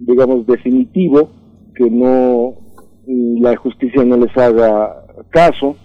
digamos 0.00 0.46
definitivo 0.46 1.30
que 1.74 1.88
no 1.88 2.56
la 3.06 3.56
justicia 3.56 4.04
no 4.04 4.18
les 4.18 4.36
haga 4.36 5.02
caso 5.30 5.76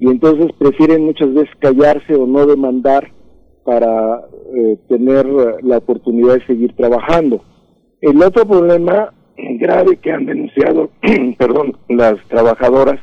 y 0.00 0.08
entonces 0.08 0.50
prefieren 0.58 1.04
muchas 1.04 1.32
veces 1.32 1.54
callarse 1.60 2.12
o 2.16 2.26
no 2.26 2.44
demandar 2.44 3.12
para 3.64 4.22
eh, 4.56 4.78
tener 4.88 5.24
la 5.62 5.78
oportunidad 5.78 6.34
de 6.34 6.46
seguir 6.46 6.74
trabajando. 6.74 7.44
El 8.00 8.20
otro 8.20 8.44
problema 8.44 9.14
grave 9.60 9.96
que 9.98 10.10
han 10.10 10.26
denunciado, 10.26 10.90
perdón, 11.38 11.76
las 11.88 12.16
trabajadoras 12.26 12.98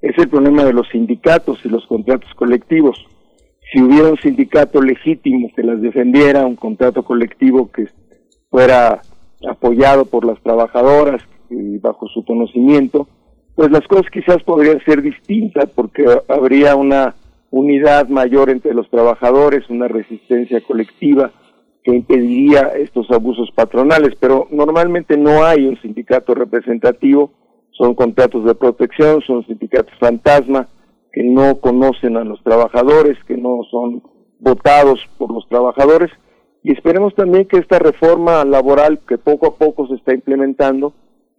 es 0.00 0.16
el 0.16 0.30
problema 0.30 0.64
de 0.64 0.72
los 0.72 0.88
sindicatos 0.88 1.58
y 1.66 1.68
los 1.68 1.86
contratos 1.86 2.32
colectivos 2.34 2.96
si 3.70 3.82
hubiera 3.82 4.10
un 4.10 4.18
sindicato 4.18 4.80
legítimo 4.80 5.50
que 5.54 5.62
las 5.62 5.80
defendiera, 5.80 6.46
un 6.46 6.56
contrato 6.56 7.02
colectivo 7.02 7.70
que 7.70 7.88
fuera 8.50 9.02
apoyado 9.48 10.06
por 10.06 10.24
las 10.24 10.40
trabajadoras 10.42 11.22
y 11.50 11.78
bajo 11.78 12.08
su 12.08 12.24
conocimiento, 12.24 13.08
pues 13.54 13.70
las 13.70 13.86
cosas 13.86 14.06
quizás 14.12 14.42
podrían 14.42 14.80
ser 14.84 15.02
distintas 15.02 15.68
porque 15.74 16.04
habría 16.28 16.76
una 16.76 17.14
unidad 17.50 18.08
mayor 18.08 18.50
entre 18.50 18.74
los 18.74 18.88
trabajadores, 18.90 19.68
una 19.68 19.88
resistencia 19.88 20.60
colectiva 20.60 21.32
que 21.82 21.94
impediría 21.94 22.72
estos 22.76 23.10
abusos 23.10 23.50
patronales, 23.54 24.14
pero 24.20 24.46
normalmente 24.50 25.16
no 25.16 25.44
hay 25.44 25.66
un 25.66 25.80
sindicato 25.80 26.34
representativo, 26.34 27.32
son 27.72 27.94
contratos 27.94 28.44
de 28.44 28.54
protección, 28.54 29.22
son 29.22 29.44
sindicatos 29.46 29.94
fantasma, 29.98 30.68
que 31.18 31.24
no 31.24 31.56
conocen 31.56 32.16
a 32.16 32.22
los 32.22 32.40
trabajadores, 32.44 33.18
que 33.24 33.36
no 33.36 33.64
son 33.72 34.04
votados 34.38 35.00
por 35.18 35.32
los 35.32 35.48
trabajadores. 35.48 36.12
Y 36.62 36.70
esperemos 36.70 37.12
también 37.16 37.46
que 37.46 37.56
esta 37.56 37.80
reforma 37.80 38.44
laboral 38.44 39.00
que 39.00 39.18
poco 39.18 39.48
a 39.48 39.56
poco 39.56 39.88
se 39.88 39.96
está 39.96 40.14
implementando, 40.14 40.92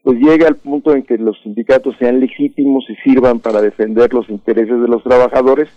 pues 0.04 0.20
llegue 0.20 0.46
al 0.46 0.58
punto 0.58 0.94
en 0.94 1.04
que 1.04 1.18
los 1.18 1.42
sindicatos 1.44 1.96
sean 1.98 2.20
legítimos 2.20 2.84
y 2.90 2.96
sirvan 3.10 3.40
para 3.40 3.62
defender 3.62 4.14
los 4.14 4.30
intereses 4.30 4.82
de 4.82 4.88
los 4.90 5.02
trabajadores 5.02 5.70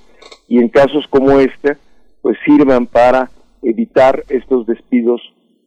y 0.49 0.59
en 0.59 0.69
casos 0.69 1.07
como 1.09 1.39
este, 1.39 1.77
pues 2.23 2.37
sirvan 2.45 2.87
para 2.87 3.31
evitar 3.63 4.25
estos 4.31 4.67
despidos 4.67 5.23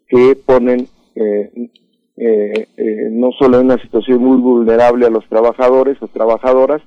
que 0.10 0.36
ponen 0.36 0.90
eh, 1.16 1.70
eh, 2.18 2.68
eh, 2.76 3.08
no 3.12 3.32
solo 3.40 3.62
en 3.62 3.68
una 3.68 3.82
situación 3.82 4.20
muy 4.20 4.36
vulnerable 4.36 5.06
a 5.06 5.10
los 5.10 5.26
trabajadores 5.30 6.02
o 6.02 6.10
trabajadoras, 6.10 6.82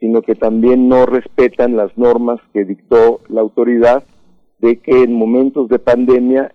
sino 0.00 0.22
que 0.22 0.34
también 0.34 0.88
no 0.88 1.06
respetan 1.06 1.76
las 1.76 1.96
normas 1.96 2.40
que 2.52 2.64
dictó 2.64 3.20
la 3.28 3.42
autoridad 3.42 4.02
de 4.58 4.78
que 4.78 5.02
en 5.02 5.12
momentos 5.12 5.68
de 5.68 5.78
pandemia, 5.78 6.52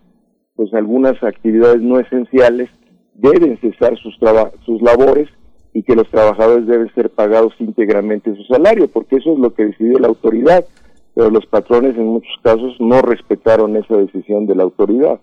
pues 0.55 0.73
algunas 0.73 1.21
actividades 1.23 1.81
no 1.81 1.99
esenciales 1.99 2.69
deben 3.13 3.57
cesar 3.59 3.97
sus, 3.97 4.17
sus 4.65 4.81
labores 4.81 5.29
y 5.73 5.83
que 5.83 5.95
los 5.95 6.09
trabajadores 6.09 6.67
deben 6.67 6.93
ser 6.95 7.09
pagados 7.09 7.53
íntegramente 7.59 8.35
su 8.35 8.43
salario, 8.43 8.87
porque 8.87 9.17
eso 9.17 9.33
es 9.33 9.39
lo 9.39 9.53
que 9.53 9.65
decidió 9.65 9.99
la 9.99 10.07
autoridad. 10.07 10.65
pero 11.13 11.29
los 11.29 11.45
patrones 11.45 11.95
en 11.95 12.07
muchos 12.07 12.35
casos 12.43 12.75
no 12.79 13.01
respetaron 13.01 13.77
esa 13.77 13.95
decisión 13.95 14.47
de 14.47 14.55
la 14.55 14.63
autoridad. 14.63 15.19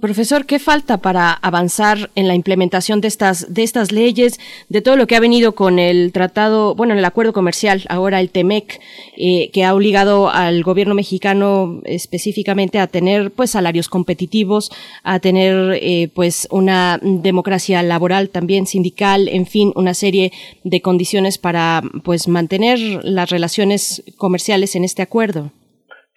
Profesor, 0.00 0.46
¿qué 0.46 0.58
falta 0.58 0.98
para 0.98 1.32
avanzar 1.32 2.10
en 2.14 2.28
la 2.28 2.34
implementación 2.34 3.00
de 3.00 3.08
estas, 3.08 3.52
de 3.52 3.62
estas 3.62 3.92
leyes, 3.92 4.38
de 4.68 4.80
todo 4.80 4.96
lo 4.96 5.06
que 5.06 5.16
ha 5.16 5.20
venido 5.20 5.52
con 5.52 5.78
el 5.78 6.12
tratado, 6.12 6.74
bueno, 6.74 6.94
el 6.94 7.04
acuerdo 7.04 7.32
comercial, 7.32 7.82
ahora 7.88 8.20
el 8.20 8.30
TEMEC, 8.30 8.80
eh, 9.16 9.50
que 9.52 9.64
ha 9.64 9.74
obligado 9.74 10.30
al 10.30 10.62
gobierno 10.62 10.94
mexicano 10.94 11.80
específicamente 11.84 12.78
a 12.78 12.86
tener 12.86 13.30
pues 13.32 13.50
salarios 13.50 13.88
competitivos, 13.88 14.70
a 15.02 15.18
tener 15.18 15.78
eh, 15.82 16.10
pues 16.14 16.48
una 16.50 16.98
democracia 17.02 17.82
laboral 17.82 18.30
también 18.30 18.66
sindical, 18.66 19.28
en 19.28 19.46
fin, 19.46 19.72
una 19.74 19.94
serie 19.94 20.32
de 20.64 20.80
condiciones 20.80 21.38
para 21.38 21.82
pues 22.04 22.28
mantener 22.28 22.78
las 23.04 23.30
relaciones 23.30 24.02
comerciales 24.16 24.74
en 24.74 24.84
este 24.84 25.02
acuerdo? 25.02 25.52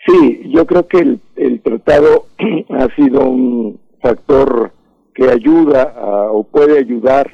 Sí, 0.05 0.41
yo 0.53 0.65
creo 0.65 0.85
que 0.87 0.97
el, 0.97 1.19
el 1.37 1.59
tratado 1.79 2.25
ha 2.69 2.87
sido 2.95 3.29
un 3.29 3.79
factor 4.01 4.71
que 5.13 5.29
ayuda 5.29 5.93
o 6.31 6.43
puede 6.43 6.79
ayudar 6.79 7.29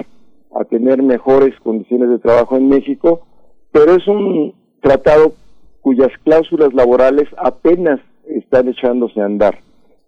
a 0.54 0.64
tener 0.64 1.02
mejores 1.02 1.58
condiciones 1.60 2.10
de 2.10 2.18
trabajo 2.18 2.56
en 2.56 2.68
México, 2.68 3.26
pero 3.72 3.94
es 3.94 4.06
un 4.06 4.54
tratado 4.82 5.32
cuyas 5.80 6.10
cláusulas 6.24 6.74
laborales 6.74 7.28
apenas 7.38 8.00
están 8.26 8.68
echándose 8.68 9.20
a 9.20 9.24
andar. 9.24 9.58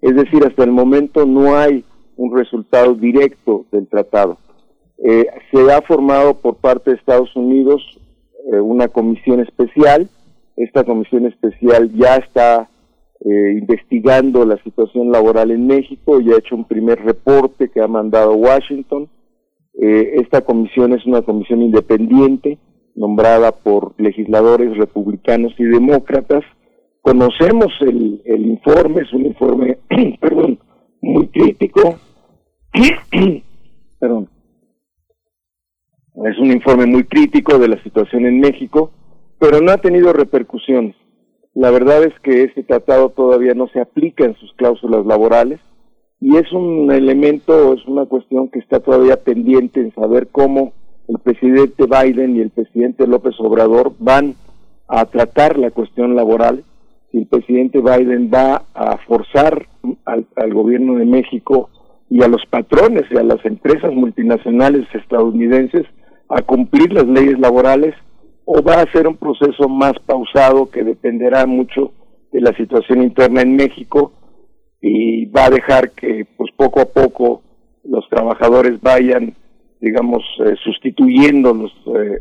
Es 0.01 0.15
decir, 0.15 0.45
hasta 0.45 0.65
el 0.65 0.73
momento 0.73 1.25
no 1.25 1.57
hay 1.57 1.85
un 2.17 2.37
resultado 2.37 2.95
directo 2.95 3.65
del 3.73 3.87
tratado. 3.87 4.37
Eh, 4.99 5.27
se 5.51 5.73
ha 5.73 5.81
formado 5.83 6.35
por 6.35 6.57
parte 6.57 6.91
de 6.91 6.97
Estados 6.97 7.35
Unidos 7.35 7.83
eh, 8.53 8.61
una 8.61 8.89
comisión 8.89 9.41
especial 9.41 10.09
esta 10.57 10.85
comisión 10.85 11.27
especial 11.27 11.91
ya 11.95 12.17
está 12.17 12.69
eh, 13.25 13.53
investigando 13.59 14.45
la 14.45 14.57
situación 14.63 15.11
laboral 15.13 15.51
en 15.51 15.67
México, 15.67 16.21
y 16.21 16.33
ha 16.33 16.39
hecho 16.39 16.57
un 16.57 16.65
primer 16.65 17.01
reporte 17.05 17.71
que 17.71 17.81
ha 17.81 17.89
mandado 17.89 18.35
Washington. 18.35 19.09
Eh, 19.81 20.15
esta 20.17 20.43
comisión 20.43 20.93
es 20.93 21.07
una 21.07 21.23
comisión 21.23 21.63
independiente, 21.63 22.59
nombrada 22.95 23.53
por 23.53 23.95
legisladores 23.99 24.77
republicanos 24.77 25.53
y 25.59 25.65
demócratas. 25.65 26.45
Conocemos 27.01 27.73
el, 27.81 28.23
el 28.25 28.47
informe, 28.47 29.03
es 29.03 29.13
un 29.13 29.27
informe, 29.27 29.79
perdón, 30.21 30.59
muy 31.01 31.29
crítico. 31.29 31.97
perdón. 33.99 34.29
Es 36.27 36.39
un 36.39 36.53
informe 36.53 36.87
muy 36.87 37.05
crítico 37.05 37.59
de 37.59 37.69
la 37.69 37.83
situación 37.83 38.27
en 38.27 38.41
México 38.41 38.93
pero 39.43 39.61
no 39.61 39.73
ha 39.73 39.77
tenido 39.79 40.13
repercusiones. 40.13 40.95
La 41.55 41.71
verdad 41.71 42.03
es 42.03 42.19
que 42.21 42.45
este 42.45 42.63
tratado 42.63 43.11
todavía 43.11 43.53
no 43.55 43.69
se 43.69 43.81
aplica 43.81 44.25
en 44.25 44.35
sus 44.37 44.53
cláusulas 44.55 45.05
laborales 45.05 45.61
y 46.19 46.37
es 46.37 46.51
un 46.53 46.91
elemento, 46.91 47.75
es 47.75 47.85
una 47.87 48.07
cuestión 48.07 48.49
que 48.49 48.59
está 48.59 48.81
todavía 48.81 49.17
pendiente 49.17 49.81
en 49.81 49.95
saber 49.95 50.29
cómo 50.29 50.73
el 51.09 51.19
presidente 51.19 51.85
Biden 51.87 52.37
y 52.37 52.41
el 52.41 52.51
presidente 52.51 53.07
López 53.07 53.35
Obrador 53.39 53.93
van 53.99 54.35
a 54.89 55.05
tratar 55.05 55.59
la 55.59 55.71
cuestión 55.71 56.17
laboral, 56.17 56.65
si 57.11 57.19
el 57.19 57.27
presidente 57.27 57.81
Biden 57.81 58.31
va 58.33 58.63
a 58.73 58.97
forzar 59.07 59.67
al, 60.07 60.27
al 60.37 60.55
gobierno 60.55 60.95
de 60.95 61.05
México 61.05 61.69
y 62.09 62.23
a 62.23 62.29
los 62.29 62.43
patrones 62.49 63.05
y 63.11 63.19
a 63.19 63.23
las 63.23 63.45
empresas 63.45 63.93
multinacionales 63.93 64.87
estadounidenses 64.95 65.87
a 66.29 66.41
cumplir 66.43 66.93
las 66.93 67.07
leyes 67.07 67.39
laborales 67.39 67.95
o 68.45 68.63
va 68.63 68.83
a 68.83 68.93
ser 68.93 69.07
un 69.07 69.17
proceso 69.17 69.69
más 69.69 69.93
pausado 70.07 70.71
que 70.71 70.83
dependerá 70.83 71.47
mucho 71.47 71.93
de 72.33 72.41
la 72.41 72.55
situación 72.57 73.03
interna 73.03 73.43
en 73.43 73.57
México 73.57 74.13
y 74.81 75.27
va 75.27 75.47
a 75.47 75.51
dejar 75.51 75.93
que 75.93 76.27
pues 76.37 76.51
poco 76.57 76.81
a 76.81 76.87
poco 76.87 77.43
los 77.85 78.09
trabajadores 78.09 78.81
vayan 78.81 79.35
digamos 79.81 80.23
eh, 80.45 80.55
sustituyendo 80.65 81.55
los 81.55 81.73
eh, 81.97 82.21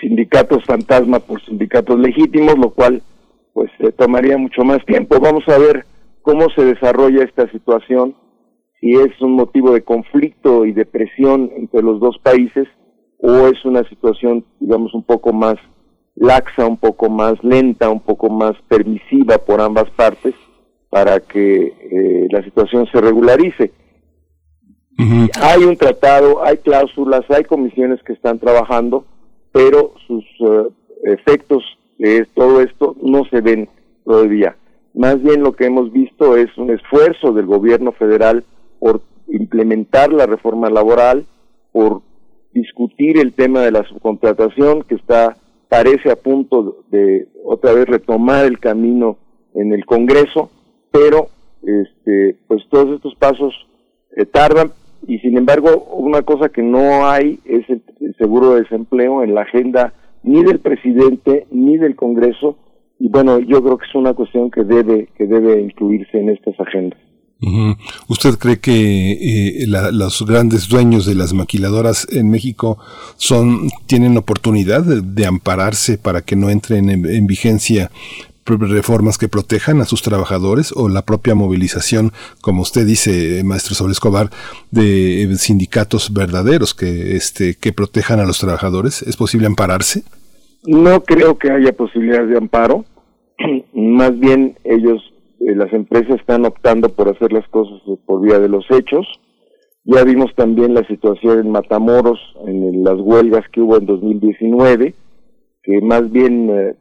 sindicatos 0.00 0.64
fantasma 0.64 1.18
por 1.18 1.42
sindicatos 1.44 1.98
legítimos 1.98 2.56
lo 2.58 2.70
cual 2.70 3.02
pues 3.52 3.70
tomaría 3.96 4.38
mucho 4.38 4.62
más 4.64 4.84
tiempo. 4.86 5.20
Vamos 5.20 5.46
a 5.48 5.58
ver 5.58 5.84
cómo 6.22 6.48
se 6.50 6.64
desarrolla 6.64 7.24
esta 7.24 7.50
situación 7.50 8.14
si 8.80 8.92
es 8.92 9.20
un 9.20 9.32
motivo 9.32 9.72
de 9.72 9.82
conflicto 9.82 10.64
y 10.64 10.72
de 10.72 10.86
presión 10.86 11.50
entre 11.56 11.82
los 11.82 12.00
dos 12.00 12.18
países 12.18 12.66
o 13.22 13.46
es 13.46 13.64
una 13.64 13.88
situación, 13.88 14.44
digamos, 14.58 14.92
un 14.94 15.04
poco 15.04 15.32
más 15.32 15.56
laxa, 16.16 16.66
un 16.66 16.76
poco 16.76 17.08
más 17.08 17.34
lenta, 17.42 17.88
un 17.88 18.00
poco 18.00 18.28
más 18.28 18.52
permisiva 18.68 19.38
por 19.38 19.60
ambas 19.60 19.88
partes 19.90 20.34
para 20.90 21.20
que 21.20 21.66
eh, 21.66 22.28
la 22.30 22.42
situación 22.42 22.86
se 22.92 23.00
regularice. 23.00 23.72
Hay 25.40 25.64
un 25.64 25.76
tratado, 25.76 26.44
hay 26.44 26.58
cláusulas, 26.58 27.22
hay 27.30 27.44
comisiones 27.44 28.02
que 28.02 28.12
están 28.12 28.38
trabajando, 28.38 29.04
pero 29.50 29.94
sus 30.06 30.24
eh, 30.40 30.68
efectos 31.04 31.62
de 31.98 32.26
todo 32.34 32.60
esto 32.60 32.94
no 33.02 33.24
se 33.30 33.40
ven 33.40 33.68
todavía. 34.04 34.56
Más 34.94 35.22
bien 35.22 35.42
lo 35.42 35.52
que 35.54 35.66
hemos 35.66 35.92
visto 35.92 36.36
es 36.36 36.56
un 36.58 36.70
esfuerzo 36.70 37.32
del 37.32 37.46
gobierno 37.46 37.92
federal 37.92 38.44
por 38.78 39.00
implementar 39.28 40.12
la 40.12 40.26
reforma 40.26 40.68
laboral, 40.68 41.24
por 41.72 42.02
discutir 42.52 43.18
el 43.18 43.32
tema 43.32 43.60
de 43.60 43.72
la 43.72 43.84
subcontratación 43.84 44.82
que 44.82 44.94
está 44.94 45.36
parece 45.68 46.10
a 46.10 46.16
punto 46.16 46.84
de 46.90 47.28
otra 47.44 47.72
vez 47.72 47.86
retomar 47.86 48.44
el 48.44 48.58
camino 48.58 49.16
en 49.54 49.72
el 49.72 49.86
Congreso, 49.86 50.50
pero 50.90 51.28
este 51.62 52.36
pues 52.46 52.62
todos 52.68 52.96
estos 52.96 53.14
pasos 53.14 53.54
eh, 54.16 54.26
tardan 54.26 54.72
y 55.06 55.18
sin 55.20 55.38
embargo 55.38 55.84
una 55.92 56.22
cosa 56.22 56.48
que 56.48 56.62
no 56.62 57.06
hay 57.08 57.38
es 57.44 57.68
el, 57.68 57.82
seguro 58.18 58.54
de 58.54 58.62
desempleo 58.62 59.22
en 59.22 59.34
la 59.34 59.42
agenda 59.42 59.94
ni 60.22 60.42
del 60.42 60.58
presidente 60.58 61.46
ni 61.50 61.78
del 61.78 61.96
Congreso 61.96 62.56
y 62.98 63.08
bueno 63.08 63.38
yo 63.38 63.62
creo 63.62 63.78
que 63.78 63.86
es 63.86 63.94
una 63.94 64.12
cuestión 64.12 64.50
que 64.50 64.64
debe 64.64 65.08
que 65.16 65.26
debe 65.26 65.60
incluirse 65.60 66.18
en 66.18 66.30
estas 66.30 66.58
agendas. 66.60 66.98
¿Usted 68.06 68.38
cree 68.38 68.60
que 68.60 69.62
eh, 69.62 69.66
los 69.66 70.24
grandes 70.24 70.68
dueños 70.68 71.06
de 71.06 71.16
las 71.16 71.32
maquiladoras 71.32 72.06
en 72.12 72.30
México 72.30 72.78
son 73.16 73.68
tienen 73.86 74.16
oportunidad 74.16 74.82
de, 74.82 75.26
ampararse 75.26 75.98
para 75.98 76.22
que 76.22 76.36
no 76.36 76.50
entren 76.50 76.88
en, 76.88 77.26
vigencia 77.26 77.90
reformas 78.44 79.18
que 79.18 79.28
protejan 79.28 79.80
a 79.80 79.84
sus 79.84 80.02
trabajadores 80.02 80.72
o 80.74 80.88
la 80.88 81.02
propia 81.02 81.34
movilización, 81.34 82.12
como 82.40 82.62
usted 82.62 82.84
dice, 82.86 83.42
maestro 83.44 83.74
Sobre 83.74 83.92
Escobar, 83.92 84.30
de 84.70 85.32
sindicatos 85.38 86.12
verdaderos 86.12 86.74
que 86.74 87.16
este 87.16 87.54
que 87.54 87.72
protejan 87.72 88.20
a 88.20 88.24
los 88.24 88.38
trabajadores? 88.38 89.02
¿Es 89.02 89.16
posible 89.16 89.46
ampararse? 89.46 90.02
No 90.64 91.02
creo 91.02 91.38
que 91.38 91.50
haya 91.50 91.72
posibilidad 91.72 92.24
de 92.24 92.36
amparo. 92.36 92.84
Más 93.74 94.18
bien 94.18 94.56
ellos 94.64 95.11
eh, 95.46 95.56
las 95.56 95.72
empresas 95.72 96.20
están 96.20 96.44
optando 96.44 96.88
por 96.88 97.08
hacer 97.08 97.32
las 97.32 97.46
cosas 97.48 97.80
por 98.06 98.20
vía 98.22 98.38
de 98.38 98.48
los 98.48 98.64
hechos. 98.70 99.06
Ya 99.84 100.04
vimos 100.04 100.32
también 100.36 100.74
la 100.74 100.86
situación 100.86 101.40
en 101.40 101.50
Matamoros, 101.50 102.20
en 102.46 102.84
las 102.84 103.00
huelgas 103.00 103.44
que 103.52 103.60
hubo 103.60 103.76
en 103.76 103.86
2019, 103.86 104.94
que 105.62 105.80
más 105.80 106.10
bien 106.12 106.48
eh, 106.50 106.76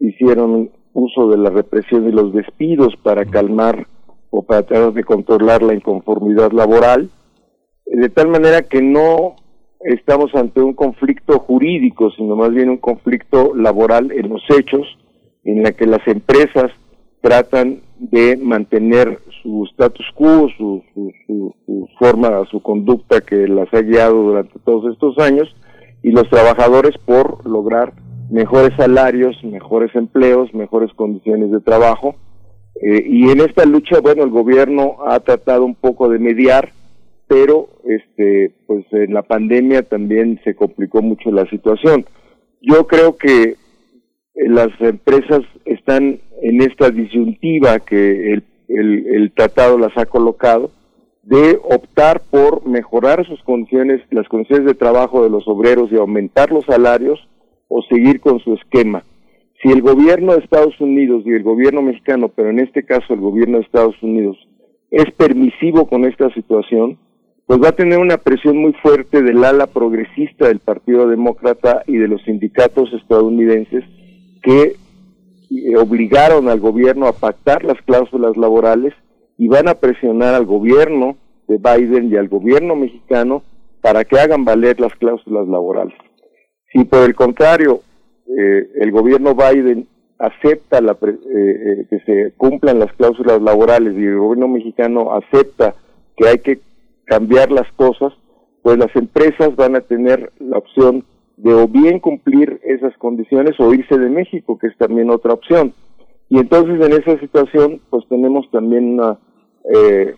hicieron 0.00 0.70
uso 0.92 1.28
de 1.28 1.38
la 1.38 1.50
represión 1.50 2.08
y 2.08 2.12
los 2.12 2.32
despidos 2.32 2.94
para 3.02 3.24
calmar 3.24 3.86
o 4.30 4.42
para 4.42 4.62
tratar 4.62 4.92
de 4.92 5.04
controlar 5.04 5.62
la 5.62 5.74
inconformidad 5.74 6.50
laboral, 6.52 7.10
de 7.86 8.08
tal 8.08 8.28
manera 8.28 8.62
que 8.62 8.82
no 8.82 9.36
estamos 9.80 10.34
ante 10.34 10.60
un 10.60 10.74
conflicto 10.74 11.38
jurídico, 11.38 12.10
sino 12.10 12.34
más 12.34 12.50
bien 12.50 12.70
un 12.70 12.78
conflicto 12.78 13.54
laboral 13.54 14.10
en 14.10 14.30
los 14.30 14.42
hechos, 14.50 14.86
en 15.44 15.62
la 15.62 15.72
que 15.72 15.86
las 15.86 16.06
empresas 16.08 16.72
tratan 17.20 17.80
de 17.98 18.36
mantener 18.36 19.18
su 19.42 19.64
status 19.72 20.06
quo, 20.14 20.48
su, 20.56 20.82
su, 21.26 21.88
forma, 21.98 22.44
su 22.50 22.60
conducta 22.60 23.20
que 23.20 23.48
las 23.48 23.72
ha 23.72 23.80
guiado 23.80 24.22
durante 24.22 24.58
todos 24.60 24.92
estos 24.92 25.18
años, 25.18 25.48
y 26.02 26.10
los 26.10 26.28
trabajadores 26.28 26.96
por 27.04 27.44
lograr 27.48 27.94
mejores 28.30 28.72
salarios, 28.76 29.36
mejores 29.44 29.94
empleos, 29.94 30.52
mejores 30.54 30.92
condiciones 30.94 31.50
de 31.50 31.60
trabajo. 31.60 32.16
Eh, 32.82 33.02
y 33.06 33.30
en 33.30 33.40
esta 33.40 33.64
lucha, 33.64 34.00
bueno, 34.00 34.22
el 34.22 34.30
gobierno 34.30 34.96
ha 35.06 35.18
tratado 35.20 35.64
un 35.64 35.74
poco 35.74 36.08
de 36.08 36.18
mediar, 36.18 36.70
pero 37.26 37.68
este, 37.84 38.52
pues 38.66 38.84
en 38.92 39.14
la 39.14 39.22
pandemia 39.22 39.82
también 39.82 40.40
se 40.44 40.54
complicó 40.54 41.02
mucho 41.02 41.30
la 41.30 41.48
situación. 41.48 42.04
Yo 42.60 42.86
creo 42.86 43.16
que 43.16 43.56
las 44.36 44.68
empresas 44.80 45.40
están 45.64 46.20
en 46.42 46.62
esta 46.62 46.90
disyuntiva 46.90 47.78
que 47.80 48.34
el, 48.34 48.44
el, 48.68 49.32
tratado 49.32 49.78
las 49.78 49.96
ha 49.96 50.06
colocado 50.06 50.70
de 51.22 51.58
optar 51.64 52.22
por 52.30 52.66
mejorar 52.66 53.26
sus 53.26 53.42
condiciones, 53.42 54.02
las 54.10 54.28
condiciones 54.28 54.66
de 54.66 54.74
trabajo 54.74 55.24
de 55.24 55.30
los 55.30 55.48
obreros 55.48 55.90
y 55.90 55.96
aumentar 55.96 56.52
los 56.52 56.64
salarios 56.66 57.18
o 57.68 57.82
seguir 57.82 58.20
con 58.20 58.38
su 58.40 58.54
esquema. 58.54 59.04
Si 59.62 59.70
el 59.70 59.80
gobierno 59.80 60.34
de 60.34 60.40
Estados 60.40 60.78
Unidos 60.80 61.22
y 61.24 61.32
el 61.32 61.42
gobierno 61.42 61.82
mexicano, 61.82 62.28
pero 62.28 62.50
en 62.50 62.60
este 62.60 62.84
caso 62.84 63.14
el 63.14 63.20
gobierno 63.20 63.58
de 63.58 63.64
Estados 63.64 64.00
Unidos, 64.02 64.36
es 64.90 65.10
permisivo 65.16 65.88
con 65.88 66.04
esta 66.04 66.32
situación, 66.34 66.98
pues 67.46 67.60
va 67.60 67.68
a 67.68 67.76
tener 67.76 67.98
una 67.98 68.18
presión 68.18 68.58
muy 68.58 68.72
fuerte 68.74 69.22
del 69.22 69.42
ala 69.44 69.66
progresista 69.66 70.48
del 70.48 70.58
Partido 70.58 71.08
Demócrata 71.08 71.82
y 71.86 71.96
de 71.96 72.08
los 72.08 72.22
sindicatos 72.22 72.92
estadounidenses 72.92 73.84
que 74.46 74.76
eh, 75.50 75.76
obligaron 75.76 76.48
al 76.48 76.60
gobierno 76.60 77.08
a 77.08 77.12
pactar 77.12 77.64
las 77.64 77.82
cláusulas 77.82 78.36
laborales 78.36 78.94
y 79.36 79.48
van 79.48 79.68
a 79.68 79.74
presionar 79.74 80.34
al 80.34 80.46
gobierno 80.46 81.16
de 81.48 81.58
Biden 81.58 82.12
y 82.12 82.16
al 82.16 82.28
gobierno 82.28 82.76
mexicano 82.76 83.42
para 83.80 84.04
que 84.04 84.20
hagan 84.20 84.44
valer 84.44 84.78
las 84.78 84.94
cláusulas 84.94 85.48
laborales. 85.48 85.94
Si 86.72 86.84
por 86.84 87.02
el 87.02 87.16
contrario 87.16 87.80
eh, 88.28 88.68
el 88.76 88.92
gobierno 88.92 89.34
Biden 89.34 89.88
acepta 90.20 90.80
la, 90.80 90.92
eh, 90.92 91.86
que 91.90 91.98
se 92.06 92.32
cumplan 92.36 92.78
las 92.78 92.92
cláusulas 92.92 93.42
laborales 93.42 93.94
y 93.94 94.04
el 94.04 94.18
gobierno 94.18 94.46
mexicano 94.46 95.12
acepta 95.12 95.74
que 96.16 96.28
hay 96.28 96.38
que 96.38 96.60
cambiar 97.04 97.50
las 97.50 97.70
cosas, 97.72 98.12
pues 98.62 98.78
las 98.78 98.94
empresas 98.94 99.56
van 99.56 99.74
a 99.74 99.80
tener 99.80 100.32
la 100.38 100.58
opción 100.58 101.04
de 101.36 101.54
o 101.54 101.68
bien 101.68 102.00
cumplir 102.00 102.60
esas 102.64 102.96
condiciones 102.98 103.58
o 103.58 103.72
irse 103.72 103.98
de 103.98 104.08
México, 104.08 104.58
que 104.58 104.68
es 104.68 104.76
también 104.78 105.10
otra 105.10 105.34
opción. 105.34 105.74
Y 106.28 106.38
entonces 106.38 106.74
en 106.84 106.92
esa 106.92 107.18
situación, 107.20 107.80
pues 107.90 108.04
tenemos 108.08 108.50
también 108.50 108.98
eh, 109.72 110.14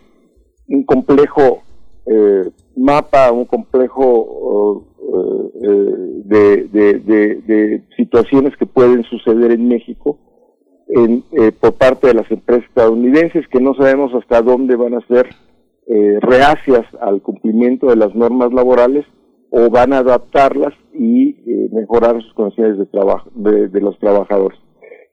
un 0.68 0.84
complejo 0.84 1.62
eh, 2.06 2.50
mapa, 2.76 3.30
un 3.32 3.44
complejo 3.44 4.84
eh, 5.62 5.88
de, 6.24 6.68
de, 7.00 7.82
situaciones 7.96 8.56
que 8.56 8.66
pueden 8.66 9.02
suceder 9.04 9.50
en 9.52 9.68
México 9.68 10.18
en, 10.88 11.24
por 11.60 11.74
parte 11.74 12.06
de 12.06 12.14
las 12.14 12.30
empresas 12.30 12.64
estadounidenses, 12.68 13.46
que 13.48 13.60
no 13.60 13.74
sabemos 13.74 14.14
hasta 14.14 14.40
dónde 14.40 14.76
van 14.76 14.94
a 14.94 15.06
ser 15.06 15.28
eh, 15.90 16.18
reacias 16.20 16.84
al 17.00 17.22
cumplimiento 17.22 17.86
de 17.86 17.96
las 17.96 18.14
normas 18.14 18.52
laborales 18.52 19.06
o 19.50 19.70
van 19.70 19.92
a 19.92 19.98
adaptarlas 19.98 20.74
y 20.92 21.30
eh, 21.30 21.68
mejorar 21.72 22.20
sus 22.22 22.32
condiciones 22.34 22.78
de 22.78 22.86
trabajo 22.86 23.30
de, 23.34 23.80
los 23.80 23.98
trabajadores. 23.98 24.58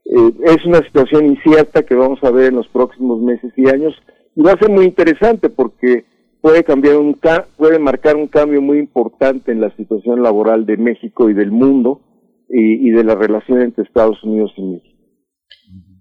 Eh, 0.06 0.32
es 0.46 0.66
una 0.66 0.80
situación 0.80 1.26
incierta 1.26 1.84
que 1.84 1.96
vamos 1.96 2.20
a 2.24 2.32
ver 2.32 2.50
en 2.50 2.56
los 2.56 2.68
próximos 2.68 3.22
meses 3.22 3.52
y 3.56 3.68
años 3.70 3.94
y 4.36 4.42
va 4.42 4.52
a 4.52 4.60
ser 4.60 4.70
muy 4.70 4.86
interesante 4.86 5.50
porque 5.50 6.06
puede 6.42 6.64
cambiar 6.64 6.98
un 6.98 7.18
puede 7.58 7.80
marcar 7.80 8.16
un 8.16 8.28
cambio 8.28 8.62
muy 8.62 8.80
importante 8.80 9.52
en 9.52 9.62
la 9.62 9.76
situación 9.76 10.22
laboral 10.22 10.66
de 10.66 10.78
México 10.78 11.30
y 11.30 11.34
del 11.34 11.52
mundo 11.52 12.02
y, 12.50 12.88
y 12.88 12.92
de 12.92 13.04
la 13.04 13.16
relación 13.16 13.62
entre 13.62 13.84
Estados 13.84 14.22
Unidos 14.24 14.52
y 14.58 14.64
México. 14.64 14.96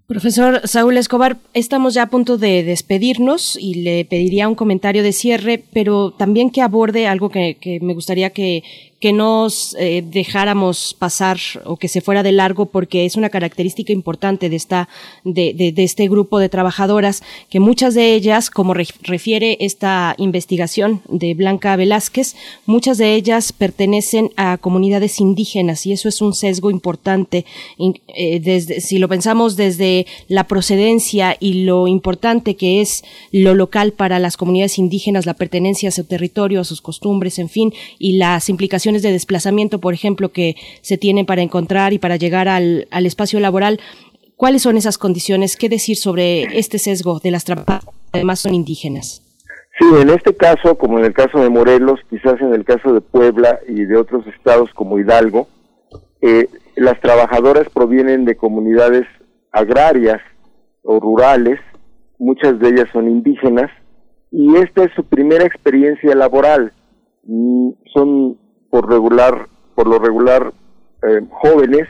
Profesor 0.07 0.61
Saúl 0.67 0.97
Escobar, 0.97 1.37
estamos 1.55 1.95
ya 1.95 2.03
a 2.03 2.09
punto 2.09 2.37
de 2.37 2.63
despedirnos 2.63 3.57
y 3.59 3.81
le 3.81 4.05
pediría 4.05 4.47
un 4.47 4.53
comentario 4.53 5.01
de 5.01 5.11
cierre, 5.11 5.63
pero 5.73 6.11
también 6.11 6.51
que 6.51 6.61
aborde 6.61 7.07
algo 7.07 7.29
que, 7.29 7.79
me 7.81 7.95
gustaría 7.95 8.29
que, 8.29 8.63
que 8.99 9.11
nos 9.11 9.75
eh, 9.77 10.03
dejáramos 10.05 10.95
pasar 10.97 11.37
o 11.65 11.75
que 11.75 11.89
se 11.89 11.99
fuera 11.99 12.23
de 12.23 12.31
largo 12.31 12.67
porque 12.67 13.05
es 13.05 13.17
una 13.17 13.29
característica 13.29 13.91
importante 13.91 14.49
de 14.49 14.55
esta 14.55 14.87
de, 15.25 15.53
de, 15.53 15.83
este 15.83 16.07
grupo 16.07 16.39
de 16.39 16.47
trabajadoras 16.47 17.21
que 17.49 17.59
muchas 17.59 17.93
de 17.93 18.13
ellas 18.13 18.49
como 18.49 18.73
refiere 18.73 19.57
esta 19.59 20.15
investigación 20.17 21.01
de 21.09 21.33
Blanca 21.33 21.75
Velázquez 21.75 22.35
muchas 22.65 22.97
de 22.97 23.15
ellas 23.15 23.51
pertenecen 23.51 24.31
a 24.37 24.57
comunidades 24.57 25.19
indígenas 25.19 25.85
y 25.85 25.91
eso 25.91 26.07
es 26.07 26.21
un 26.21 26.33
sesgo 26.33 26.71
importante 26.71 27.45
eh, 27.77 28.39
desde 28.39 28.79
si 28.79 28.97
lo 28.97 29.09
pensamos 29.09 29.57
desde 29.57 30.07
la 30.29 30.45
procedencia 30.45 31.35
y 31.37 31.65
lo 31.65 31.87
importante 31.87 32.55
que 32.55 32.79
es 32.79 33.03
lo 33.31 33.55
local 33.55 33.91
para 33.91 34.19
las 34.19 34.37
comunidades 34.37 34.77
indígenas 34.77 35.25
la 35.25 35.33
pertenencia 35.33 35.89
a 35.89 35.91
su 35.91 36.05
territorio 36.05 36.61
a 36.61 36.63
sus 36.63 36.81
costumbres 36.81 37.39
en 37.39 37.49
fin 37.49 37.73
y 37.99 38.13
las 38.13 38.47
implicaciones 38.47 38.84
de 38.93 39.11
desplazamiento, 39.11 39.79
por 39.79 39.93
ejemplo, 39.93 40.29
que 40.31 40.55
se 40.81 40.97
tienen 40.97 41.25
para 41.25 41.41
encontrar 41.41 41.93
y 41.93 41.99
para 41.99 42.15
llegar 42.15 42.47
al, 42.47 42.87
espacio 42.91 43.39
laboral. 43.39 43.79
¿Cuáles 44.35 44.61
son 44.61 44.77
esas 44.77 44.97
condiciones? 44.97 45.55
¿Qué 45.55 45.69
decir 45.69 45.97
sobre 45.97 46.59
este 46.59 46.77
sesgo 46.77 47.19
de 47.19 47.31
las 47.31 47.45
trabajadoras 47.45 47.85
además 48.15 48.39
son 48.39 48.53
indígenas? 48.53 49.21
Sí, 49.77 49.85
en 50.01 50.09
este 50.09 50.33
caso, 50.35 50.77
como 50.77 50.99
en 50.99 51.05
el 51.05 51.13
caso 51.13 51.39
de 51.39 51.49
Morelos, 51.49 51.99
quizás 52.09 52.39
en 52.39 52.53
el 52.53 52.63
caso 52.63 52.93
de 52.93 53.01
Puebla 53.01 53.59
y 53.67 53.83
de 53.83 53.97
otros 53.97 54.25
estados 54.27 54.69
como 54.73 54.97
Hidalgo, 54.99 55.47
eh, 56.21 56.47
las 56.75 56.99
trabajadoras 57.01 57.67
provienen 57.69 58.23
de 58.23 58.37
comunidades 58.37 59.05
agrarias 59.51 60.21
o 60.81 60.99
rurales, 60.99 61.59
muchas 62.17 62.57
de 62.59 62.69
ellas 62.69 62.87
son 62.93 63.09
indígenas, 63.09 63.69
y 64.31 64.55
esta 64.55 64.85
es 64.85 64.91
su 64.95 65.03
primera 65.03 65.45
experiencia 65.45 66.15
laboral. 66.15 66.71
Son 67.93 68.37
por 68.75 68.89
regular, 68.89 69.47
por 69.73 69.87
lo 69.87 69.99
regular 69.99 70.51
eh, 71.07 71.21
jóvenes 71.31 71.87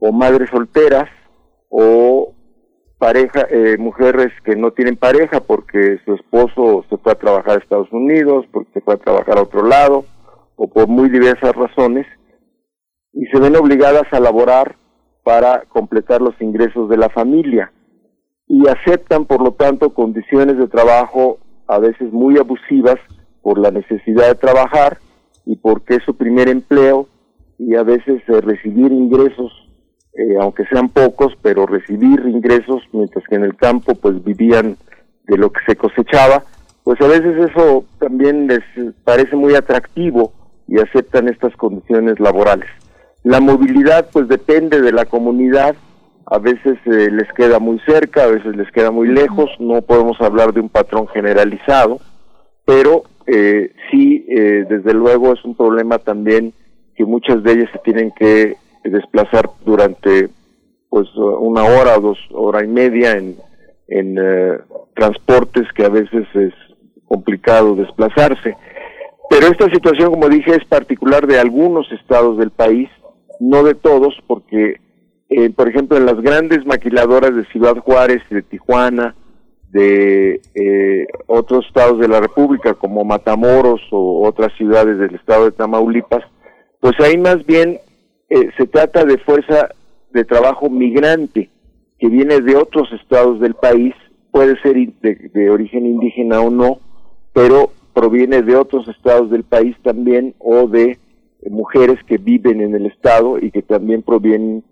o 0.00 0.10
madres 0.10 0.50
solteras 0.50 1.08
o 1.68 2.34
pareja, 2.98 3.46
eh, 3.50 3.76
mujeres 3.78 4.32
que 4.44 4.56
no 4.56 4.72
tienen 4.72 4.96
pareja 4.96 5.38
porque 5.38 6.00
su 6.04 6.14
esposo 6.14 6.84
se 6.90 6.96
fue 6.96 7.12
a 7.12 7.14
trabajar 7.14 7.52
a 7.52 7.62
Estados 7.62 7.86
Unidos, 7.92 8.46
porque 8.50 8.72
se 8.72 8.80
fue 8.80 8.94
a 8.94 8.96
trabajar 8.96 9.38
a 9.38 9.42
otro 9.42 9.64
lado, 9.64 10.06
o 10.56 10.66
por 10.66 10.88
muy 10.88 11.08
diversas 11.08 11.54
razones, 11.54 12.04
y 13.12 13.26
se 13.26 13.38
ven 13.38 13.54
obligadas 13.54 14.12
a 14.12 14.18
laborar 14.18 14.74
para 15.22 15.62
completar 15.68 16.20
los 16.20 16.34
ingresos 16.40 16.88
de 16.88 16.96
la 16.96 17.10
familia. 17.10 17.70
Y 18.48 18.66
aceptan, 18.66 19.24
por 19.26 19.40
lo 19.40 19.52
tanto, 19.52 19.94
condiciones 19.94 20.58
de 20.58 20.66
trabajo 20.66 21.38
a 21.68 21.78
veces 21.78 22.12
muy 22.12 22.38
abusivas 22.38 22.96
por 23.40 23.56
la 23.56 23.70
necesidad 23.70 24.26
de 24.26 24.34
trabajar 24.34 24.98
y 25.46 25.56
porque 25.56 25.96
es 25.96 26.02
su 26.04 26.16
primer 26.16 26.48
empleo 26.48 27.08
y 27.58 27.76
a 27.76 27.82
veces 27.82 28.22
eh, 28.28 28.40
recibir 28.40 28.92
ingresos, 28.92 29.52
eh, 30.14 30.36
aunque 30.40 30.64
sean 30.66 30.88
pocos, 30.88 31.32
pero 31.42 31.66
recibir 31.66 32.20
ingresos 32.26 32.82
mientras 32.92 33.24
que 33.28 33.36
en 33.36 33.44
el 33.44 33.56
campo 33.56 33.94
pues 33.94 34.22
vivían 34.24 34.76
de 35.26 35.38
lo 35.38 35.50
que 35.50 35.60
se 35.66 35.76
cosechaba, 35.76 36.44
pues 36.82 37.00
a 37.00 37.08
veces 37.08 37.50
eso 37.50 37.84
también 37.98 38.46
les 38.46 38.62
parece 39.04 39.36
muy 39.36 39.54
atractivo 39.54 40.32
y 40.68 40.78
aceptan 40.78 41.28
estas 41.28 41.54
condiciones 41.56 42.20
laborales. 42.20 42.68
La 43.22 43.40
movilidad 43.40 44.10
pues 44.12 44.28
depende 44.28 44.82
de 44.82 44.92
la 44.92 45.06
comunidad, 45.06 45.74
a 46.26 46.38
veces 46.38 46.78
eh, 46.86 47.10
les 47.10 47.30
queda 47.32 47.58
muy 47.58 47.78
cerca, 47.80 48.24
a 48.24 48.28
veces 48.28 48.54
les 48.56 48.70
queda 48.70 48.90
muy 48.90 49.08
lejos, 49.08 49.50
no 49.58 49.80
podemos 49.82 50.20
hablar 50.20 50.52
de 50.52 50.60
un 50.60 50.68
patrón 50.68 51.06
generalizado, 51.08 52.00
pero 52.66 53.04
eh, 53.26 53.72
sí, 53.90 54.26
eh, 54.28 54.64
desde 54.68 54.92
luego 54.92 55.32
es 55.32 55.44
un 55.44 55.54
problema 55.54 55.98
también 55.98 56.52
que 56.96 57.04
muchas 57.04 57.42
de 57.42 57.52
ellas 57.52 57.70
se 57.72 57.78
tienen 57.78 58.12
que 58.12 58.56
desplazar 58.84 59.50
durante 59.64 60.28
pues 60.88 61.08
una 61.16 61.64
hora 61.64 61.98
o 61.98 62.00
dos 62.00 62.18
horas 62.30 62.64
y 62.64 62.68
media 62.68 63.12
en, 63.12 63.36
en 63.88 64.16
eh, 64.16 64.58
transportes 64.94 65.66
que 65.74 65.84
a 65.84 65.88
veces 65.88 66.26
es 66.34 66.54
complicado 67.06 67.74
desplazarse. 67.74 68.56
Pero 69.30 69.46
esta 69.48 69.68
situación, 69.70 70.12
como 70.12 70.28
dije, 70.28 70.54
es 70.54 70.64
particular 70.66 71.26
de 71.26 71.40
algunos 71.40 71.90
estados 71.90 72.38
del 72.38 72.50
país, 72.50 72.88
no 73.40 73.64
de 73.64 73.74
todos, 73.74 74.14
porque, 74.26 74.80
eh, 75.30 75.50
por 75.50 75.68
ejemplo, 75.68 75.96
en 75.96 76.06
las 76.06 76.20
grandes 76.20 76.64
maquiladoras 76.64 77.34
de 77.34 77.44
Ciudad 77.46 77.76
Juárez 77.78 78.22
y 78.30 78.36
de 78.36 78.42
Tijuana, 78.42 79.14
de 79.74 80.40
eh, 80.54 81.06
otros 81.26 81.66
estados 81.66 81.98
de 81.98 82.06
la 82.06 82.20
República, 82.20 82.74
como 82.74 83.04
Matamoros 83.04 83.80
o 83.90 84.24
otras 84.24 84.52
ciudades 84.56 84.98
del 84.98 85.16
estado 85.16 85.46
de 85.46 85.50
Tamaulipas, 85.50 86.22
pues 86.78 86.94
ahí 87.00 87.18
más 87.18 87.44
bien 87.44 87.80
eh, 88.30 88.50
se 88.56 88.68
trata 88.68 89.04
de 89.04 89.18
fuerza 89.18 89.70
de 90.12 90.24
trabajo 90.24 90.70
migrante 90.70 91.50
que 91.98 92.08
viene 92.08 92.40
de 92.40 92.54
otros 92.54 92.88
estados 92.92 93.40
del 93.40 93.54
país, 93.54 93.94
puede 94.30 94.56
ser 94.62 94.76
de, 94.76 95.50
origen 95.50 95.86
indígena 95.86 96.40
o 96.40 96.50
no, 96.50 96.78
pero 97.32 97.70
proviene 97.94 98.42
de 98.42 98.54
otros 98.54 98.86
estados 98.86 99.28
del 99.32 99.42
país 99.42 99.76
también 99.82 100.36
o 100.38 100.68
de 100.68 100.98
mujeres 101.50 101.98
que 102.06 102.18
viven 102.18 102.60
en 102.60 102.76
el 102.76 102.86
estado 102.86 103.38
y 103.40 103.50
que 103.50 103.62
también 103.62 104.02
provienen 104.02 104.62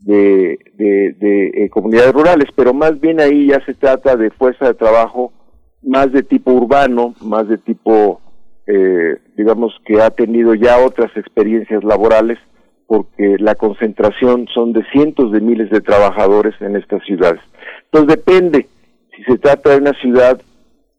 de, 0.00 0.58
eh, 0.78 1.68
comunidades 1.70 2.12
rurales, 2.12 2.48
pero 2.54 2.72
más 2.72 2.98
bien 3.00 3.20
ahí 3.20 3.48
ya 3.48 3.64
se 3.64 3.74
trata 3.74 4.16
de 4.16 4.30
fuerza 4.30 4.66
de 4.66 4.74
trabajo 4.74 5.32
más 5.82 6.12
de 6.12 6.22
tipo 6.22 6.52
urbano, 6.52 7.14
más 7.22 7.48
de 7.48 7.58
tipo, 7.58 8.20
eh, 8.66 9.16
digamos, 9.36 9.72
que 9.84 10.00
ha 10.00 10.10
tenido 10.10 10.54
ya 10.54 10.78
otras 10.78 11.14
experiencias 11.16 11.82
laborales, 11.84 12.38
porque 12.86 13.36
la 13.38 13.54
concentración 13.54 14.46
son 14.52 14.72
de 14.72 14.82
cientos 14.92 15.32
de 15.32 15.40
miles 15.40 15.70
de 15.70 15.80
trabajadores 15.80 16.54
en 16.60 16.76
estas 16.76 17.02
ciudades. 17.04 17.40
Entonces 17.84 18.16
depende 18.16 18.66
si 19.16 19.22
se 19.24 19.38
trata 19.38 19.70
de 19.70 19.76
una 19.78 19.92
ciudad 19.94 20.40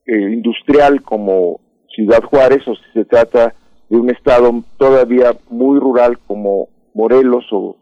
eh, 0.06 0.32
industrial 0.32 1.02
como 1.02 1.60
Ciudad 1.94 2.24
Juárez 2.24 2.68
o 2.68 2.76
si 2.76 2.84
se 2.94 3.06
trata 3.06 3.54
de 3.90 3.98
un 3.98 4.10
estado 4.10 4.64
todavía 4.78 5.36
muy 5.50 5.80
rural 5.80 6.18
como 6.26 6.70
Morelos 6.94 7.46
o 7.52 7.76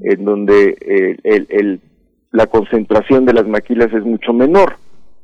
en 0.00 0.24
donde 0.24 0.76
el, 1.24 1.46
el, 1.50 1.80
la 2.32 2.46
concentración 2.46 3.24
de 3.24 3.32
las 3.32 3.46
maquilas 3.46 3.92
es 3.92 4.04
mucho 4.04 4.32
menor. 4.32 4.76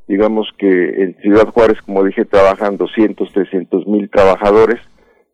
Digamos 0.08 0.48
que 0.58 0.66
en 1.02 1.16
Ciudad 1.22 1.48
Juárez, 1.48 1.80
como 1.82 2.04
dije, 2.04 2.24
trabajan 2.24 2.76
200, 2.76 3.32
300 3.32 3.86
mil 3.86 4.10
trabajadores 4.10 4.80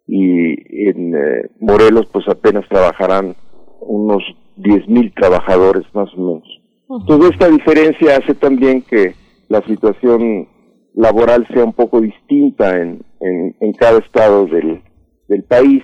y 0.06 0.88
en 0.88 1.14
eh, 1.14 1.50
Morelos 1.60 2.06
pues 2.12 2.28
apenas 2.28 2.68
trabajarán 2.68 3.34
unos 3.80 4.22
10 4.56 4.88
mil 4.88 5.12
trabajadores 5.12 5.84
más 5.94 6.12
o 6.14 6.18
menos. 6.18 7.06
Toda 7.06 7.28
esta 7.30 7.48
diferencia 7.48 8.16
hace 8.16 8.34
también 8.34 8.82
que 8.82 9.14
la 9.48 9.60
situación 9.62 10.48
laboral 10.94 11.46
sea 11.52 11.64
un 11.64 11.72
poco 11.72 12.00
distinta 12.00 12.80
en, 12.80 13.04
en, 13.20 13.72
cada 13.74 13.98
estado 13.98 14.46
del, 14.46 14.82
del 15.28 15.42
país, 15.42 15.82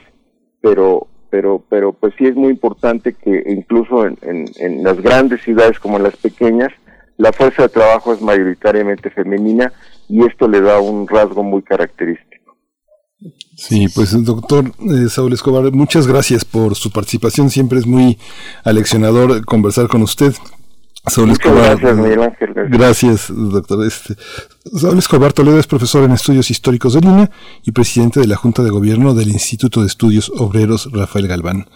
pero 0.60 1.08
pero 1.32 1.64
pero 1.70 1.94
pues 1.94 2.12
sí 2.18 2.26
es 2.26 2.36
muy 2.36 2.50
importante 2.50 3.14
que 3.14 3.42
incluso 3.46 4.04
en, 4.06 4.18
en, 4.20 4.84
las 4.84 5.00
grandes 5.00 5.40
ciudades 5.40 5.78
como 5.78 5.96
en 5.96 6.02
las 6.02 6.16
pequeñas 6.18 6.70
la 7.16 7.32
fuerza 7.32 7.62
de 7.62 7.68
trabajo 7.70 8.12
es 8.12 8.20
mayoritariamente 8.20 9.09
femenina 9.09 9.72
y 10.10 10.26
esto 10.26 10.46
le 10.46 10.60
da 10.60 10.78
un 10.78 11.09
rasgo 11.09 11.42
muy 11.42 11.62
característico. 11.62 12.54
Sí, 13.56 13.86
pues 13.94 14.12
doctor 14.24 14.72
eh, 14.80 15.09
Saúl 15.09 15.32
Escobar, 15.32 15.72
muchas 15.72 16.06
gracias 16.06 16.44
por 16.44 16.74
su 16.74 16.90
participación. 16.90 17.48
Siempre 17.48 17.78
es 17.78 17.86
muy 17.86 18.18
aleccionador 18.64 19.42
conversar 19.46 19.88
con 19.88 20.02
usted. 20.02 20.34
Saúl 21.06 21.30
Escobar. 21.32 21.78
Gracias, 21.78 21.96
Miguel 21.96 22.22
Ángel. 22.22 22.54
Gracias, 22.68 23.26
doctor. 23.28 23.84
Este, 23.84 24.14
Saúl 24.72 24.98
Escobar 24.98 25.32
Toledo 25.32 25.58
es 25.58 25.66
profesor 25.66 26.04
en 26.04 26.12
estudios 26.12 26.50
históricos 26.50 26.94
de 26.94 27.00
línea 27.00 27.30
y 27.64 27.72
presidente 27.72 28.20
de 28.20 28.28
la 28.28 28.36
Junta 28.36 28.62
de 28.62 28.70
Gobierno 28.70 29.12
del 29.12 29.30
Instituto 29.30 29.80
de 29.80 29.88
Estudios 29.88 30.30
Obreros 30.36 30.90
Rafael 30.92 31.26
Galván. 31.26 31.66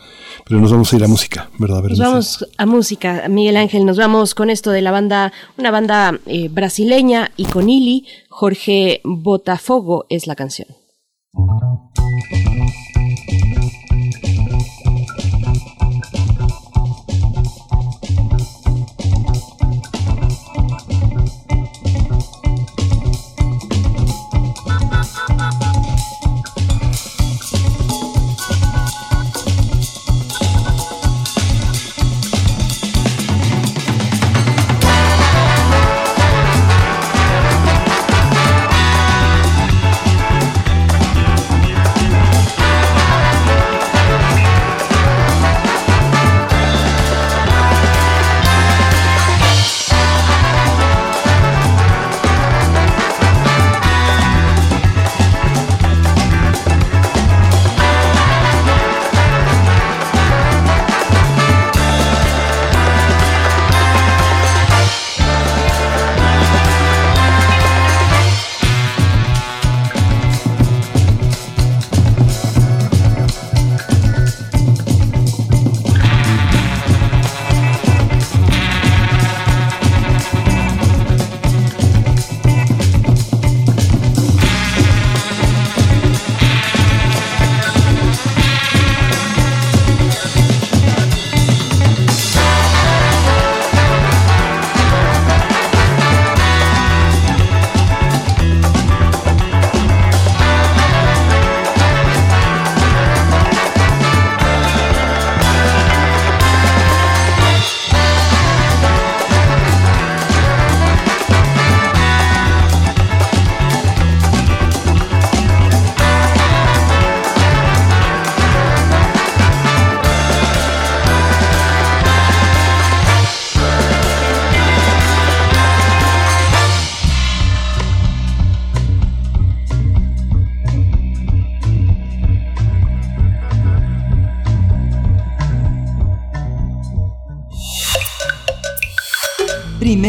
Pero 0.44 0.60
nos 0.60 0.70
vamos 0.70 0.92
a 0.92 0.96
ir 0.96 1.04
a 1.04 1.08
música, 1.08 1.50
¿verdad? 1.58 1.82
Nos 1.82 1.98
vamos 1.98 2.46
a 2.56 2.66
música, 2.66 3.24
Miguel 3.28 3.56
Ángel. 3.56 3.84
Nos 3.84 3.98
vamos 3.98 4.34
con 4.34 4.48
esto 4.48 4.70
de 4.70 4.82
la 4.82 4.92
banda, 4.92 5.32
una 5.58 5.72
banda 5.72 6.20
eh, 6.26 6.48
brasileña 6.48 7.32
y 7.36 7.46
con 7.46 7.68
Ili. 7.68 8.06
Jorge 8.28 9.00
Botafogo 9.02 10.06
es 10.08 10.26
la 10.26 10.36
canción. 10.36 10.68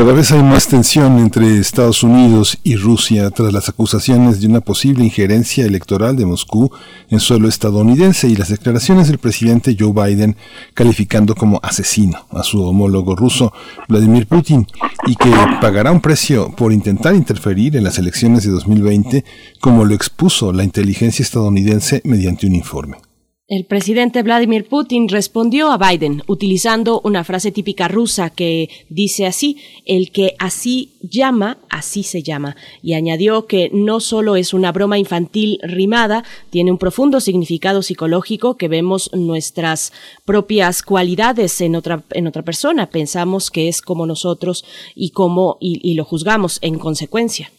Cada 0.00 0.14
vez 0.14 0.32
hay 0.32 0.42
más 0.42 0.66
tensión 0.66 1.18
entre 1.18 1.58
Estados 1.58 2.02
Unidos 2.02 2.56
y 2.64 2.76
Rusia 2.76 3.30
tras 3.30 3.52
las 3.52 3.68
acusaciones 3.68 4.40
de 4.40 4.46
una 4.46 4.62
posible 4.62 5.04
injerencia 5.04 5.66
electoral 5.66 6.16
de 6.16 6.24
Moscú 6.24 6.72
en 7.10 7.20
suelo 7.20 7.48
estadounidense 7.48 8.26
y 8.26 8.34
las 8.34 8.48
declaraciones 8.48 9.08
del 9.08 9.18
presidente 9.18 9.76
Joe 9.78 9.92
Biden 9.92 10.36
calificando 10.72 11.34
como 11.34 11.60
asesino 11.62 12.24
a 12.30 12.42
su 12.42 12.64
homólogo 12.64 13.14
ruso 13.14 13.52
Vladimir 13.88 14.26
Putin 14.26 14.66
y 15.06 15.16
que 15.16 15.34
pagará 15.60 15.92
un 15.92 16.00
precio 16.00 16.50
por 16.56 16.72
intentar 16.72 17.14
interferir 17.14 17.76
en 17.76 17.84
las 17.84 17.98
elecciones 17.98 18.42
de 18.44 18.52
2020 18.52 19.22
como 19.60 19.84
lo 19.84 19.94
expuso 19.94 20.50
la 20.54 20.64
inteligencia 20.64 21.22
estadounidense 21.22 22.00
mediante 22.04 22.46
un 22.46 22.54
informe. 22.54 23.09
El 23.50 23.64
presidente 23.64 24.22
Vladimir 24.22 24.68
Putin 24.68 25.08
respondió 25.08 25.72
a 25.72 25.76
Biden 25.76 26.22
utilizando 26.28 27.00
una 27.02 27.24
frase 27.24 27.50
típica 27.50 27.88
rusa 27.88 28.30
que 28.30 28.70
dice 28.88 29.26
así, 29.26 29.56
el 29.86 30.12
que 30.12 30.36
así 30.38 30.92
llama, 31.02 31.58
así 31.68 32.04
se 32.04 32.22
llama, 32.22 32.54
y 32.80 32.94
añadió 32.94 33.48
que 33.48 33.68
no 33.72 33.98
solo 33.98 34.36
es 34.36 34.54
una 34.54 34.70
broma 34.70 34.98
infantil 35.00 35.58
rimada, 35.64 36.22
tiene 36.50 36.70
un 36.70 36.78
profundo 36.78 37.18
significado 37.18 37.82
psicológico 37.82 38.56
que 38.56 38.68
vemos 38.68 39.10
nuestras 39.14 39.92
propias 40.24 40.84
cualidades 40.84 41.60
en 41.60 41.74
otra, 41.74 42.04
en 42.10 42.28
otra 42.28 42.42
persona, 42.42 42.88
pensamos 42.88 43.50
que 43.50 43.66
es 43.66 43.82
como 43.82 44.06
nosotros 44.06 44.64
y, 44.94 45.10
como, 45.10 45.58
y 45.58 45.94
lo 45.94 46.04
juzgamos 46.04 46.60
en 46.62 46.78
consecuencia. 46.78 47.50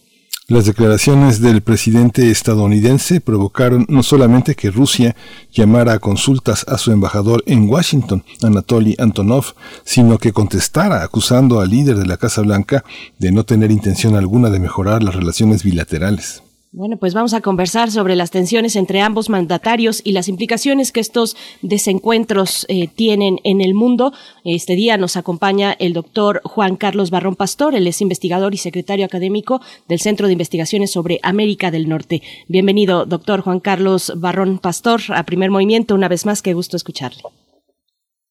Las 0.47 0.65
declaraciones 0.65 1.39
del 1.39 1.61
presidente 1.61 2.29
estadounidense 2.29 3.21
provocaron 3.21 3.85
no 3.87 4.03
solamente 4.03 4.55
que 4.55 4.71
Rusia 4.71 5.15
llamara 5.53 5.93
a 5.93 5.99
consultas 5.99 6.65
a 6.67 6.77
su 6.77 6.91
embajador 6.91 7.43
en 7.45 7.69
Washington, 7.69 8.23
Anatoly 8.41 8.95
Antonov, 8.99 9.53
sino 9.85 10.17
que 10.17 10.33
contestara 10.33 11.03
acusando 11.03 11.61
al 11.61 11.69
líder 11.69 11.97
de 11.97 12.05
la 12.05 12.17
Casa 12.17 12.41
Blanca 12.41 12.83
de 13.17 13.31
no 13.31 13.45
tener 13.45 13.71
intención 13.71 14.15
alguna 14.15 14.49
de 14.49 14.59
mejorar 14.59 15.03
las 15.03 15.15
relaciones 15.15 15.63
bilaterales. 15.63 16.43
Bueno, 16.73 16.95
pues 16.95 17.13
vamos 17.13 17.33
a 17.33 17.41
conversar 17.41 17.91
sobre 17.91 18.15
las 18.15 18.31
tensiones 18.31 18.77
entre 18.77 19.01
ambos 19.01 19.29
mandatarios 19.29 20.01
y 20.05 20.13
las 20.13 20.29
implicaciones 20.29 20.93
que 20.93 21.01
estos 21.01 21.35
desencuentros 21.61 22.65
eh, 22.69 22.87
tienen 22.87 23.39
en 23.43 23.59
el 23.59 23.73
mundo. 23.73 24.13
Este 24.45 24.75
día 24.77 24.95
nos 24.95 25.17
acompaña 25.17 25.73
el 25.79 25.91
doctor 25.91 26.39
Juan 26.45 26.77
Carlos 26.77 27.11
Barrón 27.11 27.35
Pastor, 27.35 27.75
él 27.75 27.87
es 27.87 28.01
investigador 28.01 28.53
y 28.53 28.57
secretario 28.57 29.05
académico 29.05 29.59
del 29.89 29.99
Centro 29.99 30.27
de 30.27 30.33
Investigaciones 30.33 30.93
sobre 30.93 31.19
América 31.23 31.71
del 31.71 31.89
Norte. 31.89 32.21
Bienvenido, 32.47 33.05
doctor 33.05 33.41
Juan 33.41 33.59
Carlos 33.59 34.13
Barrón 34.15 34.57
Pastor, 34.57 35.01
a 35.13 35.23
Primer 35.23 35.51
Movimiento. 35.51 35.93
Una 35.93 36.07
vez 36.07 36.25
más, 36.25 36.41
qué 36.41 36.53
gusto 36.53 36.77
escucharle. 36.77 37.21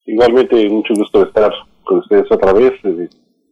Igualmente, 0.07 0.67
mucho 0.71 0.95
gusto 0.95 1.25
estar 1.25 1.53
con 1.85 1.99
ustedes 1.99 2.25
otra 2.31 2.55
vez, 2.55 2.73
eh, 2.85 3.07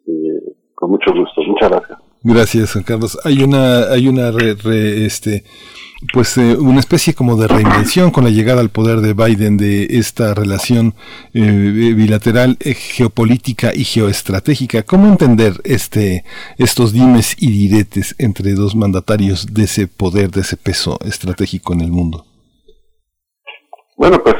eh, 0.06 0.56
con 0.74 0.92
mucho 0.92 1.12
gusto. 1.12 1.42
Muchas 1.42 1.68
gracias. 1.68 2.07
Gracias, 2.22 2.72
Juan 2.72 2.84
Carlos. 2.84 3.18
Hay 3.24 3.42
una, 3.42 3.84
hay 3.84 4.08
una 4.08 4.30
este, 4.30 5.44
pues 6.12 6.36
eh, 6.38 6.56
una 6.56 6.80
especie 6.80 7.14
como 7.14 7.36
de 7.36 7.48
reinvención 7.48 8.10
con 8.10 8.24
la 8.24 8.30
llegada 8.30 8.60
al 8.60 8.70
poder 8.70 9.00
de 9.00 9.14
Biden 9.14 9.56
de 9.56 9.84
esta 9.98 10.34
relación 10.34 10.94
eh, 11.32 11.40
bilateral 11.96 12.56
eh, 12.60 12.74
geopolítica 12.74 13.72
y 13.74 13.84
geoestratégica. 13.84 14.82
¿Cómo 14.82 15.08
entender 15.08 15.54
este 15.64 16.24
estos 16.56 16.92
dimes 16.92 17.36
y 17.38 17.50
diretes 17.50 18.14
entre 18.18 18.54
dos 18.54 18.74
mandatarios 18.74 19.52
de 19.52 19.64
ese 19.64 19.86
poder, 19.86 20.30
de 20.30 20.40
ese 20.42 20.56
peso 20.56 20.98
estratégico 21.04 21.72
en 21.72 21.80
el 21.80 21.90
mundo? 21.90 22.24
Bueno, 23.96 24.22
pues 24.22 24.36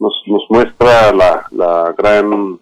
nos, 0.00 0.22
nos 0.26 0.42
muestra 0.48 1.12
la, 1.12 1.46
la 1.50 1.94
gran 1.96 2.58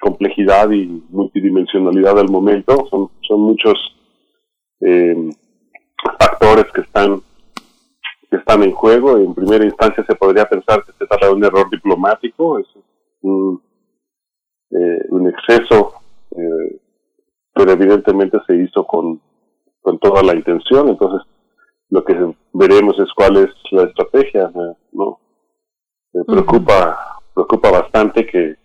complejidad 0.00 0.70
y 0.70 0.86
multidimensionalidad 1.10 2.16
del 2.16 2.28
momento. 2.28 2.86
Son, 2.90 3.10
son 3.22 3.40
muchos 3.40 3.74
eh, 4.80 5.30
factores 6.18 6.66
que 6.72 6.82
están 6.82 7.22
que 8.30 8.36
están 8.36 8.62
en 8.62 8.72
juego. 8.72 9.16
En 9.16 9.34
primera 9.34 9.64
instancia 9.64 10.04
se 10.06 10.14
podría 10.14 10.44
pensar 10.44 10.84
que 10.84 10.92
se 10.92 11.06
trata 11.06 11.26
de 11.26 11.32
un 11.32 11.44
error 11.44 11.68
diplomático, 11.70 12.58
es 12.58 12.66
un, 13.22 13.62
eh, 14.70 15.06
un 15.08 15.28
exceso, 15.28 15.94
eh, 16.32 16.80
pero 17.54 17.72
evidentemente 17.72 18.38
se 18.46 18.56
hizo 18.56 18.86
con, 18.86 19.20
con 19.80 19.98
toda 19.98 20.22
la 20.22 20.34
intención. 20.34 20.88
Entonces, 20.88 21.26
lo 21.90 22.04
que 22.04 22.14
veremos 22.52 22.98
es 22.98 23.08
cuál 23.14 23.36
es 23.38 23.50
la 23.70 23.84
estrategia. 23.84 24.50
¿no? 24.92 25.18
Me 26.12 26.24
preocupa, 26.24 27.20
preocupa 27.34 27.70
bastante 27.70 28.26
que, 28.26 28.56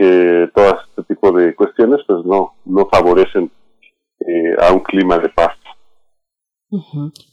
que 0.00 0.48
todo 0.54 0.78
este 0.80 1.14
tipo 1.14 1.30
de 1.30 1.54
cuestiones 1.54 2.00
pues 2.06 2.24
no, 2.24 2.54
no 2.64 2.88
favorecen 2.90 3.50
eh, 4.20 4.54
a 4.58 4.72
un 4.72 4.80
clima 4.80 5.18
de 5.18 5.28
paz. 5.28 5.50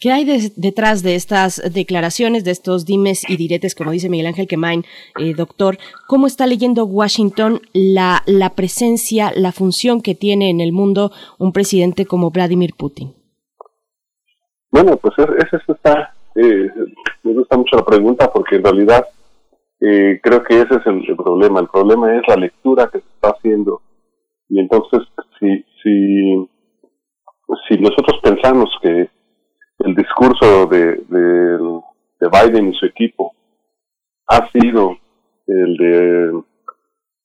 ¿Qué 0.02 0.12
hay 0.12 0.26
detrás 0.58 1.02
de 1.02 1.16
estas 1.16 1.62
declaraciones, 1.74 2.44
de 2.44 2.52
estos 2.52 2.86
dimes 2.86 3.30
y 3.30 3.38
diretes, 3.38 3.74
como 3.74 3.92
dice 3.92 4.10
Miguel 4.10 4.28
Ángel 4.28 4.48
Quemain, 4.48 4.84
eh, 5.18 5.34
doctor? 5.34 5.78
¿Cómo 6.08 6.28
está 6.28 6.46
leyendo 6.46 6.84
Washington 6.86 7.62
la, 7.72 8.24
la 8.26 8.50
presencia, 8.50 9.32
la 9.34 9.54
función 9.54 10.02
que 10.02 10.16
tiene 10.16 10.50
en 10.50 10.60
el 10.60 10.74
mundo 10.74 11.12
un 11.38 11.54
presidente 11.54 12.06
como 12.06 12.32
Vladimir 12.32 12.72
Putin? 12.78 13.14
Bueno, 14.72 14.98
pues 14.98 15.14
eso 15.20 15.72
está, 15.72 16.14
eh, 16.36 16.70
me 17.24 17.34
gusta 17.34 17.56
mucho 17.56 17.78
la 17.78 17.86
pregunta 17.86 18.30
porque 18.34 18.58
en 18.58 18.64
realidad 18.64 19.06
eh, 19.80 20.20
creo 20.22 20.44
que 20.44 20.62
ese 20.62 20.76
es 20.76 20.86
el, 20.86 21.16
problema. 21.16 21.60
El 21.60 21.68
problema 21.68 22.16
es 22.16 22.22
la 22.28 22.36
lectura 22.36 22.90
que 22.92 23.00
se 23.00 23.08
está 23.08 23.30
haciendo. 23.30 23.82
Y 24.50 24.60
entonces, 24.60 25.02
si, 25.40 25.64
si, 25.84 26.50
si 27.68 27.78
nosotros 27.80 28.20
pensamos 28.24 28.70
que 28.82 29.10
el 29.80 29.96
discurso 29.96 30.66
de, 30.68 30.96
de, 31.08 31.82
de 32.20 32.30
Biden 32.30 32.70
y 32.70 32.74
su 32.74 32.86
equipo 32.86 33.34
ha 34.28 34.50
sido 34.52 34.98
el 35.48 35.78
de 35.78 36.44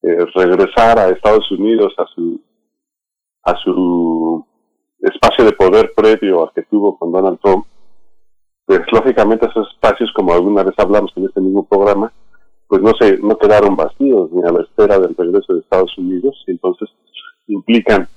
eh, 0.02 0.26
regresar 0.34 0.98
a 0.98 1.08
Estados 1.08 1.50
Unidos 1.50 1.94
a 1.98 2.06
su 2.06 2.40
a 3.44 3.56
su 3.56 4.44
espacio 5.00 5.44
de 5.44 5.52
poder 5.52 5.92
previo 5.96 6.42
al 6.42 6.52
que 6.52 6.62
tuvo 6.62 6.96
con 6.96 7.10
Donald 7.10 7.40
Trump, 7.40 7.66
pues 8.66 8.80
lógicamente 8.92 9.46
esos 9.46 9.68
espacios, 9.72 10.12
como 10.14 10.32
alguna 10.32 10.62
vez 10.62 10.74
hablamos 10.78 11.12
en 11.16 11.26
este 11.26 11.40
mismo 11.40 11.66
programa, 11.66 12.12
pues 12.72 12.80
no 12.80 12.92
se 12.98 13.18
no 13.18 13.36
quedaron 13.36 13.76
vacíos 13.76 14.32
ni 14.32 14.42
a 14.48 14.50
la 14.50 14.62
espera 14.62 14.98
del 14.98 15.14
regreso 15.14 15.52
de 15.52 15.60
Estados 15.60 15.92
Unidos 15.98 16.42
y 16.46 16.52
entonces 16.52 16.88
implican 17.46 18.08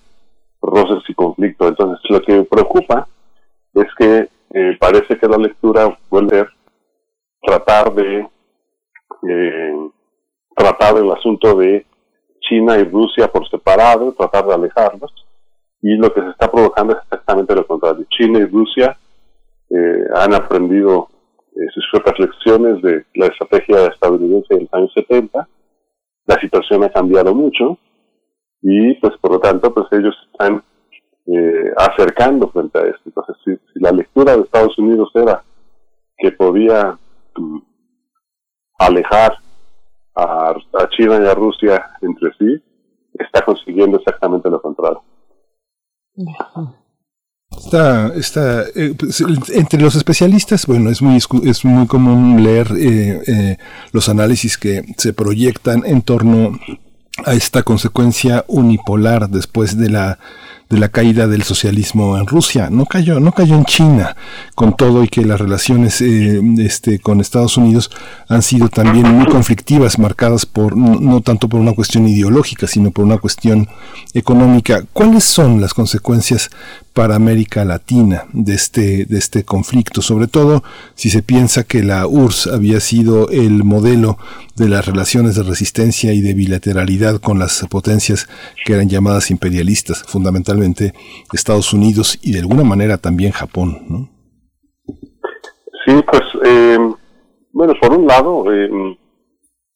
roces 0.61 1.03
y 1.10 1.14
conflictos. 1.14 1.72
Entonces 1.72 1.99
lo 2.10 2.22
que 2.22 2.41
preocupa 2.44 3.06
es 3.73 3.88
que 3.99 4.30
eh, 4.53 4.77
parece 4.80 5.18
que 5.18 5.27
la 5.27 5.36
lectura 5.36 5.99
vuelve 6.10 6.40
a 6.40 6.48
tratar 7.41 7.94
de 7.95 8.30
eh, 9.27 9.90
tratar 10.56 10.99
el 10.99 11.11
asunto 11.11 11.53
de 11.56 11.86
China 12.40 12.77
y 12.77 12.86
Rusia 12.86 13.27
por 13.27 13.49
separado, 13.49 14.14
tratar 14.14 14.45
de 14.45 14.53
alejarlos, 14.53 15.14
y 15.82 15.98
lo 15.98 16.14
que 16.14 16.22
se 16.22 16.30
está 16.30 16.49
provocando 16.49 16.94
es 16.94 16.99
exactamente 17.03 17.53
lo 17.56 17.68
contrario. 17.68 18.06
China 18.10 18.40
y 18.40 18.45
Rusia 18.45 18.98
eh, 19.69 20.06
han 20.15 20.34
aprendido 20.34 21.10
sus 21.73 21.86
propias 21.91 22.19
lecciones 22.19 22.82
de 22.82 23.06
la 23.15 23.27
estrategia 23.27 23.88
estadounidense 23.88 24.53
de 24.53 24.61
los 24.61 24.73
años 24.73 24.91
70, 24.94 25.48
la 26.27 26.40
situación 26.40 26.84
ha 26.84 26.90
cambiado 26.90 27.34
mucho, 27.34 27.77
y 28.61 28.95
pues 28.95 29.15
por 29.18 29.34
lo 29.34 29.40
tanto 29.40 29.73
pues 29.73 29.88
ellos 29.91 30.15
están 30.32 30.64
eh, 31.27 31.73
acercando 31.77 32.49
frente 32.49 32.80
a 32.80 32.84
esto. 32.84 33.02
Entonces, 33.06 33.36
si, 33.44 33.80
la 33.80 33.91
lectura 33.91 34.36
de 34.36 34.44
Estados 34.44 34.77
Unidos 34.77 35.10
era 35.14 35.44
que 36.18 36.32
podía 36.32 36.98
mm, 37.36 37.60
alejar 38.80 39.38
a, 40.15 40.56
China 40.95 41.19
y 41.22 41.27
a 41.27 41.34
Rusia 41.34 41.91
entre 42.02 42.32
sí, 42.38 42.64
está 43.14 43.44
consiguiendo 43.44 43.98
exactamente 43.98 44.49
lo 44.49 44.61
contrario. 44.61 45.03
Está, 47.64 48.14
está 48.15 48.64
eh, 48.76 48.94
pues, 48.98 49.23
entre 49.53 49.82
los 49.82 49.95
especialistas, 49.95 50.65
bueno, 50.65 50.90
es 50.90 51.02
muy 51.02 51.18
es 51.18 51.65
muy 51.65 51.88
común 51.88 52.44
leer 52.44 52.72
eh, 52.77 53.57
los 53.91 54.10
análisis 54.10 54.57
que 54.57 54.84
se 54.98 55.14
proyectan 55.14 55.84
en 55.86 56.02
torno 56.02 56.60
a 57.26 57.34
esta 57.34 57.64
consecuencia 57.64 58.45
unipolar 58.48 59.30
después 59.30 59.77
de 59.77 59.90
la 59.90 60.19
de 60.69 60.80
la 60.80 60.90
caída 60.90 61.27
del 61.27 61.44
socialismo 61.44 62.18
en 62.18 62.26
Rusia. 62.26 62.69
No 62.72 62.86
cayó, 62.86 63.19
no 63.19 63.32
cayó 63.32 63.56
en 63.56 63.65
China, 63.65 64.15
con 64.56 64.76
todo 64.76 65.03
y 65.03 65.07
que 65.07 65.23
las 65.23 65.40
relaciones 65.40 66.02
eh, 66.02 66.41
este, 66.57 66.99
con 66.99 67.22
Estados 67.22 67.57
Unidos 67.57 67.91
han 68.27 68.41
sido 68.41 68.69
también 68.69 69.07
muy 69.07 69.26
conflictivas, 69.27 69.99
marcadas 69.99 70.45
por 70.45 70.76
no, 70.76 71.22
tanto 71.22 71.48
por 71.48 71.60
una 71.60 71.73
cuestión 71.73 72.07
ideológica, 72.07 72.68
sino 72.68 72.91
por 72.91 73.06
una 73.06 73.18
cuestión 73.18 73.68
económica. 74.14 74.84
¿Cuáles 74.91 75.23
son 75.23 75.61
las 75.61 75.73
consecuencias 75.73 76.49
para 76.95 77.17
América 77.17 77.65
Latina 77.65 78.23
de 78.31 78.53
este, 78.53 79.05
de 79.05 79.17
este 79.17 79.43
conflicto, 79.43 80.01
sobre 80.01 80.27
todo 80.27 80.63
si 80.95 81.09
se 81.09 81.22
piensa 81.22 81.65
que 81.65 81.84
la 81.84 82.07
URSS 82.07 82.47
había 82.47 82.80
sido 82.80 83.27
el 83.30 83.65
modelo 83.65 84.17
de 84.55 84.69
las 84.69 84.85
relaciones 84.85 85.35
de 85.35 85.43
resistencia 85.43 86.13
y 86.13 86.22
de 86.22 86.34
bilateralidad 86.34 87.19
con 87.19 87.38
las 87.38 87.67
potencias 87.69 88.30
que 88.65 88.73
eran 88.73 88.88
llamadas 88.88 89.30
imperialistas, 89.30 90.03
fundamentalmente 90.03 90.93
Estados 91.34 91.73
Unidos 91.73 92.17
y 92.22 92.31
de 92.31 92.39
alguna 92.39 92.63
manera 92.63 92.97
también 92.97 93.34
Japón. 93.34 93.85
¿no? 93.89 94.09
Sí, 95.85 96.01
pues, 96.09 96.23
eh, 96.45 96.80
bueno, 97.51 97.73
por 97.81 97.91
un 97.91 98.07
lado, 98.07 98.45
eh, 98.53 98.69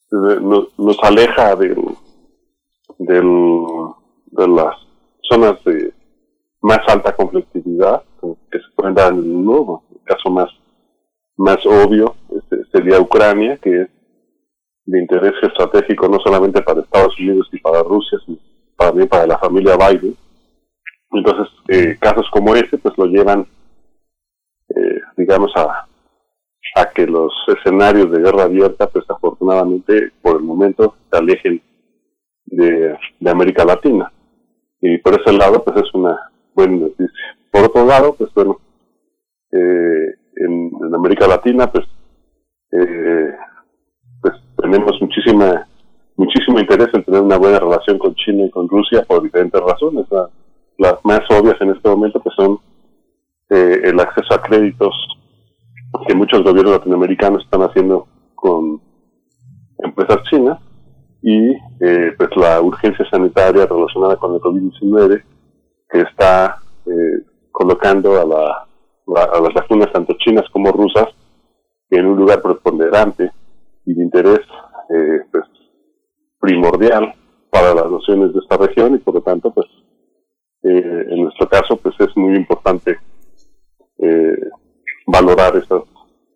nos, 0.10 0.98
aleja 1.04 1.54
del, 1.58 1.76
de 2.98 4.48
las 4.48 4.76
zonas 5.30 5.62
de 5.66 5.99
más 6.62 6.80
alta 6.88 7.16
conflictividad 7.16 8.04
que 8.52 8.60
se 8.60 8.66
pueden 8.76 8.96
dar 8.96 9.14
en 9.14 9.20
el 9.20 9.26
mundo. 9.26 9.84
El 9.92 10.02
caso 10.04 10.30
más, 10.30 10.50
más 11.38 11.66
obvio 11.66 12.16
este, 12.36 12.58
sería 12.72 13.00
Ucrania, 13.00 13.58
que 13.58 13.82
es 13.84 13.90
de 14.86 15.00
interés 15.00 15.34
estratégico 15.44 16.08
no 16.08 16.20
solamente 16.20 16.62
para 16.62 16.82
Estados 16.82 17.18
Unidos 17.20 17.48
y 17.52 17.60
para 17.60 17.84
Rusia, 17.84 18.18
sino 18.26 18.38
también 18.78 19.08
para 19.08 19.28
la 19.28 19.38
familia 19.38 19.78
Biden. 19.78 20.16
Entonces, 21.12 21.48
eh, 21.68 21.98
casos 22.00 22.28
como 22.32 22.56
ese, 22.56 22.78
pues 22.78 22.98
lo 22.98 23.06
llevan, 23.06 23.48
eh, 24.70 25.00
digamos, 25.18 25.52
a, 25.56 25.88
a 26.76 26.86
que 26.94 27.06
los 27.06 27.32
escenarios 27.48 28.12
de 28.12 28.20
guerra 28.20 28.44
abierta, 28.44 28.88
pues 28.88 29.06
afortunadamente, 29.10 30.12
por 30.22 30.38
el 30.38 30.44
momento, 30.44 30.96
se 31.12 31.18
alejen 31.18 31.62
de, 32.46 32.98
de 33.20 33.30
América 33.30 33.66
Latina. 33.66 34.12
Y 34.82 34.98
por 35.00 35.20
ese 35.20 35.34
lado, 35.34 35.64
pues 35.64 35.78
es 35.78 35.94
una 35.94 36.29
buena 36.60 36.78
noticia. 36.78 37.08
Por 37.52 37.66
otro 37.66 37.86
lado, 37.86 38.16
pues 38.16 38.34
bueno, 38.34 38.60
eh, 39.52 40.16
en, 40.36 40.72
América 40.94 41.28
Latina, 41.28 41.72
pues, 41.72 41.86
eh, 42.72 43.34
pues 44.22 44.34
tenemos 44.58 45.00
muchísima 45.02 45.66
muchísimo 46.20 46.60
interés 46.60 46.90
en 46.94 47.04
tener 47.06 47.22
una 47.22 47.38
buena 47.38 47.60
relación 47.60 47.98
con 47.98 48.14
China 48.16 48.44
y 48.44 48.50
con 48.50 48.68
Rusia 48.68 49.04
por 49.08 49.24
diferentes 49.24 49.62
razones. 49.62 50.06
las 50.78 50.96
más 51.06 51.22
obvias 51.30 51.56
en 51.62 51.70
este 51.70 51.88
momento 51.88 52.20
pues 52.20 52.36
son 52.36 52.60
eh, 53.50 53.80
el 53.86 53.98
acceso 54.00 54.34
a 54.34 54.42
créditos 54.42 54.94
que 56.06 56.14
muchos 56.14 56.44
gobiernos 56.44 56.74
latinoamericanos 56.74 57.44
están 57.44 57.62
haciendo 57.62 58.06
con 58.36 58.82
empresas 59.78 60.18
chinas 60.30 60.60
y 61.22 61.52
eh, 61.80 62.12
pues 62.18 62.30
la 62.36 62.62
urgencia 62.62 63.10
sanitaria 63.10 63.66
relacionada 63.66 64.18
con 64.18 64.34
el 64.34 64.42
COVID-19 64.42 65.24
que 65.90 66.02
está 66.02 66.58
eh, 66.86 67.24
colocando 67.52 68.20
a, 68.20 68.26
la, 68.26 69.24
a 69.24 69.42
las 69.42 69.54
vacunas 69.54 69.92
tanto 69.92 70.14
chinas 70.20 70.46
como 70.52 70.72
rusas 70.72 71.08
en 71.90 72.06
un 72.06 72.18
lugar 72.18 72.42
preponderante 72.42 73.32
y 73.86 73.94
de 73.94 74.04
interés 74.04 74.42
eh, 74.90 75.22
pues, 75.32 75.46
primordial 76.40 77.14
para 77.50 77.74
las 77.74 77.90
naciones 77.90 78.34
de 78.34 78.40
esta 78.40 78.58
región 78.58 78.96
y 78.96 79.00
por 79.00 79.16
lo 79.16 79.22
tanto 79.22 79.52
pues 79.52 79.68
eh, 80.62 81.06
en 81.10 81.24
nuestro 81.24 81.48
caso, 81.48 81.78
pues 81.78 81.96
es 82.00 82.16
muy 82.18 82.36
importante 82.36 83.00
eh, 83.98 84.50
valorar 85.08 85.56
esas, 85.56 85.84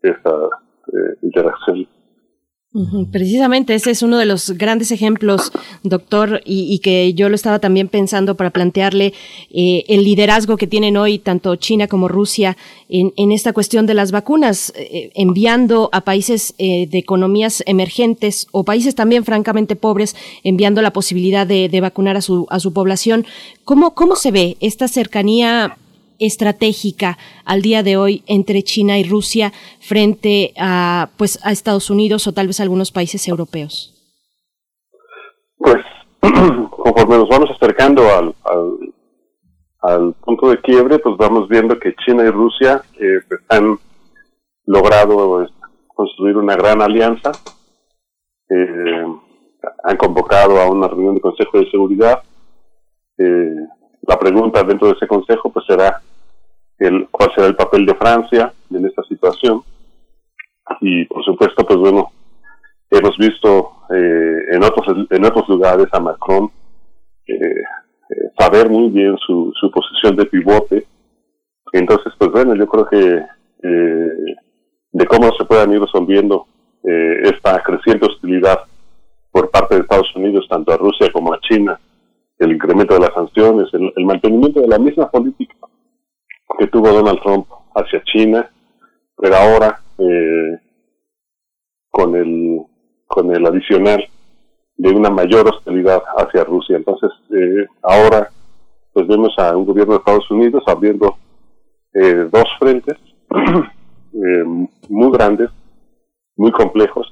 esas 0.01 0.49
eh, 0.87 1.17
interacciones. 1.21 1.87
Precisamente 3.11 3.75
ese 3.75 3.91
es 3.91 4.01
uno 4.01 4.17
de 4.17 4.25
los 4.25 4.49
grandes 4.51 4.89
ejemplos, 4.89 5.51
doctor, 5.83 6.41
y, 6.43 6.79
que 6.79 7.13
yo 7.13 7.29
lo 7.29 7.35
estaba 7.35 7.59
también 7.59 7.87
pensando 7.87 8.35
para 8.35 8.49
plantearle 8.49 9.13
eh, 9.51 9.83
el 9.87 10.03
liderazgo 10.03 10.57
que 10.57 10.65
tienen 10.65 10.97
hoy 10.97 11.19
tanto 11.19 11.55
China 11.55 11.87
como 11.87 12.07
Rusia 12.07 12.57
en, 12.89 13.31
esta 13.31 13.53
cuestión 13.53 13.85
de 13.85 13.93
las 13.93 14.11
vacunas, 14.11 14.73
eh, 14.75 15.11
enviando 15.13 15.89
a 15.91 16.01
países 16.01 16.55
eh, 16.57 16.87
de 16.87 16.97
economías 16.97 17.61
emergentes 17.67 18.47
o 18.51 18.63
países 18.63 18.95
también 18.95 19.23
francamente 19.23 19.75
pobres, 19.75 20.15
enviando 20.43 20.81
la 20.81 20.93
posibilidad 20.93 21.45
de, 21.45 21.69
de 21.69 21.81
vacunar 21.81 22.17
a 22.17 22.21
su, 22.21 22.47
a 22.49 22.59
su 22.59 22.73
población. 22.73 23.27
¿Cómo, 23.65 23.93
¿Cómo 23.93 24.15
se 24.15 24.31
ve 24.31 24.57
esta 24.61 24.87
cercanía 24.87 25.77
estratégica 26.25 27.17
al 27.45 27.61
día 27.61 27.83
de 27.83 27.97
hoy 27.97 28.23
entre 28.27 28.63
China 28.63 28.97
y 28.97 29.03
Rusia 29.03 29.51
frente 29.79 30.53
a 30.57 31.09
pues 31.17 31.39
a 31.45 31.51
Estados 31.51 31.89
Unidos 31.89 32.27
o 32.27 32.33
tal 32.33 32.47
vez 32.47 32.59
algunos 32.59 32.91
países 32.91 33.27
europeos? 33.27 33.93
Pues 35.57 35.83
conforme 36.21 37.17
nos 37.17 37.29
vamos 37.29 37.49
acercando 37.51 38.03
al, 38.09 38.35
al, 39.81 40.13
punto 40.13 40.49
de 40.49 40.61
quiebre, 40.61 40.99
pues 40.99 41.17
vamos 41.17 41.47
viendo 41.49 41.77
que 41.79 41.95
China 42.05 42.23
y 42.23 42.29
Rusia 42.29 42.81
eh, 42.99 43.19
pues, 43.27 43.41
han 43.49 43.77
logrado 44.65 45.47
construir 45.87 46.37
una 46.37 46.55
gran 46.55 46.81
alianza. 46.81 47.31
Eh, 48.49 49.05
han 49.83 49.97
convocado 49.97 50.59
a 50.59 50.69
una 50.69 50.87
reunión 50.87 51.15
de 51.15 51.21
Consejo 51.21 51.59
de 51.59 51.69
Seguridad. 51.71 52.21
Eh, 53.17 53.55
la 54.01 54.19
pregunta 54.19 54.63
dentro 54.63 54.87
de 54.87 54.93
ese 54.93 55.07
consejo 55.07 55.49
pues 55.51 55.65
será 55.65 56.01
el, 56.83 57.07
cuál 57.09 57.31
será 57.33 57.47
el 57.47 57.55
papel 57.55 57.85
de 57.85 57.95
Francia 57.95 58.53
en 58.71 58.85
esta 58.85 59.03
situación. 59.03 59.61
Y 60.81 61.05
por 61.05 61.23
supuesto, 61.23 61.65
pues 61.65 61.79
bueno, 61.79 62.11
hemos 62.89 63.17
visto 63.17 63.71
eh, 63.89 64.37
en, 64.51 64.63
otros, 64.63 65.07
en 65.09 65.25
otros 65.25 65.47
lugares 65.49 65.87
a 65.91 65.99
Macron 65.99 66.49
eh, 67.27 67.35
eh, 67.35 67.63
saber 68.37 68.69
muy 68.69 68.89
bien 68.89 69.17
su, 69.25 69.51
su 69.59 69.71
posición 69.71 70.15
de 70.15 70.25
pivote. 70.25 70.85
Entonces, 71.71 72.13
pues 72.17 72.31
bueno, 72.31 72.55
yo 72.55 72.67
creo 72.67 72.85
que 72.85 73.23
de 74.91 75.05
cómo 75.05 75.31
se 75.37 75.45
puedan 75.45 75.71
ir 75.71 75.79
resolviendo 75.79 76.45
esta 76.83 77.63
creciente 77.63 78.05
hostilidad 78.05 78.59
por 79.31 79.49
parte 79.49 79.75
de 79.75 79.81
Estados 79.81 80.13
Unidos, 80.17 80.45
tanto 80.49 80.73
a 80.73 80.77
Rusia 80.77 81.09
como 81.13 81.33
a 81.33 81.39
China, 81.39 81.79
el 82.39 82.51
incremento 82.51 82.93
de 82.93 82.99
las 82.99 83.13
sanciones, 83.13 83.69
el 83.73 84.05
mantenimiento 84.05 84.59
de 84.59 84.67
la 84.67 84.77
misma 84.77 85.09
política 85.09 85.55
que 86.57 86.67
tuvo 86.67 86.89
Donald 86.89 87.19
Trump 87.21 87.47
hacia 87.75 88.03
China, 88.03 88.49
pero 89.17 89.35
ahora 89.35 89.79
eh, 89.97 90.59
con 91.89 92.15
el 92.15 92.61
con 93.07 93.33
el 93.33 93.45
adicional 93.45 94.03
de 94.75 94.89
una 94.89 95.09
mayor 95.09 95.47
hostilidad 95.47 96.01
hacia 96.17 96.43
Rusia. 96.43 96.77
Entonces, 96.77 97.11
eh, 97.29 97.67
ahora 97.83 98.29
pues 98.91 99.07
vemos 99.07 99.33
a 99.37 99.55
un 99.55 99.65
gobierno 99.65 99.93
de 99.93 99.99
Estados 99.99 100.29
Unidos 100.31 100.63
abriendo 100.67 101.15
eh, 101.93 102.27
dos 102.31 102.45
frentes 102.59 102.97
muy 104.89 105.11
grandes, 105.11 105.49
muy 106.35 106.51
complejos, 106.51 107.11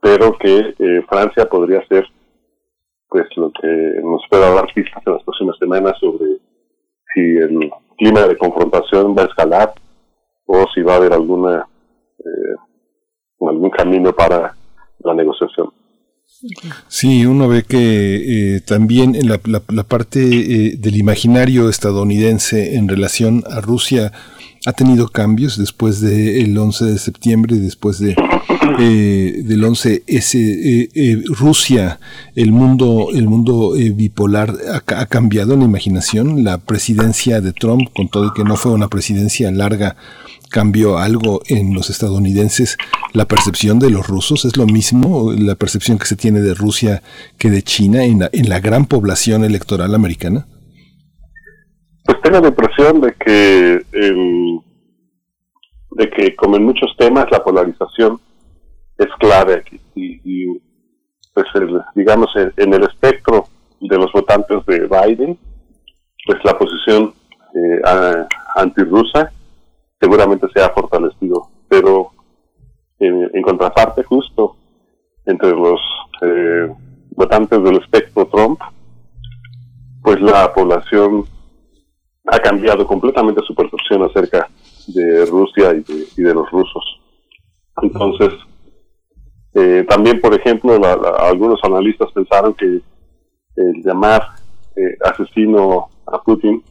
pero 0.00 0.36
que 0.38 0.74
Francia 1.08 1.48
podría 1.48 1.86
ser 1.86 2.06
pues 3.08 3.26
lo 3.36 3.52
que 3.52 3.68
nos 4.02 4.22
pueda 4.28 4.52
dar 4.52 4.66
pistas 4.74 5.02
en 5.06 5.12
las 5.12 5.22
próximas 5.22 5.56
semanas 5.58 5.96
sobre 6.00 6.38
si 7.14 7.20
el 7.20 7.70
clima 7.96 8.22
de 8.22 8.36
confrontación 8.36 9.14
va 9.16 9.22
a 9.22 9.26
escalar 9.26 9.74
o 10.46 10.66
si 10.74 10.82
va 10.82 10.94
a 10.94 10.96
haber 10.96 11.12
alguna 11.12 11.66
eh, 12.18 12.56
algún 13.40 13.70
camino 13.70 14.12
para 14.12 14.54
la 15.00 15.14
negociación. 15.14 15.70
Sí, 16.88 17.24
uno 17.26 17.48
ve 17.48 17.62
que 17.62 18.56
eh, 18.56 18.60
también 18.60 19.14
en 19.14 19.28
la, 19.28 19.40
la, 19.44 19.82
parte 19.84 20.20
eh, 20.20 20.76
del 20.76 20.96
imaginario 20.96 21.68
estadounidense 21.68 22.76
en 22.76 22.88
relación 22.88 23.44
a 23.50 23.60
Rusia 23.60 24.12
ha 24.66 24.72
tenido 24.72 25.08
cambios 25.08 25.58
después 25.58 26.00
del 26.00 26.56
11 26.56 26.84
de 26.86 26.98
septiembre, 26.98 27.56
después 27.56 27.98
de 27.98 28.16
eh, 28.78 29.42
del 29.44 29.64
11 29.64 30.04
s 30.06 30.38
eh, 30.38 30.88
eh, 30.94 31.22
Rusia, 31.26 31.98
el 32.34 32.52
mundo, 32.52 33.08
el 33.14 33.28
mundo 33.28 33.72
bipolar 33.94 34.54
ha, 34.72 35.06
cambiado 35.06 35.54
en 35.54 35.60
la 35.60 35.64
imaginación. 35.66 36.44
La 36.44 36.58
presidencia 36.58 37.40
de 37.40 37.52
Trump, 37.52 37.88
con 37.94 38.08
todo 38.08 38.32
que 38.32 38.44
no 38.44 38.56
fue 38.56 38.72
una 38.72 38.88
presidencia 38.88 39.50
larga, 39.50 39.96
cambió 40.50 40.98
algo 40.98 41.42
en 41.48 41.74
los 41.74 41.90
estadounidenses. 41.90 42.76
La 43.12 43.26
percepción 43.26 43.78
de 43.78 43.90
los 43.90 44.06
rusos 44.06 44.44
es 44.44 44.56
lo 44.56 44.66
mismo, 44.66 45.32
la 45.32 45.56
percepción 45.56 45.98
que 45.98 46.06
se 46.06 46.16
tiene 46.16 46.40
de 46.40 46.54
Rusia 46.54 47.02
que 47.38 47.50
de 47.50 47.62
China 47.62 48.04
en 48.04 48.20
la, 48.20 48.30
en 48.32 48.48
la 48.48 48.60
gran 48.60 48.86
población 48.86 49.44
electoral 49.44 49.94
americana. 49.94 50.46
Pues 52.04 52.20
tengo 52.22 52.40
la 52.40 52.48
impresión 52.48 53.00
de 53.00 53.14
que, 53.14 53.86
de 55.90 56.10
que 56.10 56.36
como 56.36 56.56
en 56.56 56.64
muchos 56.64 56.94
temas, 56.98 57.26
la 57.30 57.42
polarización 57.42 58.20
es 58.98 59.08
clave 59.18 59.54
aquí. 59.54 59.80
Y, 59.94 60.58
pues 61.32 61.46
digamos, 61.94 62.28
en, 62.36 62.74
el 62.74 62.84
espectro 62.84 63.46
de 63.80 63.96
los 63.98 64.12
votantes 64.12 64.64
de 64.66 64.86
Biden, 64.86 65.38
pues 66.26 66.38
la 66.44 66.56
posición 66.56 67.12
eh, 67.54 67.80
antirrusa 68.56 69.32
seguramente 70.00 70.46
se 70.54 70.62
ha 70.62 70.70
fortalecido. 70.70 71.48
Pero 71.68 72.12
en, 72.98 73.42
contraparte, 73.42 74.02
justo 74.04 74.56
entre 75.26 75.50
los 75.50 75.80
eh, 76.22 76.68
votantes 77.10 77.62
del 77.62 77.76
espectro 77.78 78.26
Trump, 78.26 78.60
pues 80.02 80.20
la 80.20 80.52
población 80.52 81.24
ha 82.26 82.38
cambiado 82.38 82.86
completamente 82.86 83.40
su 83.46 83.54
percepción 83.54 84.02
acerca 84.04 84.48
de 84.86 85.26
Rusia 85.26 85.74
y 85.74 86.22
de, 86.22 86.34
los 86.34 86.50
rusos. 86.50 86.84
Entonces, 87.82 88.32
eh, 89.54 89.84
también, 89.88 90.20
por 90.20 90.34
ejemplo, 90.34 90.78
algunos 91.18 91.60
analistas 91.62 92.10
pensaron 92.12 92.54
que 92.54 92.64
el 92.64 93.82
llamar 93.84 94.22
eh, 94.74 94.96
asesino 95.04 95.88
a 96.06 96.20
Putin 96.22 96.62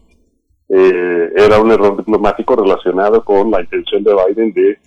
eh, 0.70 1.30
era 1.36 1.60
un 1.60 1.72
error 1.72 1.96
diplomático 1.98 2.56
relacionado 2.56 3.24
con 3.24 3.52
la 3.52 3.62
intención 3.62 4.04
de 4.04 4.14
Biden 4.14 4.54
de 4.54 4.78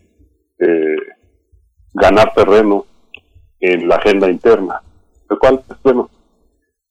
ganar 1.93 2.33
terreno 2.35 2.85
en 3.61 3.89
la 3.89 3.97
agenda 3.97 4.31
interna, 4.31 4.83
lo 5.29 5.39
cual, 5.39 5.63
pues, 5.67 5.79
bueno, 5.83 6.11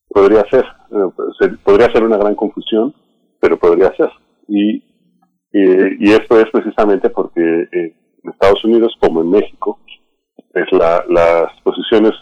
podría 0.10 0.44
ser, 0.50 0.66
podría 1.64 1.92
ser 1.92 2.04
una 2.04 2.18
gran 2.18 2.36
confusión 2.36 2.94
pero 3.46 3.60
podría 3.60 3.96
ser. 3.96 4.10
Y, 4.48 4.84
y, 5.52 6.12
esto 6.12 6.40
es 6.40 6.50
precisamente 6.50 7.12
porque 7.12 7.68
en 7.72 7.94
Estados 8.32 8.64
Unidos, 8.66 8.96
como 9.00 9.22
en 9.22 9.30
México, 9.30 9.80
es 10.56 10.72
la, 10.72 11.04
las 11.10 11.52
posiciones, 11.64 12.14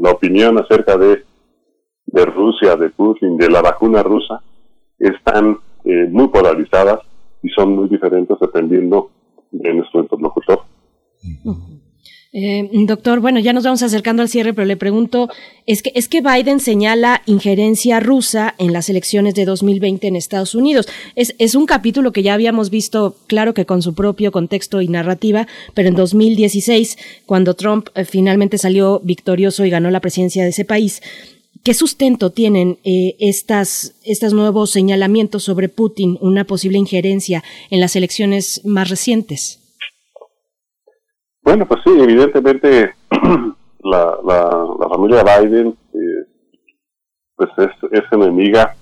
la 0.00 0.10
opinión 0.10 0.58
acerca 0.58 0.96
de, 0.96 1.24
de 2.06 2.24
Rusia, 2.26 2.76
de 2.76 2.90
Putin, 2.90 3.36
de 3.36 3.50
la 3.50 3.62
vacuna 3.62 4.02
rusa, 4.02 4.42
están 4.98 5.58
eh, 5.84 6.06
muy 6.10 6.28
polarizadas 6.28 7.00
y 7.42 7.48
son 7.48 7.74
muy 7.74 7.88
diferentes 7.88 8.36
dependiendo 8.40 9.10
de 9.50 9.74
nuestro 9.74 10.00
interlocutor. 10.00 10.60
Eh, 12.36 12.68
doctor, 12.72 13.20
bueno, 13.20 13.38
ya 13.38 13.52
nos 13.52 13.62
vamos 13.62 13.84
acercando 13.84 14.20
al 14.20 14.28
cierre, 14.28 14.52
pero 14.52 14.66
le 14.66 14.76
pregunto, 14.76 15.28
es 15.66 15.82
que, 15.82 15.92
es 15.94 16.08
que 16.08 16.20
Biden 16.20 16.58
señala 16.58 17.22
injerencia 17.26 18.00
rusa 18.00 18.56
en 18.58 18.72
las 18.72 18.88
elecciones 18.88 19.36
de 19.36 19.44
2020 19.44 20.08
en 20.08 20.16
Estados 20.16 20.56
Unidos. 20.56 20.88
Es, 21.14 21.36
es 21.38 21.54
un 21.54 21.64
capítulo 21.64 22.10
que 22.10 22.24
ya 22.24 22.34
habíamos 22.34 22.70
visto, 22.70 23.16
claro 23.28 23.54
que 23.54 23.66
con 23.66 23.82
su 23.82 23.94
propio 23.94 24.32
contexto 24.32 24.82
y 24.82 24.88
narrativa, 24.88 25.46
pero 25.74 25.88
en 25.88 25.94
2016, 25.94 26.98
cuando 27.24 27.54
Trump 27.54 27.86
eh, 27.94 28.04
finalmente 28.04 28.58
salió 28.58 29.00
victorioso 29.04 29.64
y 29.64 29.70
ganó 29.70 29.92
la 29.92 30.00
presidencia 30.00 30.42
de 30.42 30.50
ese 30.50 30.64
país, 30.64 31.02
¿Qué 31.62 31.72
sustento 31.72 32.28
tienen 32.28 32.76
eh, 32.84 33.16
estas, 33.20 33.94
estos 34.02 34.34
nuevos 34.34 34.70
señalamientos 34.70 35.44
sobre 35.44 35.70
Putin, 35.70 36.18
una 36.20 36.44
posible 36.44 36.76
injerencia 36.76 37.42
en 37.70 37.80
las 37.80 37.96
elecciones 37.96 38.60
más 38.64 38.90
recientes? 38.90 39.60
Bueno, 41.44 41.66
pues 41.66 41.80
sí, 41.84 41.90
evidentemente 42.00 42.94
la, 43.80 44.18
la, 44.24 44.66
la 44.80 44.88
familia 44.88 45.22
Biden 45.22 45.76
eh, 45.92 46.26
pues 47.36 47.50
es, 47.58 47.92
es 47.92 48.02
enemiga 48.12 48.74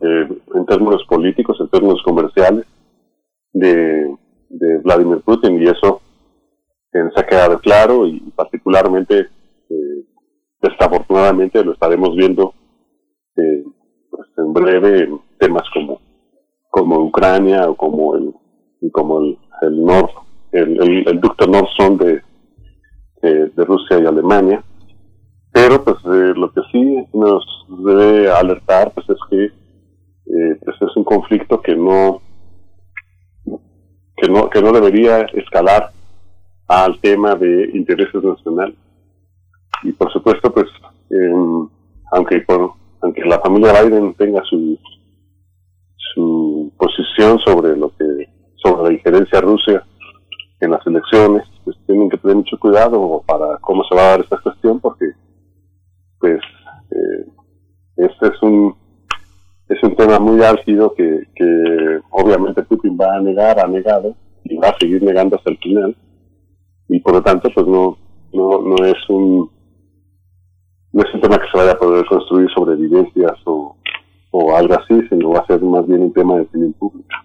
eh, 0.00 0.28
en 0.54 0.66
términos 0.66 1.04
políticos, 1.08 1.56
en 1.60 1.68
términos 1.68 2.00
comerciales 2.04 2.64
de, 3.52 4.16
de 4.50 4.78
Vladimir 4.84 5.20
Putin 5.22 5.60
y 5.60 5.64
eso 5.64 6.00
eh, 6.92 7.10
se 7.12 7.20
ha 7.20 7.26
quedado 7.26 7.58
claro 7.58 8.06
y 8.06 8.20
particularmente 8.36 9.28
desafortunadamente 10.62 11.64
lo 11.64 11.72
estaremos 11.72 12.14
viendo 12.14 12.54
pues, 13.34 14.28
en 14.36 14.52
breve 14.52 15.08
temas 15.38 15.64
como 15.72 16.00
como 16.70 17.00
Ucrania 17.00 17.68
o 17.68 17.76
como 17.76 18.16
el 18.16 18.32
como 18.92 19.20
el, 19.20 19.38
el 19.62 19.84
Nord 19.84 20.10
el, 20.52 21.20
ducto 21.20 21.46
Nord 21.46 21.68
Stream 21.74 21.98
de, 21.98 22.22
Rusia 23.64 23.98
y 24.00 24.06
Alemania 24.06 24.62
pero 25.52 25.82
pues 25.82 25.96
eh, 26.04 26.34
lo 26.36 26.52
que 26.52 26.60
sí 26.70 27.04
nos 27.12 27.44
debe 27.84 28.30
alertar 28.30 28.92
pues 28.92 29.08
es 29.10 29.18
que 29.28 29.44
eh, 29.46 30.58
pues 30.64 30.76
es 30.80 30.96
un 30.96 31.04
conflicto 31.04 31.60
que 31.60 31.74
no 31.74 32.20
que 34.16 34.28
no 34.28 34.48
que 34.50 34.62
no 34.62 34.72
debería 34.72 35.22
escalar 35.32 35.90
al 36.68 37.00
tema 37.00 37.34
de 37.34 37.70
intereses 37.72 38.22
nacionales. 38.22 38.76
Y 39.82 39.92
por 39.92 40.12
supuesto 40.12 40.52
pues 40.52 40.66
aunque 42.12 42.40
por, 42.40 42.72
aunque 43.00 43.24
la 43.24 43.40
familia 43.40 43.82
Biden 43.82 44.14
tenga 44.14 44.42
su 44.44 44.78
su 46.14 46.72
posición 46.78 47.38
sobre 47.40 47.76
lo 47.76 47.90
que 47.96 48.28
sobre 48.62 48.84
la 48.84 48.92
injerencia 48.92 49.40
Rusia 49.40 49.84
en 50.60 50.70
las 50.70 50.86
elecciones 50.86 51.44
pues 51.64 51.76
tienen 51.86 52.10
que 52.10 52.18
tener 52.18 52.36
mucho 52.36 52.58
cuidado 52.58 53.22
para 53.26 53.58
cómo 53.58 53.84
se 53.84 53.94
va 53.94 54.02
a 54.02 54.10
dar 54.10 54.20
esta 54.20 54.38
cuestión 54.38 54.80
porque 54.80 55.06
pues 56.18 56.40
eh, 56.90 57.26
este 57.96 58.26
es 58.28 58.42
un 58.42 58.74
es 59.68 59.82
un 59.82 59.94
tema 59.96 60.18
muy 60.18 60.42
álgido 60.42 60.94
que, 60.94 61.24
que 61.34 62.00
obviamente 62.10 62.62
Putin 62.62 62.96
va 62.98 63.16
a 63.16 63.20
negar, 63.20 63.60
ha 63.60 63.66
negado 63.66 64.16
y 64.44 64.56
va 64.56 64.68
a 64.68 64.78
seguir 64.78 65.02
negando 65.02 65.36
hasta 65.36 65.50
el 65.50 65.58
final 65.58 65.96
y 66.88 67.00
por 67.00 67.14
lo 67.14 67.22
tanto 67.22 67.50
pues 67.54 67.66
no 67.66 67.98
no 68.32 68.62
no 68.62 68.84
es 68.84 69.08
un 69.08 69.50
no 70.92 71.02
es 71.02 71.14
un 71.14 71.20
tema 71.20 71.38
que 71.38 71.50
se 71.50 71.58
vaya 71.58 71.72
a 71.72 71.78
poder 71.78 72.04
construir 72.06 72.48
sobre 72.50 72.74
evidencias 72.74 73.34
o, 73.44 73.76
o 74.30 74.56
algo 74.56 74.74
así, 74.74 75.00
sino 75.08 75.30
va 75.30 75.40
a 75.40 75.46
ser 75.46 75.60
más 75.62 75.86
bien 75.86 76.02
un 76.02 76.12
tema 76.12 76.36
de 76.36 76.42
opinión 76.42 76.72
pública. 76.74 77.24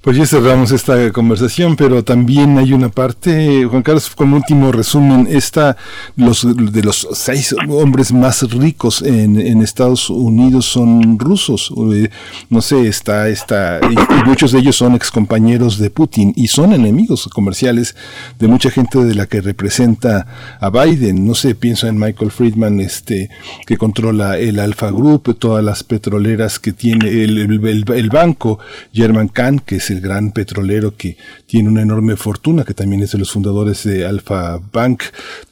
Pues 0.00 0.16
ya 0.16 0.26
cerramos 0.26 0.70
esta 0.70 1.10
conversación, 1.10 1.74
pero 1.74 2.04
también 2.04 2.56
hay 2.56 2.72
una 2.72 2.88
parte, 2.88 3.64
Juan 3.64 3.82
Carlos, 3.82 4.08
como 4.14 4.36
último 4.36 4.70
resumen, 4.70 5.26
está 5.28 5.76
los 6.14 6.46
de 6.72 6.82
los 6.84 7.08
seis 7.14 7.52
hombres 7.68 8.12
más 8.12 8.48
ricos 8.52 9.02
en, 9.02 9.60
Estados 9.60 10.08
Unidos 10.08 10.66
son 10.66 11.18
rusos. 11.18 11.72
Eh, 11.92 12.10
no 12.48 12.62
sé, 12.62 12.86
está, 12.86 13.28
está, 13.28 13.80
y, 13.90 14.28
muchos 14.28 14.52
de 14.52 14.60
ellos 14.60 14.76
son 14.76 14.94
excompañeros 14.94 15.78
de 15.78 15.90
Putin 15.90 16.32
y 16.36 16.46
son 16.46 16.72
enemigos 16.72 17.28
comerciales 17.34 17.96
de 18.38 18.46
mucha 18.46 18.70
gente 18.70 19.00
de 19.00 19.16
la 19.16 19.26
que 19.26 19.40
representa 19.40 20.58
a 20.60 20.70
Biden. 20.70 21.26
No 21.26 21.34
sé, 21.34 21.56
pienso 21.56 21.88
en 21.88 21.98
Michael 21.98 22.30
Friedman, 22.30 22.78
este, 22.78 23.30
que 23.66 23.76
controla 23.76 24.38
el 24.38 24.60
Alpha 24.60 24.92
Group, 24.92 25.36
todas 25.40 25.64
las 25.64 25.82
petroleras 25.82 26.60
que 26.60 26.72
tiene 26.72 27.08
el 27.08 28.10
banco, 28.12 28.60
German 28.92 29.26
Kahn, 29.26 29.58
que 29.58 29.76
es 29.76 29.87
el 29.90 30.00
gran 30.00 30.32
petrolero 30.32 30.96
que 30.96 31.16
tiene 31.46 31.68
una 31.68 31.82
enorme 31.82 32.16
fortuna, 32.16 32.64
que 32.64 32.74
también 32.74 33.02
es 33.02 33.12
de 33.12 33.18
los 33.18 33.32
fundadores 33.32 33.84
de 33.84 34.06
Alpha 34.06 34.60
Bank. 34.72 35.02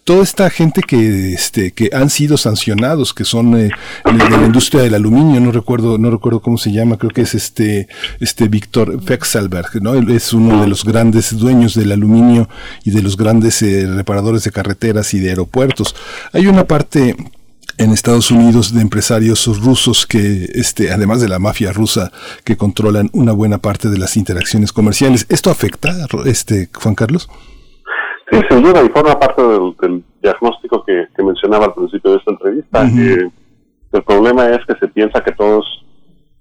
Toda 0.04 0.22
esta 0.22 0.48
gente 0.50 0.82
que, 0.82 1.32
este, 1.32 1.72
que 1.72 1.90
han 1.92 2.10
sido 2.10 2.36
sancionados, 2.36 3.12
que 3.12 3.24
son 3.24 3.56
eh, 3.56 3.70
de 4.04 4.30
la 4.30 4.46
industria 4.46 4.82
del 4.82 4.94
aluminio, 4.94 5.40
no 5.40 5.50
recuerdo, 5.50 5.98
no 5.98 6.10
recuerdo 6.10 6.40
cómo 6.40 6.58
se 6.58 6.70
llama, 6.70 6.96
creo 6.96 7.10
que 7.10 7.22
es 7.22 7.34
este, 7.34 7.88
este 8.20 8.48
Víctor 8.48 9.02
Fexelberg, 9.02 9.82
¿no? 9.82 9.94
Él 9.94 10.10
es 10.10 10.32
uno 10.32 10.60
de 10.60 10.68
los 10.68 10.84
grandes 10.84 11.36
dueños 11.36 11.74
del 11.74 11.90
aluminio 11.90 12.48
y 12.84 12.92
de 12.92 13.02
los 13.02 13.16
grandes 13.16 13.60
eh, 13.62 13.86
reparadores 13.86 14.44
de 14.44 14.52
carreteras 14.52 15.12
y 15.14 15.18
de 15.18 15.30
aeropuertos. 15.30 15.96
Hay 16.32 16.46
una 16.46 16.64
parte 16.64 17.16
en 17.78 17.93
Estados 17.93 18.31
Unidos 18.31 18.74
de 18.74 18.81
empresarios 18.81 19.47
rusos 19.62 20.07
que, 20.07 20.47
este, 20.55 20.93
además 20.93 21.20
de 21.20 21.28
la 21.28 21.39
mafia 21.39 21.73
rusa, 21.73 22.11
que 22.44 22.57
controlan 22.57 23.11
una 23.12 23.32
buena 23.32 23.59
parte 23.59 23.89
de 23.89 23.98
las 23.98 24.16
interacciones 24.16 24.73
comerciales. 24.73 25.27
¿Esto 25.28 25.51
afecta, 25.51 25.93
este, 26.24 26.69
Juan 26.74 26.94
Carlos? 26.94 27.28
Sí, 28.31 28.39
sin 28.51 28.62
duda, 28.62 28.82
y 28.85 28.89
forma 28.89 29.19
parte 29.19 29.43
del, 29.43 30.05
diagnóstico 30.23 30.85
que, 30.85 31.07
mencionaba 31.23 31.66
al 31.66 31.74
principio 31.74 32.12
de 32.12 32.16
esta 32.19 32.32
entrevista. 32.32 32.82
el 32.82 34.03
problema 34.05 34.48
es 34.48 34.59
que 34.66 34.74
se 34.81 34.89
piensa 34.89 35.23
que 35.23 35.32
todos 35.32 35.65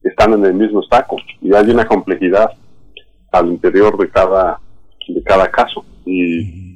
están 0.03 0.33
en 0.33 0.45
el 0.45 0.53
mismo 0.53 0.83
saco 0.83 1.17
y 1.41 1.53
hay 1.53 1.69
una 1.69 1.85
complejidad 1.85 2.51
al 3.31 3.47
interior 3.47 3.97
de 3.97 4.09
cada, 4.09 4.59
de 5.07 5.23
cada 5.23 5.49
caso. 5.51 5.85
Y 6.05 6.74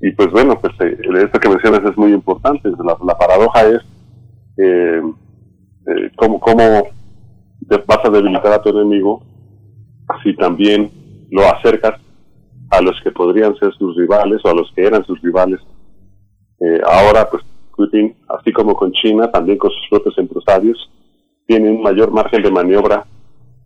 y 0.00 0.12
pues 0.12 0.30
bueno, 0.30 0.58
pues 0.60 0.72
eh, 0.80 0.98
esto 1.24 1.40
que 1.40 1.48
mencionas 1.48 1.84
es 1.84 1.96
muy 1.96 2.12
importante. 2.12 2.70
La, 2.84 3.18
paradoja 3.18 3.66
es 3.68 3.80
eh, 4.56 5.02
eh, 5.86 6.10
cómo, 6.16 6.38
cómo 6.38 6.88
vas 7.86 8.04
a 8.04 8.10
debilitar 8.10 8.52
a 8.52 8.62
tu 8.62 8.70
enemigo 8.70 9.22
si 10.22 10.34
también 10.36 10.90
lo 11.30 11.42
acercas 11.42 12.00
a 12.70 12.80
los 12.80 13.00
que 13.02 13.10
podrían 13.10 13.56
ser 13.56 13.72
sus 13.74 13.96
rivales 13.96 14.40
o 14.44 14.48
a 14.48 14.54
los 14.54 14.70
que 14.74 14.84
eran 14.84 15.04
sus 15.04 15.20
rivales. 15.22 15.60
Eh, 16.60 16.80
ahora, 16.84 17.28
pues 17.30 17.42
Putin, 17.76 18.14
así 18.28 18.52
como 18.52 18.74
con 18.74 18.92
China, 18.92 19.30
también 19.30 19.58
con 19.58 19.70
sus 19.70 19.88
propios 19.88 20.18
empresarios, 20.18 20.90
tiene 21.46 21.70
un 21.70 21.82
mayor 21.82 22.10
margen 22.10 22.42
de 22.42 22.50
maniobra 22.50 23.06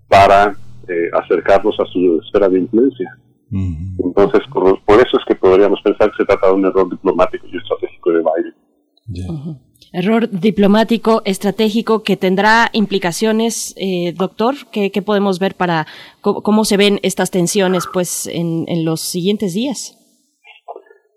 para 0.09 0.55
eh, 0.89 1.11
acercarlos 1.13 1.75
a 1.81 1.87
su 1.87 2.21
esfera 2.23 2.49
de 2.49 2.61
influencia. 2.61 3.17
Entonces, 3.53 4.41
por, 4.51 4.79
eso 4.89 5.19
es 5.19 5.25
que 5.27 5.35
podríamos 5.35 5.81
pensar 5.83 6.11
que 6.11 6.17
se 6.19 6.25
trata 6.25 6.47
de 6.49 6.55
un 6.55 6.65
error 6.65 6.89
diplomático 6.89 7.47
y 7.47 7.57
estratégico 7.59 8.11
de 8.11 8.19
Biden. 8.19 9.59
Error 9.93 10.31
diplomático, 10.31 11.21
estratégico 11.27 12.03
que 12.03 12.17
tendrá 12.17 12.71
implicaciones, 12.73 13.75
eh, 13.77 14.15
doctor. 14.17 14.55
¿Qué, 14.73 14.91
podemos 15.05 15.39
ver 15.39 15.55
para 15.55 15.87
cómo, 16.23 16.65
se 16.65 16.79
ven 16.79 16.99
estas 17.03 17.31
tensiones, 17.31 17.87
pues, 17.93 18.27
en, 18.27 18.85
los 18.87 19.03
siguientes 19.03 19.53
días? 19.53 19.99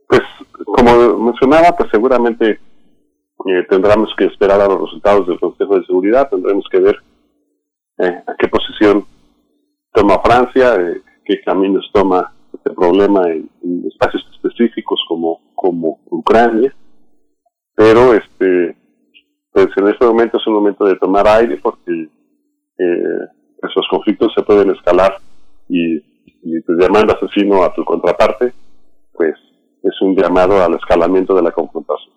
Pues, 0.09 0.21
como 0.65 1.17
mencionaba, 1.19 1.75
pues 1.77 1.89
seguramente 1.89 2.59
eh, 3.45 3.65
tendremos 3.69 4.09
que 4.17 4.25
esperar 4.25 4.59
a 4.59 4.67
los 4.67 4.81
resultados 4.81 5.25
del 5.27 5.39
Consejo 5.39 5.79
de 5.79 5.85
Seguridad. 5.85 6.29
Tendremos 6.29 6.65
que 6.69 6.79
ver 6.81 6.97
eh, 7.99 8.23
a 8.27 8.35
qué 8.37 8.49
posición 8.49 9.05
toma 9.93 10.19
Francia, 10.19 10.75
qué 11.25 11.41
caminos 11.41 11.89
toma 11.93 12.33
este 12.53 12.71
problema 12.71 13.29
en, 13.29 13.49
espacios 13.87 14.23
específicos 14.33 14.99
como, 15.07 15.41
como 15.55 15.99
Ucrania. 16.05 16.73
Pero 17.75 18.13
este 18.13 18.77
pues 19.55 19.67
en 19.77 19.87
este 19.87 20.05
momento 20.05 20.37
es 20.37 20.45
un 20.47 20.53
momento 20.53 20.83
de 20.83 20.97
tomar 20.97 21.25
aire 21.29 21.57
porque 21.63 21.91
eh, 21.91 23.19
esos 23.63 23.87
conflictos 23.89 24.33
se 24.35 24.43
pueden 24.43 24.69
escalar 24.71 25.15
y, 25.69 25.95
y 25.95 26.61
pues, 26.65 26.77
llamando 26.77 27.13
asesino 27.13 27.63
a 27.63 27.73
tu 27.73 27.85
contraparte, 27.85 28.53
pues 29.13 29.35
es 29.81 30.01
un 30.01 30.13
llamado 30.13 30.61
al 30.61 30.73
escalamiento 30.73 31.33
de 31.35 31.41
la 31.41 31.51
confrontación. 31.51 32.13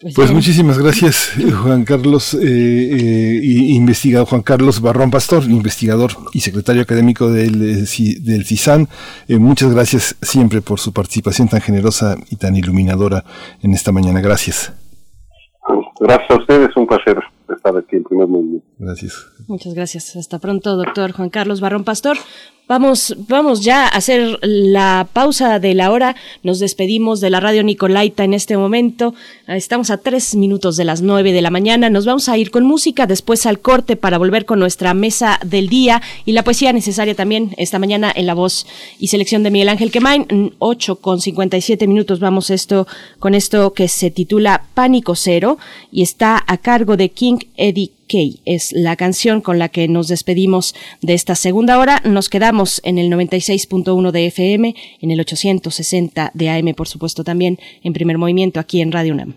Pues, 0.00 0.14
pues 0.14 0.32
muchísimas 0.32 0.78
gracias, 0.78 1.32
Juan 1.62 1.84
Carlos, 1.84 2.32
eh, 2.32 2.38
eh, 2.40 3.40
investigador 3.44 4.26
Juan 4.26 4.40
Carlos 4.40 4.80
Barrón 4.80 5.10
Pastor, 5.10 5.44
investigador 5.44 6.12
y 6.32 6.40
secretario 6.40 6.80
académico 6.80 7.30
del, 7.30 7.84
eh, 7.84 8.20
del 8.22 8.46
CISAN. 8.46 8.88
Eh, 9.28 9.36
muchas 9.36 9.74
gracias 9.74 10.16
siempre 10.22 10.62
por 10.62 10.80
su 10.80 10.94
participación 10.94 11.48
tan 11.48 11.60
generosa 11.60 12.16
y 12.30 12.36
tan 12.36 12.56
iluminadora 12.56 13.24
en 13.62 13.74
esta 13.74 13.92
mañana. 13.92 14.22
Gracias. 14.22 14.72
Gracias 16.00 16.30
a 16.30 16.36
ustedes, 16.36 16.74
un 16.76 16.86
placer 16.86 17.18
estar 17.54 17.76
aquí 17.76 17.96
en 17.96 18.04
primer 18.04 18.26
mundo. 18.26 18.62
Gracias. 18.78 19.26
Muchas 19.48 19.74
gracias. 19.74 20.16
Hasta 20.16 20.38
pronto, 20.38 20.76
doctor 20.76 21.12
Juan 21.12 21.28
Carlos 21.28 21.60
Barrón 21.60 21.84
Pastor. 21.84 22.16
Vamos, 22.70 23.16
vamos 23.26 23.62
ya 23.64 23.82
a 23.82 23.88
hacer 23.88 24.38
la 24.42 25.08
pausa 25.12 25.58
de 25.58 25.74
la 25.74 25.90
hora. 25.90 26.14
Nos 26.44 26.60
despedimos 26.60 27.20
de 27.20 27.28
la 27.28 27.40
radio 27.40 27.64
Nicolaita 27.64 28.22
en 28.22 28.32
este 28.32 28.56
momento. 28.56 29.12
Estamos 29.48 29.90
a 29.90 29.96
tres 29.96 30.36
minutos 30.36 30.76
de 30.76 30.84
las 30.84 31.02
nueve 31.02 31.32
de 31.32 31.42
la 31.42 31.50
mañana. 31.50 31.90
Nos 31.90 32.06
vamos 32.06 32.28
a 32.28 32.38
ir 32.38 32.52
con 32.52 32.64
música, 32.64 33.08
después 33.08 33.44
al 33.44 33.58
corte 33.58 33.96
para 33.96 34.18
volver 34.18 34.44
con 34.44 34.60
nuestra 34.60 34.94
mesa 34.94 35.40
del 35.44 35.68
día 35.68 36.00
y 36.24 36.30
la 36.30 36.44
poesía 36.44 36.72
necesaria 36.72 37.16
también 37.16 37.56
esta 37.56 37.80
mañana 37.80 38.12
en 38.14 38.26
la 38.26 38.34
voz 38.34 38.68
y 39.00 39.08
selección 39.08 39.42
de 39.42 39.50
Miguel 39.50 39.70
Ángel 39.70 39.90
Quemain. 39.90 40.54
Ocho 40.60 40.94
con 40.94 41.20
cincuenta 41.20 41.56
y 41.56 41.62
siete 41.62 41.88
minutos 41.88 42.20
vamos 42.20 42.50
esto 42.50 42.86
con 43.18 43.34
esto 43.34 43.72
que 43.72 43.88
se 43.88 44.12
titula 44.12 44.62
Pánico 44.74 45.16
Cero 45.16 45.58
y 45.90 46.02
está 46.02 46.40
a 46.46 46.56
cargo 46.56 46.96
de 46.96 47.08
King 47.08 47.38
Eddie 47.56 47.90
es 48.44 48.72
la 48.72 48.96
canción 48.96 49.40
con 49.40 49.58
la 49.58 49.68
que 49.68 49.86
nos 49.86 50.08
despedimos 50.08 50.74
de 51.00 51.14
esta 51.14 51.34
segunda 51.34 51.78
hora. 51.78 52.02
Nos 52.04 52.28
quedamos 52.28 52.80
en 52.84 52.98
el 52.98 53.10
96.1 53.10 54.10
de 54.10 54.26
FM, 54.26 54.74
en 55.00 55.10
el 55.10 55.20
860 55.20 56.32
de 56.34 56.50
AM, 56.50 56.74
por 56.74 56.88
supuesto, 56.88 57.22
también 57.22 57.58
en 57.82 57.92
primer 57.92 58.18
movimiento 58.18 58.58
aquí 58.58 58.80
en 58.80 58.92
Radio 58.92 59.14
UNAM. 59.14 59.36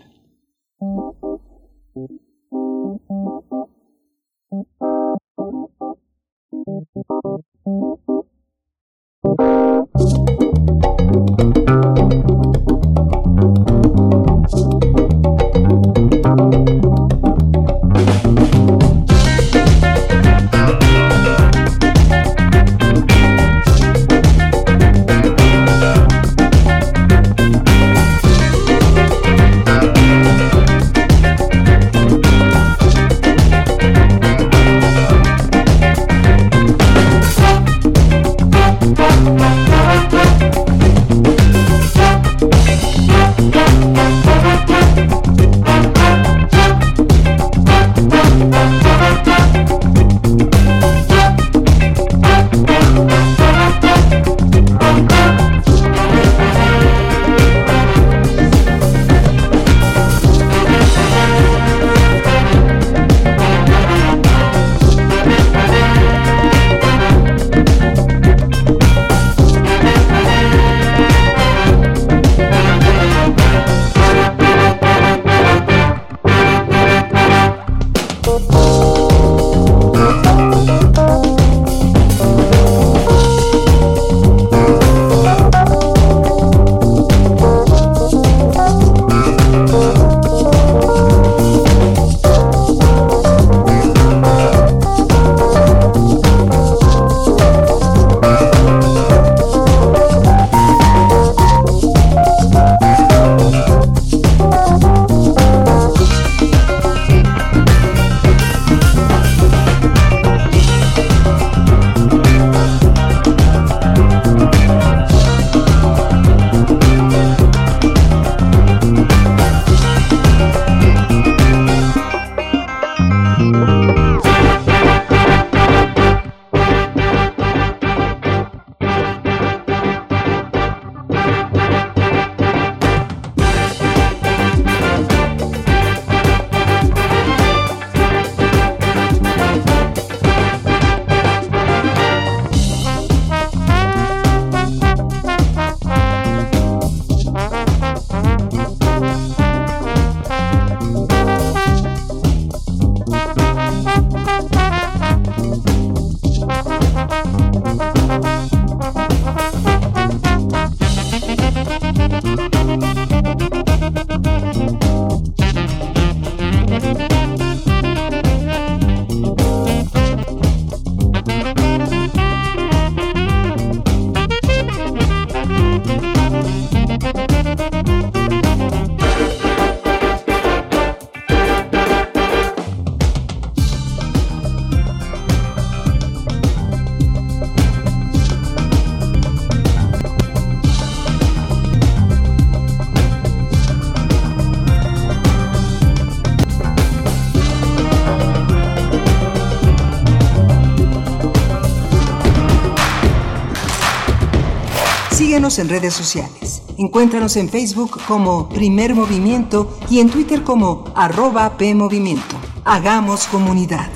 Síguenos 205.43 205.59
en 205.59 205.67
redes 205.67 205.93
sociales. 205.93 206.63
Encuéntranos 206.77 207.35
en 207.35 207.49
Facebook 207.49 207.99
como 208.07 208.47
Primer 208.47 208.95
Movimiento 208.95 209.77
y 209.89 209.99
en 209.99 210.09
Twitter 210.09 210.41
como 210.41 210.85
arroba 210.95 211.57
PMovimiento. 211.57 212.37
Hagamos 212.63 213.27
comunidad. 213.27 213.89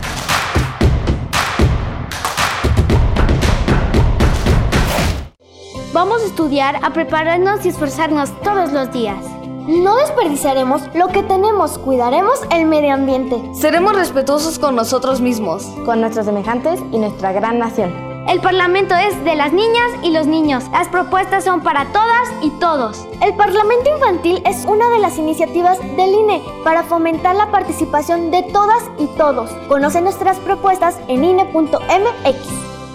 Vamos 5.93 6.21
a 6.21 6.25
estudiar, 6.25 6.81
a 6.83 6.91
prepararnos 6.91 7.65
y 7.65 7.69
esforzarnos 7.69 8.29
todos 8.41 8.73
los 8.73 8.91
días. 8.91 9.23
No 9.69 9.95
desperdiciaremos 9.95 10.81
lo 10.95 11.07
que 11.07 11.23
tenemos, 11.23 11.77
cuidaremos 11.77 12.41
el 12.51 12.65
medio 12.65 12.93
ambiente. 12.93 13.41
Seremos 13.53 13.95
respetuosos 13.95 14.59
con 14.59 14.75
nosotros 14.75 15.21
mismos, 15.21 15.63
con 15.85 16.01
nuestros 16.01 16.25
semejantes 16.25 16.81
y 16.91 16.97
nuestra 16.97 17.31
gran 17.31 17.57
nación. 17.57 18.06
El 18.37 18.43
Parlamento 18.43 18.93
es 18.93 19.25
de 19.25 19.35
las 19.35 19.51
niñas 19.51 19.89
y 20.03 20.11
los 20.11 20.27
niños. 20.27 20.63
Las 20.71 20.89
propuestas 20.89 21.43
son 21.43 21.63
para 21.63 21.91
todas 21.91 22.29
y 22.43 22.51
todos. 22.59 23.07
El 23.19 23.33
Parlamento 23.33 23.89
Infantil 23.91 24.43
es 24.45 24.63
una 24.67 24.87
de 24.91 24.99
las 24.99 25.17
iniciativas 25.17 25.79
del 25.79 26.13
INE 26.13 26.43
para 26.63 26.83
fomentar 26.83 27.35
la 27.35 27.49
participación 27.49 28.29
de 28.29 28.43
todas 28.53 28.83
y 28.99 29.07
todos. 29.17 29.49
Conoce 29.67 30.01
nuestras 30.01 30.37
propuestas 30.37 30.99
en 31.07 31.23
INE.mx. 31.23 32.37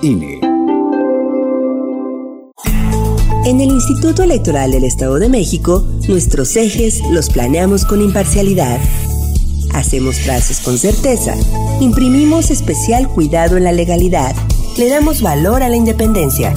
INE. 0.02 0.39
En 3.44 3.60
el 3.60 3.70
Instituto 3.73 4.23
Electoral 4.23 4.70
del 4.70 4.85
Estado 4.85 5.19
de 5.19 5.28
México, 5.28 5.82
nuestros 6.09 6.55
ejes 6.55 7.01
los 7.10 7.31
planeamos 7.31 7.85
con 7.85 8.01
imparcialidad. 8.01 8.78
Hacemos 9.74 10.20
frases 10.20 10.60
con 10.60 10.78
certeza. 10.78 11.35
Imprimimos 11.81 12.52
especial 12.52 13.09
cuidado 13.09 13.56
en 13.56 13.64
la 13.64 13.73
legalidad 13.73 14.36
le 14.76 14.88
damos 14.88 15.20
valor 15.20 15.62
a 15.62 15.68
la 15.68 15.76
independencia, 15.76 16.54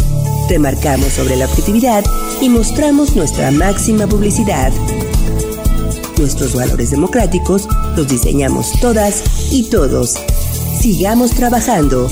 remarcamos 0.49 1.09
sobre 1.09 1.35
la 1.35 1.45
objetividad 1.45 2.03
y 2.41 2.49
mostramos 2.49 3.15
nuestra 3.15 3.51
máxima 3.51 4.07
publicidad. 4.07 4.71
Nuestros 6.17 6.55
valores 6.55 6.91
democráticos 6.91 7.67
los 7.95 8.07
diseñamos 8.07 8.71
todas 8.79 9.51
y 9.51 9.69
todos. 9.69 10.15
Sigamos 10.79 11.31
trabajando. 11.31 12.09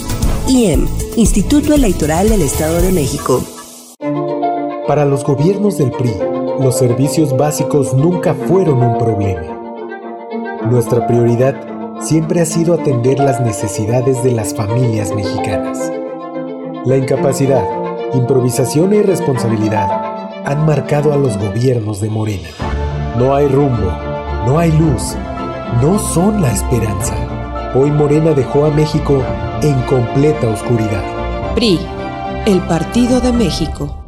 IEM, 0.47 0.87
Instituto 1.15 1.73
Electoral 1.73 2.27
del 2.27 2.41
Estado 2.41 2.81
de 2.81 2.91
México. 2.91 3.43
Para 4.87 5.05
los 5.05 5.23
gobiernos 5.23 5.77
del 5.77 5.91
PRI, 5.91 6.13
los 6.59 6.77
servicios 6.77 7.35
básicos 7.37 7.93
nunca 7.93 8.33
fueron 8.33 8.83
un 8.83 8.97
problema. 8.97 9.41
Nuestra 10.69 11.07
prioridad 11.07 11.72
siempre 12.03 12.41
ha 12.41 12.45
sido 12.45 12.73
atender 12.73 13.19
las 13.19 13.39
necesidades 13.39 14.23
de 14.23 14.33
las 14.33 14.53
familias 14.53 15.13
mexicanas. 15.15 15.91
La 16.85 16.97
incapacidad, 16.97 17.63
improvisación 18.13 18.91
e 18.91 18.97
irresponsabilidad 18.97 19.87
han 20.45 20.65
marcado 20.65 21.13
a 21.13 21.17
los 21.17 21.37
gobiernos 21.37 22.01
de 22.01 22.09
Morena. 22.09 22.49
No 23.17 23.33
hay 23.33 23.47
rumbo, 23.47 23.89
no 24.45 24.59
hay 24.59 24.71
luz, 24.73 25.15
no 25.81 25.97
son 25.97 26.41
la 26.41 26.51
esperanza. 26.51 27.15
Hoy 27.73 27.89
Morena 27.89 28.31
dejó 28.31 28.65
a 28.65 28.69
México 28.69 29.23
en 29.61 29.81
completa 29.83 30.49
oscuridad. 30.49 31.03
PRI, 31.55 31.79
el 32.45 32.59
Partido 32.67 33.21
de 33.21 33.31
México. 33.31 34.05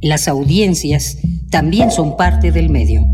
Las 0.00 0.26
audiencias 0.26 1.18
también 1.50 1.92
son 1.92 2.16
parte 2.16 2.50
del 2.50 2.70
medio. 2.70 3.13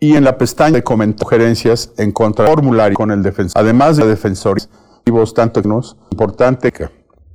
y 0.00 0.16
en 0.16 0.24
la 0.24 0.36
pestaña 0.38 0.76
de 0.76 0.82
comentarios 0.82 1.20
sugerencias 1.20 1.92
encuentra 1.96 2.46
el 2.46 2.52
formulario 2.52 2.96
con 2.96 3.10
el 3.10 3.22
defensor. 3.22 3.60
Además 3.60 3.96
de 3.96 4.04
la 4.04 4.10
Defensoría, 4.10 4.66
tanto 5.34 5.62
que 5.62 5.68
nos 5.68 5.96
importante 6.10 6.72
que 6.72 6.88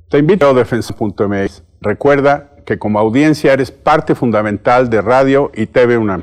te 0.08 0.18
invito 0.18 0.48
a 0.48 0.52
defensa.mx. 0.52 1.62
Recuerda 1.80 2.50
que 2.66 2.78
como 2.78 2.98
audiencia 2.98 3.52
eres 3.52 3.70
parte 3.70 4.14
fundamental 4.14 4.90
de 4.90 5.00
Radio 5.00 5.50
y 5.54 5.66
TV 5.66 5.96
UNAM. 5.96 6.22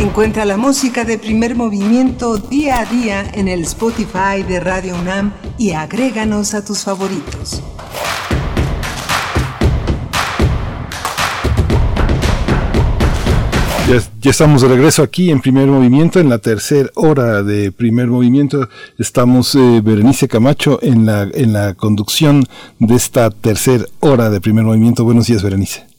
Encuentra 0.00 0.46
la 0.46 0.56
música 0.56 1.04
de 1.04 1.18
primer 1.18 1.54
movimiento 1.54 2.38
día 2.38 2.80
a 2.80 2.86
día 2.86 3.30
en 3.34 3.48
el 3.48 3.60
Spotify 3.64 4.42
de 4.48 4.58
Radio 4.58 4.94
UNAM 4.98 5.34
y 5.58 5.72
agréganos 5.72 6.54
a 6.54 6.64
tus 6.64 6.84
favoritos. 6.84 7.62
Ya, 14.22 14.30
estamos 14.30 14.62
de 14.62 14.68
regreso 14.68 15.02
aquí 15.02 15.30
en 15.30 15.42
primer 15.42 15.66
movimiento, 15.66 16.18
en 16.18 16.30
la 16.30 16.38
tercera 16.38 16.88
hora 16.94 17.42
de 17.42 17.70
primer 17.70 18.06
movimiento. 18.06 18.70
Estamos 18.96 19.54
eh, 19.54 19.82
Berenice 19.84 20.28
Camacho 20.28 20.78
en 20.80 21.04
la, 21.04 21.28
en 21.34 21.52
la 21.52 21.74
conducción 21.74 22.46
de 22.78 22.94
esta 22.94 23.30
tercera 23.30 23.84
hora 24.00 24.30
de 24.30 24.40
primer 24.40 24.64
movimiento. 24.64 25.04
Buenos 25.04 25.26
días, 25.26 25.42
Berenice. 25.42 25.89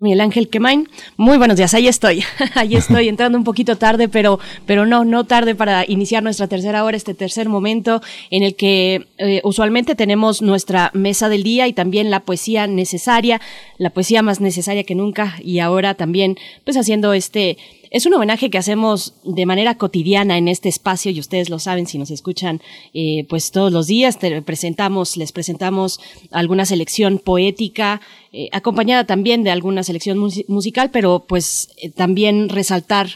Miguel 0.00 0.20
Ángel 0.20 0.48
Quemain, 0.48 0.88
muy 1.16 1.38
buenos 1.38 1.56
días, 1.56 1.74
ahí 1.74 1.88
estoy, 1.88 2.22
ahí 2.54 2.76
estoy, 2.76 3.08
entrando 3.08 3.36
un 3.36 3.42
poquito 3.42 3.76
tarde, 3.78 4.08
pero, 4.08 4.38
pero 4.64 4.86
no, 4.86 5.04
no 5.04 5.24
tarde 5.24 5.56
para 5.56 5.84
iniciar 5.90 6.22
nuestra 6.22 6.46
tercera 6.46 6.84
hora, 6.84 6.96
este 6.96 7.14
tercer 7.14 7.48
momento 7.48 8.00
en 8.30 8.44
el 8.44 8.54
que 8.54 9.08
eh, 9.18 9.40
usualmente 9.42 9.96
tenemos 9.96 10.40
nuestra 10.40 10.92
mesa 10.94 11.28
del 11.28 11.42
día 11.42 11.66
y 11.66 11.72
también 11.72 12.12
la 12.12 12.20
poesía 12.20 12.68
necesaria, 12.68 13.40
la 13.76 13.90
poesía 13.90 14.22
más 14.22 14.40
necesaria 14.40 14.84
que 14.84 14.94
nunca 14.94 15.34
y 15.42 15.58
ahora 15.58 15.94
también 15.94 16.36
pues 16.62 16.76
haciendo 16.76 17.12
este 17.12 17.58
es 17.90 18.06
un 18.06 18.14
homenaje 18.14 18.50
que 18.50 18.58
hacemos 18.58 19.14
de 19.24 19.46
manera 19.46 19.76
cotidiana 19.76 20.38
en 20.38 20.48
este 20.48 20.68
espacio 20.68 21.10
y 21.10 21.20
ustedes 21.20 21.50
lo 21.50 21.58
saben 21.58 21.86
si 21.86 21.98
nos 21.98 22.10
escuchan 22.10 22.60
eh, 22.94 23.26
pues 23.28 23.50
todos 23.50 23.72
los 23.72 23.86
días. 23.86 24.18
Presentamos, 24.44 25.16
les 25.16 25.32
presentamos 25.32 26.00
alguna 26.30 26.64
selección 26.66 27.18
poética 27.18 28.00
eh, 28.30 28.48
acompañada 28.52 29.04
también 29.04 29.42
de 29.42 29.50
alguna 29.50 29.82
selección 29.82 30.18
musical, 30.18 30.90
pero 30.90 31.24
pues 31.26 31.70
eh, 31.78 31.88
también 31.90 32.50
resaltar 32.50 33.08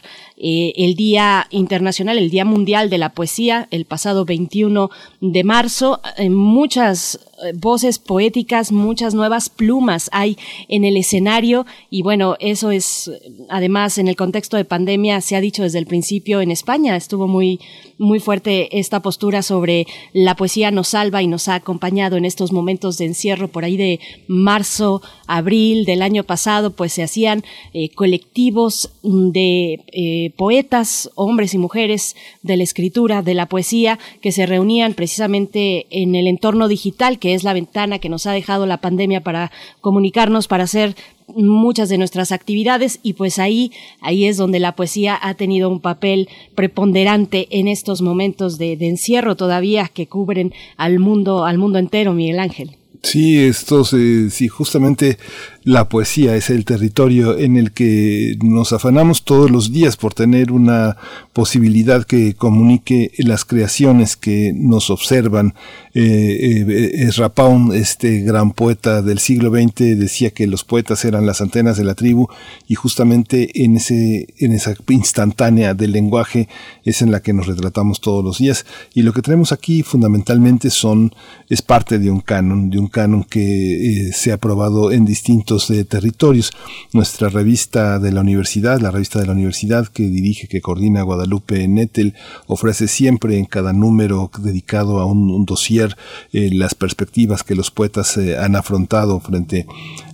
el 0.45 0.95
Día 0.95 1.47
Internacional, 1.51 2.17
el 2.17 2.29
Día 2.29 2.43
Mundial 2.43 2.89
de 2.89 2.97
la 2.97 3.13
Poesía, 3.13 3.67
el 3.71 3.85
pasado 3.85 4.25
21 4.25 4.89
de 5.21 5.43
marzo. 5.43 6.01
muchas 6.29 7.19
voces 7.55 7.99
poéticas, 7.99 8.71
muchas 8.71 9.13
nuevas 9.13 9.49
plumas 9.49 10.09
hay 10.13 10.37
en 10.67 10.85
el 10.85 10.97
escenario 10.97 11.65
y 11.89 12.01
bueno, 12.01 12.35
eso 12.39 12.71
es 12.71 13.11
además 13.49 13.97
en 13.97 14.07
el 14.07 14.15
contexto 14.15 14.57
de 14.57 14.65
pandemia 14.65 15.21
se 15.21 15.35
ha 15.35 15.41
dicho 15.41 15.63
desde 15.63 15.79
el 15.79 15.85
principio 15.85 16.41
en 16.41 16.51
España, 16.51 16.95
estuvo 16.95 17.27
muy 17.27 17.59
muy 17.97 18.19
fuerte 18.19 18.79
esta 18.79 19.01
postura 19.01 19.41
sobre 19.41 19.85
la 20.13 20.35
poesía 20.35 20.71
nos 20.71 20.89
salva 20.89 21.21
y 21.21 21.27
nos 21.27 21.47
ha 21.47 21.55
acompañado 21.55 22.17
en 22.17 22.25
estos 22.25 22.51
momentos 22.51 22.97
de 22.97 23.05
encierro 23.05 23.47
por 23.47 23.65
ahí 23.65 23.77
de 23.77 23.99
marzo, 24.27 25.01
abril 25.27 25.85
del 25.85 26.01
año 26.01 26.23
pasado, 26.23 26.71
pues 26.71 26.93
se 26.93 27.03
hacían 27.03 27.43
eh, 27.73 27.89
colectivos 27.89 28.91
de 29.03 29.83
eh, 29.87 30.32
poetas, 30.35 31.09
hombres 31.15 31.53
y 31.53 31.57
mujeres 31.57 32.15
de 32.41 32.57
la 32.57 32.63
escritura, 32.63 33.21
de 33.21 33.33
la 33.33 33.47
poesía, 33.47 33.99
que 34.21 34.31
se 34.31 34.45
reunían 34.45 34.93
precisamente 34.93 35.87
en 35.89 36.15
el 36.15 36.27
entorno 36.27 36.67
digital, 36.67 37.19
que 37.19 37.33
es 37.33 37.43
la 37.43 37.53
ventana 37.53 37.99
que 37.99 38.09
nos 38.09 38.25
ha 38.25 38.31
dejado 38.31 38.65
la 38.65 38.77
pandemia 38.77 39.21
para 39.21 39.51
comunicarnos, 39.81 40.47
para 40.47 40.63
hacer 40.63 40.95
muchas 41.27 41.89
de 41.89 41.97
nuestras 41.97 42.31
actividades. 42.31 42.99
Y 43.03 43.13
pues 43.13 43.39
ahí 43.39 43.71
ahí 44.01 44.25
es 44.25 44.37
donde 44.37 44.59
la 44.59 44.75
poesía 44.75 45.17
ha 45.21 45.33
tenido 45.35 45.69
un 45.69 45.79
papel 45.79 46.29
preponderante 46.55 47.47
en 47.51 47.67
estos 47.67 48.01
momentos 48.01 48.57
de, 48.57 48.73
encierro 48.73 49.35
todavía 49.35 49.89
que 49.93 50.07
cubren 50.07 50.53
al 50.77 50.99
mundo 50.99 51.45
al 51.45 51.57
mundo 51.57 51.79
entero 51.79 52.13
Miguel 52.13 52.39
Ángel. 52.39 52.77
Sí, 53.01 53.37
estos, 53.37 53.93
eh, 53.93 54.29
sí, 54.29 54.47
justamente 54.47 55.17
la 55.63 55.87
poesía 55.87 56.35
es 56.35 56.49
el 56.49 56.65
territorio 56.65 57.37
en 57.37 57.55
el 57.55 57.71
que 57.71 58.35
nos 58.43 58.73
afanamos 58.73 59.23
todos 59.23 59.49
los 59.49 59.71
días 59.71 59.95
por 59.95 60.13
tener 60.13 60.51
una 60.51 60.97
posibilidad 61.31 62.03
que 62.05 62.33
comunique 62.33 63.11
las 63.17 63.45
creaciones 63.45 64.17
que 64.17 64.51
nos 64.53 64.89
observan. 64.89 65.53
Eh, 65.93 66.65
eh, 66.67 67.11
Rapaun, 67.15 67.73
este 67.73 68.21
gran 68.21 68.51
poeta 68.51 69.01
del 69.01 69.19
siglo 69.19 69.51
XX, 69.51 69.97
decía 69.97 70.31
que 70.31 70.47
los 70.47 70.63
poetas 70.63 71.05
eran 71.05 71.25
las 71.25 71.39
antenas 71.39 71.77
de 71.77 71.85
la 71.85 71.95
tribu 71.95 72.27
y 72.67 72.75
justamente 72.75 73.63
en, 73.63 73.77
ese, 73.77 74.27
en 74.39 74.51
esa 74.51 74.73
instantánea 74.89 75.73
del 75.73 75.91
lenguaje 75.91 76.49
es 76.83 77.01
en 77.01 77.11
la 77.11 77.21
que 77.21 77.31
nos 77.31 77.47
retratamos 77.47 78.01
todos 78.01 78.23
los 78.23 78.39
días. 78.39 78.65
Y 78.93 79.03
lo 79.03 79.13
que 79.13 79.21
tenemos 79.21 79.51
aquí 79.53 79.81
fundamentalmente 79.81 80.69
son, 80.69 81.13
es 81.49 81.61
parte 81.61 81.99
de 81.99 82.11
un 82.11 82.19
canon, 82.19 82.69
de 82.69 82.79
un 82.79 82.87
canon 82.87 83.23
que 83.23 84.09
eh, 84.09 84.13
se 84.13 84.31
ha 84.31 84.35
aprobado 84.35 84.91
en 84.91 85.05
distintos 85.05 85.52
eh, 85.69 85.85
territorios. 85.85 86.51
Nuestra 86.93 87.29
revista 87.29 87.99
de 87.99 88.11
la 88.11 88.21
universidad, 88.21 88.79
la 88.81 88.91
revista 88.91 89.19
de 89.19 89.27
la 89.27 89.33
universidad 89.33 89.87
que 89.87 90.03
dirige, 90.03 90.47
que 90.47 90.61
coordina 90.61 91.03
Guadalupe 91.03 91.67
Nettel, 91.67 92.15
ofrece 92.47 92.87
siempre 92.87 93.37
en 93.37 93.45
cada 93.45 93.73
número 93.73 94.31
dedicado 94.39 94.99
a 94.99 95.05
un, 95.05 95.45
dossier 95.45 95.95
eh, 96.31 96.49
las 96.53 96.75
perspectivas 96.75 97.43
que 97.43 97.55
los 97.55 97.69
poetas 97.69 98.17
han 98.17 98.55
afrontado 98.55 99.19
frente 99.19 99.65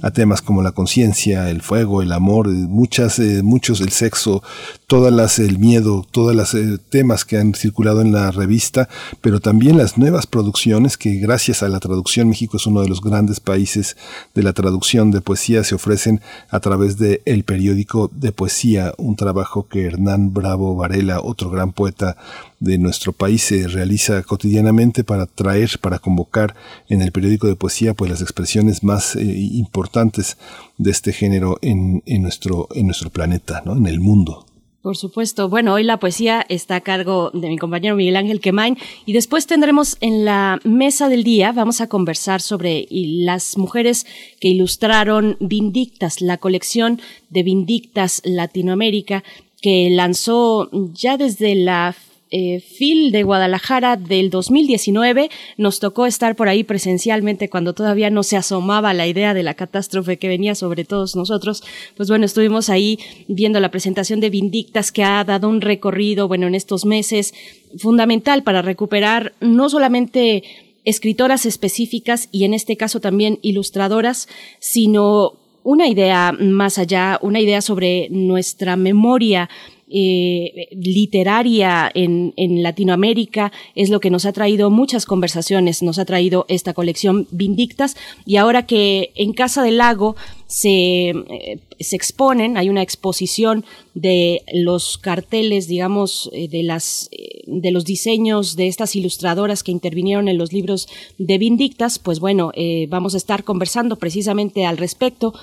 a 0.01 0.11
temas 0.11 0.41
como 0.41 0.61
la 0.61 0.71
conciencia, 0.71 1.49
el 1.49 1.61
fuego, 1.61 2.01
el 2.01 2.11
amor, 2.11 2.47
muchas, 2.47 3.19
muchos, 3.43 3.81
el 3.81 3.89
sexo, 3.89 4.43
todas 4.89 5.13
las, 5.13 5.37
el 5.37 5.59
miedo, 5.59 6.03
todos 6.09 6.35
los 6.35 6.57
temas 6.89 7.23
que 7.23 7.37
han 7.37 7.53
circulado 7.53 8.01
en 8.01 8.11
la 8.11 8.31
revista, 8.31 8.89
pero 9.21 9.39
también 9.39 9.77
las 9.77 9.99
nuevas 9.99 10.25
producciones 10.25 10.97
que 10.97 11.17
gracias 11.17 11.61
a 11.61 11.69
la 11.69 11.79
traducción 11.79 12.29
México 12.29 12.57
es 12.57 12.65
uno 12.65 12.81
de 12.81 12.89
los 12.89 12.99
grandes 12.99 13.39
países 13.39 13.97
de 14.33 14.41
la 14.41 14.51
traducción 14.51 15.11
de 15.11 15.21
poesía, 15.21 15.63
se 15.63 15.75
ofrecen 15.75 16.21
a 16.49 16.59
través 16.59 16.97
de 16.97 17.21
El 17.25 17.43
Periódico 17.43 18.09
de 18.11 18.31
Poesía, 18.31 18.95
un 18.97 19.15
trabajo 19.15 19.67
que 19.67 19.85
Hernán 19.85 20.33
Bravo 20.33 20.75
Varela, 20.75 21.21
otro 21.21 21.51
gran 21.51 21.71
poeta 21.71 22.17
de 22.59 22.79
nuestro 22.79 23.13
país, 23.13 23.43
se 23.43 23.67
realiza 23.67 24.23
cotidianamente 24.23 25.03
para 25.03 25.27
traer, 25.27 25.77
para 25.79 25.99
convocar 25.99 26.55
en 26.87 27.03
el 27.03 27.11
periódico 27.11 27.45
de 27.45 27.55
poesía, 27.55 27.93
pues 27.93 28.09
las 28.09 28.21
expresiones 28.21 28.83
más 28.83 29.15
eh, 29.15 29.21
importantes 29.23 30.37
de 30.79 30.89
este 30.89 31.13
género 31.13 31.59
en, 31.61 32.01
en, 32.07 32.23
nuestro, 32.23 32.69
en 32.73 32.87
nuestro 32.87 33.11
planeta, 33.11 33.61
¿no? 33.65 33.77
en 33.77 33.85
el 33.85 33.99
mundo. 33.99 34.48
Por 34.89 34.97
supuesto. 34.97 35.49
Bueno, 35.49 35.75
hoy 35.75 35.83
la 35.83 35.99
poesía 35.99 36.43
está 36.49 36.77
a 36.77 36.81
cargo 36.81 37.29
de 37.31 37.47
mi 37.47 37.59
compañero 37.59 37.95
Miguel 37.95 38.15
Ángel 38.15 38.39
Quemain 38.39 38.75
y 39.05 39.13
después 39.13 39.45
tendremos 39.45 39.97
en 40.01 40.25
la 40.25 40.59
mesa 40.63 41.09
del 41.09 41.23
día, 41.23 41.51
vamos 41.51 41.79
a 41.79 41.87
conversar 41.87 42.41
sobre 42.41 42.87
las 42.89 43.55
mujeres 43.55 44.07
que 44.39 44.47
ilustraron 44.47 45.37
Vindictas, 45.39 46.21
la 46.21 46.37
colección 46.37 46.99
de 47.29 47.43
Vindictas 47.43 48.23
Latinoamérica 48.25 49.23
que 49.61 49.91
lanzó 49.91 50.71
ya 50.71 51.17
desde 51.17 51.53
la 51.53 51.95
eh, 52.31 52.59
FIL 52.59 53.11
de 53.11 53.23
Guadalajara 53.23 53.97
del 53.97 54.29
2019. 54.29 55.29
Nos 55.57 55.79
tocó 55.79 56.05
estar 56.05 56.35
por 56.35 56.47
ahí 56.47 56.63
presencialmente 56.63 57.49
cuando 57.49 57.73
todavía 57.73 58.09
no 58.09 58.23
se 58.23 58.37
asomaba 58.37 58.93
la 58.93 59.07
idea 59.07 59.33
de 59.33 59.43
la 59.43 59.55
catástrofe 59.55 60.17
que 60.17 60.27
venía 60.27 60.55
sobre 60.55 60.85
todos 60.85 61.15
nosotros. 61.15 61.63
Pues 61.97 62.09
bueno, 62.09 62.25
estuvimos 62.25 62.69
ahí 62.69 62.99
viendo 63.27 63.59
la 63.59 63.71
presentación 63.71 64.19
de 64.19 64.29
Vindictas 64.29 64.91
que 64.91 65.03
ha 65.03 65.23
dado 65.23 65.49
un 65.49 65.61
recorrido, 65.61 66.27
bueno, 66.27 66.47
en 66.47 66.55
estos 66.55 66.85
meses 66.85 67.33
fundamental 67.77 68.43
para 68.43 68.61
recuperar 68.61 69.33
no 69.39 69.69
solamente 69.69 70.43
escritoras 70.85 71.45
específicas 71.45 72.29
y 72.31 72.45
en 72.45 72.53
este 72.53 72.77
caso 72.77 72.99
también 72.99 73.39
ilustradoras, 73.41 74.27
sino 74.59 75.33
una 75.63 75.87
idea 75.87 76.31
más 76.31 76.77
allá, 76.77 77.19
una 77.21 77.39
idea 77.39 77.61
sobre 77.61 78.07
nuestra 78.09 78.75
memoria 78.75 79.49
eh, 79.89 80.67
literaria 80.71 81.89
en, 81.93 82.33
en, 82.37 82.63
Latinoamérica 82.63 83.51
es 83.75 83.89
lo 83.89 83.99
que 83.99 84.09
nos 84.09 84.25
ha 84.25 84.33
traído 84.33 84.69
muchas 84.69 85.05
conversaciones, 85.05 85.81
nos 85.81 85.99
ha 85.99 86.05
traído 86.05 86.45
esta 86.47 86.73
colección 86.73 87.27
Vindictas. 87.31 87.95
Y 88.25 88.37
ahora 88.37 88.65
que 88.65 89.11
en 89.15 89.33
Casa 89.33 89.63
del 89.63 89.77
Lago 89.77 90.15
se, 90.49 91.09
eh, 91.09 91.59
se 91.79 91.95
exponen, 91.95 92.57
hay 92.57 92.69
una 92.69 92.81
exposición 92.81 93.65
de 93.93 94.41
los 94.51 94.97
carteles, 94.97 95.67
digamos, 95.67 96.27
eh, 96.33 96.47
de, 96.47 96.63
las, 96.63 97.07
eh, 97.11 97.43
de 97.45 97.69
los 97.69 97.85
diseños 97.85 98.55
de 98.55 98.67
estas 98.67 98.95
ilustradoras 98.95 99.61
que 99.61 99.71
intervinieron 99.71 100.27
en 100.27 100.39
los 100.39 100.51
libros 100.51 100.87
de 101.19 101.37
Vindictas, 101.37 101.99
pues 101.99 102.19
bueno, 102.19 102.51
vamos 102.87 103.13
a 103.13 103.17
estar 103.17 103.43
conversando 103.43 103.97
precisamente 103.97 104.65
al 104.65 104.77
respecto 104.77 105.33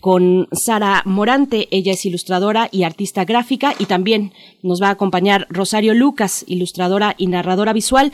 con 0.00 0.48
Sara 0.52 1.02
Morante, 1.04 1.66
ella 1.70 1.92
es 1.92 2.06
ilustradora 2.06 2.68
y 2.70 2.84
artista 2.84 3.24
gráfica 3.24 3.74
y 3.78 3.86
también 3.86 4.32
nos 4.62 4.80
va 4.80 4.88
a 4.88 4.92
acompañar 4.92 5.46
Rosario 5.50 5.94
Lucas, 5.94 6.44
ilustradora 6.46 7.14
y 7.18 7.26
narradora 7.26 7.72
visual. 7.72 8.12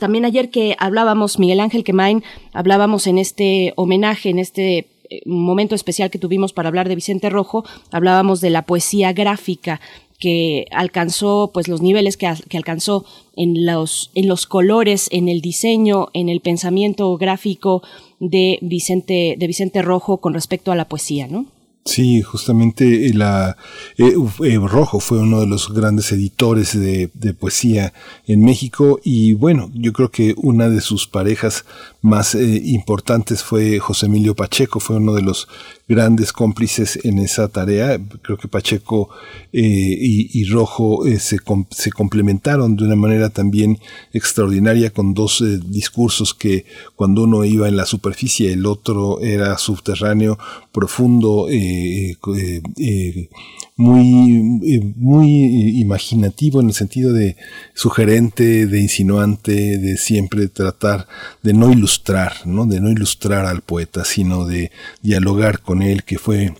También 0.00 0.24
ayer 0.24 0.50
que 0.50 0.74
hablábamos, 0.78 1.38
Miguel 1.38 1.60
Ángel 1.60 1.84
Quemain, 1.84 2.24
hablábamos 2.52 3.06
en 3.06 3.18
este 3.18 3.72
homenaje, 3.76 4.30
en 4.30 4.38
este 4.38 4.88
eh, 5.10 5.22
momento 5.26 5.74
especial 5.74 6.10
que 6.10 6.18
tuvimos 6.18 6.52
para 6.52 6.68
hablar 6.68 6.88
de 6.88 6.94
Vicente 6.94 7.30
Rojo, 7.30 7.64
hablábamos 7.90 8.40
de 8.40 8.50
la 8.50 8.62
poesía 8.62 9.12
gráfica 9.12 9.80
que 10.18 10.66
alcanzó 10.70 11.50
pues 11.52 11.68
los 11.68 11.82
niveles 11.82 12.16
que, 12.16 12.32
que, 12.48 12.56
alcanzó 12.56 13.04
en 13.36 13.66
los 13.66 14.10
en 14.14 14.28
los 14.28 14.46
colores 14.46 15.08
en 15.12 15.28
el 15.28 15.40
diseño 15.42 16.08
en 16.14 16.30
el 16.30 16.40
pensamiento 16.40 17.16
gráfico 17.18 17.82
de 18.18 18.58
Vicente 18.62 19.36
de 19.38 19.46
Vicente 19.46 19.82
Rojo 19.82 20.18
con 20.18 20.32
respecto 20.32 20.72
a 20.72 20.76
la 20.76 20.88
poesía 20.88 21.26
no 21.26 21.44
Sí, 21.86 22.20
justamente 22.20 23.14
la 23.14 23.56
eh, 23.96 24.12
eh, 24.44 24.58
Rojo 24.60 24.98
fue 24.98 25.20
uno 25.20 25.40
de 25.40 25.46
los 25.46 25.72
grandes 25.72 26.10
editores 26.10 26.78
de, 26.78 27.08
poesía 27.38 27.92
en 28.26 28.44
México 28.44 28.98
y 29.04 29.34
bueno, 29.34 29.70
yo 29.72 29.92
creo 29.92 30.10
que 30.10 30.34
una 30.36 30.68
de 30.68 30.80
sus 30.80 31.06
parejas 31.06 31.64
más 32.02 32.34
eh, 32.34 32.60
importantes 32.64 33.44
fue 33.44 33.78
José 33.78 34.06
Emilio 34.06 34.34
Pacheco, 34.34 34.80
fue 34.80 34.96
uno 34.96 35.14
de 35.14 35.22
los 35.22 35.46
grandes 35.88 36.32
cómplices 36.32 36.98
en 37.04 37.18
esa 37.18 37.48
tarea. 37.48 37.98
Creo 38.22 38.36
que 38.36 38.48
Pacheco 38.48 39.08
eh, 39.52 39.62
y, 39.62 40.44
Rojo 40.46 41.06
eh, 41.06 41.18
se, 41.18 41.38
se, 41.70 41.92
complementaron 41.92 42.76
de 42.76 42.84
una 42.84 42.96
manera 42.96 43.30
también 43.30 43.78
extraordinaria 44.12 44.90
con 44.90 45.14
dos 45.14 45.40
eh, 45.40 45.60
discursos 45.64 46.34
que 46.34 46.66
cuando 46.96 47.22
uno 47.22 47.44
iba 47.44 47.68
en 47.68 47.76
la 47.76 47.86
superficie, 47.86 48.52
el 48.52 48.66
otro 48.66 49.20
era 49.20 49.56
subterráneo, 49.58 50.38
profundo, 50.72 51.46
muy, 53.76 54.92
muy 54.96 55.80
imaginativo 55.80 56.60
en 56.60 56.68
el 56.68 56.74
sentido 56.74 57.12
de 57.12 57.36
sugerente, 57.74 58.66
de 58.66 58.80
insinuante, 58.80 59.78
de 59.78 59.96
siempre 59.96 60.48
tratar 60.48 61.06
de 61.42 61.52
no 61.52 61.70
ilustrar, 61.70 62.46
¿no? 62.46 62.66
de 62.66 62.80
no 62.80 62.90
ilustrar 62.90 63.46
al 63.46 63.62
poeta, 63.62 64.04
sino 64.04 64.46
de 64.46 64.70
dialogar 65.02 65.60
con 65.60 65.82
él, 65.82 66.04
que 66.04 66.18
fue 66.18 66.54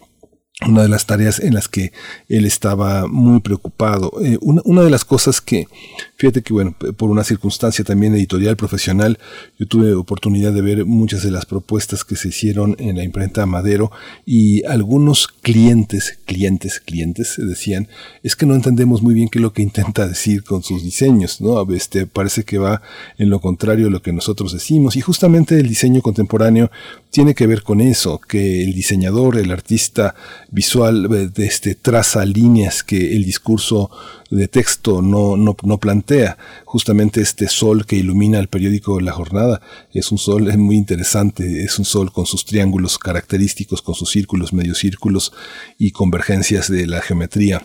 una 0.64 0.82
de 0.82 0.88
las 0.88 1.04
tareas 1.04 1.38
en 1.38 1.52
las 1.52 1.68
que 1.68 1.92
él 2.30 2.46
estaba 2.46 3.06
muy 3.06 3.40
preocupado. 3.40 4.10
Eh, 4.24 4.38
una, 4.40 4.62
una, 4.64 4.82
de 4.82 4.88
las 4.88 5.04
cosas 5.04 5.42
que, 5.42 5.68
fíjate 6.16 6.40
que 6.40 6.54
bueno, 6.54 6.74
por 6.96 7.10
una 7.10 7.24
circunstancia 7.24 7.84
también 7.84 8.14
editorial 8.14 8.56
profesional, 8.56 9.18
yo 9.58 9.66
tuve 9.66 9.92
oportunidad 9.92 10.54
de 10.54 10.62
ver 10.62 10.86
muchas 10.86 11.22
de 11.22 11.30
las 11.30 11.44
propuestas 11.44 12.04
que 12.04 12.16
se 12.16 12.28
hicieron 12.28 12.74
en 12.78 12.96
la 12.96 13.04
imprenta 13.04 13.44
Madero 13.44 13.92
y 14.24 14.64
algunos 14.64 15.28
clientes, 15.28 16.18
clientes, 16.24 16.80
clientes 16.80 17.34
decían, 17.36 17.88
es 18.22 18.34
que 18.34 18.46
no 18.46 18.54
entendemos 18.54 19.02
muy 19.02 19.12
bien 19.12 19.28
qué 19.28 19.38
es 19.38 19.42
lo 19.42 19.52
que 19.52 19.60
intenta 19.60 20.08
decir 20.08 20.42
con 20.42 20.62
sus 20.62 20.82
diseños, 20.82 21.42
¿no? 21.42 21.70
Este, 21.74 22.06
parece 22.06 22.44
que 22.44 22.56
va 22.56 22.80
en 23.18 23.28
lo 23.28 23.40
contrario 23.40 23.88
a 23.88 23.90
lo 23.90 24.00
que 24.00 24.14
nosotros 24.14 24.54
decimos 24.54 24.96
y 24.96 25.02
justamente 25.02 25.60
el 25.60 25.68
diseño 25.68 26.00
contemporáneo 26.00 26.70
tiene 27.16 27.34
que 27.34 27.46
ver 27.46 27.62
con 27.62 27.80
eso, 27.80 28.18
que 28.18 28.62
el 28.62 28.74
diseñador, 28.74 29.38
el 29.38 29.50
artista, 29.50 30.14
visual 30.50 31.32
de 31.32 31.46
este, 31.46 31.74
traza 31.74 32.26
líneas 32.26 32.84
que 32.84 33.16
el 33.16 33.24
discurso 33.24 33.90
de 34.30 34.48
texto 34.48 35.00
no, 35.00 35.34
no, 35.34 35.78
plantea. 35.78 36.36
Justamente 36.66 37.22
este 37.22 37.48
sol 37.48 37.86
que 37.86 37.96
ilumina 37.96 38.38
el 38.38 38.48
periódico 38.48 39.00
La 39.00 39.12
Jornada 39.12 39.62
es 39.94 40.12
un 40.12 40.18
sol 40.18 40.50
es 40.50 40.58
muy 40.58 40.76
interesante, 40.76 41.64
es 41.64 41.78
un 41.78 41.86
sol 41.86 42.12
con 42.12 42.26
sus 42.26 42.44
triángulos 42.44 42.98
característicos, 42.98 43.80
con 43.80 43.94
sus 43.94 44.10
círculos, 44.10 44.52
círculos 44.74 45.32
y 45.78 45.92
convergencias 45.92 46.70
de 46.70 46.86
la 46.86 47.00
geometría 47.00 47.62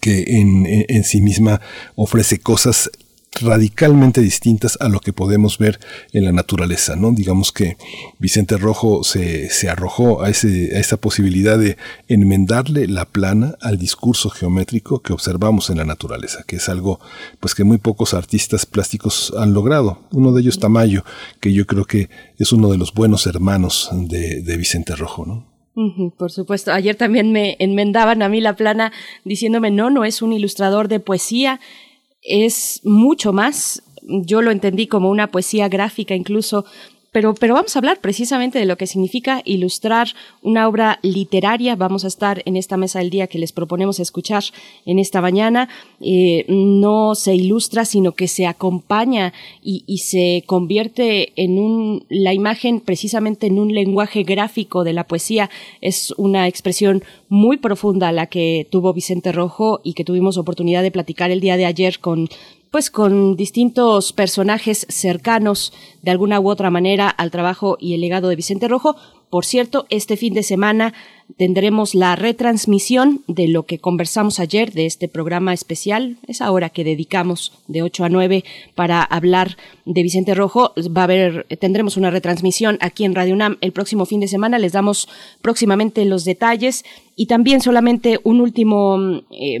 que 0.00 0.24
en, 0.40 0.66
en, 0.66 1.04
sí 1.04 1.20
misma 1.20 1.60
ofrece 1.94 2.38
cosas 2.38 2.90
radicalmente 3.40 4.20
distintas 4.20 4.76
a 4.80 4.88
lo 4.88 5.00
que 5.00 5.12
podemos 5.12 5.58
ver 5.58 5.80
en 6.12 6.24
la 6.24 6.32
naturaleza, 6.32 6.96
¿no? 6.96 7.12
Digamos 7.12 7.50
que 7.50 7.76
Vicente 8.18 8.56
Rojo 8.58 9.04
se, 9.04 9.48
se 9.48 9.70
arrojó 9.70 10.22
a, 10.22 10.28
ese, 10.28 10.76
a 10.76 10.80
esa 10.80 10.98
posibilidad 10.98 11.58
de 11.58 11.76
enmendarle 12.08 12.86
la 12.86 13.06
plana 13.06 13.56
al 13.60 13.78
discurso 13.78 14.28
geométrico 14.28 15.00
que 15.00 15.12
observamos 15.12 15.70
en 15.70 15.78
la 15.78 15.84
naturaleza, 15.84 16.44
que 16.46 16.56
es 16.56 16.68
algo 16.68 17.00
pues 17.40 17.54
que 17.54 17.64
muy 17.64 17.78
pocos 17.78 18.12
artistas 18.14 18.66
plásticos 18.66 19.32
han 19.36 19.54
logrado. 19.54 20.00
Uno 20.12 20.32
de 20.32 20.42
ellos 20.42 20.58
Tamayo, 20.58 21.04
que 21.40 21.52
yo 21.52 21.66
creo 21.66 21.84
que 21.84 22.10
es 22.38 22.52
uno 22.52 22.70
de 22.70 22.78
los 22.78 22.92
buenos 22.92 23.26
hermanos 23.26 23.88
de, 23.92 24.42
de 24.42 24.56
Vicente 24.56 24.94
Rojo, 24.94 25.24
¿no? 25.24 25.52
por 26.18 26.30
supuesto. 26.30 26.70
Ayer 26.70 26.96
también 26.96 27.32
me 27.32 27.56
enmendaban 27.58 28.20
a 28.20 28.28
mí 28.28 28.42
la 28.42 28.56
plana 28.56 28.92
diciéndome, 29.24 29.70
no, 29.70 29.88
no 29.88 30.04
es 30.04 30.20
un 30.20 30.34
ilustrador 30.34 30.88
de 30.88 31.00
poesía, 31.00 31.60
es 32.22 32.80
mucho 32.84 33.32
más. 33.32 33.82
Yo 34.02 34.42
lo 34.42 34.50
entendí 34.50 34.86
como 34.86 35.10
una 35.10 35.30
poesía 35.30 35.68
gráfica 35.68 36.14
incluso 36.14 36.64
pero, 37.12 37.34
pero 37.34 37.54
vamos 37.54 37.76
a 37.76 37.78
hablar 37.78 38.00
precisamente 38.00 38.58
de 38.58 38.64
lo 38.64 38.78
que 38.78 38.86
significa 38.86 39.42
ilustrar 39.44 40.08
una 40.40 40.66
obra 40.66 40.98
literaria. 41.02 41.76
Vamos 41.76 42.04
a 42.04 42.08
estar 42.08 42.42
en 42.46 42.56
esta 42.56 42.78
mesa 42.78 43.00
del 43.00 43.10
día 43.10 43.26
que 43.26 43.38
les 43.38 43.52
proponemos 43.52 44.00
escuchar 44.00 44.42
en 44.86 44.98
esta 44.98 45.20
mañana. 45.20 45.68
Eh, 46.00 46.46
no 46.48 47.14
se 47.14 47.34
ilustra, 47.34 47.84
sino 47.84 48.12
que 48.12 48.28
se 48.28 48.46
acompaña 48.46 49.34
y, 49.62 49.84
y, 49.86 49.98
se 49.98 50.42
convierte 50.46 51.32
en 51.36 51.58
un, 51.58 52.06
la 52.08 52.32
imagen 52.32 52.80
precisamente 52.80 53.46
en 53.46 53.58
un 53.58 53.74
lenguaje 53.74 54.22
gráfico 54.22 54.82
de 54.82 54.94
la 54.94 55.06
poesía. 55.06 55.50
Es 55.82 56.14
una 56.16 56.48
expresión 56.48 57.04
muy 57.28 57.58
profunda 57.58 58.10
la 58.10 58.26
que 58.26 58.66
tuvo 58.70 58.94
Vicente 58.94 59.32
Rojo 59.32 59.80
y 59.84 59.92
que 59.92 60.04
tuvimos 60.04 60.38
oportunidad 60.38 60.82
de 60.82 60.90
platicar 60.90 61.30
el 61.30 61.40
día 61.40 61.58
de 61.58 61.66
ayer 61.66 61.98
con 61.98 62.28
pues 62.72 62.90
con 62.90 63.36
distintos 63.36 64.14
personajes 64.14 64.86
cercanos 64.88 65.74
de 66.00 66.10
alguna 66.10 66.40
u 66.40 66.48
otra 66.48 66.70
manera 66.70 67.08
al 67.08 67.30
trabajo 67.30 67.76
y 67.78 67.94
el 67.94 68.00
legado 68.00 68.28
de 68.28 68.36
Vicente 68.36 68.66
Rojo. 68.66 68.96
Por 69.28 69.44
cierto, 69.44 69.86
este 69.88 70.16
fin 70.16 70.34
de 70.34 70.42
semana 70.42 70.94
tendremos 71.36 71.94
la 71.94 72.16
retransmisión 72.16 73.22
de 73.26 73.48
lo 73.48 73.64
que 73.64 73.78
conversamos 73.78 74.40
ayer 74.40 74.72
de 74.72 74.86
este 74.86 75.08
programa 75.08 75.52
especial, 75.52 76.16
esa 76.26 76.50
hora 76.50 76.70
que 76.70 76.84
dedicamos 76.84 77.52
de 77.66 77.82
8 77.82 78.04
a 78.04 78.08
9 78.08 78.44
para 78.74 79.02
hablar 79.02 79.56
de 79.84 80.02
Vicente 80.02 80.34
Rojo. 80.34 80.72
Va 80.96 81.02
a 81.02 81.04
haber, 81.04 81.46
tendremos 81.60 81.96
una 81.96 82.10
retransmisión 82.10 82.78
aquí 82.80 83.04
en 83.04 83.14
Radio 83.14 83.34
UNAM 83.34 83.58
el 83.60 83.72
próximo 83.72 84.06
fin 84.06 84.20
de 84.20 84.28
semana. 84.28 84.58
Les 84.58 84.72
damos 84.72 85.08
próximamente 85.40 86.04
los 86.04 86.24
detalles 86.24 86.84
y 87.14 87.26
también 87.26 87.60
solamente 87.60 88.20
un 88.24 88.40
último 88.40 88.98
eh, 89.30 89.60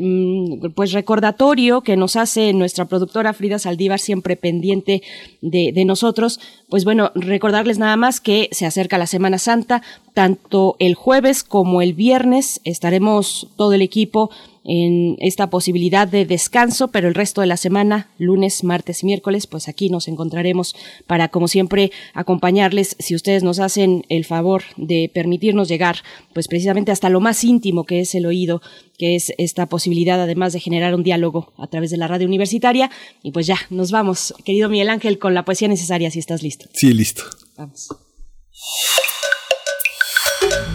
pues 0.74 0.92
recordatorio 0.92 1.82
que 1.82 1.96
nos 1.96 2.16
hace 2.16 2.52
nuestra 2.52 2.86
productora 2.86 3.32
Frida 3.32 3.58
Saldívar 3.58 3.98
siempre 3.98 4.36
pendiente 4.36 5.02
de 5.40 5.84
nosotros. 5.84 6.40
Pues 6.68 6.84
bueno 6.84 7.10
recordarles 7.14 7.78
nada 7.78 7.96
más 7.96 8.20
que 8.20 8.48
se 8.52 8.66
acerca 8.66 8.98
la 8.98 9.06
Semana 9.06 9.38
Santa. 9.38 9.82
Tanto 10.14 10.76
el 10.78 10.94
jueves 10.94 11.42
como 11.44 11.82
el 11.82 11.94
viernes 11.94 12.60
estaremos 12.64 13.48
todo 13.56 13.72
el 13.72 13.82
equipo 13.82 14.30
en 14.64 15.16
esta 15.18 15.50
posibilidad 15.50 16.06
de 16.06 16.24
descanso, 16.24 16.88
pero 16.88 17.08
el 17.08 17.14
resto 17.14 17.40
de 17.40 17.46
la 17.46 17.56
semana, 17.56 18.10
lunes, 18.18 18.64
martes 18.64 19.02
y 19.02 19.06
miércoles, 19.06 19.46
pues 19.46 19.68
aquí 19.68 19.90
nos 19.90 20.08
encontraremos 20.08 20.74
para, 21.06 21.28
como 21.28 21.48
siempre, 21.48 21.90
acompañarles 22.14 22.96
si 22.98 23.14
ustedes 23.14 23.42
nos 23.42 23.58
hacen 23.58 24.04
el 24.08 24.24
favor 24.24 24.62
de 24.76 25.10
permitirnos 25.12 25.68
llegar, 25.68 25.96
pues 26.32 26.48
precisamente 26.48 26.92
hasta 26.92 27.08
lo 27.08 27.20
más 27.20 27.42
íntimo 27.44 27.84
que 27.84 28.00
es 28.00 28.14
el 28.14 28.26
oído, 28.26 28.62
que 28.98 29.16
es 29.16 29.32
esta 29.38 29.66
posibilidad 29.66 30.20
además 30.20 30.52
de 30.52 30.60
generar 30.60 30.94
un 30.94 31.02
diálogo 31.02 31.52
a 31.58 31.66
través 31.66 31.90
de 31.90 31.96
la 31.96 32.08
radio 32.08 32.26
universitaria. 32.26 32.90
Y 33.22 33.32
pues 33.32 33.46
ya, 33.46 33.56
nos 33.70 33.90
vamos, 33.90 34.34
querido 34.44 34.68
Miguel 34.68 34.90
Ángel, 34.90 35.18
con 35.18 35.34
la 35.34 35.44
poesía 35.44 35.68
necesaria, 35.68 36.10
si 36.10 36.18
estás 36.18 36.42
listo. 36.42 36.66
Sí, 36.72 36.92
listo. 36.92 37.24
Vamos. 37.56 37.88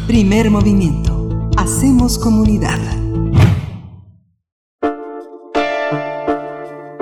Primer 0.08 0.50
movimiento. 0.50 1.50
Hacemos 1.58 2.18
comunidad. 2.18 2.80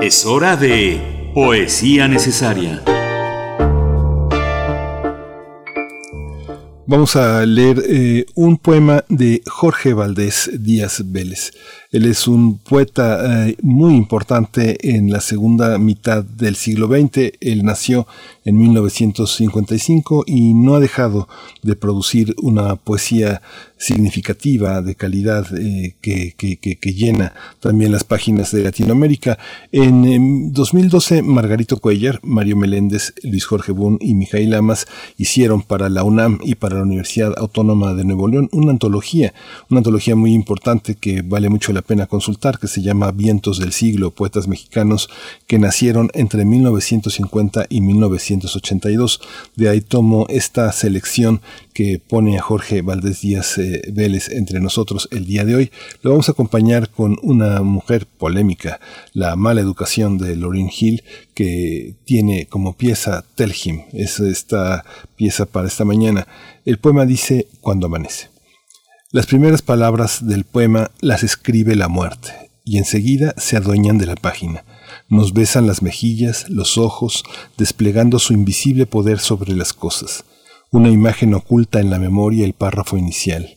Es 0.06 0.24
hora 0.24 0.56
de 0.56 1.32
Poesía 1.34 2.08
Necesaria. 2.08 2.84
Vamos 6.86 7.16
a 7.16 7.44
leer 7.48 7.82
eh, 7.90 8.28
un 8.36 8.58
poema 8.58 9.04
de 9.10 9.42
Jorge 9.48 9.96
Valdés 9.96 10.52
Díaz 10.60 11.02
Vélez. 11.08 11.54
Él 11.92 12.06
es 12.06 12.28
un 12.28 12.60
poeta 12.60 13.48
eh, 13.48 13.58
muy 13.64 13.96
importante 13.96 14.78
en 14.96 15.10
la 15.10 15.22
segunda 15.22 15.80
mitad 15.80 16.24
del 16.24 16.56
siglo 16.56 16.88
XX. 16.88 17.32
Él 17.40 17.66
nació 17.66 18.06
en 18.44 18.60
1955 18.60 20.26
y 20.28 20.54
no 20.54 20.76
ha 20.76 20.80
dejado 20.80 21.28
de 21.64 21.76
producir 21.76 22.36
una 22.44 22.76
poesía 22.76 23.42
significativa, 23.86 24.82
de 24.82 24.96
calidad, 24.96 25.46
eh, 25.58 25.96
que, 26.02 26.34
llena 26.96 27.34
también 27.60 27.92
las 27.92 28.04
páginas 28.04 28.52
de 28.52 28.64
Latinoamérica. 28.64 29.38
En 29.72 30.52
2012, 30.54 31.22
Margarito 31.22 31.78
Cuellar, 31.78 32.20
Mario 32.24 32.58
Meléndez, 32.58 33.14
Luis 33.24 33.46
Jorge 33.46 33.72
Bun 33.72 33.98
y 34.02 34.16
Mijail 34.16 34.50
Lamas 34.50 34.88
hicieron 35.18 35.62
para 35.62 35.90
la 35.90 36.04
UNAM 36.04 36.40
y 36.44 36.56
para 36.56 36.78
la 36.78 36.84
Universidad 36.84 37.34
Autónoma 37.38 37.94
de 37.94 38.06
Nuevo 38.06 38.28
León 38.28 38.50
una 38.52 38.72
antología, 38.72 39.34
una 39.70 39.80
antología 39.80 40.16
muy 40.16 40.34
importante 40.34 40.96
que 40.96 41.22
vale 41.22 41.50
mucho 41.50 41.72
la 41.74 41.82
pena 41.82 42.08
consultar, 42.08 42.58
que 42.58 42.68
se 42.68 42.82
llama 42.82 43.12
Vientos 43.12 43.60
del 43.60 43.72
Siglo, 43.72 44.12
Poetas 44.12 44.48
Mexicanos 44.48 45.10
que 45.48 45.60
nacieron 45.60 46.10
entre 46.14 46.46
1950 46.46 47.68
y 47.70 47.82
1982. 47.82 49.22
De 49.56 49.70
ahí 49.70 49.82
tomo 49.82 50.26
esta 50.30 50.72
selección 50.72 51.42
que 51.74 52.00
pone 52.00 52.38
a 52.38 52.42
Jorge 52.42 52.82
Valdés 52.82 53.22
Díaz 53.22 53.58
eh, 53.58 53.75
Vélez 53.92 54.30
entre 54.30 54.60
nosotros 54.60 55.08
el 55.12 55.26
día 55.26 55.46
de 55.46 55.56
hoy. 55.56 55.72
Lo 56.02 56.12
vamos 56.12 56.30
a 56.30 56.34
acompañar 56.34 56.90
con 56.90 57.18
una 57.22 57.62
mujer 57.62 58.06
polémica, 58.06 58.80
la 59.14 59.36
mala 59.36 59.62
educación 59.62 60.18
de 60.18 60.36
Lauryn 60.36 60.70
Hill, 60.70 61.04
que 61.34 61.96
tiene 62.06 62.48
como 62.48 62.74
pieza 62.74 63.24
Telhim, 63.36 63.84
es 63.94 64.20
esta 64.20 64.86
pieza 65.16 65.46
para 65.46 65.68
esta 65.68 65.86
mañana. 65.86 66.28
El 66.66 66.78
poema 66.78 67.06
dice 67.06 67.48
Cuando 67.62 67.88
amanece. 67.88 68.30
Las 69.12 69.28
primeras 69.28 69.62
palabras 69.62 70.28
del 70.28 70.44
poema 70.44 70.92
las 71.00 71.24
escribe 71.24 71.76
la 71.76 71.88
muerte 71.88 72.52
y 72.66 72.80
enseguida 72.80 73.34
se 73.38 73.56
adueñan 73.56 73.98
de 73.98 74.08
la 74.08 74.16
página. 74.16 74.66
Nos 75.08 75.34
besan 75.34 75.68
las 75.68 75.82
mejillas, 75.82 76.50
los 76.50 76.78
ojos, 76.78 77.24
desplegando 77.58 78.20
su 78.20 78.34
invisible 78.34 78.88
poder 78.88 79.20
sobre 79.20 79.54
las 79.54 79.72
cosas. 79.72 80.26
Una 80.72 80.90
imagen 80.90 81.34
oculta 81.34 81.80
en 81.80 81.92
la 81.92 82.00
memoria 82.00 82.44
el 82.44 82.54
párrafo 82.54 82.98
inicial 82.98 83.56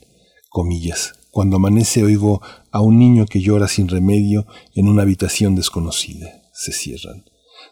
comillas. 0.48 1.14
Cuando 1.30 1.56
amanece 1.56 2.02
oigo 2.02 2.40
a 2.72 2.80
un 2.80 2.98
niño 2.98 3.26
que 3.26 3.40
llora 3.40 3.68
sin 3.68 3.88
remedio 3.88 4.46
en 4.74 4.88
una 4.88 5.02
habitación 5.02 5.54
desconocida. 5.54 6.42
Se 6.52 6.72
cierran. 6.72 7.24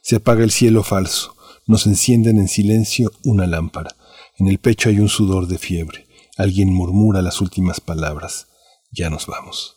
Se 0.03 0.17
apaga 0.17 0.45
el 0.45 0.51
cielo 0.51 0.83
falso. 0.83 1.35
Nos 1.67 1.87
encienden 1.87 2.39
en 2.39 2.49
silencio 2.49 3.11
una 3.25 3.47
lámpara. 3.47 3.97
En 4.39 4.47
el 4.47 4.59
pecho 4.59 4.89
hay 4.89 5.01
un 5.01 5.09
sudor 5.09 5.49
de 5.49 5.59
fiebre. 5.59 6.07
Alguien 6.37 6.73
murmura 6.73 7.23
las 7.23 7.41
últimas 7.41 7.81
palabras. 7.81 8.49
Ya 8.93 9.11
nos 9.11 9.27
vamos. 9.27 9.77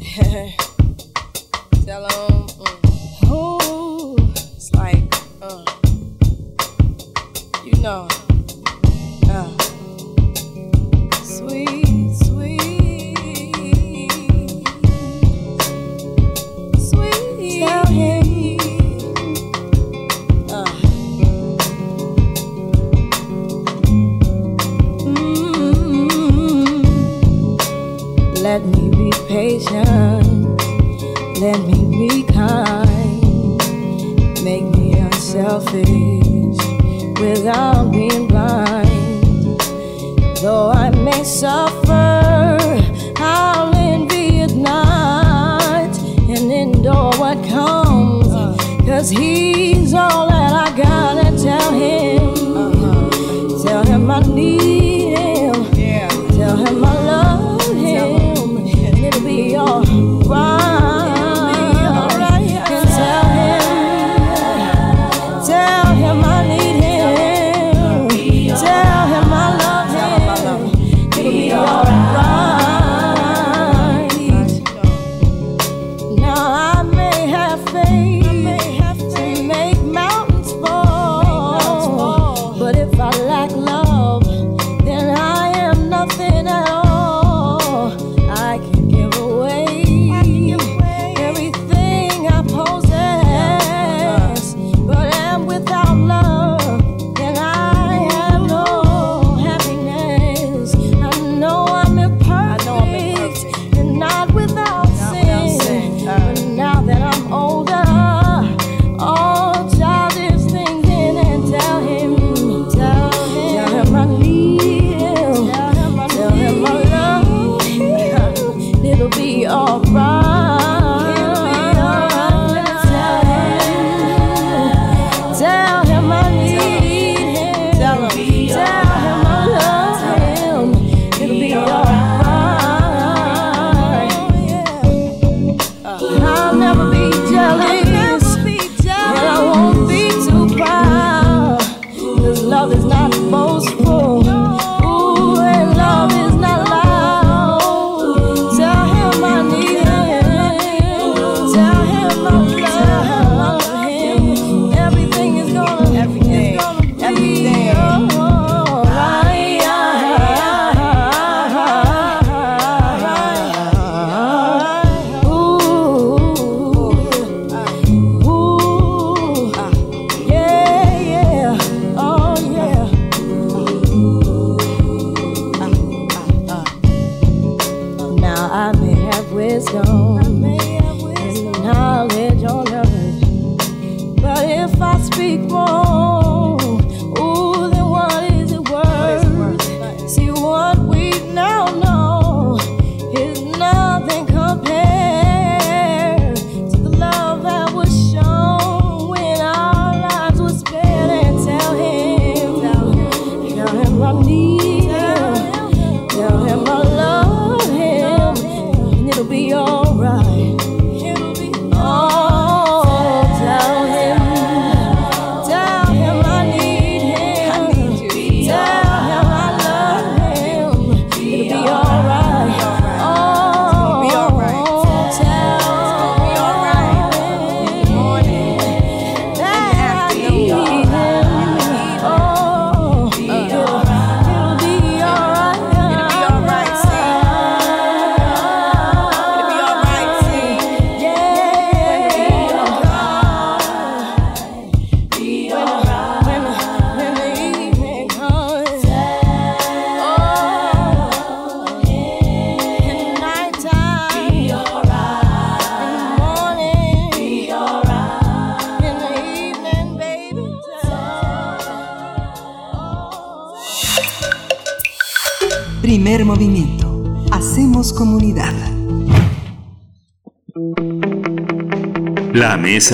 Mm. 1.90 2.46
It's 4.54 4.72
like, 4.76 5.12
uh, 5.42 5.64
you 7.64 7.82
know. 7.82 8.19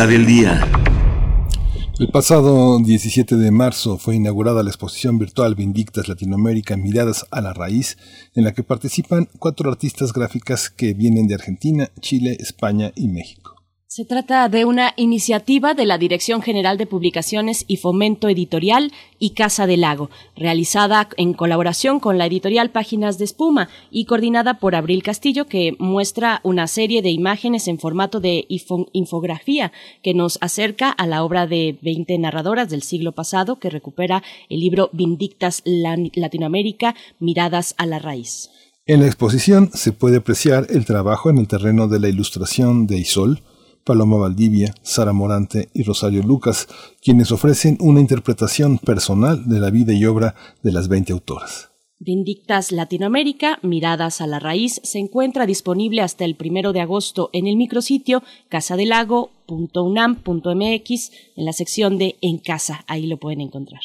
Del 0.05 0.27
día. 0.27 0.61
El 1.99 2.09
pasado 2.09 2.79
17 2.81 3.37
de 3.37 3.51
marzo 3.51 3.97
fue 3.97 4.17
inaugurada 4.17 4.63
la 4.63 4.69
exposición 4.69 5.19
virtual 5.19 5.55
Vindictas 5.55 6.07
Latinoamérica 6.07 6.77
Miradas 6.77 7.25
a 7.31 7.41
la 7.41 7.55
Raíz, 7.55 7.97
en 8.35 8.45
la 8.45 8.53
que 8.53 8.63
participan 8.63 9.31
cuatro 9.39 9.71
artistas 9.71 10.13
gráficas 10.13 10.69
que 10.69 10.93
vienen 10.93 11.29
de 11.29 11.37
Argentina, 11.37 11.89
Chile, 12.01 12.37
España 12.39 12.93
y 12.95 13.09
México. 13.09 13.46
Se 13.97 14.05
trata 14.05 14.47
de 14.51 14.67
una 14.67 14.93
iniciativa 14.99 15.73
de 15.73 15.87
la 15.87 15.97
Dirección 15.97 16.43
General 16.43 16.77
de 16.77 16.85
Publicaciones 16.85 17.65
y 17.67 17.79
Fomento 17.79 18.29
Editorial 18.29 18.93
y 19.19 19.31
Casa 19.31 19.67
del 19.67 19.81
Lago, 19.81 20.11
realizada 20.37 21.09
en 21.17 21.33
colaboración 21.33 21.99
con 21.99 22.19
la 22.19 22.27
editorial 22.27 22.71
Páginas 22.71 23.17
de 23.17 23.25
Espuma 23.25 23.71
y 23.91 24.05
coordinada 24.05 24.59
por 24.59 24.75
Abril 24.75 25.03
Castillo, 25.03 25.47
que 25.47 25.77
muestra 25.79 26.43
una 26.43 26.67
serie 26.67 27.01
de 27.01 27.09
imágenes 27.09 27.69
en 27.69 27.79
formato 27.79 28.21
de 28.21 28.45
infografía 28.93 29.73
que 30.03 30.13
nos 30.13 30.37
acerca 30.43 30.91
a 30.91 31.07
la 31.07 31.25
obra 31.25 31.47
de 31.47 31.79
20 31.81 32.19
narradoras 32.19 32.69
del 32.69 32.83
siglo 32.83 33.13
pasado 33.13 33.59
que 33.59 33.71
recupera 33.71 34.23
el 34.51 34.61
libro 34.61 34.91
Vindictas 34.93 35.63
Latinoamérica, 35.65 36.95
Miradas 37.19 37.75
a 37.79 37.87
la 37.87 37.99
Raíz. 37.99 38.51
En 38.85 39.01
la 39.01 39.07
exposición 39.07 39.71
se 39.73 39.93
puede 39.93 40.19
apreciar 40.19 40.67
el 40.69 40.85
trabajo 40.85 41.31
en 41.31 41.39
el 41.39 41.49
terreno 41.49 41.89
de 41.89 41.99
la 41.99 42.11
ilustración 42.11 42.87
de 42.87 42.99
Isol, 42.99 43.41
Paloma 43.87 44.17
Valdivia, 44.17 44.75
Sara 44.83 45.13
Morante 45.13 45.69
y 45.73 45.85
Rosario 45.85 46.25
Lucas, 46.25 46.67
quienes 47.01 47.31
ofrecen 47.31 47.79
una 47.81 48.01
interpretación 48.01 48.79
personal 48.79 49.49
de 49.49 49.61
la 49.61 49.71
vida 49.71 49.93
y 49.93 50.05
obra 50.05 50.35
de 50.63 50.73
las 50.73 50.89
20 50.89 51.13
autoras. 51.13 51.71
Vindictas 51.99 52.73
Latinoamérica, 52.73 53.59
Miradas 53.63 54.21
a 54.21 54.27
la 54.27 54.41
Raíz, 54.41 54.81
se 54.83 54.99
encuentra 54.99 55.47
disponible 55.47 56.03
hasta 56.03 56.27
el 56.27 56.35
primero 56.35 56.75
de 56.75 56.81
agosto 56.81 57.31
en 57.33 57.47
el 57.47 57.57
micrositio 57.57 58.23
casadelago.unam.mx 58.49 61.13
en 61.37 61.45
la 61.45 61.55
sección 61.55 61.97
de 61.97 62.17
En 62.21 62.37
Casa. 62.39 62.85
Ahí 62.89 63.07
lo 63.07 63.19
pueden 63.19 63.41
encontrar. 63.41 63.83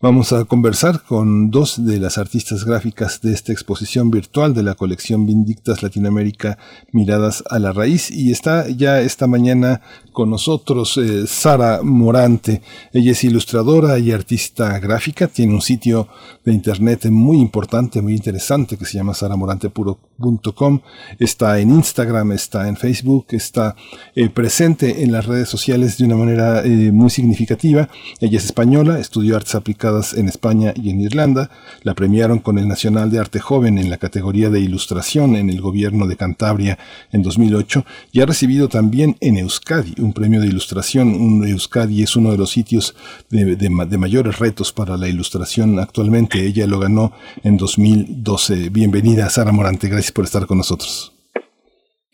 Vamos 0.00 0.32
a 0.32 0.44
conversar 0.44 1.02
con 1.02 1.50
dos 1.50 1.84
de 1.84 1.98
las 1.98 2.18
artistas 2.18 2.64
gráficas 2.64 3.20
de 3.22 3.32
esta 3.32 3.52
exposición 3.52 4.10
virtual 4.10 4.54
de 4.54 4.62
la 4.62 4.74
colección 4.74 5.26
Vindictas 5.26 5.82
Latinoamérica 5.82 6.58
Miradas 6.92 7.42
a 7.48 7.58
la 7.58 7.72
Raíz 7.72 8.10
y 8.10 8.30
está 8.30 8.68
ya 8.68 9.00
esta 9.00 9.26
mañana 9.26 9.80
con 10.12 10.30
nosotros 10.30 10.96
eh, 10.98 11.26
Sara 11.26 11.80
Morante. 11.82 12.62
Ella 12.92 13.12
es 13.12 13.24
ilustradora 13.24 13.98
y 13.98 14.12
artista 14.12 14.78
gráfica, 14.78 15.28
tiene 15.28 15.54
un 15.54 15.60
sitio 15.62 16.08
de 16.44 16.52
internet 16.52 17.06
muy 17.10 17.38
importante, 17.38 18.00
muy 18.00 18.14
interesante 18.14 18.76
que 18.76 18.84
se 18.84 18.98
llama 18.98 19.12
saramorantepuro.com. 19.12 20.80
Está 21.18 21.58
en 21.58 21.70
Instagram, 21.70 22.32
está 22.32 22.68
en 22.68 22.76
Facebook, 22.76 23.26
está 23.30 23.76
eh, 24.14 24.28
presente 24.30 25.02
en 25.02 25.12
las 25.12 25.26
redes 25.26 25.48
sociales 25.48 25.98
de 25.98 26.04
una 26.04 26.16
manera 26.16 26.62
eh, 26.64 26.92
muy 26.92 27.10
significativa. 27.10 27.88
Ella 28.20 28.38
es 28.38 28.44
española, 28.44 28.98
estudió 28.98 29.36
artes 29.36 29.54
aplicadas 29.66 30.14
en 30.14 30.28
España 30.28 30.72
y 30.76 30.90
en 30.90 31.00
Irlanda. 31.00 31.50
La 31.82 31.94
premiaron 31.94 32.38
con 32.38 32.56
el 32.56 32.68
Nacional 32.68 33.10
de 33.10 33.18
Arte 33.18 33.40
Joven 33.40 33.78
en 33.78 33.90
la 33.90 33.96
categoría 33.96 34.48
de 34.48 34.60
ilustración 34.60 35.34
en 35.34 35.50
el 35.50 35.60
gobierno 35.60 36.06
de 36.06 36.16
Cantabria 36.16 36.78
en 37.10 37.24
2008 37.24 37.84
y 38.12 38.20
ha 38.20 38.26
recibido 38.26 38.68
también 38.68 39.16
en 39.20 39.38
Euskadi 39.38 39.94
un 39.98 40.12
premio 40.12 40.40
de 40.40 40.46
ilustración. 40.46 41.08
Un 41.08 41.44
Euskadi 41.44 42.04
es 42.04 42.14
uno 42.14 42.30
de 42.30 42.38
los 42.38 42.50
sitios 42.50 42.94
de, 43.28 43.56
de 43.56 43.98
mayores 43.98 44.38
retos 44.38 44.72
para 44.72 44.96
la 44.96 45.08
ilustración 45.08 45.80
actualmente. 45.80 46.46
Ella 46.46 46.68
lo 46.68 46.78
ganó 46.78 47.12
en 47.42 47.56
2012. 47.56 48.68
Bienvenida, 48.68 49.28
Sara 49.30 49.50
Morante. 49.50 49.88
Gracias 49.88 50.12
por 50.12 50.26
estar 50.26 50.46
con 50.46 50.58
nosotros. 50.58 51.15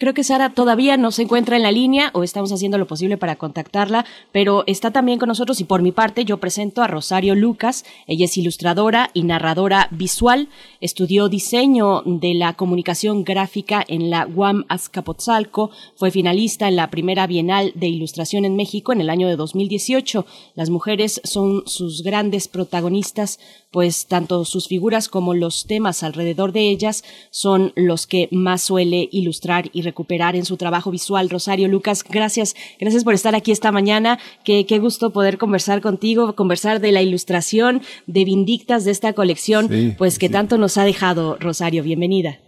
Creo 0.02 0.14
que 0.14 0.24
Sara 0.24 0.50
todavía 0.50 0.96
no 0.96 1.12
se 1.12 1.22
encuentra 1.22 1.54
en 1.54 1.62
la 1.62 1.70
línea 1.70 2.10
o 2.12 2.24
estamos 2.24 2.50
haciendo 2.50 2.76
lo 2.76 2.88
posible 2.88 3.18
para 3.18 3.36
contactarla, 3.36 4.04
pero 4.32 4.64
está 4.66 4.90
también 4.90 5.20
con 5.20 5.28
nosotros 5.28 5.60
y 5.60 5.64
por 5.64 5.80
mi 5.80 5.92
parte 5.92 6.24
yo 6.24 6.38
presento 6.38 6.82
a 6.82 6.88
Rosario 6.88 7.36
Lucas. 7.36 7.84
Ella 8.08 8.24
es 8.24 8.36
ilustradora 8.36 9.10
y 9.14 9.22
narradora 9.22 9.86
visual. 9.92 10.48
Estudió 10.80 11.28
diseño 11.28 12.02
de 12.04 12.34
la 12.34 12.54
comunicación 12.54 13.22
gráfica 13.22 13.84
en 13.86 14.10
la 14.10 14.26
UAM 14.26 14.64
Azcapotzalco. 14.68 15.70
Fue 15.94 16.10
finalista 16.10 16.66
en 16.66 16.74
la 16.74 16.90
primera 16.90 17.28
Bienal 17.28 17.70
de 17.76 17.86
Ilustración 17.86 18.44
en 18.44 18.56
México 18.56 18.92
en 18.92 19.02
el 19.02 19.08
año 19.08 19.28
de 19.28 19.36
2018. 19.36 20.26
Las 20.56 20.68
mujeres 20.68 21.20
son 21.22 21.62
sus 21.66 22.02
grandes 22.02 22.48
protagonistas 22.48 23.38
pues 23.72 24.06
tanto 24.06 24.44
sus 24.44 24.68
figuras 24.68 25.08
como 25.08 25.34
los 25.34 25.66
temas 25.66 26.02
alrededor 26.02 26.52
de 26.52 26.70
ellas 26.70 27.02
son 27.30 27.72
los 27.74 28.06
que 28.06 28.28
más 28.30 28.62
suele 28.62 29.08
ilustrar 29.10 29.70
y 29.72 29.82
recuperar 29.82 30.36
en 30.36 30.44
su 30.44 30.56
trabajo 30.56 30.90
visual. 30.90 31.30
Rosario 31.30 31.68
Lucas, 31.68 32.04
gracias, 32.08 32.54
gracias 32.78 33.02
por 33.02 33.14
estar 33.14 33.34
aquí 33.34 33.50
esta 33.50 33.72
mañana. 33.72 34.18
Qué, 34.44 34.66
qué 34.66 34.78
gusto 34.78 35.10
poder 35.10 35.38
conversar 35.38 35.80
contigo, 35.80 36.36
conversar 36.36 36.80
de 36.80 36.92
la 36.92 37.02
ilustración 37.02 37.82
de 38.06 38.24
Vindictas 38.24 38.84
de 38.84 38.90
esta 38.90 39.14
colección, 39.14 39.68
pues 39.98 40.18
que 40.18 40.28
tanto 40.28 40.58
nos 40.58 40.76
ha 40.78 40.84
dejado, 40.84 41.36
Rosario. 41.40 41.82
Bienvenida. 41.82 42.38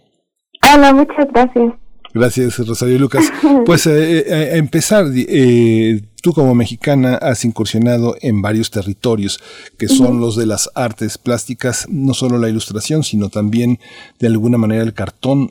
Hola, 0.73 0.93
muchas 0.93 1.27
gracias. 1.31 1.84
Gracias, 2.15 2.65
Rosario 2.65 2.97
Lucas. 2.97 3.31
Pues 3.65 3.87
eh, 3.87 4.19
eh, 4.27 4.53
a 4.53 4.57
empezar, 4.57 5.05
eh, 5.15 6.01
tú 6.21 6.33
como 6.33 6.53
mexicana 6.53 7.15
has 7.15 7.43
incursionado 7.45 8.15
en 8.21 8.41
varios 8.41 8.69
territorios 8.69 9.39
que 9.79 9.87
son 9.87 10.19
los 10.19 10.35
de 10.35 10.45
las 10.45 10.69
artes 10.75 11.17
plásticas, 11.17 11.87
no 11.89 12.13
solo 12.13 12.37
la 12.37 12.47
ilustración, 12.47 13.03
sino 13.03 13.29
también 13.29 13.79
de 14.19 14.27
alguna 14.27 14.57
manera 14.57 14.83
el 14.83 14.93
cartón. 14.93 15.49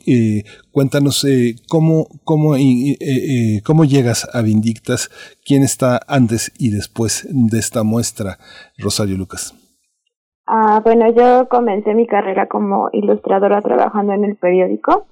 cuéntanos 0.70 1.26
cómo, 1.68 2.06
cómo, 2.22 2.54
cómo 3.64 3.84
llegas 3.84 4.28
a 4.32 4.42
Vindictas, 4.42 5.10
quién 5.44 5.64
está 5.64 6.00
antes 6.06 6.52
y 6.56 6.70
después 6.70 7.26
de 7.30 7.58
esta 7.58 7.82
muestra, 7.82 8.38
Rosario 8.78 9.16
Lucas. 9.16 9.54
Ah, 10.46 10.80
bueno, 10.84 11.12
yo 11.12 11.48
comencé 11.48 11.94
mi 11.94 12.06
carrera 12.06 12.46
como 12.46 12.90
ilustradora 12.92 13.60
trabajando 13.60 14.12
en 14.12 14.24
el 14.24 14.36
periódico 14.36 15.06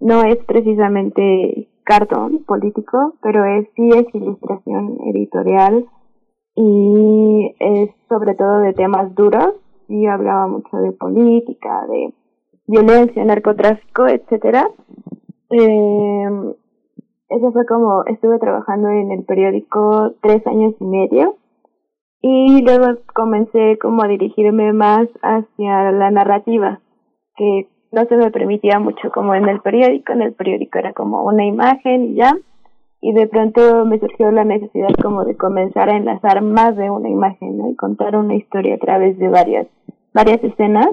no 0.00 0.22
es 0.22 0.36
precisamente 0.46 1.68
cartón 1.84 2.44
político, 2.44 3.14
pero 3.22 3.44
es 3.44 3.68
sí 3.74 3.88
es 3.90 4.14
ilustración 4.14 4.98
editorial 5.06 5.86
y 6.54 7.54
es 7.58 7.90
sobre 8.08 8.34
todo 8.34 8.60
de 8.60 8.72
temas 8.72 9.14
duros. 9.14 9.54
Y 9.88 10.06
hablaba 10.06 10.46
mucho 10.46 10.76
de 10.76 10.92
política, 10.92 11.86
de 11.86 12.12
violencia, 12.66 13.24
narcotráfico, 13.24 14.06
etcétera. 14.06 14.68
Eh, 15.50 16.54
eso 17.30 17.52
fue 17.52 17.64
como 17.66 18.04
estuve 18.04 18.38
trabajando 18.38 18.88
en 18.90 19.12
el 19.12 19.24
periódico 19.24 20.12
tres 20.20 20.46
años 20.46 20.74
y 20.78 20.84
medio 20.84 21.36
y 22.20 22.62
luego 22.62 22.98
comencé 23.14 23.78
como 23.78 24.02
a 24.02 24.08
dirigirme 24.08 24.72
más 24.72 25.08
hacia 25.22 25.92
la 25.92 26.10
narrativa, 26.10 26.80
que 27.36 27.68
no 27.92 28.04
se 28.04 28.16
me 28.16 28.30
permitía 28.30 28.78
mucho 28.78 29.10
como 29.12 29.34
en 29.34 29.48
el 29.48 29.60
periódico, 29.60 30.12
en 30.12 30.22
el 30.22 30.32
periódico 30.32 30.78
era 30.78 30.92
como 30.92 31.24
una 31.24 31.44
imagen 31.44 32.12
y 32.12 32.14
ya, 32.14 32.36
y 33.00 33.12
de 33.12 33.26
pronto 33.28 33.84
me 33.86 33.98
surgió 33.98 34.30
la 34.32 34.44
necesidad 34.44 34.88
como 35.02 35.24
de 35.24 35.36
comenzar 35.36 35.88
a 35.88 35.96
enlazar 35.96 36.42
más 36.42 36.76
de 36.76 36.90
una 36.90 37.08
imagen, 37.08 37.58
¿no? 37.58 37.70
Y 37.70 37.76
contar 37.76 38.16
una 38.16 38.34
historia 38.34 38.74
a 38.74 38.78
través 38.78 39.18
de 39.18 39.28
varias, 39.28 39.68
varias 40.12 40.42
escenas. 40.42 40.88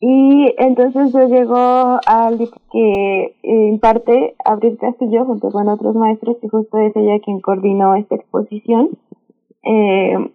Y 0.00 0.52
entonces 0.58 1.12
yo 1.12 1.28
llego 1.28 2.00
al 2.06 2.38
que 2.72 3.36
imparte 3.42 4.34
Abril 4.44 4.76
Castillo 4.80 5.24
junto 5.24 5.50
con 5.50 5.68
otros 5.68 5.94
maestros 5.94 6.38
y 6.42 6.48
justo 6.48 6.78
es 6.78 6.94
ella 6.96 7.20
quien 7.24 7.40
coordinó 7.40 7.94
esta 7.94 8.16
exposición. 8.16 8.90
Eh, 9.64 10.30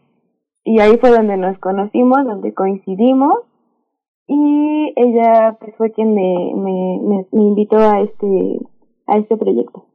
y 0.63 0.79
ahí 0.79 0.97
fue 0.97 1.11
donde 1.11 1.37
nos 1.37 1.57
conocimos, 1.59 2.25
donde 2.25 2.53
coincidimos 2.53 3.47
y 4.27 4.93
ella 4.95 5.57
pues 5.59 5.73
fue 5.77 5.91
quien 5.91 6.14
me, 6.14 6.51
me, 6.56 7.25
me, 7.31 7.43
invitó 7.43 7.77
a 7.77 8.01
este, 8.01 8.59
a 9.07 9.17
este 9.17 9.38
proyecto. 9.38 9.85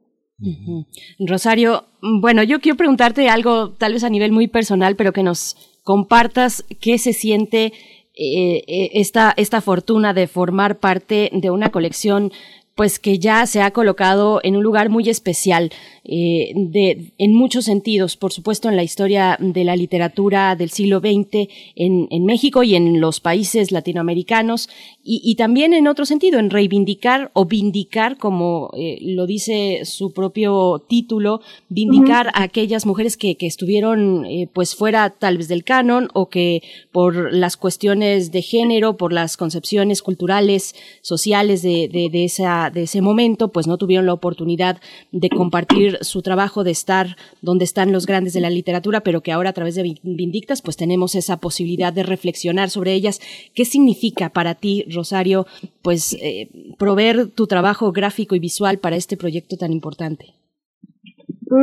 Rosario, 1.19 1.83
bueno, 2.01 2.43
yo 2.43 2.59
quiero 2.59 2.75
preguntarte 2.75 3.29
algo 3.29 3.71
tal 3.71 3.93
vez 3.93 4.03
a 4.03 4.09
nivel 4.09 4.31
muy 4.31 4.47
personal, 4.47 4.95
pero 4.95 5.13
que 5.13 5.23
nos 5.23 5.55
compartas 5.83 6.65
qué 6.81 6.97
se 6.97 7.13
siente 7.13 7.71
eh, 8.15 8.63
eh, 8.67 8.89
esta, 8.93 9.33
esta 9.37 9.61
fortuna 9.61 10.13
de 10.13 10.27
formar 10.27 10.79
parte 10.79 11.29
de 11.33 11.49
una 11.49 11.69
colección 11.69 12.31
pues 12.75 12.99
que 12.99 13.19
ya 13.19 13.45
se 13.45 13.61
ha 13.61 13.71
colocado 13.71 14.39
en 14.43 14.55
un 14.55 14.63
lugar 14.63 14.89
muy 14.89 15.09
especial. 15.09 15.71
Eh, 16.05 16.51
de, 16.55 17.13
en 17.17 17.33
muchos 17.33 17.63
sentidos, 17.63 18.17
por 18.17 18.33
supuesto 18.33 18.67
en 18.67 18.75
la 18.75 18.83
historia 18.83 19.37
de 19.39 19.63
la 19.63 19.77
literatura 19.77 20.55
del 20.57 20.69
siglo 20.69 20.99
XX 20.99 21.47
en, 21.75 22.07
en 22.11 22.25
México 22.25 22.63
y 22.63 22.75
en 22.75 22.99
los 22.99 23.21
países 23.21 23.71
latinoamericanos 23.71 24.69
y, 25.01 25.21
y, 25.23 25.35
también 25.35 25.73
en 25.73 25.87
otro 25.87 26.05
sentido, 26.05 26.39
en 26.39 26.49
reivindicar 26.49 27.31
o 27.33 27.45
vindicar, 27.45 28.17
como 28.17 28.71
eh, 28.77 28.97
lo 29.01 29.25
dice 29.25 29.81
su 29.85 30.11
propio 30.11 30.83
título, 30.87 31.41
vindicar 31.69 32.27
uh 32.27 32.29
-huh. 32.29 32.41
a 32.41 32.43
aquellas 32.43 32.85
mujeres 32.85 33.15
que, 33.15 33.35
que 33.35 33.47
estuvieron 33.47 34.25
eh, 34.25 34.49
pues 34.53 34.75
fuera 34.75 35.09
tal 35.09 35.37
vez 35.37 35.47
del 35.47 35.63
canon 35.63 36.09
o 36.13 36.27
que 36.27 36.63
por 36.91 37.33
las 37.33 37.55
cuestiones 37.57 38.31
de 38.31 38.41
género, 38.41 38.97
por 38.97 39.13
las 39.13 39.37
concepciones 39.37 40.01
culturales, 40.01 40.75
sociales 41.01 41.61
de, 41.61 41.87
de, 41.87 42.09
de, 42.09 42.25
esa, 42.25 42.69
de 42.73 42.83
ese 42.83 43.01
momento, 43.01 43.49
pues 43.49 43.67
no 43.67 43.77
tuvieron 43.77 44.05
la 44.05 44.13
oportunidad 44.13 44.81
de 45.11 45.29
compartir 45.29 45.92
su 46.01 46.21
trabajo, 46.21 46.63
de 46.63 46.71
estar 46.71 47.15
donde 47.41 47.63
están 47.63 47.91
los 47.91 48.05
grandes 48.05 48.33
de 48.33 48.41
la 48.41 48.49
literatura, 48.49 49.01
pero 49.01 49.21
que 49.21 49.31
ahora 49.31 49.49
a 49.49 49.53
través 49.53 49.75
de 49.75 49.95
Vindictas 50.03 50.61
pues 50.61 50.77
tenemos 50.77 51.15
esa 51.15 51.37
posibilidad 51.37 51.93
de 51.93 52.03
reflexionar 52.03 52.69
sobre 52.69 52.93
ellas. 52.93 53.19
¿Qué 53.55 53.65
significa 53.65 54.29
para 54.29 54.55
ti, 54.55 54.85
Rosario, 54.93 55.45
pues 55.81 56.13
eh, 56.21 56.49
proveer 56.77 57.31
tu 57.31 57.47
trabajo 57.47 57.91
gráfico 57.91 58.35
y 58.35 58.39
visual 58.39 58.79
para 58.79 58.95
este 58.95 59.17
proyecto 59.17 59.57
tan 59.57 59.71
importante? 59.71 60.33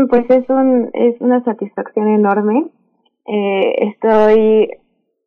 Pues 0.09 0.25
es, 0.31 0.49
un, 0.49 0.91
es 0.92 1.20
una 1.20 1.42
satisfacción 1.44 2.09
enorme. 2.15 2.67
Eh, 3.26 3.89
estoy 3.91 4.70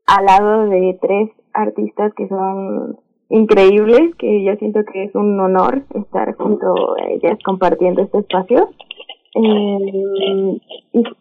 al 0.06 0.26
lado 0.26 0.70
de 0.70 0.98
tres 1.02 1.30
artistas 1.54 2.14
que 2.16 2.28
son 2.28 2.98
increíbles, 3.30 4.16
que 4.18 4.44
yo 4.44 4.56
siento 4.56 4.82
que 4.86 5.06
es 5.06 5.16
un 5.16 5.40
honor 5.40 5.84
estar 5.96 6.36
junto 6.36 6.96
a 6.96 7.06
ellas 7.10 7.38
compartiendo 7.44 8.04
este 8.04 8.20
espacio. 8.20 8.70
Eh, 9.36 10.60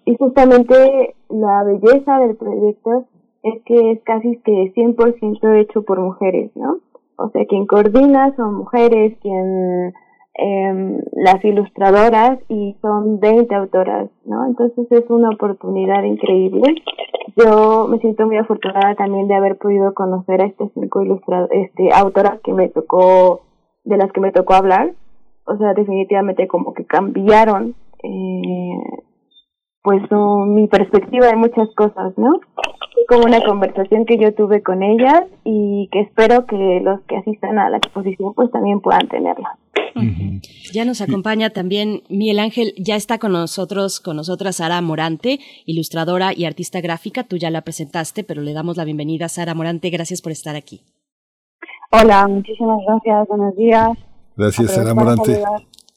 y, 0.04 0.16
justamente 0.16 1.14
la 1.30 1.64
belleza 1.64 2.18
del 2.20 2.36
proyecto 2.36 3.06
es 3.42 3.62
que 3.64 3.92
es 3.92 4.02
casi 4.04 4.36
que 4.38 4.72
100% 4.74 5.60
hecho 5.60 5.82
por 5.82 6.00
mujeres, 6.00 6.50
¿no? 6.54 6.78
O 7.16 7.30
sea, 7.30 7.44
quien 7.46 7.66
coordina 7.66 8.34
son 8.36 8.54
mujeres, 8.54 9.16
quien 9.20 9.94
eh, 10.38 11.00
las 11.12 11.44
ilustradoras 11.44 12.38
y 12.48 12.76
son 12.80 13.20
20 13.20 13.54
autoras, 13.54 14.10
¿no? 14.24 14.46
Entonces 14.46 14.90
es 14.90 15.08
una 15.10 15.30
oportunidad 15.30 16.02
increíble. 16.04 16.74
Yo 17.36 17.86
me 17.88 17.98
siento 17.98 18.26
muy 18.26 18.36
afortunada 18.36 18.94
también 18.94 19.26
de 19.26 19.34
haber 19.34 19.56
podido 19.56 19.94
conocer 19.94 20.42
a 20.42 20.46
estas 20.46 20.70
cinco 20.74 21.02
este, 21.50 21.92
autoras 21.94 22.40
que 22.42 22.52
me 22.52 22.68
tocó, 22.68 23.42
de 23.84 23.96
las 23.96 24.12
que 24.12 24.20
me 24.20 24.32
tocó 24.32 24.54
hablar. 24.54 24.92
O 25.44 25.56
sea, 25.56 25.74
definitivamente 25.74 26.46
como 26.46 26.72
que 26.72 26.84
cambiaron 26.84 27.74
eh, 28.02 29.02
pues 29.82 30.00
no, 30.10 30.46
mi 30.46 30.68
perspectiva 30.68 31.26
de 31.26 31.36
muchas 31.36 31.68
cosas, 31.74 32.16
¿no? 32.16 32.40
Fue 32.94 33.04
como 33.08 33.24
una 33.24 33.42
conversación 33.44 34.04
que 34.06 34.18
yo 34.18 34.32
tuve 34.34 34.62
con 34.62 34.82
ellas 34.82 35.24
y 35.44 35.88
que 35.90 36.00
espero 36.00 36.46
que 36.46 36.80
los 36.82 37.00
que 37.02 37.16
asistan 37.16 37.58
a 37.58 37.68
la 37.68 37.78
exposición 37.78 38.32
pues 38.34 38.50
también 38.50 38.80
puedan 38.80 39.08
tenerla. 39.08 39.58
Uh 39.94 40.00
-huh. 40.00 40.40
Ya 40.72 40.84
nos 40.84 41.00
acompaña 41.00 41.50
también 41.50 42.02
Miguel 42.08 42.38
Ángel, 42.38 42.72
ya 42.78 42.96
está 42.96 43.18
con 43.18 43.32
nosotros, 43.32 44.00
con 44.00 44.16
nosotras 44.16 44.56
Sara 44.56 44.80
Morante, 44.80 45.40
ilustradora 45.66 46.32
y 46.34 46.44
artista 46.44 46.80
gráfica, 46.80 47.24
tú 47.24 47.36
ya 47.36 47.50
la 47.50 47.62
presentaste, 47.62 48.24
pero 48.24 48.40
le 48.40 48.52
damos 48.52 48.76
la 48.76 48.84
bienvenida 48.84 49.26
a 49.26 49.28
Sara 49.28 49.54
Morante, 49.54 49.90
gracias 49.90 50.22
por 50.22 50.32
estar 50.32 50.56
aquí. 50.56 50.82
Hola, 51.90 52.26
muchísimas 52.26 52.78
gracias, 52.86 53.28
buenos 53.28 53.56
días. 53.56 53.90
Gracias, 54.36 54.70
Sara 54.74 54.94
Morante. 54.94 55.42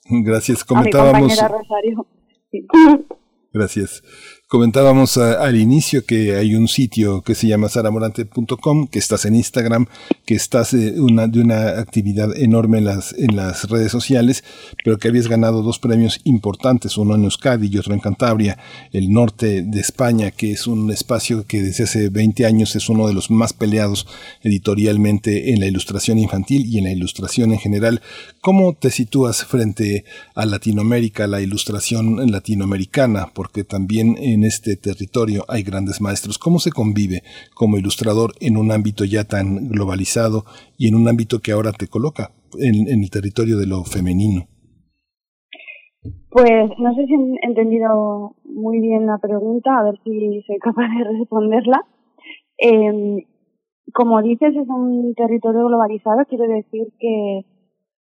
Gracias, 0.07 0.63
comentábamos. 0.63 1.39
A 1.39 1.47
mi 1.47 1.53
Rosario. 1.53 2.07
Sí. 2.51 2.67
Gracias. 3.53 4.03
Comentábamos 4.47 5.17
a, 5.17 5.43
al 5.43 5.59
inicio 5.59 6.05
que 6.05 6.35
hay 6.35 6.53
un 6.53 6.67
sitio 6.67 7.23
que 7.23 7.33
se 7.33 7.47
llama 7.47 7.67
saramorante.com, 7.67 8.87
que 8.89 8.99
estás 8.99 9.25
en 9.25 9.33
Instagram, 9.33 9.87
que 10.23 10.35
estás 10.35 10.69
de 10.69 11.01
una, 11.01 11.25
de 11.25 11.41
una 11.41 11.79
actividad 11.79 12.29
enorme 12.37 12.77
en 12.77 12.85
las, 12.85 13.13
en 13.13 13.35
las 13.35 13.67
redes 13.67 13.91
sociales, 13.91 14.43
pero 14.83 14.99
que 14.99 15.07
habías 15.07 15.27
ganado 15.27 15.63
dos 15.63 15.79
premios 15.79 16.21
importantes, 16.25 16.95
uno 16.95 17.15
en 17.15 17.23
Euskadi 17.23 17.69
y 17.71 17.79
otro 17.79 17.95
en 17.95 17.99
Cantabria, 17.99 18.59
el 18.91 19.11
norte 19.11 19.63
de 19.63 19.79
España, 19.79 20.29
que 20.29 20.51
es 20.51 20.67
un 20.67 20.91
espacio 20.91 21.47
que 21.47 21.63
desde 21.63 21.85
hace 21.85 22.09
20 22.09 22.45
años 22.45 22.75
es 22.75 22.87
uno 22.87 23.07
de 23.07 23.15
los 23.15 23.31
más 23.31 23.51
peleados 23.51 24.05
editorialmente 24.43 25.53
en 25.53 25.59
la 25.59 25.65
ilustración 25.65 26.19
infantil 26.19 26.67
y 26.67 26.77
en 26.77 26.83
la 26.83 26.91
ilustración 26.91 27.51
en 27.51 27.57
general. 27.57 27.99
¿Cómo 28.41 28.73
te 28.73 28.91
sitúas 28.91 29.43
frente 29.43 30.05
a 30.35 30.45
Latinoamérica, 30.45 31.25
la 31.25 31.41
ilustración 31.41 32.31
latinoamericana? 32.31 33.31
Porque 33.33 33.63
también 33.63 34.17
en 34.35 34.43
este 34.43 34.75
territorio 34.75 35.43
hay 35.47 35.63
grandes 35.63 35.99
maestros. 36.01 36.37
¿Cómo 36.37 36.59
se 36.59 36.71
convive 36.71 37.23
como 37.55 37.77
ilustrador 37.77 38.33
en 38.39 38.57
un 38.57 38.71
ámbito 38.71 39.03
ya 39.05 39.23
tan 39.23 39.69
globalizado 39.69 40.43
y 40.77 40.87
en 40.87 40.95
un 40.95 41.07
ámbito 41.07 41.39
que 41.39 41.51
ahora 41.51 41.71
te 41.71 41.87
coloca 41.87 42.31
en, 42.59 42.87
en 42.87 43.01
el 43.01 43.09
territorio 43.09 43.57
de 43.57 43.65
lo 43.65 43.83
femenino? 43.83 44.43
Pues 46.29 46.69
no 46.77 46.93
sé 46.95 47.05
si 47.05 47.13
he 47.13 47.47
entendido 47.47 48.35
muy 48.43 48.79
bien 48.81 49.07
la 49.07 49.17
pregunta, 49.17 49.77
a 49.77 49.83
ver 49.83 49.99
si 50.03 50.43
soy 50.45 50.57
capaz 50.59 50.89
de 50.97 51.17
responderla. 51.19 51.81
Eh, 52.57 53.25
como 53.93 54.21
dices, 54.21 54.55
es 54.55 54.67
un 54.67 55.13
territorio 55.15 55.67
globalizado, 55.67 56.25
quiere 56.25 56.47
decir 56.47 56.87
que 56.99 57.45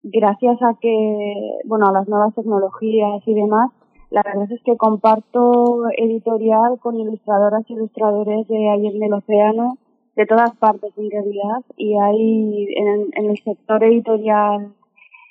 gracias 0.03 0.57
a 0.61 0.77
que, 0.79 1.59
bueno, 1.65 1.87
a 1.87 1.91
las 1.91 2.07
nuevas 2.07 2.33
tecnologías 2.33 3.21
y 3.25 3.33
demás, 3.33 3.71
la 4.15 4.23
verdad 4.23 4.49
es 4.49 4.61
que 4.63 4.77
comparto 4.77 5.89
editorial 5.97 6.79
con 6.79 6.97
ilustradoras 6.97 7.69
y 7.69 7.73
ilustradores 7.73 8.47
de 8.47 8.69
ahí 8.69 8.87
en 8.87 9.03
el 9.03 9.11
océano, 9.11 9.77
de 10.15 10.25
todas 10.25 10.55
partes 10.55 10.93
en 10.95 11.11
realidad, 11.11 11.59
y 11.75 11.95
hay 11.99 12.65
en, 12.77 13.25
el 13.25 13.37
sector 13.43 13.83
editorial 13.83 14.71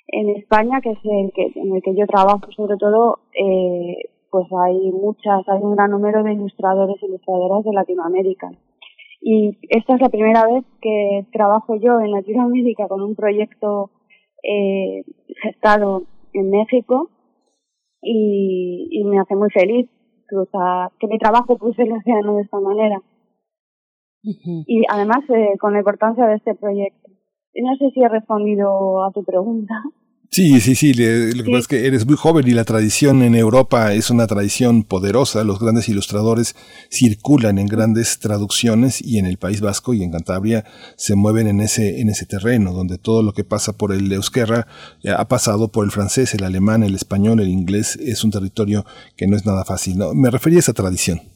en 0.09 0.29
España, 0.37 0.83
que 0.83 0.91
es 0.91 0.99
el 1.03 1.33
que, 1.33 1.51
en 1.59 1.75
el 1.75 1.83
que 1.83 1.95
yo 1.95 2.07
trabajo 2.07 2.53
sobre 2.55 2.77
todo, 2.77 3.21
eh, 3.33 4.11
pues 4.31 4.49
hay 4.67 4.93
muchas, 4.93 5.49
hay 5.49 5.63
un 5.63 5.77
gran 5.77 5.91
número 5.91 6.23
de 6.23 6.35
ilustradores 6.35 6.97
y 7.01 7.07
ilustradoras 7.07 7.65
de 7.65 7.73
Latinoamérica. 7.73 8.51
Y 9.23 9.57
esta 9.71 9.95
es 9.95 10.03
la 10.03 10.11
primera 10.11 10.45
vez 10.45 10.63
que 10.83 11.25
trabajo 11.33 11.77
yo 11.77 12.01
en 12.01 12.11
Latinoamérica 12.11 12.87
con 12.89 13.01
un 13.01 13.15
proyecto 13.15 13.89
eh, 14.43 15.05
gestado 15.41 16.03
en 16.35 16.51
México 16.51 17.09
y, 18.05 18.89
y 18.91 19.05
me 19.05 19.19
hace 19.19 19.35
muy 19.35 19.51
feliz 19.51 19.89
cruzar, 20.27 20.91
que 20.99 21.07
mi 21.07 21.19
trabajo 21.19 21.57
cruce 21.59 21.83
el 21.83 21.93
océano 21.93 22.37
de 22.37 22.43
esta 22.43 22.61
manera. 22.61 22.99
Uh 24.25 24.31
-huh. 24.31 24.65
Y 24.67 24.83
además 24.89 25.19
eh, 25.29 25.57
con 25.59 25.73
la 25.73 25.81
importancia 25.81 26.27
de 26.27 26.37
este 26.37 26.55
proyecto. 26.55 27.11
No 27.55 27.77
sé 27.77 27.91
si 27.91 28.01
he 28.03 28.09
respondido 28.09 29.05
a 29.05 29.13
tu 29.13 29.23
pregunta. 29.23 29.75
Sí, 30.31 30.61
sí, 30.61 30.75
sí. 30.75 30.93
Lo 30.95 31.45
que 31.45 31.51
pasa 31.51 31.59
es 31.61 31.69
que 31.69 31.87
eres 31.87 32.07
muy 32.07 32.17
joven 32.17 32.49
y 32.49 32.51
la 32.51 32.65
tradición 32.65 33.23
en 33.23 33.37
Europa 33.37 33.95
es 33.95 34.11
una 34.11 34.27
tradición 34.27 34.83
poderosa. 34.83 35.45
Los 35.45 35.61
grandes 35.61 35.89
ilustradores 35.89 36.57
circulan 36.91 37.59
en 37.59 37.67
grandes 37.67 38.19
traducciones 38.19 39.01
y 39.01 39.19
en 39.19 39.27
el 39.27 39.39
País 39.39 39.61
Vasco 39.61 39.95
y 39.95 40.03
en 40.03 40.11
Cantabria 40.11 40.65
se 40.97 41.15
mueven 41.15 41.47
en 41.47 41.61
ese, 41.61 42.01
en 42.01 42.09
ese 42.09 42.27
terreno, 42.27 42.73
donde 42.73 42.99
todo 42.99 43.23
lo 43.23 43.33
que 43.33 43.45
pasa 43.45 43.75
por 43.75 43.93
el 43.93 44.11
euskera 44.13 44.67
ha 45.17 45.29
pasado 45.29 45.69
por 45.69 45.85
el 45.85 45.93
francés, 45.93 46.35
el 46.35 46.43
alemán, 46.43 46.83
el 46.83 46.97
español, 46.97 47.39
el 47.39 47.49
inglés. 47.49 47.97
Es 47.97 48.25
un 48.25 48.33
territorio 48.33 48.85
que 49.17 49.29
no 49.29 49.37
es 49.37 49.47
nada 49.47 49.65
fácil. 49.65 49.99
¿no? 49.99 50.15
Me 50.15 50.31
refería 50.31 50.59
a 50.59 50.61
esa 50.61 50.73
tradición. 50.73 51.34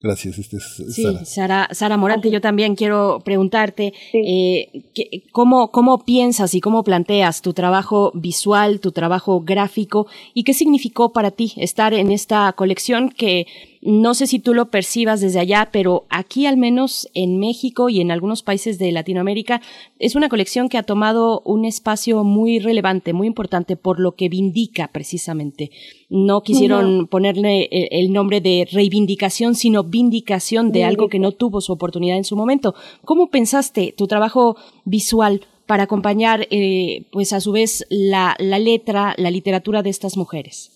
Gracias, 0.00 0.38
este 0.38 0.58
es 0.58 0.94
sí, 0.94 1.02
Sara. 1.02 1.24
Sara, 1.24 1.68
Sara 1.72 1.96
Morante, 1.96 2.30
yo 2.30 2.40
también 2.40 2.76
quiero 2.76 3.18
preguntarte 3.24 3.92
sí. 4.12 4.18
eh, 4.18 4.84
que, 4.94 5.24
cómo, 5.32 5.72
cómo 5.72 6.04
piensas 6.04 6.54
y 6.54 6.60
cómo 6.60 6.84
planteas 6.84 7.42
tu 7.42 7.52
trabajo 7.52 8.12
visual, 8.14 8.78
tu 8.78 8.92
trabajo 8.92 9.40
gráfico 9.40 10.06
y 10.34 10.44
qué 10.44 10.54
significó 10.54 11.12
para 11.12 11.32
ti 11.32 11.52
estar 11.56 11.94
en 11.94 12.12
esta 12.12 12.52
colección 12.52 13.10
que 13.10 13.46
no 13.80 14.14
sé 14.14 14.26
si 14.26 14.38
tú 14.38 14.54
lo 14.54 14.70
percibas 14.70 15.20
desde 15.20 15.38
allá, 15.38 15.68
pero 15.72 16.06
aquí 16.10 16.46
al 16.46 16.56
menos 16.56 17.08
en 17.14 17.38
México 17.38 17.88
y 17.88 18.00
en 18.00 18.10
algunos 18.10 18.42
países 18.42 18.78
de 18.78 18.92
Latinoamérica 18.92 19.60
es 19.98 20.16
una 20.16 20.28
colección 20.28 20.68
que 20.68 20.78
ha 20.78 20.82
tomado 20.82 21.40
un 21.44 21.64
espacio 21.64 22.24
muy 22.24 22.58
relevante, 22.58 23.12
muy 23.12 23.26
importante 23.26 23.76
por 23.76 24.00
lo 24.00 24.12
que 24.12 24.28
vindica 24.28 24.88
precisamente. 24.88 25.70
No 26.08 26.42
quisieron 26.42 27.06
ponerle 27.06 27.68
el 27.70 28.12
nombre 28.12 28.40
de 28.40 28.66
reivindicación, 28.70 29.54
sino 29.54 29.84
vindicación 29.84 30.72
de 30.72 30.84
algo 30.84 31.08
que 31.08 31.18
no 31.18 31.32
tuvo 31.32 31.60
su 31.60 31.72
oportunidad 31.72 32.16
en 32.16 32.24
su 32.24 32.36
momento. 32.36 32.74
¿Cómo 33.04 33.30
pensaste 33.30 33.94
tu 33.96 34.06
trabajo 34.06 34.56
visual 34.84 35.42
para 35.66 35.82
acompañar, 35.82 36.46
eh, 36.50 37.04
pues 37.12 37.32
a 37.34 37.40
su 37.40 37.52
vez, 37.52 37.84
la, 37.90 38.34
la 38.38 38.58
letra, 38.58 39.14
la 39.18 39.30
literatura 39.30 39.82
de 39.82 39.90
estas 39.90 40.16
mujeres? 40.16 40.72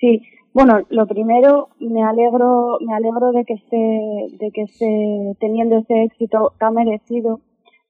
Sí, 0.00 0.20
bueno, 0.54 0.80
lo 0.90 1.06
primero, 1.06 1.68
me 1.80 2.02
alegro, 2.02 2.78
me 2.80 2.94
alegro 2.94 3.32
de 3.32 3.44
que 3.44 3.54
esté, 3.54 4.36
de 4.38 4.50
que 4.52 4.62
esté 4.62 5.36
teniendo 5.40 5.78
ese 5.78 6.04
éxito 6.04 6.52
tan 6.58 6.74
merecido, 6.74 7.40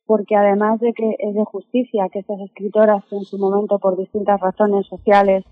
porque 0.07 0.37
además 0.37 0.79
de 0.81 0.93
que 0.93 1.17
es 1.19 1.35
de 1.35 1.45
justicia 1.45 2.09
que 2.13 2.21
estas 2.21 2.41
escritoras 2.41 3.05
en 3.13 3.23
su 3.23 3.39
momento 3.39 3.79
por 3.79 3.97
distintas 3.97 4.41
razones 4.41 4.87
sociales 4.87 5.45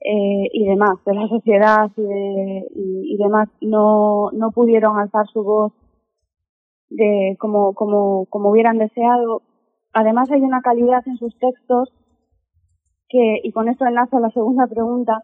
eh, 0.00 0.48
y 0.52 0.66
demás, 0.66 0.98
de 1.06 1.14
la 1.14 1.28
sociedad 1.28 1.90
y, 1.96 2.02
de, 2.02 2.66
y, 2.74 3.14
y 3.14 3.16
demás, 3.16 3.48
no, 3.60 4.30
no 4.32 4.50
pudieron 4.50 4.98
alzar 4.98 5.26
su 5.28 5.42
voz 5.42 5.72
de 6.90 7.36
como, 7.38 7.72
como, 7.74 8.26
como 8.26 8.50
hubieran 8.50 8.78
deseado. 8.78 9.42
Además 9.92 10.30
hay 10.30 10.42
una 10.42 10.60
calidad 10.60 11.02
en 11.06 11.16
sus 11.16 11.38
textos 11.38 11.92
que, 13.08 13.40
y 13.42 13.52
con 13.52 13.68
esto 13.68 13.86
enlazo 13.86 14.16
a 14.16 14.20
la 14.20 14.30
segunda 14.30 14.66
pregunta, 14.66 15.22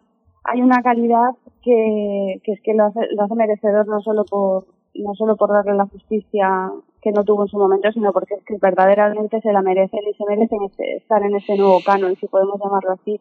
hay 0.51 0.62
una 0.62 0.83
calidad 0.83 1.31
que, 1.62 2.41
es 2.43 2.60
que 2.62 2.75
lo 2.75 2.85
hace, 2.85 3.01
lo 3.15 3.25
hace 3.25 3.35
merecedor 3.35 3.86
no 3.86 4.01
solo 4.01 4.25
por, 4.25 4.65
no 4.94 5.15
solo 5.15 5.36
por 5.36 5.52
darle 5.52 5.75
la 5.75 5.86
justicia 5.86 6.70
que 7.02 7.12
no 7.12 7.25
tuvo 7.25 7.43
en 7.43 7.49
su 7.49 7.59
momento, 7.59 7.93
sino 7.93 8.12
porque 8.12 8.35
es 8.35 8.44
que 8.44 8.57
verdaderamente 8.60 9.41
se 9.41 9.52
la 9.52 9.62
merecen 9.62 10.01
y 10.10 10.15
se 10.15 10.25
merecen 10.25 10.62
este, 10.62 10.97
estar 10.97 11.23
en 11.23 11.36
este 11.36 11.57
nuevo 11.57 11.81
canon, 11.85 12.17
si 12.17 12.27
podemos 12.27 12.59
llamarlo 12.62 12.93
así. 12.93 13.20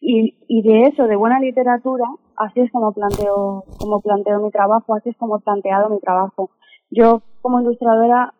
Y, 0.00 0.34
y 0.48 0.62
de 0.62 0.88
eso, 0.88 1.06
de 1.06 1.16
buena 1.16 1.38
literatura, 1.38 2.04
así 2.36 2.60
es 2.60 2.70
como 2.72 2.92
planteo, 2.92 3.64
como 3.78 4.00
planteo 4.00 4.40
mi 4.40 4.50
trabajo, 4.50 4.94
así 4.94 5.10
es 5.10 5.16
como 5.16 5.38
he 5.38 5.40
planteado 5.40 5.88
mi 5.88 6.00
trabajo. 6.00 6.50
Yo, 6.90 7.22
como 7.40 7.60
ilustradora, 7.60 8.34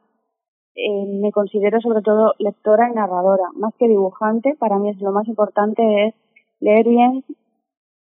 eh, 0.75 1.07
me 1.07 1.31
considero 1.31 1.81
sobre 1.81 2.03
todo 2.03 2.35
lectora 2.39 2.91
y 2.91 2.95
narradora, 2.95 3.45
más 3.55 3.75
que 3.79 3.89
dibujante. 3.89 4.57
Para 4.59 4.79
mí 4.79 4.91
es 4.91 5.01
lo 5.01 5.13
más 5.13 5.27
importante 5.29 6.09
es 6.09 6.15
leer 6.61 6.87
bien 6.87 7.25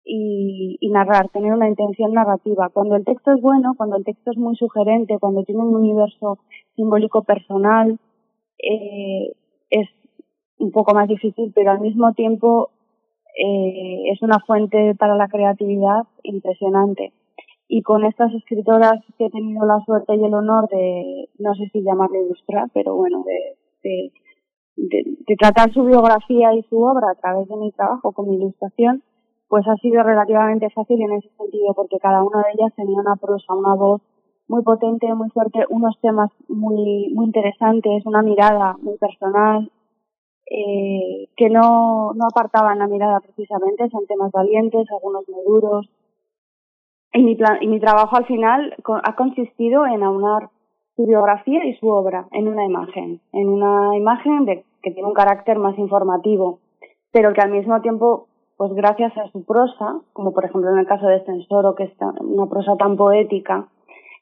y, 0.05 0.77
y 0.81 0.91
narrar, 0.91 1.29
tener 1.29 1.53
una 1.53 1.69
intención 1.69 2.13
narrativa. 2.13 2.71
Cuando 2.73 2.97
el 2.97 3.05
texto 3.05 3.33
es 3.33 3.41
bueno, 3.41 3.75
cuando 3.77 3.97
el 3.97 4.05
texto 4.05 4.31
es 4.31 4.39
muy 4.39 4.57
sugerente, 4.57 5.19
cuando 5.19 5.45
tiene 5.45 5.63
un 5.63 5.75
universo 5.75 6.39
simbólico 6.77 7.23
personal, 7.23 7.99
eh, 8.59 9.33
es 9.71 9.89
un 10.59 10.71
poco 10.73 10.95
más 10.95 11.09
difícil, 11.09 11.53
pero 11.55 11.71
al 11.71 11.81
mismo 11.81 12.13
tiempo 12.13 12.71
eh, 13.37 14.11
es 14.13 14.23
una 14.23 14.41
fuente 14.41 14.95
para 14.95 15.17
la 15.17 15.29
creatividad 15.29 16.05
impresionante. 16.23 17.13
Y 17.69 17.83
con 17.83 18.05
estas 18.05 18.35
escritoras 18.35 19.01
que 19.17 19.27
he 19.27 19.31
tenido 19.31 19.65
la 19.65 19.79
suerte 19.87 20.17
y 20.17 20.25
el 20.25 20.35
honor 20.35 20.69
de, 20.69 21.29
no 21.39 21.55
sé 21.55 21.69
si 21.73 21.83
llamarle 21.83 22.25
ilustrar, 22.25 22.69
pero 22.75 22.97
bueno, 22.97 23.23
de, 23.25 23.57
de, 23.85 24.13
de, 24.77 25.17
de 25.27 25.37
tratar 25.37 25.73
su 25.73 25.85
biografía 25.85 26.53
y 26.55 26.63
su 26.65 26.83
obra 26.83 27.13
a 27.13 27.15
través 27.15 27.49
de 27.49 27.57
mi 27.57 27.71
trabajo 27.71 28.11
con 28.11 28.29
mi 28.29 28.37
ilustración, 28.37 29.05
pues 29.51 29.67
ha 29.67 29.75
sido 29.79 30.05
relativamente 30.05 30.71
fácil 30.71 31.03
en 31.03 31.13
ese 31.13 31.29
sentido, 31.37 31.75
porque 31.75 31.99
cada 31.99 32.23
una 32.23 32.39
de 32.39 32.53
ellas 32.55 32.73
tenía 32.77 33.01
una 33.01 33.17
prosa, 33.17 33.53
una 33.53 33.75
voz 33.75 34.01
muy 34.47 34.63
potente, 34.63 35.13
muy 35.13 35.29
fuerte, 35.31 35.65
unos 35.69 35.99
temas 36.01 36.31
muy, 36.49 37.11
muy 37.13 37.27
interesantes, 37.27 38.07
una 38.07 38.23
mirada 38.23 38.77
muy 38.81 38.97
personal, 38.97 39.69
eh, 40.49 41.29
que 41.37 41.51
no, 41.51 42.13
no 42.15 42.27
apartaban 42.27 42.79
la 42.79 42.87
mirada 42.87 43.19
precisamente, 43.19 43.91
son 43.91 44.07
temas 44.07 44.31
valientes, 44.31 44.87
algunos 44.93 45.29
muy 45.29 45.43
duros. 45.45 45.91
Y 47.13 47.25
mi, 47.25 47.35
plan, 47.35 47.59
y 47.61 47.67
mi 47.67 47.81
trabajo 47.81 48.17
al 48.17 48.27
final 48.27 48.77
ha 49.03 49.17
consistido 49.17 49.85
en 49.85 50.05
aunar 50.05 50.49
su 50.95 51.07
biografía 51.07 51.65
y 51.65 51.75
su 51.75 51.89
obra 51.89 52.29
en 52.31 52.47
una 52.47 52.65
imagen, 52.65 53.21
en 53.33 53.49
una 53.49 53.97
imagen 53.97 54.47
que 54.47 54.93
tiene 54.93 55.09
un 55.09 55.15
carácter 55.15 55.59
más 55.59 55.77
informativo, 55.77 56.61
pero 57.11 57.33
que 57.33 57.41
al 57.41 57.51
mismo 57.51 57.81
tiempo, 57.81 58.29
pues 58.61 58.75
gracias 58.75 59.17
a 59.17 59.27
su 59.33 59.43
prosa, 59.47 60.03
como 60.13 60.35
por 60.35 60.45
ejemplo 60.45 60.71
en 60.71 60.81
el 60.81 60.87
caso 60.87 61.07
de 61.07 61.25
Censoro, 61.25 61.75
que 61.75 61.85
es 61.85 61.93
una 62.21 62.47
prosa 62.47 62.77
tan 62.77 62.95
poética, 62.95 63.71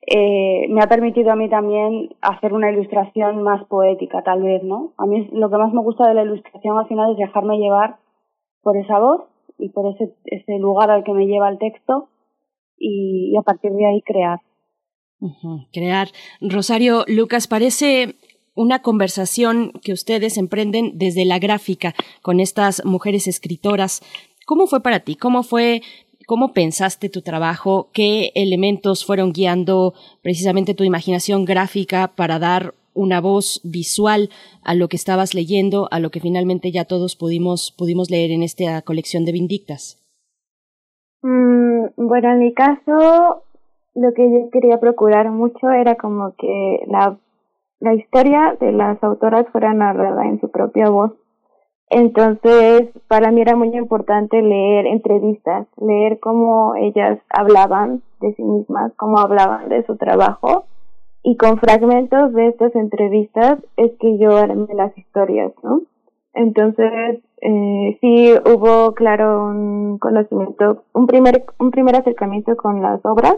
eh, 0.07 0.69
me 0.69 0.81
ha 0.81 0.87
permitido 0.87 1.33
a 1.33 1.35
mí 1.35 1.51
también 1.51 2.11
hacer 2.21 2.53
una 2.53 2.71
ilustración 2.71 3.43
más 3.43 3.67
poética, 3.67 4.23
tal 4.23 4.45
vez, 4.45 4.63
¿no? 4.63 4.93
A 4.97 5.07
mí 5.07 5.29
lo 5.33 5.51
que 5.51 5.57
más 5.57 5.73
me 5.73 5.83
gusta 5.83 6.07
de 6.07 6.15
la 6.15 6.23
ilustración 6.23 6.79
al 6.79 6.87
final 6.87 7.11
es 7.11 7.19
dejarme 7.19 7.59
llevar 7.59 7.97
por 8.63 8.77
esa 8.77 9.01
voz 9.01 9.23
y 9.59 9.71
por 9.71 9.93
ese, 9.93 10.15
ese 10.27 10.59
lugar 10.61 10.93
al 10.93 11.03
que 11.03 11.15
me 11.15 11.27
lleva 11.27 11.49
el 11.49 11.59
texto 11.59 12.09
y, 12.77 13.35
a 13.37 13.43
partir 13.43 13.73
de 13.73 13.87
ahí 13.87 14.03
crear. 14.03 14.39
Crear. 15.73 16.07
Rosario 16.41 17.03
Lucas, 17.09 17.49
parece 17.49 18.15
una 18.59 18.83
conversación 18.83 19.73
que 19.83 19.93
ustedes 19.93 20.37
emprenden 20.37 20.99
desde 20.99 21.25
la 21.25 21.39
gráfica 21.39 21.95
con 22.23 22.41
estas 22.41 22.85
mujeres 22.85 23.29
escritoras. 23.29 24.03
¿Cómo 24.47 24.67
fue 24.67 24.83
para 24.83 25.01
ti? 25.01 25.15
¿Cómo 25.15 25.43
fue 25.45 25.83
¿Cómo 26.27 26.53
pensaste 26.53 27.09
tu 27.09 27.23
trabajo? 27.23 27.89
¿Qué 27.95 28.33
elementos 28.35 29.07
fueron 29.07 29.33
guiando 29.33 29.95
precisamente 30.21 30.75
tu 30.75 30.85
imaginación 30.85 31.47
gráfica 31.47 32.09
para 32.17 32.39
dar 32.39 32.75
una 32.93 33.23
voz 33.23 33.63
visual 33.65 34.29
a 34.63 34.75
lo 34.75 34.89
que 34.89 34.97
estabas 34.97 35.35
leyendo, 35.35 35.89
a 35.91 36.01
lo 36.01 36.11
que 36.11 36.21
finalmente 36.21 36.71
ya 36.71 36.85
todos 36.85 37.17
pudimos, 37.17 37.73
pudimos 37.79 38.11
leer 38.11 38.33
en 38.33 38.43
esta 38.43 38.83
colección 38.83 39.25
de 39.25 39.33
Vindictas? 39.33 40.05
Mm, 41.23 41.87
bueno, 41.97 42.33
en 42.33 42.39
mi 42.41 42.53
caso, 42.53 43.45
lo 43.95 44.13
que 44.13 44.31
yo 44.31 44.51
quería 44.51 44.79
procurar 44.81 45.31
mucho 45.31 45.71
era 45.71 45.95
como 45.95 46.35
que 46.37 46.81
la, 46.89 47.17
la 47.81 47.95
historia 47.95 48.57
de 48.61 48.73
las 48.73 49.03
autoras 49.03 49.47
fuera 49.53 49.73
narrada 49.75 50.27
en 50.27 50.41
su 50.41 50.51
propia 50.51 50.91
voz 50.91 51.13
entonces, 51.91 52.91
para 53.09 53.31
mí 53.31 53.41
era 53.41 53.57
muy 53.57 53.75
importante 53.75 54.43
leer 54.43 54.87
entrevistas, 54.87 55.67
leer 55.79 56.21
cómo 56.21 56.75
ellas 56.77 57.19
hablaban 57.31 58.03
de 58.21 58.35
sí 58.35 58.43
mismas, 58.43 58.93
cómo 58.97 59.19
hablaban 59.19 59.69
de 59.69 59.85
su 59.87 59.97
trabajo. 59.97 60.65
Y 61.23 61.37
con 61.37 61.59
fragmentos 61.59 62.33
de 62.33 62.49
estas 62.49 62.75
entrevistas 62.75 63.59
es 63.77 63.93
que 63.99 64.19
yo 64.19 64.37
armé 64.37 64.69
las 64.75 64.97
historias, 64.97 65.53
¿no? 65.63 65.83
Entonces, 66.35 67.21
eh, 67.41 67.99
sí 68.01 68.33
hubo, 68.45 68.95
claro, 68.95 69.47
un 69.47 69.99
conocimiento, 69.99 70.85
un 70.93 71.07
primer, 71.07 71.45
un 71.59 71.71
primer 71.71 71.97
acercamiento 71.97 72.57
con 72.57 72.83
las 72.83 73.05
obras 73.05 73.37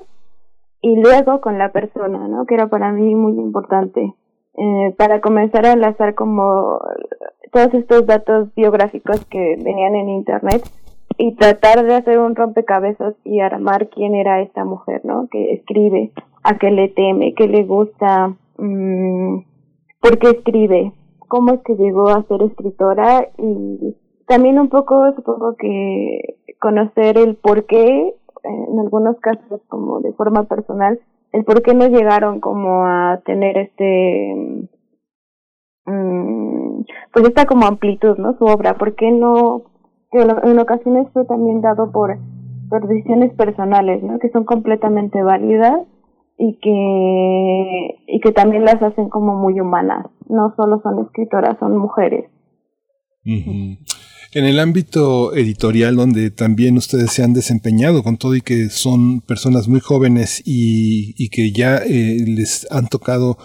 y 0.83 1.01
luego 1.01 1.41
con 1.41 1.57
la 1.57 1.73
persona, 1.73 2.27
¿no? 2.29 2.47
Que 2.47 2.55
era 2.55 2.67
para 2.67 2.93
mí 2.93 3.15
muy 3.15 3.39
importante. 3.39 4.15
Eh, 4.55 4.95
para 4.99 5.21
comenzar 5.21 5.65
a 5.65 5.73
enlazar 5.73 6.15
como 6.15 6.81
todos 7.53 7.73
estos 7.75 8.07
datos 8.07 8.55
biográficos 8.55 9.25
que 9.27 9.57
venían 9.63 9.95
en 9.95 10.09
internet 10.09 10.63
y 11.17 11.35
tratar 11.37 11.85
de 11.85 11.95
hacer 11.95 12.19
un 12.19 12.35
rompecabezas 12.35 13.15
y 13.25 13.41
armar 13.41 13.89
quién 13.89 14.15
era 14.15 14.43
esta 14.43 14.65
mujer, 14.65 15.03
¿no? 15.05 15.29
Que 15.31 15.53
escribe, 15.53 16.13
a 16.43 16.59
qué 16.59 16.71
le 16.71 16.89
teme, 16.89 17.35
qué 17.35 17.47
le 17.47 17.65
gusta, 17.65 18.35
mmm, 18.59 19.39
por 20.01 20.19
qué 20.19 20.31
escribe, 20.31 20.93
cómo 21.29 21.55
es 21.55 21.61
que 21.63 21.75
llegó 21.75 22.09
a 22.09 22.23
ser 22.25 22.43
escritora 22.43 23.29
y 23.39 23.95
también 24.27 24.59
un 24.59 24.69
poco 24.69 25.13
supongo 25.15 25.57
que 25.57 26.39
conocer 26.61 27.19
el 27.19 27.37
por 27.37 27.67
qué, 27.67 28.15
en 28.45 28.79
algunos 28.79 29.19
casos 29.21 29.61
como 29.69 30.01
de 30.01 30.13
forma 30.13 30.45
personal, 30.45 30.99
el 31.33 31.45
por 31.45 31.63
qué 31.63 31.75
no 31.75 31.87
llegaron 31.89 32.41
como 32.41 32.85
a 32.87 33.21
tener 33.25 33.57
este 33.59 34.35
mmm, 35.87 36.83
pues 37.13 37.29
esta 37.29 37.47
como 37.47 37.67
amplitud, 37.67 38.17
¿no? 38.19 38.37
Su 38.39 38.45
obra, 38.45 38.75
¿por 38.75 38.95
qué 38.95 39.11
no? 39.11 39.63
En 40.13 40.59
ocasiones 40.59 41.07
fue 41.13 41.25
también 41.25 41.61
dado 41.61 41.93
por, 41.93 42.19
por 42.69 42.89
decisiones 42.89 43.33
personales, 43.35 44.03
¿no? 44.03 44.19
Que 44.19 44.31
son 44.31 44.45
completamente 44.45 45.23
válidas 45.23 45.87
y 46.37 46.59
que, 46.59 48.03
y 48.07 48.21
que 48.21 48.33
también 48.33 48.65
las 48.65 48.83
hacen 48.83 49.09
como 49.09 49.35
muy 49.35 49.61
humanas. 49.61 50.07
No 50.29 50.53
solo 50.57 50.81
son 50.83 51.05
escritoras, 51.05 51.59
son 51.59 51.77
mujeres. 51.77 52.31
Uh. 53.25 53.77
En 54.33 54.45
el 54.45 54.61
ámbito 54.61 55.35
editorial, 55.35 55.97
donde 55.97 56.31
también 56.31 56.77
ustedes 56.77 57.11
se 57.11 57.25
han 57.25 57.33
desempeñado 57.33 58.05
con 58.05 58.17
todo 58.17 58.37
y 58.37 58.43
que 58.43 58.71
son 58.71 59.23
personas 59.23 59.67
muy 59.67 59.81
jóvenes 59.81 60.41
y, 60.45 61.15
y 61.19 61.31
que 61.31 61.51
ya 61.51 61.79
eh, 61.79 62.23
les 62.25 62.65
han 62.71 62.87
tocado 62.87 63.39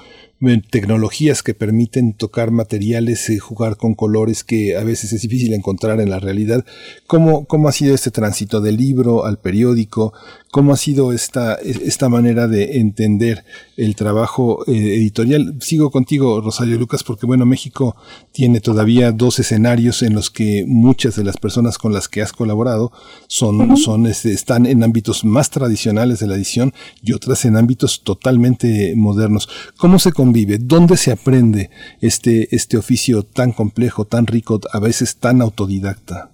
tecnologías 0.70 1.42
que 1.42 1.54
permiten 1.54 2.14
tocar 2.14 2.52
materiales, 2.52 3.30
eh, 3.30 3.40
jugar 3.40 3.78
con 3.78 3.96
colores 3.96 4.44
que 4.44 4.76
a 4.76 4.84
veces 4.84 5.14
es 5.14 5.22
difícil 5.22 5.54
encontrar 5.54 6.00
en 6.00 6.10
la 6.10 6.20
realidad. 6.20 6.66
¿Cómo, 7.08 7.46
cómo 7.46 7.68
ha 7.68 7.72
sido 7.72 7.96
este 7.96 8.12
tránsito 8.12 8.62
del 8.62 8.78
libro 8.78 9.26
al 9.26 9.40
periódico? 9.40 10.14
¿Cómo 10.56 10.72
ha 10.72 10.78
sido 10.78 11.12
esta, 11.12 11.56
esta 11.56 12.08
manera 12.08 12.48
de 12.48 12.80
entender 12.80 13.44
el 13.76 13.94
trabajo 13.94 14.64
eh, 14.68 14.72
editorial? 14.72 15.58
Sigo 15.60 15.92
contigo, 15.92 16.40
Rosario 16.40 16.78
Lucas, 16.78 17.04
porque 17.04 17.26
bueno, 17.26 17.46
México 17.46 17.98
tiene 18.32 18.62
todavía 18.62 19.12
dos 19.12 19.38
escenarios 19.40 20.02
en 20.02 20.16
los 20.16 20.32
que 20.32 20.64
muchas 20.66 21.18
de 21.18 21.26
las 21.26 21.36
personas 21.36 21.78
con 21.78 21.92
las 21.92 22.08
que 22.08 22.22
has 22.22 22.32
colaborado 22.32 22.94
son, 23.28 23.60
uh 23.60 23.64
-huh. 23.66 23.76
son 23.76 24.08
este, 24.08 24.32
están 24.32 24.66
en 24.66 24.82
ámbitos 24.82 25.26
más 25.26 25.50
tradicionales 25.50 26.20
de 26.20 26.28
la 26.28 26.36
edición 26.36 26.72
y 27.04 27.12
otras 27.12 27.44
en 27.44 27.58
ámbitos 27.58 28.04
totalmente 28.06 28.94
modernos. 28.96 29.50
¿Cómo 29.76 30.00
se 30.00 30.14
convive? 30.14 30.58
¿Dónde 30.58 30.96
se 30.96 31.12
aprende 31.12 31.70
este, 32.00 32.56
este 32.56 32.78
oficio 32.78 33.24
tan 33.24 33.52
complejo, 33.52 34.06
tan 34.06 34.26
rico, 34.26 34.62
a 34.72 34.80
veces 34.80 35.18
tan 35.18 35.42
autodidacta? 35.42 36.32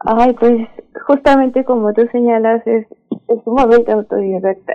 Ay, 0.00 0.32
pues 0.32 0.66
justamente 1.12 1.62
como 1.64 1.92
tú 1.92 2.06
señalas, 2.10 2.66
es, 2.66 2.86
es 3.28 3.44
sumamente 3.44 3.92
autodidacta. 3.92 4.72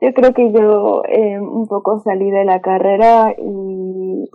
Yo 0.00 0.12
creo 0.14 0.32
que 0.34 0.50
yo 0.50 1.02
eh, 1.04 1.38
un 1.38 1.68
poco 1.68 2.00
salí 2.00 2.28
de 2.30 2.44
la 2.44 2.60
carrera 2.60 3.34
y 3.38 4.28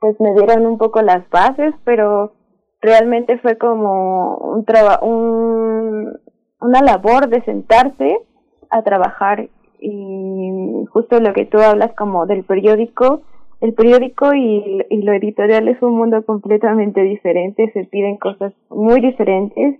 pues 0.00 0.18
me 0.18 0.32
dieron 0.32 0.64
un 0.64 0.78
poco 0.78 1.02
las 1.02 1.28
bases, 1.28 1.74
pero 1.84 2.32
realmente 2.80 3.36
fue 3.38 3.58
como 3.58 4.36
un 4.36 4.64
traba 4.64 5.00
un, 5.02 6.18
una 6.60 6.80
labor 6.82 7.28
de 7.28 7.42
sentarse 7.42 8.18
a 8.70 8.82
trabajar 8.82 9.48
y 9.78 10.84
justo 10.90 11.20
lo 11.20 11.34
que 11.34 11.44
tú 11.44 11.58
hablas 11.58 11.92
como 11.94 12.24
del 12.24 12.44
periódico, 12.44 13.22
el 13.60 13.74
periódico 13.74 14.32
y, 14.32 14.84
y 14.88 15.02
lo 15.02 15.12
editorial 15.12 15.68
es 15.68 15.82
un 15.82 15.98
mundo 15.98 16.24
completamente 16.24 17.02
diferente, 17.02 17.70
se 17.74 17.84
piden 17.84 18.16
cosas 18.16 18.54
muy 18.70 19.00
diferentes. 19.02 19.78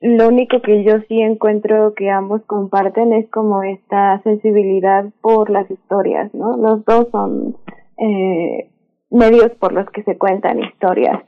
Lo 0.00 0.28
único 0.28 0.60
que 0.62 0.84
yo 0.84 1.00
sí 1.08 1.20
encuentro 1.20 1.92
que 1.94 2.08
ambos 2.08 2.42
comparten 2.46 3.12
es 3.12 3.28
como 3.30 3.62
esta 3.64 4.22
sensibilidad 4.22 5.06
por 5.20 5.50
las 5.50 5.68
historias, 5.70 6.32
¿no? 6.34 6.56
Los 6.56 6.84
dos 6.84 7.08
son 7.10 7.56
eh, 7.96 8.70
medios 9.10 9.50
por 9.58 9.72
los 9.72 9.90
que 9.90 10.04
se 10.04 10.16
cuentan 10.16 10.60
historias. 10.60 11.20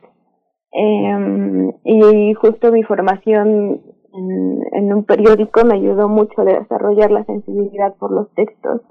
Eh, 0.73 1.73
y 1.83 2.33
justo 2.35 2.71
mi 2.71 2.83
formación 2.83 3.81
en, 4.13 4.93
un 4.93 5.03
periódico 5.03 5.65
me 5.65 5.75
ayudó 5.75 6.07
mucho 6.07 6.41
a 6.41 6.45
desarrollar 6.45 7.11
la 7.11 7.25
sensibilidad 7.25 7.95
por 7.97 8.11
los 8.11 8.33
textos, 8.35 8.81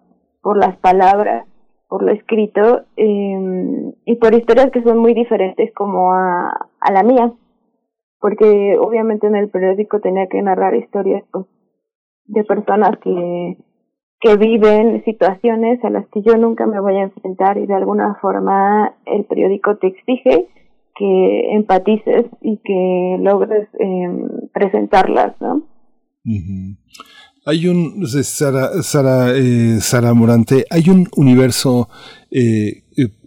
por 0.43 0.59
las 0.59 0.77
palabras, 0.79 1.47
por 1.89 2.03
lo 2.03 2.13
escrito 2.13 2.83
eh, 2.97 3.93
y 4.05 4.17
por 4.17 4.35
historias 4.35 4.71
que 4.71 4.83
son 4.83 4.99
muy 4.99 5.15
diferentes 5.15 5.73
como 5.75 6.13
a, 6.13 6.69
a 6.81 6.93
la 6.93 7.03
mía, 7.03 7.33
porque 8.21 8.77
obviamente 8.79 9.27
en 9.27 9.37
el 9.37 9.49
periódico 9.49 10.01
tenía 10.01 10.27
que 10.29 10.43
narrar 10.43 10.75
historias 10.77 11.25
pues, 11.33 11.47
de 12.27 12.45
personas 12.45 12.99
que, 13.03 13.57
que 14.21 14.37
viven 14.37 15.03
situaciones 15.05 15.83
a 15.85 15.91
las 15.91 16.07
que 16.09 16.23
yo 16.23 16.37
nunca 16.37 16.67
me 16.67 16.81
voy 16.81 16.97
a 16.97 17.05
enfrentar 17.05 17.59
y 17.59 17.67
de 17.67 17.75
alguna 17.75 18.17
forma 18.21 18.95
el 19.07 19.25
periódico 19.25 19.77
te 19.79 19.89
exige 19.89 20.49
que 20.95 21.55
empatices 21.55 22.27
y 22.43 22.59
que 22.59 23.17
logres 23.21 23.69
eh, 23.79 24.49
presentarlas, 24.53 25.35
¿no? 25.41 25.65
Hay 27.47 27.67
un, 27.67 28.07
Sara, 28.07 28.83
Sara, 28.83 29.33
eh, 29.35 29.81
Sara 29.81 30.13
Morante, 30.13 30.67
hay 30.69 30.91
un 30.91 31.09
universo 31.17 31.89
eh, 32.31 32.83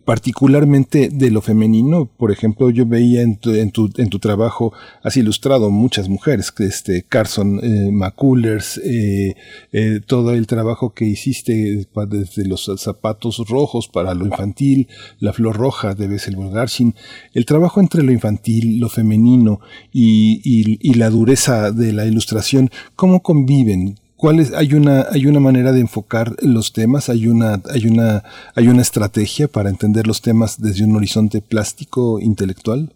particularmente 0.05 1.09
de 1.09 1.31
lo 1.31 1.41
femenino. 1.41 2.05
Por 2.05 2.31
ejemplo, 2.31 2.69
yo 2.69 2.85
veía 2.85 3.21
en 3.21 3.37
tu, 3.37 4.19
trabajo, 4.19 4.73
has 5.01 5.17
ilustrado 5.17 5.69
muchas 5.69 6.09
mujeres, 6.09 6.53
este 6.59 7.03
Carson 7.03 7.59
eh, 7.63 7.89
McCullers, 7.91 8.77
eh, 8.77 9.35
eh, 9.71 9.99
todo 10.05 10.33
el 10.33 10.47
trabajo 10.47 10.93
que 10.93 11.05
hiciste 11.05 11.87
desde 12.07 12.45
los 12.45 12.69
zapatos 12.77 13.43
rojos 13.47 13.87
para 13.87 14.13
lo 14.13 14.25
infantil, 14.25 14.87
la 15.19 15.33
flor 15.33 15.55
roja 15.55 15.93
de 15.93 16.07
Bessel 16.07 16.35
Garshin, 16.51 16.95
el 17.33 17.45
trabajo 17.45 17.79
entre 17.79 18.03
lo 18.03 18.11
infantil, 18.11 18.79
lo 18.79 18.89
femenino 18.89 19.59
y 19.91 20.93
la 20.95 21.09
dureza 21.09 21.71
de 21.71 21.93
la 21.93 22.05
ilustración, 22.05 22.69
¿cómo 22.95 23.21
conviven? 23.21 23.97
¿Cuál 24.23 24.39
es, 24.39 24.55
hay 24.55 24.71
una 24.73 25.03
hay 25.11 25.25
una 25.25 25.41
manera 25.41 25.73
de 25.73 25.81
enfocar 25.81 26.27
los 26.41 26.71
temas, 26.71 27.09
hay 27.09 27.27
una 27.27 27.59
hay 27.75 27.91
una 27.91 28.23
hay 28.55 28.69
una 28.69 28.79
estrategia 28.79 29.49
para 29.49 29.69
entender 29.69 30.07
los 30.07 30.21
temas 30.21 30.61
desde 30.63 30.85
un 30.87 30.95
horizonte 30.95 31.41
plástico 31.41 32.21
intelectual? 32.21 32.93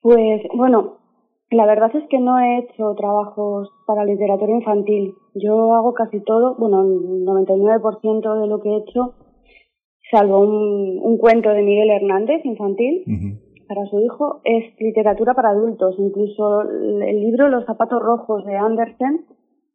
Pues 0.00 0.42
bueno, 0.56 0.98
la 1.52 1.64
verdad 1.66 1.94
es 1.94 2.02
que 2.10 2.18
no 2.18 2.40
he 2.40 2.58
hecho 2.58 2.92
trabajos 2.96 3.70
para 3.86 4.04
literatura 4.04 4.50
infantil. 4.50 5.14
Yo 5.36 5.74
hago 5.76 5.94
casi 5.94 6.18
todo, 6.24 6.56
bueno, 6.58 6.82
el 6.82 7.24
99% 7.24 8.40
de 8.40 8.48
lo 8.48 8.58
que 8.58 8.68
he 8.68 8.78
hecho, 8.78 9.14
salvo 10.10 10.40
un, 10.40 10.98
un 11.04 11.18
cuento 11.18 11.50
de 11.50 11.62
Miguel 11.62 11.90
Hernández 11.90 12.44
infantil. 12.44 13.04
Uh 13.06 13.10
-huh 13.10 13.38
para 13.72 13.86
su 13.86 14.00
hijo 14.00 14.42
es 14.44 14.78
literatura 14.80 15.32
para 15.32 15.50
adultos. 15.50 15.94
Incluso 15.98 16.60
el 16.60 17.20
libro 17.20 17.48
Los 17.48 17.64
zapatos 17.64 18.02
rojos 18.02 18.44
de 18.44 18.54
Andersen 18.54 19.24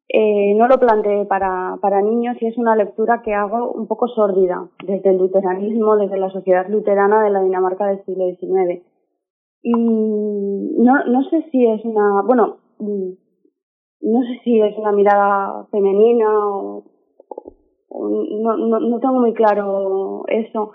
eh, 0.10 0.53
no 0.56 0.68
lo 0.68 0.80
planteé 0.80 1.26
para, 1.26 1.77
para 1.82 2.02
niños 2.02 2.38
y 2.40 2.48
es 2.48 2.58
una 2.58 2.76
lectura 2.76 3.22
que 3.22 3.34
hago 3.34 3.72
un 3.72 3.88
poco 3.88 4.08
sórdida 4.08 4.69
desde 4.86 5.10
el 5.10 5.18
luteranismo, 5.18 5.98
desde 5.98 6.18
la 6.18 6.30
sociedad 6.30 6.68
luterana 6.69 7.24
de 7.24 7.30
la 7.30 7.42
Dinamarca 7.42 7.88
del 7.88 8.03
siglo 8.06 8.26
XIX. 8.27 8.84
Y 9.64 9.74
no, 9.74 11.03
no 11.08 11.24
sé 11.30 11.44
si 11.52 11.66
es 11.66 11.84
una, 11.84 12.22
bueno, 12.26 12.58
no 12.80 14.22
sé 14.24 14.40
si 14.44 14.61
es 14.61 14.77
una 14.77 14.94
mirada 14.94 15.66
femenina 15.72 16.27
o, 16.30 16.86
o 17.90 18.10
no, 18.10 18.58
no, 18.58 18.80
no 18.80 19.00
tengo 19.00 19.19
muy 19.19 19.34
claro 19.34 20.24
eso. 20.27 20.72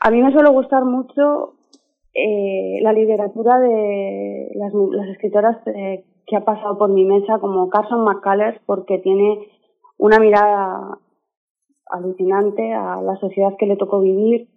A 0.00 0.10
mí 0.10 0.22
me 0.22 0.32
suele 0.32 0.50
gustar 0.50 0.84
mucho 0.84 1.54
eh, 2.14 2.78
la 2.82 2.92
literatura 2.92 3.58
de 3.58 4.50
las, 4.54 4.72
las 4.72 5.08
escritoras 5.08 5.58
eh, 5.66 6.04
que 6.26 6.36
ha 6.36 6.44
pasado 6.44 6.78
por 6.78 6.90
mi 6.90 7.04
mesa 7.04 7.38
como 7.38 7.68
Carson 7.68 8.04
McCullers 8.04 8.60
porque 8.66 8.98
tiene 8.98 9.48
una 9.98 10.18
mirada 10.18 10.98
alucinante 11.90 12.72
a 12.72 13.00
la 13.02 13.16
sociedad 13.16 13.56
que 13.58 13.66
le 13.66 13.76
tocó 13.76 14.00
vivir. 14.00 14.48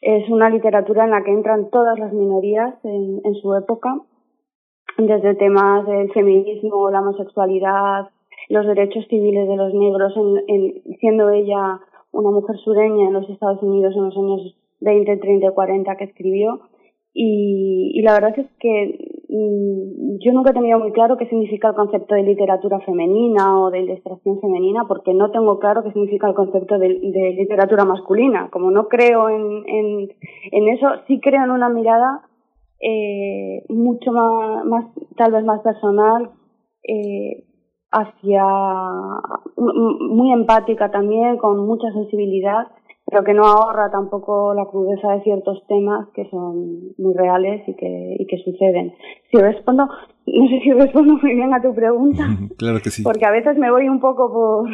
Es 0.00 0.28
una 0.30 0.48
literatura 0.48 1.04
en 1.04 1.10
la 1.10 1.24
que 1.24 1.32
entran 1.32 1.70
todas 1.70 1.98
las 1.98 2.12
minorías 2.12 2.74
en, 2.84 3.20
en 3.24 3.34
su 3.34 3.54
época, 3.54 4.00
desde 4.96 5.34
temas 5.34 5.86
del 5.86 6.12
feminismo, 6.12 6.90
la 6.90 7.00
homosexualidad, 7.00 8.10
los 8.48 8.66
derechos 8.66 9.06
civiles 9.08 9.48
de 9.48 9.56
los 9.56 9.74
negros, 9.74 10.12
en, 10.16 10.54
en, 10.54 10.96
siendo 11.00 11.30
ella 11.30 11.80
una 12.12 12.30
mujer 12.30 12.56
sureña 12.58 13.08
en 13.08 13.12
los 13.12 13.28
Estados 13.28 13.62
Unidos 13.62 13.94
en 13.96 14.04
los 14.04 14.16
años 14.16 14.56
20, 14.80 15.16
30 15.16 15.46
y 15.46 15.54
40 15.54 15.96
que 15.96 16.04
escribió. 16.04 16.60
Y, 17.12 17.92
y 17.94 18.02
la 18.02 18.14
verdad 18.14 18.38
es 18.38 18.46
que 18.60 19.17
yo 19.30 20.32
nunca 20.32 20.50
he 20.50 20.54
tenido 20.54 20.78
muy 20.78 20.92
claro 20.92 21.18
qué 21.18 21.26
significa 21.26 21.68
el 21.68 21.74
concepto 21.74 22.14
de 22.14 22.22
literatura 22.22 22.80
femenina 22.80 23.60
o 23.60 23.70
de 23.70 23.80
ilustración 23.80 24.40
femenina, 24.40 24.86
porque 24.88 25.12
no 25.12 25.30
tengo 25.30 25.58
claro 25.58 25.82
qué 25.82 25.92
significa 25.92 26.28
el 26.28 26.34
concepto 26.34 26.78
de, 26.78 26.88
literatura 26.88 27.84
masculina. 27.84 28.48
Como 28.50 28.70
no 28.70 28.88
creo 28.88 29.28
en, 29.28 29.68
en, 29.68 30.08
en, 30.50 30.68
eso, 30.70 30.86
sí 31.06 31.20
creo 31.20 31.44
en 31.44 31.50
una 31.50 31.68
mirada 31.68 32.22
eh, 32.80 33.64
mucho 33.68 34.12
más, 34.12 34.64
más, 34.64 34.86
tal 35.16 35.32
vez 35.32 35.44
más 35.44 35.60
personal, 35.60 36.30
eh, 36.82 37.44
hacia, 37.90 38.44
muy 39.56 40.32
empática 40.32 40.90
también, 40.90 41.36
con 41.36 41.66
mucha 41.66 41.92
sensibilidad 41.92 42.66
pero 43.10 43.24
que 43.24 43.34
no 43.34 43.44
ahorra 43.44 43.90
tampoco 43.90 44.52
la 44.54 44.66
crudeza 44.66 45.12
de 45.12 45.22
ciertos 45.22 45.64
temas 45.66 46.08
que 46.14 46.28
son 46.30 46.92
muy 46.98 47.14
reales 47.14 47.66
y 47.66 47.74
que, 47.74 48.16
y 48.18 48.26
que 48.26 48.38
suceden. 48.38 48.94
Si 49.30 49.38
respondo, 49.38 49.86
no 50.26 50.48
sé 50.48 50.60
si 50.62 50.72
respondo 50.72 51.14
muy 51.14 51.34
bien 51.34 51.54
a 51.54 51.62
tu 51.62 51.74
pregunta. 51.74 52.26
claro 52.58 52.80
que 52.82 52.90
sí. 52.90 53.02
Porque 53.02 53.24
a 53.24 53.30
veces 53.30 53.56
me 53.56 53.70
voy 53.70 53.88
un 53.88 54.00
poco 54.00 54.30
por... 54.32 54.68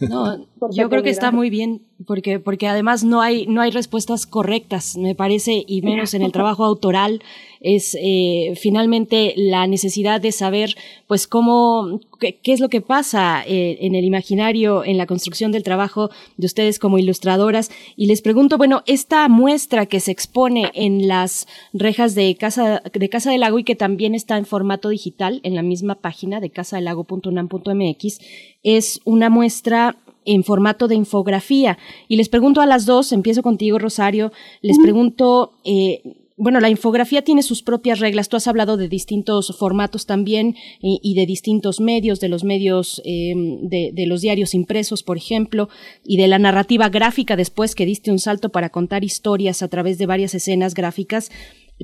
No, 0.00 0.46
yo 0.70 0.88
creo 0.88 1.02
que 1.02 1.10
está 1.10 1.30
muy 1.30 1.50
bien, 1.50 1.82
porque, 2.06 2.38
porque 2.38 2.66
además 2.66 3.04
no 3.04 3.20
hay, 3.20 3.46
no 3.46 3.60
hay 3.60 3.70
respuestas 3.70 4.26
correctas, 4.26 4.96
me 4.96 5.14
parece, 5.14 5.64
y 5.66 5.82
menos 5.82 6.14
en 6.14 6.22
el 6.22 6.32
trabajo 6.32 6.64
autoral, 6.64 7.22
es 7.60 7.96
eh, 8.00 8.54
finalmente 8.60 9.34
la 9.36 9.66
necesidad 9.66 10.20
de 10.20 10.30
saber, 10.32 10.76
pues, 11.06 11.26
cómo, 11.26 12.00
qué, 12.20 12.36
qué 12.36 12.52
es 12.52 12.60
lo 12.60 12.68
que 12.68 12.80
pasa 12.80 13.42
eh, 13.46 13.78
en 13.80 13.94
el 13.94 14.04
imaginario, 14.04 14.84
en 14.84 14.98
la 14.98 15.06
construcción 15.06 15.52
del 15.52 15.62
trabajo 15.62 16.10
de 16.36 16.46
ustedes 16.46 16.78
como 16.78 16.98
ilustradoras. 16.98 17.70
Y 17.96 18.06
les 18.06 18.22
pregunto, 18.22 18.58
bueno, 18.58 18.82
esta 18.86 19.28
muestra 19.28 19.86
que 19.86 20.00
se 20.00 20.12
expone 20.12 20.70
en 20.74 21.08
las 21.08 21.48
rejas 21.72 22.14
de 22.14 22.36
Casa, 22.36 22.82
de 22.92 23.08
Casa 23.08 23.30
del 23.30 23.40
Lago 23.40 23.58
y 23.58 23.64
que 23.64 23.74
también 23.74 24.14
está 24.14 24.36
en 24.36 24.46
formato 24.46 24.90
digital 24.90 25.40
en 25.42 25.54
la 25.54 25.62
misma 25.62 25.96
página 25.96 26.40
de 26.40 26.50
casadelago.unam.mx, 26.50 28.18
es 28.66 29.00
una 29.04 29.30
muestra 29.30 29.96
en 30.24 30.42
formato 30.42 30.88
de 30.88 30.96
infografía. 30.96 31.78
Y 32.08 32.16
les 32.16 32.28
pregunto 32.28 32.60
a 32.60 32.66
las 32.66 32.84
dos, 32.84 33.12
empiezo 33.12 33.42
contigo, 33.42 33.78
Rosario, 33.78 34.32
les 34.60 34.76
pregunto, 34.78 35.52
eh, 35.64 36.02
bueno, 36.36 36.58
la 36.58 36.68
infografía 36.68 37.22
tiene 37.22 37.44
sus 37.44 37.62
propias 37.62 38.00
reglas. 38.00 38.28
Tú 38.28 38.36
has 38.36 38.48
hablado 38.48 38.76
de 38.76 38.88
distintos 38.88 39.56
formatos 39.56 40.04
también 40.04 40.56
y, 40.82 40.98
y 41.00 41.14
de 41.14 41.26
distintos 41.26 41.78
medios, 41.80 42.18
de 42.18 42.28
los 42.28 42.42
medios 42.42 43.00
eh, 43.04 43.34
de, 43.62 43.92
de, 43.94 44.06
los 44.06 44.20
diarios 44.20 44.52
impresos, 44.52 45.04
por 45.04 45.16
ejemplo, 45.16 45.68
y 46.04 46.16
de 46.16 46.26
la 46.26 46.40
narrativa 46.40 46.88
gráfica 46.88 47.36
después 47.36 47.76
que 47.76 47.86
diste 47.86 48.10
un 48.10 48.18
salto 48.18 48.50
para 48.50 48.70
contar 48.70 49.04
historias 49.04 49.62
a 49.62 49.68
través 49.68 49.96
de 49.96 50.06
varias 50.06 50.34
escenas 50.34 50.74
gráficas. 50.74 51.30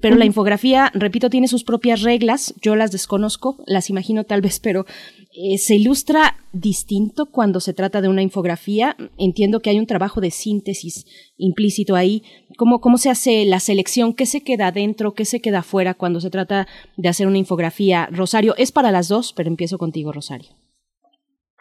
Pero 0.00 0.16
la 0.16 0.24
infografía, 0.24 0.90
repito, 0.94 1.28
tiene 1.28 1.48
sus 1.48 1.64
propias 1.64 2.02
reglas. 2.02 2.54
Yo 2.62 2.76
las 2.76 2.92
desconozco, 2.92 3.62
las 3.66 3.90
imagino 3.90 4.24
tal 4.24 4.40
vez, 4.40 4.58
pero 4.58 4.86
eh, 5.34 5.58
se 5.58 5.76
ilustra 5.76 6.36
distinto 6.52 7.26
cuando 7.26 7.60
se 7.60 7.74
trata 7.74 8.00
de 8.00 8.08
una 8.08 8.22
infografía. 8.22 8.96
Entiendo 9.18 9.60
que 9.60 9.68
hay 9.68 9.78
un 9.78 9.86
trabajo 9.86 10.22
de 10.22 10.30
síntesis 10.30 11.04
implícito 11.36 11.94
ahí. 11.94 12.22
¿Cómo, 12.56 12.80
cómo 12.80 12.96
se 12.96 13.10
hace 13.10 13.44
la 13.44 13.60
selección? 13.60 14.14
¿Qué 14.14 14.24
se 14.24 14.42
queda 14.42 14.72
dentro? 14.72 15.12
¿Qué 15.12 15.26
se 15.26 15.40
queda 15.40 15.58
afuera 15.58 15.92
cuando 15.92 16.20
se 16.20 16.30
trata 16.30 16.66
de 16.96 17.08
hacer 17.10 17.26
una 17.26 17.38
infografía? 17.38 18.08
Rosario, 18.10 18.54
es 18.56 18.72
para 18.72 18.92
las 18.92 19.08
dos, 19.08 19.34
pero 19.34 19.50
empiezo 19.50 19.76
contigo, 19.76 20.10
Rosario. 20.10 20.52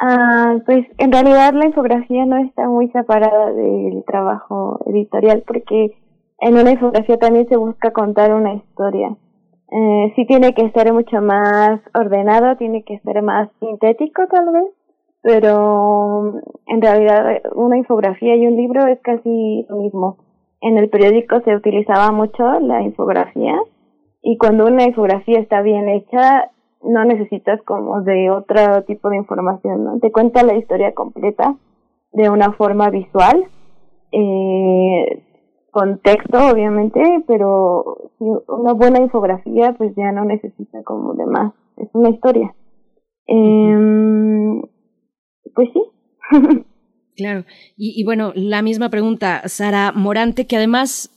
Ah, 0.04 0.58
pues 0.66 0.88
en 0.98 1.12
realidad 1.12 1.54
la 1.54 1.66
infografía 1.66 2.26
no 2.26 2.38
está 2.38 2.68
muy 2.68 2.90
separada 2.90 3.52
del 3.52 4.04
trabajo 4.08 4.80
editorial 4.88 5.44
porque 5.46 5.92
en 6.42 6.58
una 6.58 6.72
infografía 6.72 7.18
también 7.18 7.48
se 7.48 7.56
busca 7.56 7.92
contar 7.92 8.34
una 8.34 8.56
historia. 8.56 9.16
Eh, 9.72 10.14
sí 10.16 10.26
tiene 10.26 10.54
que 10.54 10.70
ser 10.72 10.92
mucho 10.92 11.22
más 11.22 11.80
ordenado, 11.94 12.58
tiene 12.58 12.84
que 12.84 13.00
ser 13.00 13.22
más 13.22 13.50
sintético 13.60 14.28
tal 14.28 14.52
vez, 14.52 14.66
pero 15.22 16.34
en 16.66 16.82
realidad 16.82 17.42
una 17.54 17.78
infografía 17.78 18.36
y 18.36 18.48
un 18.48 18.58
libro 18.58 18.88
es 18.88 19.00
casi 19.02 19.66
lo 19.70 19.78
mismo. 19.78 20.18
En 20.62 20.78
el 20.78 20.90
periódico 20.90 21.40
se 21.42 21.56
utilizaba 21.56 22.12
mucho 22.12 22.60
la 22.60 22.82
infografía 22.82 23.56
y 24.22 24.38
cuando 24.38 24.66
una 24.66 24.84
infografía 24.84 25.40
está 25.40 25.62
bien 25.62 25.90
hecha 25.90 26.52
no 26.84 27.06
necesitas 27.06 27.62
como 27.64 28.02
de 28.02 28.32
otro 28.32 28.84
tipo 28.84 29.10
de 29.10 29.18
información, 29.18 29.84
¿no? 29.84 30.00
Te 30.00 30.12
cuenta 30.12 30.44
la 30.44 30.56
historia 30.56 30.94
completa 30.94 31.56
de 32.12 32.30
una 32.30 32.52
forma 32.54 32.90
visual, 32.90 33.46
eh, 34.12 35.24
con 35.72 36.00
texto 36.00 36.38
obviamente, 36.52 37.02
pero 37.28 38.12
una 38.20 38.74
buena 38.74 39.00
infografía 39.00 39.74
pues 39.78 39.94
ya 39.96 40.12
no 40.12 40.26
necesita 40.26 40.84
como 40.84 41.14
de 41.14 41.26
más, 41.26 41.54
es 41.78 41.90
una 41.94 42.10
historia. 42.10 42.54
Eh, 43.28 44.62
pues 45.56 45.70
sí. 45.74 45.84
claro, 47.16 47.46
y, 47.78 48.00
y 48.00 48.04
bueno, 48.04 48.34
la 48.36 48.62
misma 48.62 48.90
pregunta, 48.90 49.42
Sara 49.48 49.92
Morante, 49.94 50.46
que 50.46 50.58
además 50.58 51.10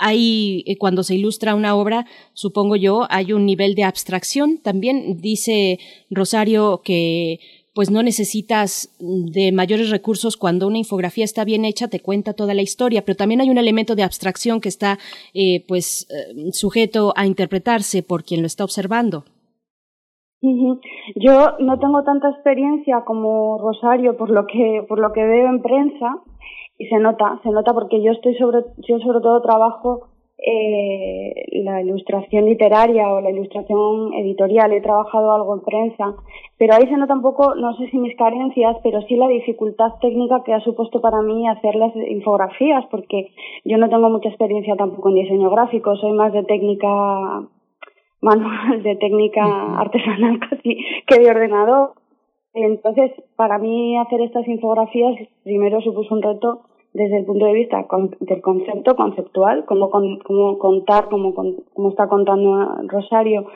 hay, 0.00 0.64
eh, 0.66 0.78
cuando 0.78 1.02
se 1.02 1.14
ilustra 1.14 1.54
una 1.54 1.76
obra, 1.76 2.06
supongo 2.32 2.74
yo, 2.74 3.06
hay 3.10 3.32
un 3.32 3.44
nivel 3.44 3.74
de 3.74 3.84
abstracción. 3.84 4.58
También 4.58 5.20
dice 5.20 5.78
Rosario 6.10 6.80
que 6.82 7.38
pues 7.74 7.90
no 7.90 8.02
necesitas 8.02 8.96
de 8.98 9.52
mayores 9.52 9.90
recursos 9.90 10.36
cuando 10.36 10.66
una 10.66 10.78
infografía 10.78 11.24
está 11.24 11.44
bien 11.44 11.64
hecha, 11.64 11.88
te 11.88 12.00
cuenta 12.00 12.34
toda 12.34 12.54
la 12.54 12.62
historia, 12.62 13.02
pero 13.04 13.16
también 13.16 13.40
hay 13.40 13.50
un 13.50 13.58
elemento 13.58 13.94
de 13.94 14.02
abstracción 14.02 14.60
que 14.60 14.68
está 14.68 14.98
eh, 15.34 15.64
pues 15.68 16.08
eh, 16.10 16.50
sujeto 16.52 17.12
a 17.16 17.26
interpretarse 17.26 18.02
por 18.02 18.24
quien 18.24 18.40
lo 18.40 18.46
está 18.46 18.64
observando. 18.64 19.24
Yo 20.42 21.58
no 21.58 21.78
tengo 21.78 22.02
tanta 22.02 22.30
experiencia 22.30 23.02
como 23.06 23.58
Rosario 23.58 24.16
por 24.16 24.30
lo 24.30 24.46
que 24.46 24.84
por 24.88 24.98
lo 24.98 25.12
que 25.12 25.22
veo 25.22 25.48
en 25.48 25.60
prensa, 25.60 26.22
y 26.80 26.86
se 26.86 26.98
nota, 26.98 27.38
se 27.42 27.50
nota 27.50 27.74
porque 27.74 28.02
yo 28.02 28.12
estoy 28.12 28.34
sobre, 28.36 28.60
yo 28.78 28.98
sobre 29.00 29.20
todo 29.20 29.42
trabajo 29.42 30.08
eh, 30.42 31.62
la 31.64 31.82
ilustración 31.82 32.46
literaria 32.46 33.12
o 33.12 33.20
la 33.20 33.30
ilustración 33.30 34.14
editorial, 34.14 34.72
he 34.72 34.80
trabajado 34.80 35.32
algo 35.32 35.54
en 35.54 35.60
prensa, 35.60 36.14
pero 36.56 36.74
ahí 36.74 36.86
se 36.88 36.96
nota 36.96 37.14
un 37.14 37.22
poco, 37.22 37.54
no 37.54 37.76
sé 37.76 37.88
si 37.90 37.98
mis 37.98 38.16
carencias, 38.16 38.76
pero 38.82 39.02
sí 39.02 39.16
la 39.16 39.28
dificultad 39.28 39.98
técnica 40.00 40.42
que 40.44 40.54
ha 40.54 40.60
supuesto 40.60 41.00
para 41.00 41.20
mí 41.20 41.46
hacer 41.46 41.74
las 41.74 41.94
infografías, 41.94 42.84
porque 42.90 43.32
yo 43.64 43.76
no 43.76 43.88
tengo 43.90 44.08
mucha 44.08 44.28
experiencia 44.28 44.76
tampoco 44.76 45.10
en 45.10 45.16
diseño 45.16 45.50
gráfico, 45.50 45.96
soy 45.96 46.12
más 46.12 46.32
de 46.32 46.44
técnica 46.44 46.88
manual, 48.20 48.82
de 48.82 48.96
técnica 48.96 49.44
artesanal 49.78 50.38
casi 50.50 50.78
que 51.06 51.20
de 51.20 51.30
ordenador. 51.30 51.92
Entonces, 52.52 53.12
para 53.36 53.58
mí 53.58 53.96
hacer 53.96 54.22
estas 54.22 54.46
infografías 54.48 55.14
primero 55.44 55.80
supuso 55.82 56.14
un 56.14 56.22
reto 56.22 56.62
desde 56.92 57.18
el 57.18 57.24
punto 57.24 57.46
de 57.46 57.52
vista 57.52 57.86
del 58.20 58.40
concepto 58.40 58.96
conceptual, 58.96 59.64
como, 59.64 59.90
como 59.90 60.58
contar, 60.58 61.08
como, 61.08 61.34
como 61.34 61.88
está 61.88 62.08
contando 62.08 62.66
Rosario, 62.88 63.46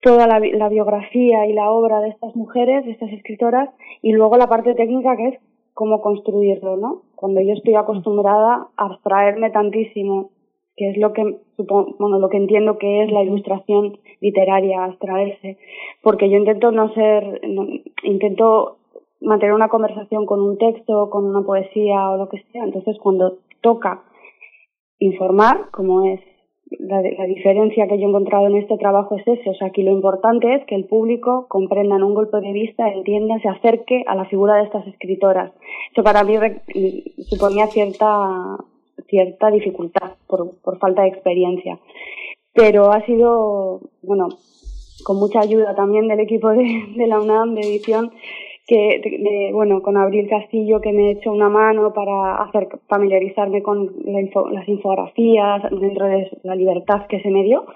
toda 0.00 0.26
la, 0.26 0.38
la, 0.38 0.68
biografía 0.68 1.46
y 1.46 1.52
la 1.52 1.70
obra 1.70 2.00
de 2.00 2.08
estas 2.08 2.34
mujeres, 2.34 2.84
de 2.84 2.92
estas 2.92 3.12
escritoras, 3.12 3.68
y 4.00 4.12
luego 4.12 4.36
la 4.38 4.48
parte 4.48 4.74
técnica 4.74 5.16
que 5.16 5.28
es 5.28 5.40
cómo 5.74 6.00
construirlo, 6.00 6.76
¿no? 6.76 7.02
Cuando 7.14 7.40
yo 7.40 7.52
estoy 7.52 7.74
acostumbrada 7.74 8.68
a 8.76 8.84
abstraerme 8.86 9.50
tantísimo, 9.50 10.30
que 10.76 10.90
es 10.90 10.96
lo 10.96 11.12
que 11.12 11.36
supongo, 11.56 11.94
bueno, 11.98 12.18
lo 12.18 12.28
que 12.28 12.38
entiendo 12.38 12.78
que 12.78 13.02
es 13.02 13.12
la 13.12 13.22
ilustración 13.22 13.98
literaria, 14.20 14.84
abstraerse, 14.84 15.58
porque 16.02 16.30
yo 16.30 16.38
intento 16.38 16.70
no 16.72 16.92
ser, 16.94 17.40
no, 17.48 17.66
intento 18.02 18.78
mantener 19.20 19.54
una 19.54 19.68
conversación 19.68 20.26
con 20.26 20.40
un 20.40 20.58
texto, 20.58 21.10
con 21.10 21.24
una 21.24 21.42
poesía 21.42 22.10
o 22.10 22.16
lo 22.16 22.28
que 22.28 22.42
sea. 22.52 22.64
Entonces, 22.64 22.96
cuando 22.98 23.38
toca 23.60 24.02
informar, 24.98 25.70
como 25.70 26.04
es 26.06 26.20
la, 26.78 27.02
la, 27.02 27.24
diferencia 27.24 27.88
que 27.88 27.98
yo 27.98 28.06
he 28.06 28.08
encontrado 28.08 28.46
en 28.46 28.56
este 28.56 28.78
trabajo 28.78 29.16
es 29.16 29.26
ese. 29.26 29.50
O 29.50 29.54
sea, 29.54 29.68
aquí 29.68 29.82
lo 29.82 29.90
importante 29.90 30.54
es 30.54 30.64
que 30.66 30.76
el 30.76 30.84
público 30.84 31.46
comprenda 31.48 31.96
en 31.96 32.02
un 32.02 32.14
golpe 32.14 32.40
de 32.40 32.52
vista, 32.52 32.88
entienda, 32.88 33.38
se 33.40 33.48
acerque 33.48 34.04
a 34.06 34.14
la 34.14 34.24
figura 34.26 34.56
de 34.56 34.64
estas 34.64 34.86
escritoras. 34.86 35.52
Eso 35.92 36.02
para 36.02 36.22
mí 36.22 36.36
suponía 37.28 37.66
cierta, 37.66 38.56
cierta 39.08 39.50
dificultad 39.50 40.12
por, 40.26 40.56
por 40.60 40.78
falta 40.78 41.02
de 41.02 41.08
experiencia. 41.08 41.78
Pero 42.52 42.92
ha 42.92 43.04
sido, 43.04 43.80
bueno, 44.02 44.28
con 45.04 45.16
mucha 45.16 45.40
ayuda 45.40 45.74
también 45.74 46.08
del 46.08 46.20
equipo 46.20 46.50
de, 46.50 46.84
de 46.96 47.06
la 47.06 47.20
UNAM 47.20 47.54
de 47.54 47.62
edición, 47.62 48.12
que 48.70 49.00
de, 49.02 49.50
bueno 49.52 49.82
con 49.82 49.96
Abril 49.96 50.28
Castillo 50.28 50.80
que 50.80 50.92
me 50.92 51.08
he 51.08 51.10
hecho 51.14 51.32
una 51.32 51.48
mano 51.48 51.92
para 51.92 52.36
hacer 52.36 52.68
familiarizarme 52.88 53.64
con 53.64 53.92
la 54.04 54.20
info, 54.20 54.48
las 54.48 54.68
infografías 54.68 55.62
dentro 55.72 56.06
de 56.06 56.30
la 56.44 56.54
libertad 56.54 57.06
que 57.08 57.20
se 57.20 57.30
me 57.30 57.42
dio. 57.42 57.66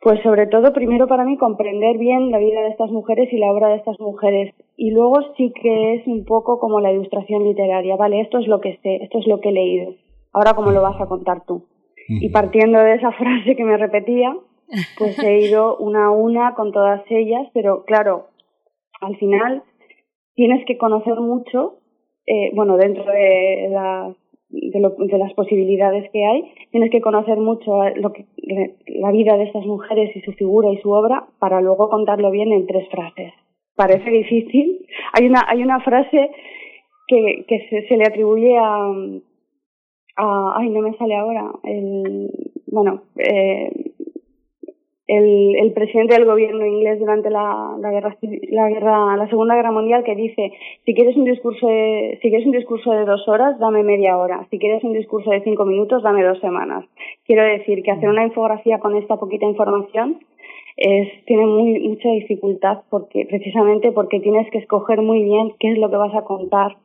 Pues 0.00 0.20
sobre 0.22 0.48
todo 0.48 0.72
primero 0.72 1.06
para 1.06 1.24
mí 1.24 1.38
comprender 1.38 1.98
bien 1.98 2.32
la 2.32 2.38
vida 2.38 2.62
de 2.62 2.70
estas 2.70 2.90
mujeres 2.90 3.32
y 3.32 3.38
la 3.38 3.52
obra 3.52 3.68
de 3.68 3.76
estas 3.76 3.98
mujeres. 4.00 4.52
Y 4.76 4.90
luego 4.90 5.20
sí 5.36 5.52
que 5.54 5.94
es 5.94 6.06
un 6.08 6.24
poco 6.24 6.58
como 6.58 6.80
la 6.80 6.92
ilustración 6.92 7.44
literaria. 7.44 7.94
Vale 7.94 8.20
esto 8.20 8.38
es 8.38 8.48
lo 8.48 8.60
que 8.60 8.76
sé 8.82 9.04
esto 9.04 9.20
es 9.20 9.28
lo 9.28 9.40
que 9.40 9.50
he 9.50 9.52
leído. 9.52 9.94
Ahora 10.32 10.54
cómo 10.54 10.72
lo 10.72 10.82
vas 10.82 11.00
a 11.00 11.06
contar 11.06 11.44
tú 11.46 11.62
y 12.08 12.28
partiendo 12.30 12.80
de 12.80 12.94
esa 12.94 13.12
frase 13.20 13.54
que 13.54 13.64
me 13.64 13.76
repetía 13.76 14.36
pues 14.98 15.16
he 15.22 15.38
ido 15.38 15.76
una 15.76 16.06
a 16.06 16.10
una 16.10 16.54
con 16.54 16.72
todas 16.72 17.02
ellas 17.08 17.46
pero 17.52 17.84
claro 17.84 18.26
al 19.00 19.16
final 19.16 19.62
tienes 20.34 20.64
que 20.66 20.76
conocer 20.78 21.20
mucho, 21.20 21.78
eh, 22.26 22.50
bueno, 22.54 22.76
dentro 22.76 23.04
de, 23.04 23.68
la, 23.70 24.14
de, 24.48 24.80
lo, 24.80 24.90
de, 24.90 25.18
las 25.18 25.32
posibilidades 25.34 26.10
que 26.10 26.24
hay, 26.24 26.44
tienes 26.70 26.90
que 26.90 27.00
conocer 27.00 27.38
mucho 27.38 27.82
lo 27.96 28.12
que, 28.12 28.26
la 28.86 29.10
vida 29.10 29.36
de 29.36 29.44
estas 29.44 29.64
mujeres 29.64 30.14
y 30.16 30.20
su 30.20 30.32
figura 30.32 30.70
y 30.70 30.78
su 30.78 30.90
obra 30.90 31.26
para 31.38 31.60
luego 31.60 31.88
contarlo 31.88 32.30
bien 32.30 32.52
en 32.52 32.66
tres 32.66 32.88
frases. 32.88 33.32
Parece 33.76 34.10
difícil. 34.10 34.86
Hay 35.12 35.26
una, 35.26 35.42
hay 35.46 35.62
una 35.62 35.80
frase 35.80 36.30
que, 37.08 37.44
que 37.48 37.68
se, 37.68 37.88
se 37.88 37.96
le 37.96 38.04
atribuye 38.04 38.56
a, 38.56 38.92
a, 40.16 40.54
ay, 40.58 40.70
no 40.70 40.80
me 40.80 40.96
sale 40.96 41.16
ahora, 41.16 41.50
el, 41.64 42.30
bueno, 42.66 43.02
eh, 43.16 43.93
el, 45.06 45.56
el 45.56 45.72
presidente 45.72 46.14
del 46.14 46.24
gobierno 46.24 46.64
inglés 46.64 46.98
durante 46.98 47.28
la, 47.28 47.76
la 47.78 47.90
guerra 47.90 48.16
la 48.22 48.68
guerra 48.70 49.16
la 49.16 49.28
segunda 49.28 49.54
guerra 49.54 49.70
mundial 49.70 50.02
que 50.02 50.14
dice 50.14 50.52
si 50.84 50.94
quieres 50.94 51.16
un 51.16 51.24
discurso 51.24 51.66
de 51.66 52.18
si 52.22 52.30
quieres 52.30 52.46
un 52.46 52.52
discurso 52.52 52.90
de 52.90 53.04
dos 53.04 53.28
horas 53.28 53.58
dame 53.58 53.82
media 53.82 54.16
hora. 54.16 54.46
Si 54.50 54.58
quieres 54.58 54.82
un 54.82 54.94
discurso 54.94 55.30
de 55.30 55.42
cinco 55.42 55.66
minutos 55.66 56.02
dame 56.02 56.24
dos 56.24 56.40
semanas 56.40 56.86
quiero 57.26 57.42
decir 57.44 57.82
que 57.82 57.90
hacer 57.90 58.08
una 58.08 58.24
infografía 58.24 58.78
con 58.78 58.96
esta 58.96 59.16
poquita 59.16 59.44
información 59.44 60.20
es 60.76 61.24
tiene 61.26 61.46
muy 61.46 61.80
mucha 61.80 62.08
dificultad 62.08 62.82
porque 62.88 63.26
precisamente 63.26 63.92
porque 63.92 64.20
tienes 64.20 64.50
que 64.50 64.58
escoger 64.58 65.02
muy 65.02 65.22
bien 65.22 65.52
qué 65.60 65.72
es 65.72 65.78
lo 65.78 65.90
que 65.90 65.96
vas 65.96 66.14
a 66.14 66.24
contar. 66.24 66.76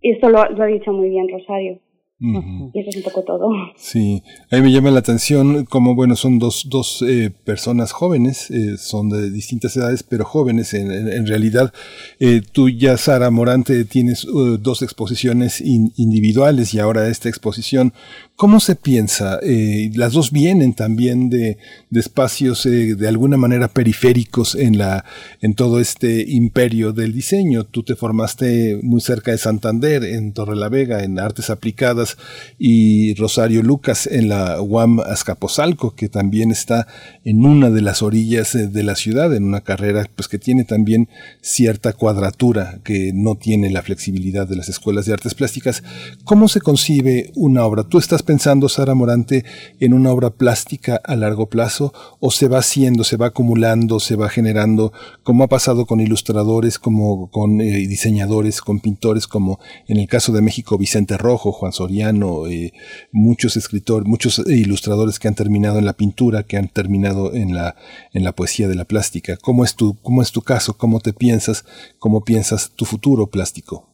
Y 0.00 0.12
esto 0.12 0.30
lo, 0.30 0.44
lo 0.44 0.62
ha 0.64 0.66
dicho 0.66 0.92
muy 0.92 1.10
bien 1.10 1.28
Rosario 1.28 1.78
y 2.22 2.78
eso 2.78 2.90
es 2.90 2.96
un 2.96 3.02
poco 3.02 3.22
todo. 3.24 3.50
Sí, 3.76 4.22
a 4.50 4.56
mí 4.56 4.62
me 4.62 4.72
llama 4.72 4.90
la 4.90 5.00
atención 5.00 5.64
como, 5.64 5.94
bueno, 5.94 6.14
son 6.14 6.38
dos, 6.38 6.66
dos 6.68 7.04
eh, 7.06 7.30
personas 7.44 7.90
jóvenes, 7.92 8.50
eh, 8.50 8.76
son 8.78 9.08
de 9.08 9.30
distintas 9.30 9.76
edades, 9.76 10.02
pero 10.02 10.24
jóvenes 10.24 10.72
en, 10.74 10.92
en, 10.92 11.12
en 11.12 11.26
realidad. 11.26 11.72
Eh, 12.20 12.40
tú 12.52 12.68
ya, 12.68 12.96
Sara 12.96 13.30
Morante, 13.30 13.84
tienes 13.84 14.24
uh, 14.24 14.56
dos 14.58 14.82
exposiciones 14.82 15.60
in, 15.60 15.92
individuales 15.96 16.72
y 16.74 16.78
ahora 16.78 17.08
esta 17.08 17.28
exposición. 17.28 17.92
¿Cómo 18.36 18.58
se 18.58 18.74
piensa? 18.74 19.38
Eh, 19.42 19.90
las 19.94 20.14
dos 20.14 20.32
vienen 20.32 20.74
también 20.74 21.30
de, 21.30 21.58
espacios 21.92 22.64
de 22.64 23.08
alguna 23.08 23.36
manera 23.36 23.68
periféricos 23.68 24.54
en, 24.54 24.78
la, 24.78 25.04
en 25.40 25.54
todo 25.54 25.78
este 25.78 26.24
imperio 26.28 26.92
del 26.92 27.12
diseño. 27.12 27.64
Tú 27.64 27.84
te 27.84 27.94
formaste 27.94 28.80
muy 28.82 29.00
cerca 29.00 29.30
de 29.30 29.38
Santander, 29.38 30.02
en 30.02 30.32
Torrelavega, 30.32 31.04
en 31.04 31.20
artes 31.20 31.50
aplicadas 31.50 32.16
y 32.58 33.14
Rosario 33.14 33.62
Lucas 33.62 34.08
en 34.08 34.28
la 34.28 34.60
UAM 34.60 34.98
Azcapotzalco, 35.00 35.94
que 35.94 36.08
también 36.08 36.50
está 36.50 36.88
en 37.24 37.44
una 37.44 37.70
de 37.70 37.82
las 37.82 38.02
orillas 38.02 38.54
eh, 38.54 38.66
de 38.66 38.82
la 38.82 38.96
ciudad, 38.96 39.34
en 39.34 39.44
una 39.44 39.60
carrera 39.60 40.08
pues 40.16 40.26
que 40.26 40.38
tiene 40.38 40.64
también 40.64 41.08
cierta 41.42 41.92
cuadratura 41.92 42.80
que 42.82 43.12
no 43.14 43.36
tiene 43.36 43.70
la 43.70 43.82
flexibilidad 43.82 44.48
de 44.48 44.56
las 44.56 44.68
escuelas 44.68 45.06
de 45.06 45.12
artes 45.12 45.34
plásticas. 45.34 45.84
¿Cómo 46.24 46.48
se 46.48 46.60
concibe 46.60 47.30
una 47.34 47.64
obra? 47.64 47.84
Tú 47.84 47.98
estás 47.98 48.22
Sara 48.38 48.94
Morante 48.94 49.44
en 49.80 49.92
una 49.92 50.10
obra 50.10 50.30
plástica 50.30 51.00
a 51.04 51.16
largo 51.16 51.48
plazo 51.48 51.92
o 52.20 52.30
se 52.30 52.48
va 52.48 52.58
haciendo, 52.58 53.04
se 53.04 53.16
va 53.16 53.26
acumulando, 53.26 54.00
se 54.00 54.16
va 54.16 54.28
generando, 54.28 54.92
como 55.22 55.44
ha 55.44 55.48
pasado 55.48 55.86
con 55.86 56.00
ilustradores, 56.00 56.78
como 56.78 57.30
con 57.30 57.60
eh, 57.60 57.86
diseñadores, 57.86 58.60
con 58.60 58.80
pintores, 58.80 59.26
como 59.26 59.58
en 59.86 59.98
el 59.98 60.08
caso 60.08 60.32
de 60.32 60.42
México 60.42 60.78
Vicente 60.78 61.16
Rojo, 61.16 61.52
Juan 61.52 61.72
Soriano, 61.72 62.46
eh, 62.46 62.72
muchos 63.10 63.56
escritores, 63.56 64.08
muchos 64.08 64.38
ilustradores 64.46 65.18
que 65.18 65.28
han 65.28 65.34
terminado 65.34 65.78
en 65.78 65.84
la 65.84 65.94
pintura, 65.94 66.44
que 66.44 66.56
han 66.56 66.68
terminado 66.68 67.34
en 67.34 67.54
la, 67.54 67.76
en 68.12 68.24
la 68.24 68.32
poesía 68.32 68.68
de 68.68 68.74
la 68.74 68.84
plástica. 68.84 69.36
¿Cómo 69.36 69.64
es 69.64 69.74
tu, 69.74 69.96
cómo 70.02 70.22
es 70.22 70.32
tu 70.32 70.42
caso? 70.42 70.76
¿Cómo 70.76 71.00
te 71.00 71.12
piensas? 71.12 71.64
¿Cómo 71.98 72.24
piensas 72.24 72.72
tu 72.74 72.84
futuro 72.84 73.28
plástico? 73.28 73.91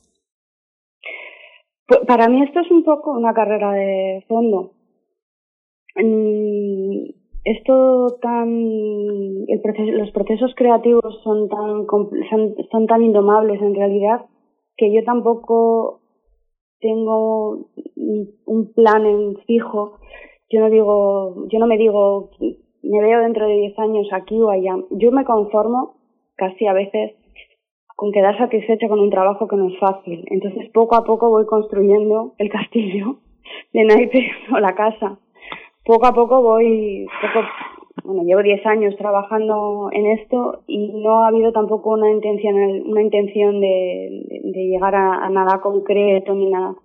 Pues, 1.88 2.00
para 2.06 2.28
mí 2.28 2.42
esto 2.42 2.60
es 2.60 2.70
un 2.70 2.84
poco 2.84 3.12
una 3.12 3.32
carrera 3.32 3.72
de 3.72 4.22
fondo. 4.28 4.72
Mm, 5.96 7.10
esto 7.44 8.18
tan, 8.20 8.48
el 9.48 9.60
proceso, 9.62 9.92
los 9.92 10.10
procesos 10.10 10.54
creativos 10.54 11.18
son 11.24 11.48
tan, 11.48 11.86
son, 12.28 12.54
son 12.70 12.86
tan 12.86 13.02
indomables 13.02 13.60
en 13.62 13.74
realidad 13.74 14.26
que 14.76 14.92
yo 14.92 15.02
tampoco 15.02 16.00
tengo 16.78 17.70
un 18.44 18.72
plan 18.74 19.06
en 19.06 19.36
fijo. 19.46 19.98
Yo 20.50 20.60
no 20.60 20.68
digo, 20.68 21.46
yo 21.48 21.58
no 21.58 21.66
me 21.66 21.78
digo, 21.78 22.30
me 22.82 23.00
veo 23.00 23.20
dentro 23.20 23.48
de 23.48 23.54
10 23.54 23.78
años 23.78 24.08
aquí 24.12 24.38
o 24.38 24.50
allá. 24.50 24.76
Yo 24.90 25.10
me 25.10 25.24
conformo 25.24 25.96
casi 26.36 26.66
a 26.66 26.74
veces 26.74 27.12
con 27.98 28.12
quedar 28.12 28.38
satisfecha 28.38 28.88
con 28.88 29.00
un 29.00 29.10
trabajo 29.10 29.48
que 29.48 29.56
no 29.56 29.66
es 29.66 29.78
fácil. 29.80 30.24
Entonces 30.30 30.70
poco 30.70 30.94
a 30.94 31.02
poco 31.02 31.30
voy 31.30 31.46
construyendo 31.46 32.32
el 32.38 32.48
castillo 32.48 33.16
de 33.72 33.84
naipes 33.84 34.30
o 34.54 34.60
la 34.60 34.76
casa. 34.76 35.18
Poco 35.84 36.06
a 36.06 36.12
poco 36.12 36.40
voy, 36.40 37.08
poco, 37.20 37.44
bueno, 38.04 38.22
llevo 38.22 38.44
10 38.44 38.64
años 38.66 38.96
trabajando 38.96 39.88
en 39.90 40.12
esto 40.12 40.62
y 40.68 40.92
no 41.02 41.24
ha 41.24 41.28
habido 41.28 41.50
tampoco 41.50 41.94
una 41.94 42.08
intención, 42.08 42.54
una 42.86 43.02
intención 43.02 43.60
de, 43.60 44.22
llegar 44.54 44.94
a, 44.94 45.26
a 45.26 45.28
nada 45.30 45.60
concreto 45.60 46.34
ni 46.34 46.50
nada. 46.50 46.76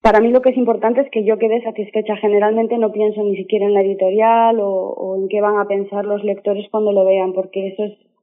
Para 0.00 0.20
mí 0.20 0.30
lo 0.30 0.40
que 0.40 0.50
es 0.50 0.56
importante 0.56 1.02
es 1.02 1.10
que 1.10 1.24
yo 1.24 1.36
quede 1.36 1.62
satisfecha. 1.62 2.16
Generalmente 2.16 2.78
no 2.78 2.92
pienso 2.92 3.22
ni 3.22 3.36
siquiera 3.36 3.66
en 3.66 3.74
la 3.74 3.82
editorial 3.82 4.58
o, 4.58 4.70
o 4.70 5.16
en 5.16 5.28
qué 5.28 5.42
van 5.42 5.58
a 5.58 5.66
pensar 5.66 6.06
los 6.06 6.24
lectores 6.24 6.66
cuando 6.70 6.92
lo 6.92 7.04
vean, 7.04 7.34
porque 7.34 7.68
eso 7.68 7.84
es 7.84 8.13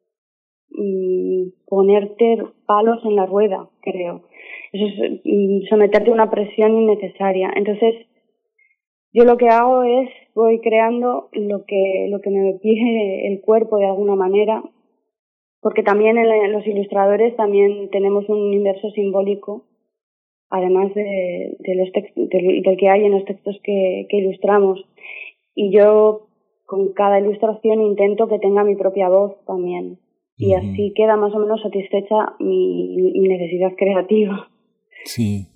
mm, 0.72 1.66
ponerte 1.67 2.38
palos 2.66 3.03
en 3.06 3.16
la 3.16 3.25
rueda, 3.25 3.69
creo. 3.82 4.24
Eso 4.72 4.85
es 4.85 5.22
mm, 5.24 5.67
someterte 5.69 6.09
a 6.09 6.14
una 6.14 6.30
presión 6.30 6.77
innecesaria. 6.77 7.51
Entonces, 7.56 7.95
yo 9.14 9.25
lo 9.25 9.38
que 9.38 9.50
hago 9.50 9.83
es 9.83 10.09
voy 10.33 10.59
creando 10.61 11.30
lo 11.33 11.66
que 11.66 12.08
lo 12.09 12.22
que 12.22 12.30
me 12.30 12.53
pide 12.61 13.27
el 13.27 13.41
cuerpo 13.41 13.77
de 13.77 13.88
alguna 13.88 14.16
manera, 14.16 14.64
porque 15.61 15.83
también 15.83 16.17
en 16.17 16.51
los 16.51 16.66
ilustradores 16.66 17.35
también 17.35 17.90
tenemos 17.90 18.27
un 18.30 18.41
universo 18.41 18.90
simbólico, 18.91 19.66
además 20.50 20.93
de, 20.93 21.58
los 21.75 21.91
textos, 21.91 22.30
del, 22.30 22.61
del 22.64 22.77
que 22.77 22.90
hay 22.90 23.06
en 23.06 23.11
los 23.11 23.25
textos 23.25 23.59
que 23.64 24.08
ilustramos. 24.09 24.83
Y 25.53 25.72
yo 25.72 26.27
con 26.66 26.93
cada 26.93 27.19
ilustración 27.19 27.82
intento 27.82 28.27
que 28.27 28.40
tenga 28.40 28.64
mi 28.64 28.75
propia 28.75 29.09
voz 29.09 29.35
también 29.45 30.00
y 30.42 30.53
así 30.53 30.94
queda 30.95 31.16
más 31.18 31.34
o 31.34 31.40
menos 31.40 31.61
satisfecha 31.61 32.16
mi, 32.40 32.95
mi 32.95 33.28
necesidad 33.28 33.72
creativa. 33.78 34.50
Sí. 35.06 35.48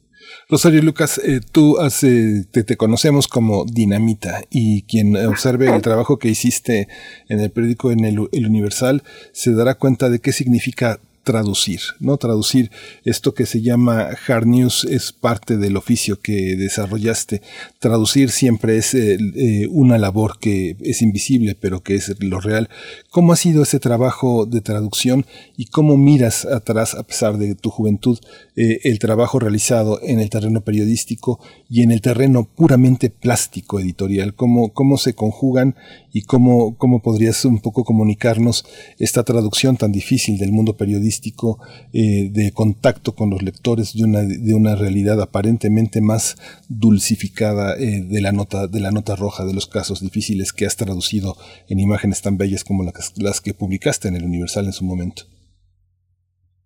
Rosario 0.50 0.82
Lucas, 0.82 1.20
eh, 1.20 1.40
tú 1.52 1.80
hace, 1.80 2.46
te, 2.52 2.64
te, 2.64 2.78
conocemos 2.78 3.28
como 3.28 3.66
Dinamita 3.66 4.42
y 4.50 4.84
quien 4.84 5.16
observe 5.18 5.74
el 5.74 5.82
trabajo 5.82 6.18
que 6.18 6.30
hiciste 6.30 6.88
en 7.30 7.40
el 7.40 7.52
periódico 7.52 7.92
en 7.92 8.06
el, 8.06 8.28
el 8.32 8.46
Universal 8.48 9.04
se 9.34 9.54
dará 9.54 9.76
cuenta 9.76 10.10
de 10.10 10.20
qué 10.20 10.32
significa 10.32 11.00
traducir, 11.26 11.82
¿no? 12.00 12.16
Traducir 12.18 12.72
esto 13.04 13.34
que 13.34 13.45
se 13.45 13.62
llama 13.62 14.10
hard 14.28 14.45
news 14.45 14.86
es 14.86 15.12
parte 15.12 15.58
del 15.58 15.76
oficio 15.76 16.22
que 16.22 16.56
desarrollaste. 16.56 17.42
Traducir 17.80 18.30
siempre 18.30 18.78
es 18.78 18.94
eh, 18.94 19.18
eh, 19.36 19.68
una 19.70 19.98
labor 19.98 20.38
que 20.40 20.78
es 20.80 21.02
invisible, 21.02 21.58
pero 21.60 21.82
que 21.82 21.95
es 21.95 22.16
lo 22.20 22.40
real. 22.40 22.70
¿Cómo 23.10 23.34
ha 23.34 23.36
sido 23.36 23.64
ese 23.64 23.80
trabajo 23.80 24.45
de 24.45 24.62
traducción 24.62 25.26
y 25.58 25.66
cómo 25.66 25.98
miras 25.98 26.45
atrás, 26.45 26.94
a 26.94 27.04
pesar 27.04 27.38
de 27.38 27.56
tu 27.56 27.72
juventud, 27.72 28.20
eh, 28.56 28.80
el 28.84 29.00
trabajo 29.00 29.40
realizado 29.40 30.00
en 30.04 30.20
el 30.20 30.30
terreno 30.30 30.62
periodístico 30.62 31.40
y 31.70 31.82
en 31.82 31.92
el 31.92 32.02
terreno 32.02 32.45
puramente 32.45 33.10
plástico 33.10 33.80
editorial? 33.80 34.36
¿Cómo, 34.36 34.72
cómo 34.74 34.98
se 34.98 35.16
conjugan 35.16 35.76
y 36.16 36.22
cómo, 36.22 36.77
cómo 36.77 37.02
podrías 37.02 37.44
un 37.44 37.60
poco 37.60 37.84
comunicarnos 37.84 38.64
esta 39.00 39.26
traducción 39.26 39.76
tan 39.76 39.92
difícil 39.92 40.38
del 40.38 40.53
mundo 40.53 40.77
periodístico 40.77 41.60
eh, 41.92 42.30
de 42.32 42.53
contacto 42.53 43.16
con 43.16 43.32
los 43.32 43.44
lectores 43.44 43.94
de 43.94 44.06
una, 44.06 44.22
de 44.22 44.53
una 44.53 44.77
realidad 44.77 45.22
aparentemente 45.22 46.00
más 46.00 46.38
dulcificada 46.69 47.76
eh, 47.76 48.00
de, 48.00 48.22
la 48.22 48.32
nota, 48.32 48.68
de 48.68 48.80
la 48.80 48.92
nota 48.92 49.18
roja 49.18 49.44
de 49.44 49.53
los 49.53 49.68
casos 49.68 50.00
difíciles 50.00 50.53
que 50.53 50.66
has 50.66 50.77
traducido 50.77 51.35
en 51.68 51.82
imágenes 51.82 52.22
tan 52.22 52.38
bellas 52.38 52.64
como 52.64 52.84
las, 52.84 53.14
las 53.18 53.42
que 53.42 53.53
publicaste 53.53 54.08
en 54.08 54.16
el 54.16 54.24
Universal 54.24 54.68
en 54.68 54.74
su 54.74 54.85
momento. 54.85 55.24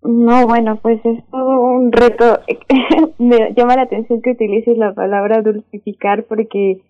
No, 0.03 0.45
bueno, 0.45 0.79
pues 0.79 1.03
es 1.03 1.23
todo 1.31 1.59
un 1.59 1.91
reto. 1.91 2.39
Me 3.17 3.51
llama 3.55 3.77
la 3.77 3.81
atención 3.81 4.21
que 4.21 4.29
utilices 4.29 4.77
la 4.77 4.93
palabra 4.93 5.41
dulcificar 5.41 6.25
porque 6.25 6.83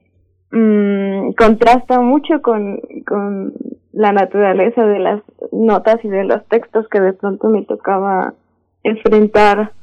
mmm, 0.52 1.32
contrasta 1.32 2.00
mucho 2.02 2.42
con, 2.42 2.80
con 3.06 3.54
la 3.92 4.14
naturaleza 4.14 4.86
de 4.86 5.00
las 5.00 5.22
notas 5.52 6.04
y 6.04 6.10
de 6.10 6.24
los 6.24 6.46
textos 6.48 6.88
que 6.90 7.00
de 7.00 7.14
pronto 7.14 7.50
me 7.50 7.64
tocaba 7.64 8.34
enfrentar. 8.84 9.74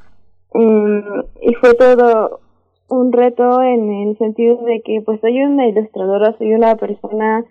Um, 0.50 1.22
y 1.42 1.54
fue 1.54 1.74
todo 1.74 2.40
un 2.88 3.12
reto 3.12 3.62
en 3.62 3.92
el 3.92 4.18
sentido 4.18 4.62
de 4.64 4.80
que 4.82 5.02
pues 5.04 5.20
soy 5.20 5.42
una 5.42 5.66
ilustradora, 5.66 6.36
soy 6.38 6.54
una 6.54 6.76
persona 6.76 7.44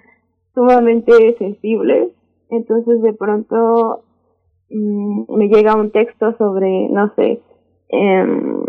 sumamente 0.53 1.35
sensible, 1.38 2.10
entonces 2.50 3.02
de 3.02 3.14
pronto 3.14 4.03
um, 4.72 5.26
me 5.38 5.50
llega 5.50 5.76
un 5.76 5.92
texto 5.92 6.35
sobre, 6.38 6.88
no 6.90 7.14
sé, 7.16 7.42
um, 7.92 8.66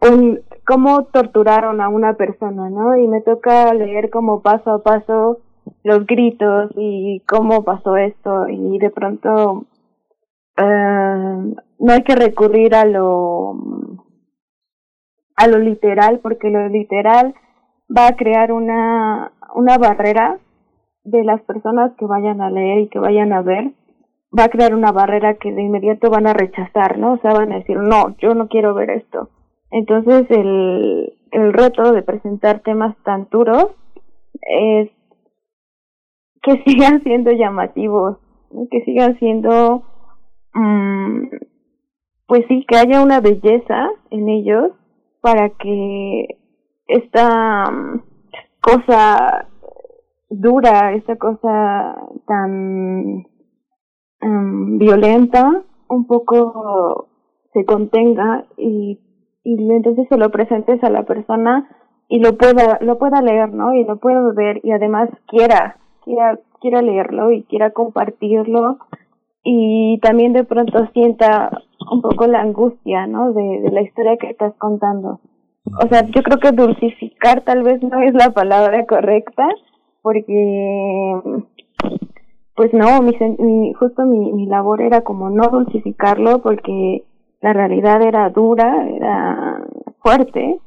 un, 0.00 0.40
cómo 0.64 1.04
torturaron 1.04 1.80
a 1.80 1.88
una 1.88 2.14
persona, 2.14 2.70
¿no? 2.70 2.96
Y 2.96 3.06
me 3.08 3.20
toca 3.20 3.72
leer 3.74 4.10
como 4.10 4.42
paso 4.42 4.72
a 4.72 4.82
paso 4.82 5.38
los 5.84 6.06
gritos 6.06 6.70
y 6.76 7.20
cómo 7.26 7.64
pasó 7.64 7.96
esto 7.96 8.48
y 8.48 8.78
de 8.78 8.90
pronto 8.90 9.64
uh, 10.58 11.54
no 11.78 11.92
hay 11.92 12.02
que 12.02 12.16
recurrir 12.16 12.74
a 12.74 12.84
lo 12.84 13.54
a 15.36 15.46
lo 15.46 15.58
literal 15.58 16.18
porque 16.20 16.50
lo 16.50 16.68
literal 16.68 17.34
va 17.96 18.08
a 18.08 18.16
crear 18.16 18.52
una 18.52 19.32
una 19.54 19.78
barrera 19.78 20.38
de 21.04 21.24
las 21.24 21.40
personas 21.42 21.92
que 21.98 22.06
vayan 22.06 22.40
a 22.40 22.50
leer 22.50 22.80
y 22.80 22.88
que 22.88 22.98
vayan 22.98 23.32
a 23.32 23.42
ver 23.42 23.72
va 24.36 24.44
a 24.44 24.48
crear 24.48 24.74
una 24.74 24.92
barrera 24.92 25.34
que 25.34 25.52
de 25.52 25.62
inmediato 25.62 26.10
van 26.10 26.26
a 26.26 26.32
rechazar, 26.32 26.98
¿no? 26.98 27.14
O 27.14 27.18
sea, 27.18 27.34
van 27.34 27.52
a 27.52 27.56
decir, 27.56 27.76
no, 27.76 28.16
yo 28.16 28.34
no 28.34 28.48
quiero 28.48 28.74
ver 28.74 28.90
esto. 28.90 29.28
Entonces 29.72 30.26
el, 30.28 31.14
el 31.30 31.52
reto 31.54 31.92
de 31.92 32.02
presentar 32.02 32.60
temas 32.60 32.94
tan 33.04 33.26
duros 33.30 33.70
es 34.42 34.90
que 36.42 36.62
sigan 36.66 37.02
siendo 37.02 37.32
llamativos, 37.32 38.18
que 38.70 38.84
sigan 38.84 39.18
siendo, 39.18 39.82
um, 40.54 41.30
pues 42.26 42.44
sí, 42.48 42.66
que 42.68 42.76
haya 42.76 43.02
una 43.02 43.20
belleza 43.20 43.88
en 44.10 44.28
ellos 44.28 44.72
para 45.22 45.48
que 45.48 46.38
esta 46.86 47.70
um, 47.70 48.02
cosa 48.60 49.48
dura, 50.28 50.92
esta 50.94 51.16
cosa 51.16 51.96
tan 52.26 53.26
um, 54.20 54.78
violenta, 54.78 55.62
un 55.88 56.06
poco 56.06 57.08
se 57.54 57.64
contenga 57.64 58.44
y 58.58 58.98
y 59.44 59.54
entonces 59.70 60.06
se 60.08 60.16
lo 60.16 60.30
presentes 60.30 60.82
a 60.84 60.90
la 60.90 61.02
persona 61.02 61.68
y 62.08 62.20
lo 62.20 62.36
pueda 62.36 62.78
lo 62.80 62.98
pueda 62.98 63.22
leer 63.22 63.52
no 63.52 63.74
y 63.74 63.84
lo 63.84 63.96
pueda 63.96 64.20
ver 64.32 64.60
y 64.62 64.72
además 64.72 65.08
quiera 65.26 65.76
quiera 66.04 66.38
quiera 66.60 66.82
leerlo 66.82 67.32
y 67.32 67.42
quiera 67.44 67.70
compartirlo 67.70 68.78
y 69.44 69.98
también 70.00 70.32
de 70.32 70.44
pronto 70.44 70.86
sienta 70.92 71.50
un 71.90 72.02
poco 72.02 72.26
la 72.26 72.40
angustia 72.40 73.06
no 73.06 73.32
de, 73.32 73.60
de 73.60 73.70
la 73.72 73.82
historia 73.82 74.16
que 74.16 74.28
estás 74.28 74.54
contando. 74.58 75.20
O 75.82 75.88
sea 75.88 76.02
yo 76.06 76.22
creo 76.22 76.38
que 76.38 76.52
dulcificar 76.52 77.40
tal 77.42 77.62
vez 77.62 77.82
no 77.82 78.00
es 78.00 78.14
la 78.14 78.30
palabra 78.30 78.86
correcta 78.86 79.48
porque 80.02 81.14
pues 82.54 82.72
no 82.74 83.00
mi, 83.00 83.16
mi 83.38 83.72
justo 83.72 84.04
mi, 84.04 84.32
mi 84.32 84.46
labor 84.46 84.82
era 84.82 85.00
como 85.00 85.30
no 85.30 85.48
dulcificarlo 85.48 86.42
porque 86.42 87.04
la 87.42 87.52
realidad 87.52 88.00
era 88.02 88.30
dura, 88.30 88.88
era 88.88 89.64
fuerte, 90.00 90.60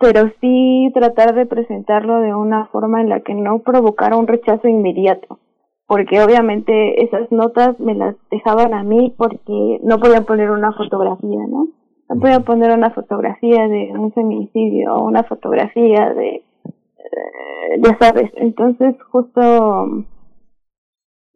pero 0.00 0.30
sí 0.40 0.90
tratar 0.94 1.34
de 1.34 1.46
presentarlo 1.46 2.20
de 2.20 2.34
una 2.34 2.66
forma 2.66 3.00
en 3.02 3.10
la 3.10 3.20
que 3.20 3.34
no 3.34 3.60
provocara 3.60 4.16
un 4.16 4.26
rechazo 4.26 4.66
inmediato, 4.66 5.38
porque 5.86 6.22
obviamente 6.22 7.04
esas 7.04 7.30
notas 7.30 7.78
me 7.78 7.94
las 7.94 8.16
dejaban 8.30 8.72
a 8.72 8.82
mí 8.82 9.14
porque 9.16 9.78
no 9.82 9.98
podían 9.98 10.24
poner 10.24 10.50
una 10.50 10.72
fotografía, 10.72 11.46
¿no? 11.46 11.68
No 12.08 12.20
podían 12.20 12.44
poner 12.44 12.72
una 12.72 12.90
fotografía 12.90 13.68
de 13.68 13.92
un 13.92 14.10
feminicidio 14.12 14.94
o 14.94 15.04
una 15.04 15.22
fotografía 15.24 16.14
de, 16.14 16.44
eh, 16.64 17.80
ya 17.82 17.96
sabes, 17.98 18.30
entonces 18.36 18.96
justo 19.10 20.04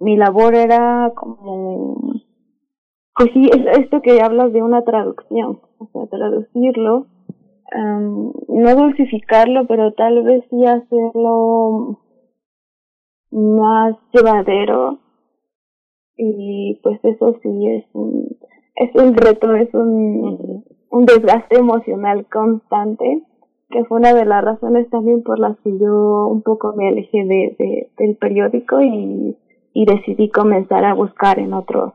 mi 0.00 0.16
labor 0.16 0.54
era 0.54 1.12
como, 1.14 2.14
pues 3.18 3.30
sí, 3.32 3.50
es 3.52 3.78
esto 3.78 4.00
que 4.00 4.20
hablas 4.22 4.52
de 4.52 4.62
una 4.62 4.82
traducción, 4.82 5.60
o 5.78 5.88
sea, 5.92 6.06
traducirlo 6.06 7.06
um, 7.74 8.32
no 8.48 8.74
dulcificarlo, 8.74 9.66
pero 9.66 9.92
tal 9.92 10.22
vez 10.22 10.44
sí 10.50 10.64
hacerlo 10.64 11.98
más 13.30 13.96
llevadero. 14.12 15.00
Y 16.16 16.80
pues 16.82 16.98
eso 17.04 17.36
sí 17.42 17.66
es 17.68 17.84
un, 17.92 18.36
es 18.74 18.94
un 18.94 19.14
reto, 19.14 19.54
es 19.54 19.72
un, 19.72 20.64
un 20.90 21.06
desgaste 21.06 21.58
emocional 21.58 22.26
constante, 22.26 23.22
que 23.70 23.84
fue 23.84 23.98
una 23.98 24.14
de 24.14 24.24
las 24.24 24.42
razones 24.44 24.88
también 24.90 25.22
por 25.22 25.38
las 25.38 25.56
que 25.60 25.70
yo 25.78 26.26
un 26.26 26.42
poco 26.42 26.72
me 26.74 26.88
alejé 26.88 27.18
de, 27.18 27.56
de 27.58 27.90
del 27.98 28.16
periódico 28.16 28.80
y, 28.80 29.36
y 29.74 29.84
decidí 29.84 30.28
comenzar 30.30 30.84
a 30.84 30.94
buscar 30.94 31.38
en 31.38 31.52
otros, 31.52 31.92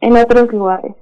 en 0.00 0.16
otros 0.16 0.52
lugares. 0.52 0.92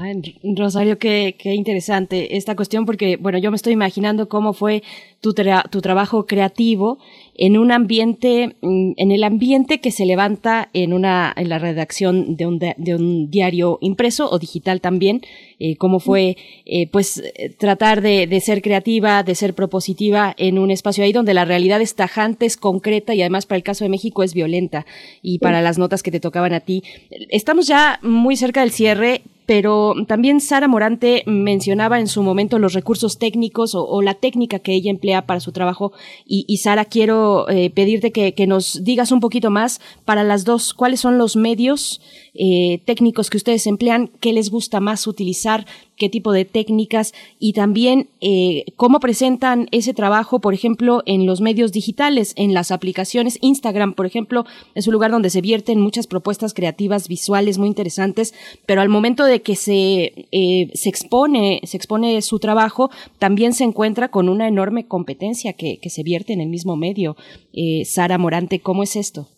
Ay, 0.00 0.40
Rosario, 0.56 0.98
qué, 0.98 1.36
qué 1.38 1.54
interesante 1.54 2.36
esta 2.38 2.56
cuestión 2.56 2.86
porque, 2.86 3.18
bueno, 3.18 3.38
yo 3.38 3.50
me 3.50 3.56
estoy 3.56 3.74
imaginando 3.74 4.28
cómo 4.28 4.54
fue 4.54 4.82
tu, 5.22 5.32
tra 5.34 5.64
tu 5.70 5.80
trabajo 5.80 6.26
creativo 6.26 6.98
en 7.34 7.56
un 7.56 7.70
ambiente, 7.70 8.56
mm, 8.60 8.92
en 8.96 9.12
el 9.12 9.24
ambiente 9.24 9.80
que 9.80 9.92
se 9.92 10.04
levanta 10.04 10.68
en 10.74 10.92
una, 10.92 11.32
en 11.34 11.48
la 11.48 11.58
redacción 11.58 12.36
de 12.36 12.46
un, 12.46 12.58
de 12.58 12.94
un 12.94 13.30
diario 13.30 13.78
impreso 13.80 14.28
o 14.28 14.38
digital 14.38 14.80
también, 14.80 15.22
eh, 15.60 15.76
cómo 15.76 16.00
fue, 16.00 16.36
eh, 16.66 16.88
pues, 16.88 17.22
tratar 17.56 18.02
de, 18.02 18.26
de, 18.26 18.40
ser 18.40 18.62
creativa, 18.62 19.22
de 19.22 19.36
ser 19.36 19.54
propositiva 19.54 20.34
en 20.36 20.58
un 20.58 20.72
espacio 20.72 21.04
ahí 21.04 21.12
donde 21.12 21.34
la 21.34 21.44
realidad 21.44 21.80
es 21.80 21.94
tajante, 21.94 22.44
es 22.44 22.56
concreta 22.56 23.14
y 23.14 23.22
además 23.22 23.46
para 23.46 23.58
el 23.58 23.62
caso 23.62 23.84
de 23.84 23.90
México 23.90 24.24
es 24.24 24.34
violenta 24.34 24.84
y 25.22 25.38
para 25.38 25.62
las 25.62 25.78
notas 25.78 26.02
que 26.02 26.10
te 26.10 26.20
tocaban 26.20 26.52
a 26.52 26.60
ti. 26.60 26.82
Estamos 27.30 27.68
ya 27.68 28.00
muy 28.02 28.36
cerca 28.36 28.60
del 28.60 28.72
cierre 28.72 29.22
pero 29.46 29.94
también 30.06 30.40
Sara 30.40 30.68
Morante 30.68 31.24
mencionaba 31.26 31.98
en 31.98 32.06
su 32.06 32.22
momento 32.22 32.58
los 32.58 32.74
recursos 32.74 33.18
técnicos 33.18 33.74
o, 33.74 33.84
o 33.84 34.00
la 34.00 34.14
técnica 34.14 34.60
que 34.60 34.72
ella 34.72 34.90
emplea 34.90 35.11
para 35.20 35.40
su 35.40 35.52
trabajo. 35.52 35.92
Y, 36.24 36.56
Sara 36.56 36.86
quiero 36.86 37.46
eh, 37.50 37.68
pedirte 37.68 38.10
que, 38.10 38.32
que, 38.32 38.46
nos 38.46 38.82
digas 38.82 39.12
un 39.12 39.20
poquito 39.20 39.50
más 39.50 39.80
para 40.06 40.24
las 40.24 40.46
dos 40.46 40.72
cuáles 40.72 41.00
son 41.00 41.18
los 41.18 41.36
medios 41.36 42.00
eh, 42.34 42.80
técnicos 42.86 43.28
que 43.28 43.36
ustedes 43.36 43.66
emplean, 43.66 44.10
qué 44.20 44.32
les 44.32 44.50
gusta 44.50 44.80
más 44.80 45.06
utilizar, 45.06 45.66
qué 46.02 46.08
tipo 46.08 46.32
de 46.32 46.44
técnicas 46.44 47.14
y 47.38 47.52
también 47.52 48.08
eh, 48.20 48.64
cómo 48.74 48.98
presentan 48.98 49.68
ese 49.70 49.94
trabajo, 49.94 50.40
por 50.40 50.52
ejemplo, 50.52 51.04
en 51.06 51.26
los 51.26 51.40
medios 51.40 51.70
digitales, 51.70 52.34
en 52.36 52.54
las 52.54 52.72
aplicaciones. 52.72 53.38
Instagram, 53.40 53.94
por 53.94 54.04
ejemplo, 54.04 54.44
es 54.74 54.88
un 54.88 54.94
lugar 54.94 55.12
donde 55.12 55.30
se 55.30 55.40
vierten 55.40 55.80
muchas 55.80 56.08
propuestas 56.08 56.54
creativas, 56.54 57.06
visuales 57.06 57.58
muy 57.58 57.68
interesantes, 57.68 58.34
pero 58.66 58.80
al 58.80 58.88
momento 58.88 59.24
de 59.24 59.42
que 59.42 59.54
se, 59.54 60.26
eh, 60.32 60.70
se 60.74 60.88
expone, 60.88 61.60
se 61.62 61.76
expone 61.76 62.20
su 62.20 62.40
trabajo, 62.40 62.90
también 63.20 63.52
se 63.52 63.62
encuentra 63.62 64.08
con 64.08 64.28
una 64.28 64.48
enorme 64.48 64.88
competencia 64.88 65.52
que, 65.52 65.78
se 65.88 66.02
vierte 66.02 66.32
en 66.32 66.40
el 66.40 66.48
mismo 66.48 66.74
medio. 66.74 67.14
Eh, 67.52 67.84
Sara 67.84 68.18
Morante, 68.18 68.58
¿cómo 68.58 68.82
es 68.82 68.96
esto? 68.96 69.28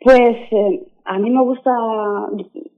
Pues 0.00 0.36
a 1.04 1.18
mí 1.18 1.28
me 1.28 1.42
gusta, 1.42 1.70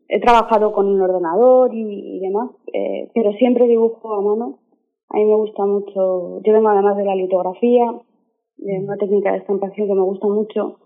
he 0.09 0.21
trabajado 0.21 0.73
con 0.73 0.87
un 0.87 1.01
ordenador 1.01 1.75
y, 1.75 2.17
y 2.17 2.21
demás, 2.21 2.51
eh, 2.73 3.11
pero 3.15 3.33
siempre 3.33 3.67
dibujo 3.67 4.15
a 4.15 4.21
mano. 4.21 4.59
A 5.11 5.17
mí 5.17 5.25
me 5.25 5.37
gusta 5.37 5.65
mucho, 5.65 6.41
yo 6.43 6.53
vengo 6.53 6.69
además 6.69 6.97
de 6.97 7.05
la 7.05 7.15
litografía, 7.15 7.93
de 8.57 8.79
una 8.79 8.97
técnica 8.97 9.33
de 9.33 9.39
estampación 9.39 9.89
que 9.89 9.95
me 9.95 10.03
gusta 10.03 10.27
mucho. 10.27 10.79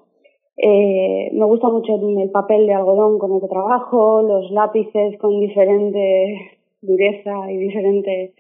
Eh, 0.57 1.31
me 1.33 1.45
gusta 1.47 1.69
mucho 1.69 1.95
el 1.95 2.31
papel 2.31 2.67
de 2.67 2.75
algodón 2.75 3.19
con 3.19 3.33
el 3.33 3.41
que 3.41 3.47
trabajo, 3.47 4.23
los 4.23 4.51
lápices 4.51 5.17
con 5.19 5.39
diferente 5.39 6.59
dureza 6.81 7.51
y 7.51 7.57
diferente 7.57 8.35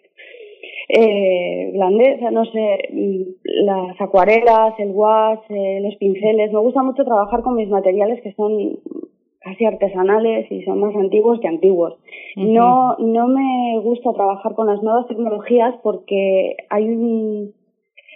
eh, 0.89 1.71
blandeza, 1.73 2.31
no 2.31 2.45
sé, 2.47 2.79
las 3.45 4.01
acuarelas, 4.01 4.75
el 4.79 4.91
wash, 4.91 5.41
eh, 5.51 5.81
los 5.83 5.95
pinceles. 5.97 6.53
Me 6.53 6.59
gusta 6.59 6.83
mucho 6.83 7.05
trabajar 7.05 7.43
con 7.43 7.55
mis 7.55 7.69
materiales 7.69 8.21
que 8.23 8.33
son 8.33 8.81
casi 9.49 9.65
artesanales 9.65 10.51
y 10.51 10.62
son 10.62 10.81
más 10.81 10.94
antiguos 10.94 11.41
que 11.41 11.49
antiguos. 11.49 11.94
Uh 12.36 12.41
-huh. 12.41 12.52
No, 12.52 12.97
no 12.99 13.28
me 13.28 13.78
gusta 13.81 14.12
trabajar 14.12 14.55
con 14.55 14.67
las 14.67 14.83
nuevas 14.83 15.07
tecnologías 15.07 15.75
porque 15.83 16.57
hay 16.70 16.85
un, 16.85 17.52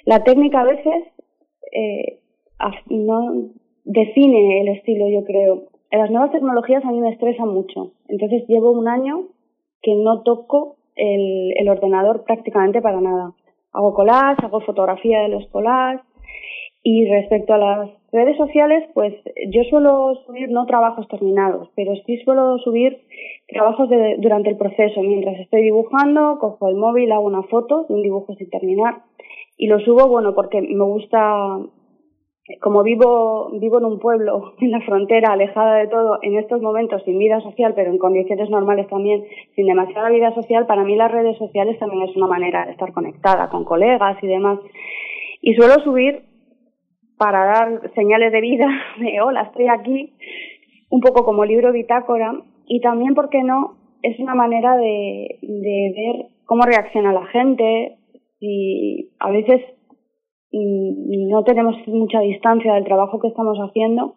la 0.04 0.22
técnica 0.24 0.60
a 0.60 0.64
veces 0.64 1.04
eh, 1.72 2.18
no 2.90 3.50
define 3.84 4.60
el 4.60 4.68
estilo, 4.68 5.08
yo 5.08 5.24
creo. 5.24 5.64
Las 5.90 6.10
nuevas 6.10 6.32
tecnologías 6.32 6.84
a 6.84 6.90
mí 6.90 7.00
me 7.00 7.10
estresan 7.10 7.48
mucho. 7.48 7.92
Entonces 8.08 8.44
llevo 8.48 8.70
un 8.70 8.88
año 8.88 9.28
que 9.82 9.94
no 9.94 10.22
toco 10.22 10.76
el, 10.96 11.52
el 11.56 11.68
ordenador 11.68 12.24
prácticamente 12.24 12.80
para 12.80 13.00
nada. 13.00 13.32
Hago 13.72 13.94
collage, 13.94 14.44
hago 14.44 14.60
fotografía 14.60 15.22
de 15.22 15.28
los 15.28 15.46
collages 15.48 16.02
y 16.82 17.06
respecto 17.08 17.54
a 17.54 17.58
las 17.58 18.01
redes 18.12 18.36
sociales, 18.36 18.84
pues 18.94 19.14
yo 19.50 19.62
suelo 19.70 20.14
subir 20.26 20.50
no 20.50 20.66
trabajos 20.66 21.08
terminados, 21.08 21.70
pero 21.74 21.94
sí 22.06 22.18
suelo 22.18 22.58
subir 22.58 23.00
trabajos 23.48 23.88
durante 24.18 24.50
el 24.50 24.58
proceso. 24.58 25.00
Mientras 25.02 25.40
estoy 25.40 25.62
dibujando, 25.62 26.38
cojo 26.38 26.68
el 26.68 26.76
móvil, 26.76 27.10
hago 27.10 27.26
una 27.26 27.42
foto 27.44 27.86
de 27.88 27.94
un 27.94 28.02
dibujo 28.02 28.34
sin 28.34 28.50
terminar 28.50 29.02
y 29.56 29.66
lo 29.66 29.80
subo, 29.80 30.08
bueno, 30.08 30.34
porque 30.34 30.60
me 30.60 30.84
gusta 30.84 31.58
como 32.60 32.82
vivo, 32.82 33.50
vivo 33.52 33.78
en 33.78 33.84
un 33.84 33.98
pueblo, 33.98 34.54
en 34.60 34.72
la 34.72 34.80
frontera, 34.80 35.32
alejada 35.32 35.76
de 35.76 35.88
todo, 35.88 36.18
en 36.22 36.38
estos 36.38 36.60
momentos 36.60 37.02
sin 37.04 37.18
vida 37.18 37.40
social, 37.40 37.72
pero 37.74 37.90
en 37.90 37.98
condiciones 37.98 38.50
normales 38.50 38.88
también, 38.88 39.24
sin 39.54 39.66
demasiada 39.66 40.10
vida 40.10 40.34
social, 40.34 40.66
para 40.66 40.84
mí 40.84 40.96
las 40.96 41.10
redes 41.10 41.38
sociales 41.38 41.78
también 41.78 42.02
es 42.08 42.16
una 42.16 42.26
manera 42.26 42.66
de 42.66 42.72
estar 42.72 42.92
conectada 42.92 43.48
con 43.48 43.64
colegas 43.64 44.22
y 44.22 44.26
demás. 44.26 44.58
Y 45.40 45.54
suelo 45.54 45.82
subir 45.82 46.31
para 47.18 47.44
dar 47.44 47.92
señales 47.94 48.32
de 48.32 48.40
vida, 48.40 48.66
de 48.98 49.20
hola, 49.20 49.42
estoy 49.42 49.68
aquí, 49.68 50.12
un 50.90 51.00
poco 51.00 51.24
como 51.24 51.44
libro 51.44 51.72
bitácora, 51.72 52.32
y 52.66 52.80
también, 52.80 53.14
¿por 53.14 53.28
qué 53.28 53.42
no?, 53.42 53.76
es 54.02 54.18
una 54.18 54.34
manera 54.34 54.76
de, 54.76 55.38
de 55.42 55.92
ver 55.96 56.26
cómo 56.44 56.64
reacciona 56.64 57.12
la 57.12 57.24
gente, 57.26 57.98
y 58.40 59.10
a 59.20 59.30
veces 59.30 59.62
no 60.52 61.44
tenemos 61.44 61.76
mucha 61.86 62.20
distancia 62.20 62.74
del 62.74 62.84
trabajo 62.84 63.18
que 63.20 63.28
estamos 63.28 63.56
haciendo 63.58 64.16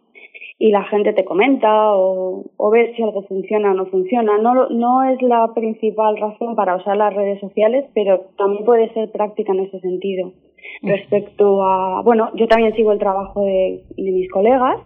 y 0.57 0.71
la 0.71 0.83
gente 0.85 1.13
te 1.13 1.25
comenta 1.25 1.95
o, 1.95 2.45
o 2.57 2.71
ves 2.71 2.95
si 2.95 3.03
algo 3.03 3.23
funciona 3.23 3.71
o 3.71 3.73
no 3.73 3.85
funciona. 3.87 4.37
No, 4.37 4.69
no 4.69 5.03
es 5.03 5.21
la 5.21 5.53
principal 5.53 6.17
razón 6.17 6.55
para 6.55 6.75
usar 6.77 6.97
las 6.97 7.13
redes 7.13 7.39
sociales, 7.39 7.85
pero 7.93 8.21
también 8.37 8.65
puede 8.65 8.93
ser 8.93 9.11
práctica 9.11 9.53
en 9.53 9.61
ese 9.61 9.79
sentido. 9.79 10.31
Respecto 10.81 11.63
a, 11.63 12.01
bueno, 12.03 12.31
yo 12.35 12.47
también 12.47 12.75
sigo 12.75 12.91
el 12.91 12.99
trabajo 12.99 13.43
de, 13.43 13.83
de 13.95 14.11
mis 14.11 14.29
colegas 14.29 14.81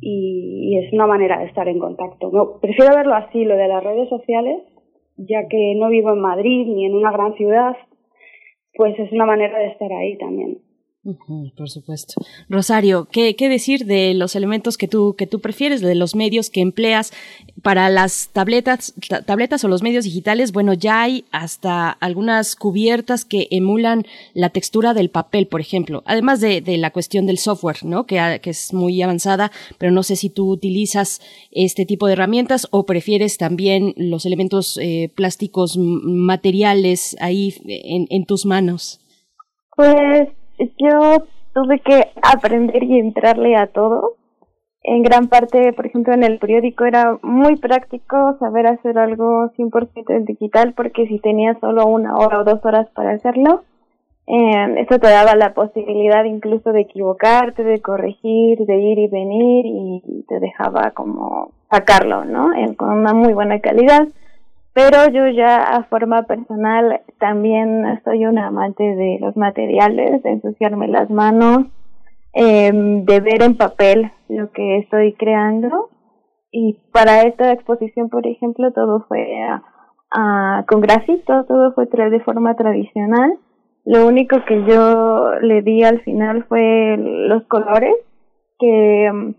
y, 0.00 0.72
y, 0.72 0.78
es 0.78 0.92
una 0.92 1.06
manera 1.06 1.38
de 1.38 1.46
estar 1.46 1.68
en 1.68 1.78
contacto. 1.78 2.58
Prefiero 2.60 2.94
verlo 2.94 3.14
así, 3.14 3.44
lo 3.44 3.56
de 3.56 3.68
las 3.68 3.82
redes 3.82 4.08
sociales, 4.08 4.62
ya 5.16 5.46
que 5.48 5.74
no 5.76 5.88
vivo 5.88 6.12
en 6.12 6.20
Madrid 6.20 6.66
ni 6.66 6.86
en 6.86 6.94
una 6.94 7.12
gran 7.12 7.34
ciudad, 7.34 7.76
pues 8.74 8.98
es 8.98 9.12
una 9.12 9.26
manera 9.26 9.58
de 9.58 9.68
estar 9.68 9.92
ahí 9.92 10.16
también. 10.18 10.58
Por 11.04 11.68
supuesto. 11.68 12.14
Rosario, 12.48 13.08
¿qué, 13.10 13.34
¿qué, 13.34 13.48
decir 13.48 13.86
de 13.86 14.14
los 14.14 14.36
elementos 14.36 14.76
que 14.78 14.86
tú, 14.86 15.16
que 15.18 15.26
tú 15.26 15.40
prefieres, 15.40 15.80
de 15.80 15.96
los 15.96 16.14
medios 16.14 16.48
que 16.48 16.60
empleas 16.60 17.12
para 17.60 17.90
las 17.90 18.28
tabletas, 18.32 18.94
tabletas 19.26 19.64
o 19.64 19.68
los 19.68 19.82
medios 19.82 20.04
digitales? 20.04 20.52
Bueno, 20.52 20.74
ya 20.74 21.02
hay 21.02 21.24
hasta 21.32 21.90
algunas 21.90 22.54
cubiertas 22.54 23.24
que 23.24 23.48
emulan 23.50 24.06
la 24.32 24.50
textura 24.50 24.94
del 24.94 25.10
papel, 25.10 25.48
por 25.48 25.60
ejemplo, 25.60 26.04
además 26.06 26.40
de, 26.40 26.60
de 26.60 26.76
la 26.78 26.92
cuestión 26.92 27.26
del 27.26 27.38
software, 27.38 27.78
¿no? 27.82 28.06
Que, 28.06 28.38
que, 28.40 28.50
es 28.50 28.72
muy 28.72 29.02
avanzada, 29.02 29.50
pero 29.78 29.90
no 29.90 30.04
sé 30.04 30.14
si 30.14 30.30
tú 30.30 30.52
utilizas 30.52 31.20
este 31.50 31.84
tipo 31.84 32.06
de 32.06 32.12
herramientas 32.12 32.68
o 32.70 32.86
prefieres 32.86 33.38
también 33.38 33.92
los 33.96 34.24
elementos 34.24 34.78
eh, 34.80 35.10
plásticos 35.16 35.76
materiales 35.76 37.16
ahí 37.18 37.56
en, 37.66 38.06
en 38.08 38.24
tus 38.24 38.46
manos. 38.46 39.00
Pues 39.74 40.28
yo 40.78 41.24
tuve 41.54 41.80
que 41.80 42.08
aprender 42.22 42.82
y 42.82 42.98
entrarle 42.98 43.56
a 43.56 43.66
todo. 43.66 44.16
en 44.84 45.02
gran 45.02 45.28
parte, 45.28 45.72
por 45.74 45.86
ejemplo, 45.86 46.12
en 46.12 46.24
el 46.24 46.38
periódico 46.38 46.84
era 46.84 47.16
muy 47.22 47.56
práctico 47.56 48.36
saber 48.40 48.66
hacer 48.66 48.98
algo 48.98 49.50
100% 49.56 50.10
en 50.10 50.24
digital 50.24 50.74
porque 50.74 51.06
si 51.06 51.20
tenías 51.20 51.58
solo 51.60 51.86
una 51.86 52.16
hora 52.16 52.40
o 52.40 52.44
dos 52.44 52.64
horas 52.64 52.88
para 52.90 53.12
hacerlo, 53.12 53.62
eh, 54.26 54.86
te 54.88 54.98
daba 54.98 55.36
la 55.36 55.54
posibilidad 55.54 56.24
incluso 56.24 56.72
de 56.72 56.82
equivocarte, 56.82 57.62
de 57.62 57.80
corregir, 57.80 58.58
de 58.58 58.76
ir 58.76 58.98
y 58.98 59.08
venir 59.08 59.66
y 59.66 60.24
te 60.28 60.40
dejaba 60.40 60.90
como 60.92 61.52
sacarlo, 61.70 62.24
¿no? 62.24 62.50
con 62.76 62.90
una 62.90 63.12
muy 63.12 63.32
buena 63.32 63.60
calidad. 63.60 64.08
Pero 64.74 65.08
yo 65.12 65.28
ya 65.28 65.62
a 65.62 65.84
forma 65.84 66.22
personal 66.22 67.02
también 67.18 68.00
soy 68.04 68.24
una 68.24 68.46
amante 68.46 68.82
de 68.82 69.18
los 69.20 69.36
materiales, 69.36 70.22
de 70.22 70.30
ensuciarme 70.30 70.88
las 70.88 71.10
manos, 71.10 71.66
eh, 72.32 72.70
de 72.72 73.20
ver 73.20 73.42
en 73.42 73.56
papel 73.56 74.10
lo 74.28 74.50
que 74.50 74.78
estoy 74.78 75.12
creando. 75.12 75.90
Y 76.50 76.78
para 76.92 77.22
esta 77.22 77.52
exposición, 77.52 78.08
por 78.08 78.26
ejemplo, 78.26 78.72
todo 78.72 79.04
fue 79.08 79.26
con 80.68 80.80
grafito, 80.80 81.44
todo 81.44 81.72
fue 81.72 81.86
de 81.86 82.20
forma 82.20 82.54
tradicional. 82.54 83.38
Lo 83.84 84.06
único 84.06 84.44
que 84.44 84.64
yo 84.64 85.34
le 85.40 85.62
di 85.62 85.82
al 85.82 86.00
final 86.02 86.44
fue 86.44 86.96
los 86.98 87.44
colores, 87.44 87.94
que 88.58 89.06
em, 89.06 89.34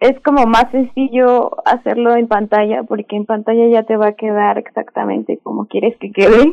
es 0.00 0.20
como 0.20 0.46
más 0.46 0.70
sencillo 0.70 1.50
hacerlo 1.64 2.14
en 2.14 2.28
pantalla, 2.28 2.84
porque 2.84 3.16
en 3.16 3.26
pantalla 3.26 3.66
ya 3.68 3.82
te 3.82 3.96
va 3.96 4.08
a 4.08 4.12
quedar 4.12 4.58
exactamente 4.58 5.38
como 5.42 5.66
quieres 5.66 5.96
que 5.98 6.12
quede. 6.12 6.52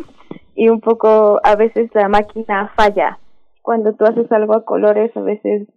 Y 0.55 0.69
un 0.69 0.79
poco 0.79 1.39
a 1.43 1.55
veces 1.55 1.89
la 1.93 2.07
máquina 2.07 2.71
falla. 2.75 3.19
Cuando 3.61 3.93
tú 3.93 4.05
haces 4.05 4.31
algo 4.31 4.55
a 4.55 4.65
colores, 4.65 5.15
a 5.15 5.21
veces 5.21 5.67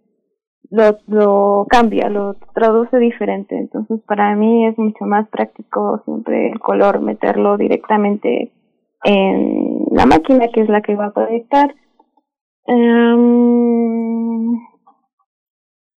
lo, 0.71 0.97
lo 1.07 1.65
cambia, 1.69 2.09
lo 2.09 2.35
traduce 2.53 2.97
diferente. 2.97 3.57
Entonces, 3.57 3.99
para 4.07 4.35
mí 4.35 4.65
es 4.67 4.77
mucho 4.77 5.05
más 5.05 5.27
práctico 5.29 6.01
siempre 6.05 6.51
el 6.51 6.59
color, 6.59 7.01
meterlo 7.01 7.57
directamente 7.57 8.51
en 9.03 9.85
la 9.91 10.05
máquina, 10.05 10.47
que 10.47 10.61
es 10.61 10.69
la 10.69 10.81
que 10.81 10.95
va 10.95 11.07
a 11.07 11.13
proyectar. 11.13 11.75
Um, 12.65 14.59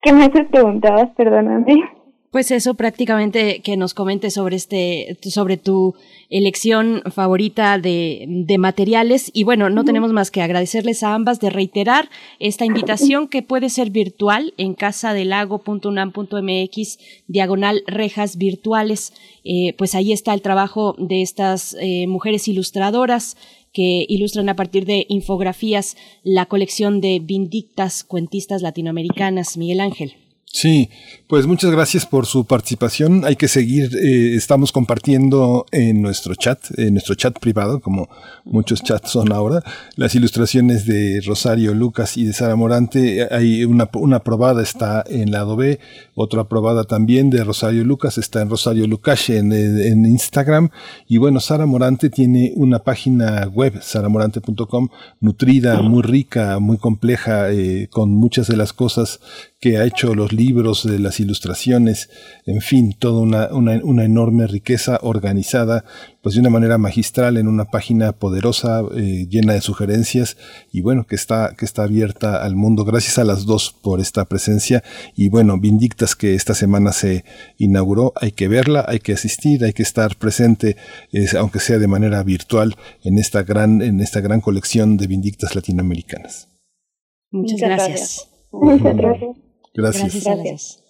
¿Qué 0.03 0.13
me 0.13 0.25
has 0.25 0.31
preguntado? 0.51 1.15
Perdóname. 1.15 2.03
Pues 2.33 2.51
eso 2.51 2.75
prácticamente 2.75 3.61
que 3.61 3.77
nos 3.77 3.93
comentes 3.93 4.33
sobre 4.35 4.57
este, 4.57 5.19
sobre 5.21 5.59
tu 5.59 5.95
elección 6.31 7.03
favorita 7.15 7.79
de, 7.79 8.25
de 8.27 8.57
materiales. 8.57 9.31
Y 9.35 9.45
bueno, 9.45 9.69
no 9.69 9.85
tenemos 9.85 10.15
más 10.15 10.31
que 10.31 10.41
agradecerles 10.41 11.03
a 11.03 11.13
ambas 11.15 11.41
de 11.41 11.51
reiterar 11.51 12.09
esta 12.39 12.65
invitación 12.65 13.29
que 13.29 13.43
puede 13.43 13.69
ser 13.69 13.91
virtual 13.91 14.55
en 14.57 14.73
casadelago.unam.mx, 14.73 16.99
diagonal 17.29 17.83
rejas 17.87 18.39
virtuales. 18.39 19.13
Eh, 19.45 19.75
pues 19.77 19.95
ahí 19.95 20.13
está 20.13 20.33
el 20.33 20.41
trabajo 20.41 20.95
de 20.97 21.21
estas 21.21 21.77
eh, 21.81 22.07
mujeres 22.09 22.49
ilustradoras 22.49 23.37
que 23.73 24.05
ilustran 24.09 24.49
a 24.49 24.57
partir 24.57 24.85
de 24.85 25.07
infografías 25.09 25.97
la 26.23 26.47
colección 26.47 27.01
de 27.01 27.21
Vindictas 27.21 28.05
Cuentistas 28.05 28.63
Latinoamericanas. 28.63 29.57
Miguel 29.57 29.81
Ángel. 29.81 30.22
Sí, 30.55 30.91
pues 31.29 31.47
muchas 31.47 31.71
gracias 31.71 32.05
por 32.05 32.27
su 32.27 32.45
participación. 32.45 33.25
Hay 33.25 33.37
que 33.37 33.49
seguir, 33.49 33.97
eh, 33.97 34.37
estamos 34.37 34.71
compartiendo 34.71 35.65
en 35.73 36.03
nuestro 36.03 36.35
chat, 36.35 36.59
en 36.77 36.93
nuestro 36.93 37.15
chat 37.15 37.39
privado, 37.39 37.81
como 37.81 38.11
muchos 38.45 38.83
chats 38.83 39.13
son 39.13 39.33
ahora, 39.33 39.63
las 39.97 40.15
ilustraciones 40.15 40.85
de 40.85 41.23
Rosario 41.25 41.73
Lucas 41.73 42.19
y 42.19 42.27
de 42.27 42.35
Sara 42.35 42.55
Morante. 42.55 43.27
Hay 43.31 43.65
una, 43.65 43.89
una 43.95 44.17
aprobada 44.17 44.63
está 44.63 45.03
en 45.09 45.31
lado 45.31 45.57
B, 45.57 45.81
otra 46.15 46.43
aprobada 46.43 46.85
también 46.85 47.31
de 47.31 47.45
Rosario 47.45 47.83
Lucas 47.83 48.19
está 48.19 48.43
en 48.43 48.51
Rosario 48.51 48.87
Lucas 48.87 49.31
en, 49.31 49.53
en 49.55 50.05
Instagram. 50.05 50.69
Y 51.09 51.17
bueno, 51.17 51.41
Sara 51.41 51.65
Morante 51.65 52.11
tiene 52.11 52.53
una 52.57 52.81
página 52.81 53.47
web, 53.47 53.81
saramorante.com, 53.81 54.91
nutrida, 55.21 55.81
muy 55.81 56.03
rica, 56.03 56.59
muy 56.59 56.77
compleja, 56.77 57.51
eh, 57.51 57.89
con 57.91 58.11
muchas 58.11 58.49
de 58.49 58.59
las 58.59 58.75
cosas 58.75 59.19
que 59.63 59.79
ha 59.79 59.85
hecho 59.85 60.17
los 60.17 60.33
libros, 60.33 60.83
de 60.85 60.99
las 60.99 61.21
ilustraciones, 61.21 62.11
en 62.47 62.61
fin, 62.63 62.97
toda 62.99 63.21
una, 63.21 63.47
una, 63.53 63.81
una, 63.85 64.05
enorme 64.05 64.49
riqueza 64.49 64.99
organizada, 65.03 65.85
pues 66.21 66.35
de 66.35 66.41
una 66.41 66.51
manera 66.51 66.79
magistral 66.79 67.37
en 67.37 67.47
una 67.47 67.67
página 67.67 68.11
poderosa, 68.11 68.83
eh, 68.97 69.29
llena 69.31 69.53
de 69.53 69.61
sugerencias 69.61 70.37
y 70.73 70.81
bueno, 70.81 71.07
que 71.07 71.15
está, 71.15 71.55
que 71.57 71.65
está 71.65 71.85
abierta 71.85 72.43
al 72.43 72.57
mundo. 72.57 72.85
Gracias 72.85 73.19
a 73.19 73.25
las 73.25 73.47
dos 73.47 73.73
por 73.73 74.01
esta 74.01 74.25
presencia 74.25 74.83
y 75.15 75.29
bueno, 75.29 75.57
Vindictas 75.61 76.17
que 76.17 76.35
esta 76.35 76.55
semana 76.55 76.91
se 76.91 77.25
inauguró, 77.57 78.15
hay 78.17 78.33
que 78.33 78.49
verla, 78.49 78.85
hay 78.89 78.99
que 78.99 79.13
asistir, 79.13 79.65
hay 79.65 79.75
que 79.75 79.85
estar 79.85 80.17
presente, 80.17 80.77
aunque 81.39 81.61
sea 81.61 81.79
de 81.79 81.87
manera 81.87 82.21
virtual, 82.25 82.75
en 83.05 83.17
esta 83.17 83.45
gran, 83.45 83.81
en 83.81 84.01
esta 84.01 84.21
gran 84.21 84.41
colección 84.41 84.97
de 84.97 85.07
Vindictas 85.07 85.55
latinoamericanas. 85.55 86.49
Muchas, 87.31 87.61
gracias. 87.61 88.29
Muchas 88.51 88.97
gracias. 88.97 89.52
Gracias. 89.75 90.25
Gracias. 90.25 90.82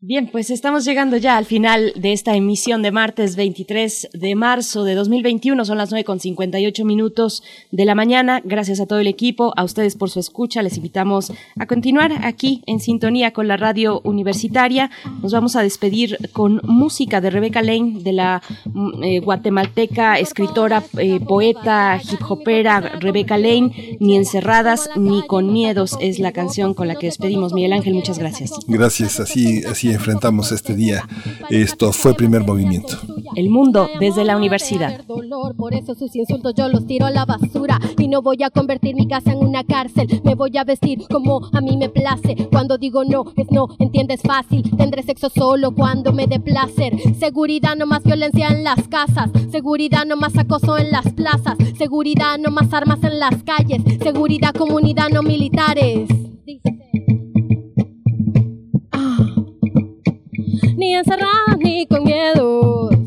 Bien, 0.00 0.28
pues 0.30 0.50
estamos 0.50 0.84
llegando 0.84 1.16
ya 1.16 1.38
al 1.38 1.46
final 1.46 1.94
de 1.96 2.12
esta 2.12 2.36
emisión 2.36 2.82
de 2.82 2.90
martes 2.90 3.34
23 3.34 4.10
de 4.12 4.34
marzo 4.34 4.84
de 4.84 4.94
2021. 4.94 5.64
Son 5.64 5.78
las 5.78 5.90
9 5.90 6.04
con 6.04 6.20
58 6.20 6.84
minutos 6.84 7.42
de 7.70 7.86
la 7.86 7.94
mañana. 7.94 8.42
Gracias 8.44 8.78
a 8.78 8.84
todo 8.84 8.98
el 8.98 9.06
equipo, 9.06 9.54
a 9.56 9.64
ustedes 9.64 9.96
por 9.96 10.10
su 10.10 10.20
escucha. 10.20 10.62
Les 10.62 10.76
invitamos 10.76 11.32
a 11.58 11.66
continuar 11.66 12.12
aquí 12.26 12.62
en 12.66 12.80
sintonía 12.80 13.32
con 13.32 13.48
la 13.48 13.56
radio 13.56 14.02
universitaria. 14.04 14.90
Nos 15.22 15.32
vamos 15.32 15.56
a 15.56 15.62
despedir 15.62 16.18
con 16.34 16.60
música 16.64 17.22
de 17.22 17.30
Rebeca 17.30 17.62
Lane, 17.62 18.00
de 18.00 18.12
la 18.12 18.42
eh, 19.02 19.20
guatemalteca, 19.20 20.18
escritora, 20.18 20.84
eh, 20.98 21.20
poeta, 21.20 21.98
hip 22.04 22.20
hopera 22.28 22.80
Rebeca 23.00 23.38
Lane. 23.38 23.96
Ni 23.98 24.14
encerradas 24.14 24.90
ni 24.94 25.26
con 25.26 25.54
miedos 25.54 25.96
es 26.02 26.18
la 26.18 26.32
canción 26.32 26.74
con 26.74 26.86
la 26.86 26.96
que 26.96 27.06
despedimos. 27.06 27.54
Miguel 27.54 27.72
Ángel, 27.72 27.94
muchas 27.94 28.18
gracias. 28.18 28.50
Gracias, 28.68 29.20
así, 29.20 29.64
así 29.64 29.85
enfrentamos 29.90 30.52
este 30.52 30.74
día. 30.74 31.06
Esto 31.50 31.92
fue 31.92 32.14
primer 32.14 32.42
movimiento. 32.42 32.98
El 33.34 33.50
mundo 33.50 33.88
desde 34.00 34.24
la 34.24 34.36
universidad. 34.36 35.04
Por 35.06 35.74
eso 35.74 35.94
sus 35.94 36.14
insultos 36.16 36.54
yo 36.56 36.68
los 36.68 36.86
tiro 36.86 37.06
a 37.06 37.10
la 37.10 37.24
basura 37.24 37.78
y 37.98 38.08
no 38.08 38.22
voy 38.22 38.42
a 38.42 38.50
convertir 38.50 38.94
mi 38.94 39.06
casa 39.06 39.32
en 39.32 39.38
una 39.38 39.64
cárcel. 39.64 40.20
Me 40.24 40.34
voy 40.34 40.56
a 40.56 40.64
vestir 40.64 41.04
como 41.10 41.48
a 41.52 41.60
mí 41.60 41.76
me 41.76 41.88
place. 41.88 42.48
Cuando 42.50 42.78
digo 42.78 43.04
no, 43.04 43.24
es 43.36 43.50
no, 43.50 43.68
entiendes 43.78 44.20
fácil. 44.22 44.62
Tendré 44.76 45.02
sexo 45.02 45.28
solo 45.30 45.72
cuando 45.72 46.12
me 46.12 46.26
dé 46.26 46.40
placer. 46.40 46.94
Seguridad, 47.18 47.76
no 47.76 47.86
más 47.86 48.02
violencia 48.04 48.48
en 48.48 48.64
las 48.64 48.88
casas. 48.88 49.30
Seguridad, 49.50 50.06
no 50.06 50.16
más 50.16 50.36
acoso 50.36 50.78
en 50.78 50.90
las 50.90 51.12
plazas. 51.12 51.56
Seguridad, 51.78 52.38
no 52.38 52.50
más 52.50 52.72
armas 52.72 53.02
en 53.02 53.18
las 53.18 53.42
calles. 53.42 53.82
Seguridad, 54.02 54.54
comunidad, 54.54 55.08
no 55.10 55.22
militares. 55.22 56.08
Ni 60.76 60.94
encerrada 60.94 61.56
ni 61.58 61.86
con 61.86 62.04
miedos. 62.04 63.05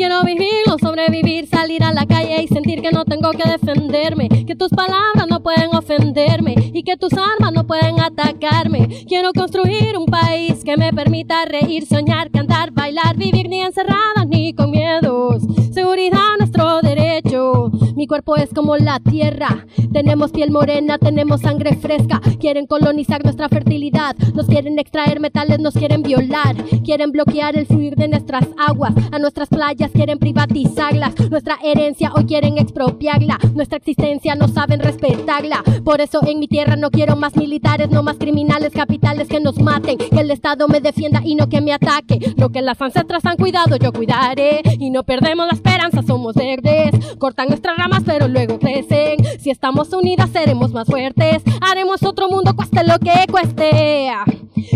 Quiero 0.00 0.24
vivir, 0.24 0.64
no 0.66 0.78
sobrevivir, 0.78 1.46
salir 1.46 1.84
a 1.84 1.92
la 1.92 2.06
calle 2.06 2.42
y 2.42 2.48
sentir 2.48 2.80
que 2.80 2.90
no 2.90 3.04
tengo 3.04 3.32
que 3.32 3.46
defenderme, 3.46 4.30
que 4.46 4.56
tus 4.56 4.70
palabras 4.70 5.26
no 5.28 5.42
pueden 5.42 5.74
ofenderme 5.76 6.54
y 6.72 6.84
que 6.84 6.96
tus 6.96 7.12
armas 7.12 7.52
no 7.52 7.66
pueden 7.66 8.00
atacarme. 8.00 9.04
Quiero 9.06 9.34
construir 9.34 9.98
un 9.98 10.06
país 10.06 10.64
que 10.64 10.78
me 10.78 10.90
permita 10.94 11.44
reír, 11.44 11.84
soñar, 11.84 12.30
cantar, 12.30 12.70
bailar, 12.70 13.14
vivir 13.18 13.50
ni 13.50 13.60
encerrada 13.60 14.24
ni 14.26 14.54
con 14.54 14.70
miedos. 14.70 15.42
Seguridad, 15.70 16.38
nuestro 16.38 16.80
derecho. 16.80 17.70
Mi 17.94 18.06
cuerpo 18.06 18.36
es 18.36 18.48
como 18.54 18.78
la 18.78 19.00
tierra. 19.00 19.66
Tenemos 19.92 20.30
piel 20.30 20.50
morena, 20.50 20.96
tenemos 20.96 21.42
sangre 21.42 21.76
fresca. 21.76 22.22
Quieren 22.40 22.66
colonizar 22.66 23.22
nuestra 23.22 23.50
fertilidad. 23.50 24.16
Nos 24.34 24.46
quieren 24.46 24.78
extraer 24.78 25.20
metales, 25.20 25.60
nos 25.60 25.74
quieren 25.74 26.02
violar. 26.02 26.56
Quieren 26.84 27.12
bloquear 27.12 27.56
el 27.56 27.66
fluir 27.66 27.96
de 27.96 28.08
nuestras 28.08 28.48
aguas. 28.56 28.94
A 29.12 29.18
nuestras 29.18 29.48
playas 29.50 29.89
quieren 29.90 30.18
privatizarlas. 30.18 31.18
Nuestra 31.30 31.58
herencia 31.62 32.12
hoy 32.14 32.24
quieren 32.24 32.58
expropiarla. 32.58 33.38
Nuestra 33.54 33.78
existencia 33.78 34.34
no 34.34 34.48
saben 34.48 34.80
respetarla. 34.80 35.62
Por 35.84 36.00
eso 36.00 36.20
en 36.26 36.38
mi 36.38 36.48
tierra 36.48 36.76
no 36.76 36.90
quiero 36.90 37.16
más 37.16 37.36
militares, 37.36 37.90
no 37.90 38.02
más 38.02 38.16
criminales 38.16 38.72
capitales 38.72 39.28
que 39.28 39.40
nos 39.40 39.58
maten. 39.58 39.98
Que 39.98 40.20
el 40.20 40.30
Estado 40.30 40.68
me 40.68 40.80
defienda 40.80 41.20
y 41.24 41.34
no 41.34 41.48
que 41.48 41.60
me 41.60 41.72
ataque. 41.72 42.34
Lo 42.36 42.50
que 42.50 42.62
las 42.62 42.80
ancestras 42.80 43.24
han 43.24 43.36
cuidado, 43.36 43.76
yo 43.76 43.92
cuidaré. 43.92 44.62
Y 44.78 44.90
no 44.90 45.02
perdemos 45.02 45.46
la 45.46 45.52
esperanza, 45.52 46.02
somos 46.02 46.34
verdes. 46.34 47.16
Cortan 47.18 47.48
nuestras 47.48 47.76
ramas, 47.76 48.02
pero 48.04 48.28
luego 48.28 48.58
crecen. 48.58 49.18
Si 49.38 49.50
estamos 49.50 49.92
unidas, 49.92 50.30
seremos 50.30 50.72
más 50.72 50.86
fuertes. 50.86 51.42
Haremos 51.60 52.02
otro 52.02 52.28
mundo, 52.28 52.54
cueste 52.54 52.84
lo 52.84 52.98
que 52.98 53.26
cueste. 53.30 54.10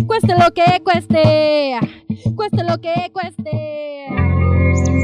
Cueste 0.07 0.34
lo 0.34 0.51
que 0.52 0.83
cueste. 0.83 1.78
Cueste 2.34 2.65
lo 2.65 2.78
que 2.81 3.10
cueste. 3.12 5.03